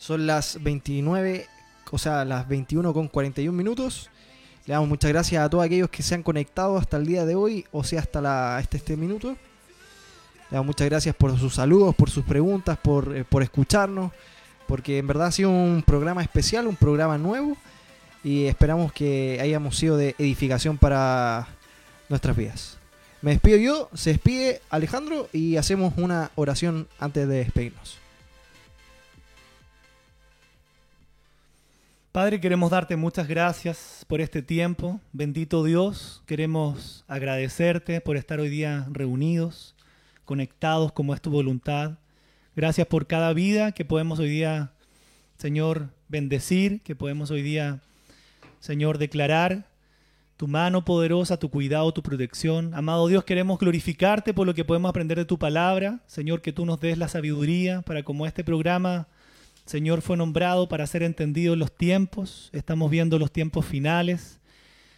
Son 0.03 0.27
las 0.27 0.61
29, 0.61 1.47
o 1.91 1.97
sea, 1.97 2.25
las 2.25 2.45
21 2.49 2.93
con 2.93 3.07
41 3.07 3.57
minutos. 3.57 4.09
Le 4.65 4.73
damos 4.73 4.89
muchas 4.89 5.09
gracias 5.09 5.41
a 5.41 5.49
todos 5.49 5.63
aquellos 5.63 5.89
que 5.89 6.03
se 6.03 6.13
han 6.13 6.23
conectado 6.23 6.77
hasta 6.77 6.97
el 6.97 7.05
día 7.05 7.25
de 7.25 7.35
hoy, 7.35 7.65
o 7.71 7.85
sea, 7.85 8.01
hasta 8.01 8.19
la, 8.19 8.57
hasta 8.57 8.75
este 8.75 8.97
minuto. 8.97 9.29
Le 9.29 9.37
damos 10.57 10.65
muchas 10.65 10.89
gracias 10.89 11.15
por 11.15 11.39
sus 11.39 11.55
saludos, 11.55 11.95
por 11.95 12.09
sus 12.09 12.25
preguntas, 12.25 12.77
por, 12.79 13.15
eh, 13.15 13.23
por 13.23 13.43
escucharnos, 13.43 14.11
porque 14.67 14.97
en 14.97 15.07
verdad 15.07 15.27
ha 15.27 15.31
sido 15.31 15.51
un 15.51 15.81
programa 15.87 16.21
especial, 16.21 16.67
un 16.67 16.75
programa 16.75 17.17
nuevo, 17.17 17.55
y 18.25 18.47
esperamos 18.47 18.91
que 18.91 19.39
hayamos 19.41 19.77
sido 19.77 19.95
de 19.95 20.15
edificación 20.17 20.77
para 20.77 21.47
nuestras 22.09 22.35
vidas. 22.35 22.77
Me 23.21 23.31
despido 23.31 23.57
yo, 23.57 23.89
se 23.93 24.09
despide 24.09 24.61
Alejandro 24.69 25.29
y 25.31 25.55
hacemos 25.55 25.93
una 25.95 26.29
oración 26.35 26.89
antes 26.99 27.25
de 27.25 27.37
despedirnos. 27.37 28.02
Padre, 32.13 32.39
queremos 32.39 32.69
darte 32.69 32.95
muchas 32.95 33.27
gracias 33.27 34.05
por 34.07 34.21
este 34.21 34.43
tiempo. 34.43 35.01
Bendito 35.13 35.63
Dios, 35.63 36.21
queremos 36.27 37.03
agradecerte 37.07 38.01
por 38.01 38.17
estar 38.17 38.39
hoy 38.39 38.49
día 38.49 38.85
reunidos, 38.91 39.73
conectados 40.23 40.91
como 40.91 41.15
es 41.15 41.21
tu 41.21 41.31
voluntad. 41.31 41.97
Gracias 42.55 42.85
por 42.85 43.07
cada 43.07 43.33
vida 43.33 43.71
que 43.71 43.83
podemos 43.83 44.19
hoy 44.19 44.29
día, 44.29 44.73
Señor, 45.39 45.89
bendecir, 46.07 46.83
que 46.83 46.95
podemos 46.95 47.31
hoy 47.31 47.41
día, 47.41 47.81
Señor, 48.59 48.99
declarar 48.99 49.65
tu 50.37 50.47
mano 50.47 50.85
poderosa, 50.85 51.37
tu 51.37 51.49
cuidado, 51.49 51.95
tu 51.95 52.03
protección. 52.03 52.75
Amado 52.75 53.07
Dios, 53.07 53.23
queremos 53.23 53.57
glorificarte 53.57 54.35
por 54.35 54.45
lo 54.45 54.53
que 54.53 54.65
podemos 54.65 54.89
aprender 54.89 55.17
de 55.17 55.25
tu 55.25 55.39
palabra. 55.39 56.01
Señor, 56.05 56.43
que 56.43 56.53
tú 56.53 56.63
nos 56.67 56.79
des 56.79 56.99
la 56.99 57.07
sabiduría 57.07 57.81
para 57.81 58.03
como 58.03 58.27
este 58.27 58.43
programa 58.43 59.07
Señor, 59.65 60.01
fue 60.01 60.17
nombrado 60.17 60.67
para 60.67 60.85
ser 60.87 61.03
entendido 61.03 61.53
en 61.53 61.59
los 61.59 61.75
tiempos. 61.75 62.49
Estamos 62.51 62.91
viendo 62.91 63.17
los 63.17 63.31
tiempos 63.31 63.65
finales. 63.65 64.39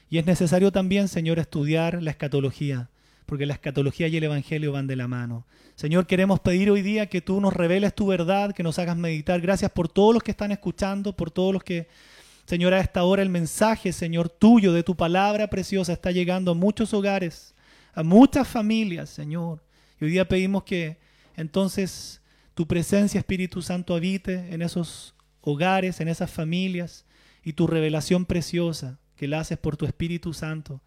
Y 0.09 0.17
es 0.17 0.25
necesario 0.25 0.71
también, 0.71 1.07
Señor, 1.07 1.39
estudiar 1.39 2.01
la 2.01 2.11
escatología, 2.11 2.89
porque 3.25 3.45
la 3.45 3.53
escatología 3.53 4.07
y 4.07 4.17
el 4.17 4.23
Evangelio 4.23 4.71
van 4.71 4.87
de 4.87 4.95
la 4.95 5.07
mano. 5.07 5.45
Señor, 5.75 6.07
queremos 6.07 6.39
pedir 6.39 6.71
hoy 6.71 6.81
día 6.81 7.07
que 7.07 7.21
tú 7.21 7.41
nos 7.41 7.53
reveles 7.53 7.93
tu 7.93 8.07
verdad, 8.07 8.53
que 8.53 8.63
nos 8.63 8.79
hagas 8.79 8.97
meditar. 8.97 9.41
Gracias 9.41 9.71
por 9.71 9.89
todos 9.89 10.13
los 10.13 10.23
que 10.23 10.31
están 10.31 10.51
escuchando, 10.51 11.15
por 11.15 11.31
todos 11.31 11.53
los 11.53 11.63
que, 11.63 11.87
Señor, 12.45 12.73
a 12.73 12.79
esta 12.79 13.03
hora 13.03 13.21
el 13.21 13.29
mensaje, 13.29 13.91
Señor, 13.91 14.29
tuyo, 14.29 14.73
de 14.73 14.83
tu 14.83 14.95
palabra 14.95 15.47
preciosa, 15.49 15.93
está 15.93 16.11
llegando 16.11 16.51
a 16.51 16.55
muchos 16.55 16.93
hogares, 16.93 17.53
a 17.93 18.03
muchas 18.03 18.47
familias, 18.47 19.09
Señor. 19.09 19.61
Y 19.99 20.05
hoy 20.05 20.11
día 20.11 20.27
pedimos 20.27 20.63
que 20.63 20.97
entonces 21.35 22.21
tu 22.55 22.67
presencia, 22.67 23.19
Espíritu 23.19 23.61
Santo, 23.61 23.93
habite 23.93 24.53
en 24.53 24.61
esos 24.61 25.13
hogares, 25.41 25.99
en 25.99 26.07
esas 26.07 26.31
familias, 26.31 27.05
y 27.43 27.53
tu 27.53 27.67
revelación 27.67 28.25
preciosa 28.25 28.97
que 29.15 29.27
la 29.27 29.41
haces 29.41 29.57
por 29.57 29.77
tu 29.77 29.85
Espíritu 29.85 30.33
Santo, 30.33 30.81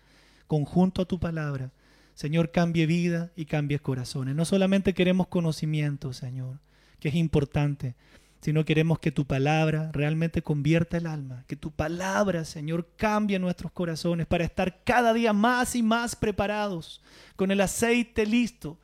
conjunto 0.47 1.03
a 1.03 1.05
tu 1.05 1.21
palabra, 1.21 1.71
Señor, 2.15 2.51
cambie 2.51 2.87
vida 2.87 3.31
y 3.37 3.45
cambie 3.45 3.79
corazones. 3.79 4.35
No 4.35 4.45
solamente 4.45 4.93
queremos 4.93 5.29
conocimiento, 5.29 6.13
Señor, 6.13 6.59
que 6.99 7.11
es 7.11 7.15
importante, 7.15 7.95
sino 8.41 8.65
queremos 8.65 8.99
que 8.99 9.13
tu 9.13 9.25
palabra 9.25 9.91
realmente 9.93 10.43
convierta 10.43 10.97
el 10.97 11.07
alma, 11.07 11.45
que 11.47 11.55
tu 11.55 11.71
palabra, 11.71 12.45
Señor, 12.45 12.89
cambie 12.97 13.39
nuestros 13.39 13.71
corazones 13.71 14.27
para 14.27 14.45
estar 14.45 14.83
cada 14.83 15.13
día 15.13 15.33
más 15.33 15.77
y 15.77 15.83
más 15.83 16.17
preparados, 16.17 17.03
con 17.37 17.51
el 17.51 17.61
aceite 17.61 18.27
listo, 18.27 18.79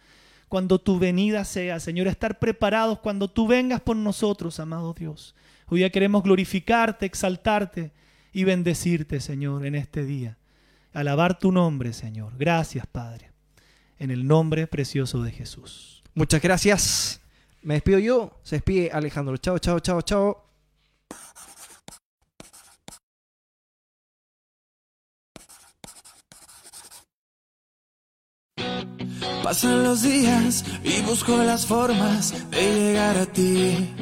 cuando 0.54 0.78
tu 0.78 1.00
venida 1.00 1.44
sea, 1.44 1.80
Señor, 1.80 2.06
estar 2.06 2.38
preparados 2.38 3.00
cuando 3.00 3.26
tú 3.26 3.48
vengas 3.48 3.80
por 3.80 3.96
nosotros, 3.96 4.60
amado 4.60 4.94
Dios. 4.94 5.34
Hoy 5.66 5.80
día 5.80 5.90
queremos 5.90 6.22
glorificarte, 6.22 7.06
exaltarte 7.06 7.90
y 8.32 8.44
bendecirte, 8.44 9.18
Señor, 9.18 9.66
en 9.66 9.74
este 9.74 10.04
día. 10.04 10.38
Alabar 10.92 11.40
tu 11.40 11.50
nombre, 11.50 11.92
Señor. 11.92 12.34
Gracias, 12.38 12.86
Padre. 12.86 13.32
En 13.98 14.12
el 14.12 14.28
nombre 14.28 14.68
precioso 14.68 15.24
de 15.24 15.32
Jesús. 15.32 16.04
Muchas 16.14 16.40
gracias. 16.40 17.20
Me 17.60 17.74
despido 17.74 17.98
yo, 17.98 18.38
se 18.44 18.54
despide 18.54 18.92
Alejandro. 18.92 19.36
Chao, 19.38 19.58
chao, 19.58 19.80
chao, 19.80 20.02
chao. 20.02 20.43
Pasan 29.42 29.82
los 29.82 30.02
días 30.02 30.64
y 30.82 31.02
busco 31.02 31.36
las 31.36 31.66
formas 31.66 32.32
de 32.50 32.74
llegar 32.74 33.18
a 33.18 33.26
ti. 33.26 33.94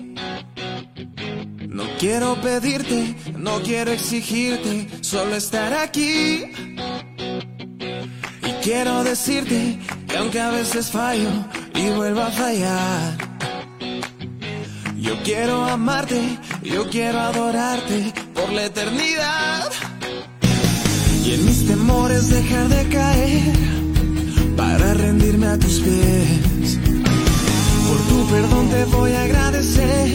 No 1.68 1.84
quiero 1.98 2.40
pedirte, 2.40 3.16
no 3.36 3.60
quiero 3.62 3.90
exigirte, 3.90 4.88
solo 5.00 5.34
estar 5.34 5.72
aquí. 5.74 6.44
Y 8.42 8.52
quiero 8.62 9.02
decirte 9.02 9.78
que 10.06 10.16
aunque 10.16 10.40
a 10.40 10.50
veces 10.50 10.90
fallo 10.90 11.30
y 11.74 11.90
vuelvo 11.90 12.20
a 12.20 12.30
fallar, 12.30 13.16
yo 14.96 15.16
quiero 15.24 15.64
amarte, 15.64 16.38
yo 16.62 16.88
quiero 16.88 17.18
adorarte 17.18 18.12
por 18.34 18.52
la 18.52 18.66
eternidad. 18.66 19.70
Y 21.24 21.34
en 21.34 21.44
mis 21.46 21.66
temores 21.66 22.30
dejar 22.30 22.68
de 22.68 22.88
caer 22.88 23.81
para 24.72 24.94
rendirme 24.94 25.46
a 25.46 25.58
tus 25.58 25.80
pies. 25.80 26.78
Por 27.86 27.98
tu 28.08 28.26
perdón 28.30 28.68
te 28.70 28.84
voy 28.96 29.12
a 29.12 29.22
agradecer 29.24 30.08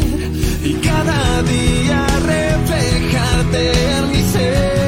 y 0.63 0.73
cada 0.75 1.43
día 1.43 2.07
reflejarte 2.25 3.71
en 3.97 4.11
mi 4.11 4.23
ser. 4.31 4.86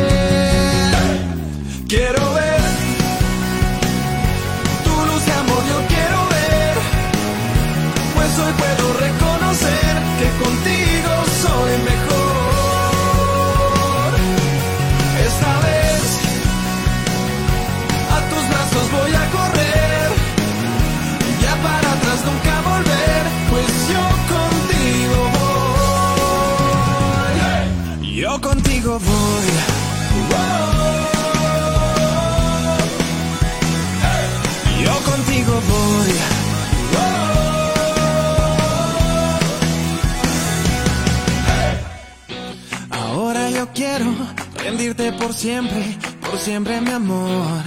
Por 45.20 45.34
siempre, 45.34 45.98
por 46.22 46.40
siempre 46.40 46.82
mi 46.82 46.92
amor. 46.92 47.64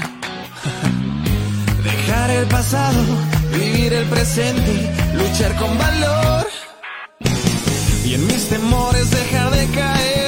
Dejar 1.84 2.30
el 2.30 2.46
pasado, 2.46 3.00
vivir 3.52 3.92
el 3.92 4.06
presente, 4.06 4.90
luchar 5.14 5.54
con 5.56 5.76
valor. 5.78 6.46
Y 8.04 8.14
en 8.14 8.26
mis 8.26 8.48
temores 8.48 9.10
dejar 9.10 9.50
de 9.50 9.66
caer 9.68 10.21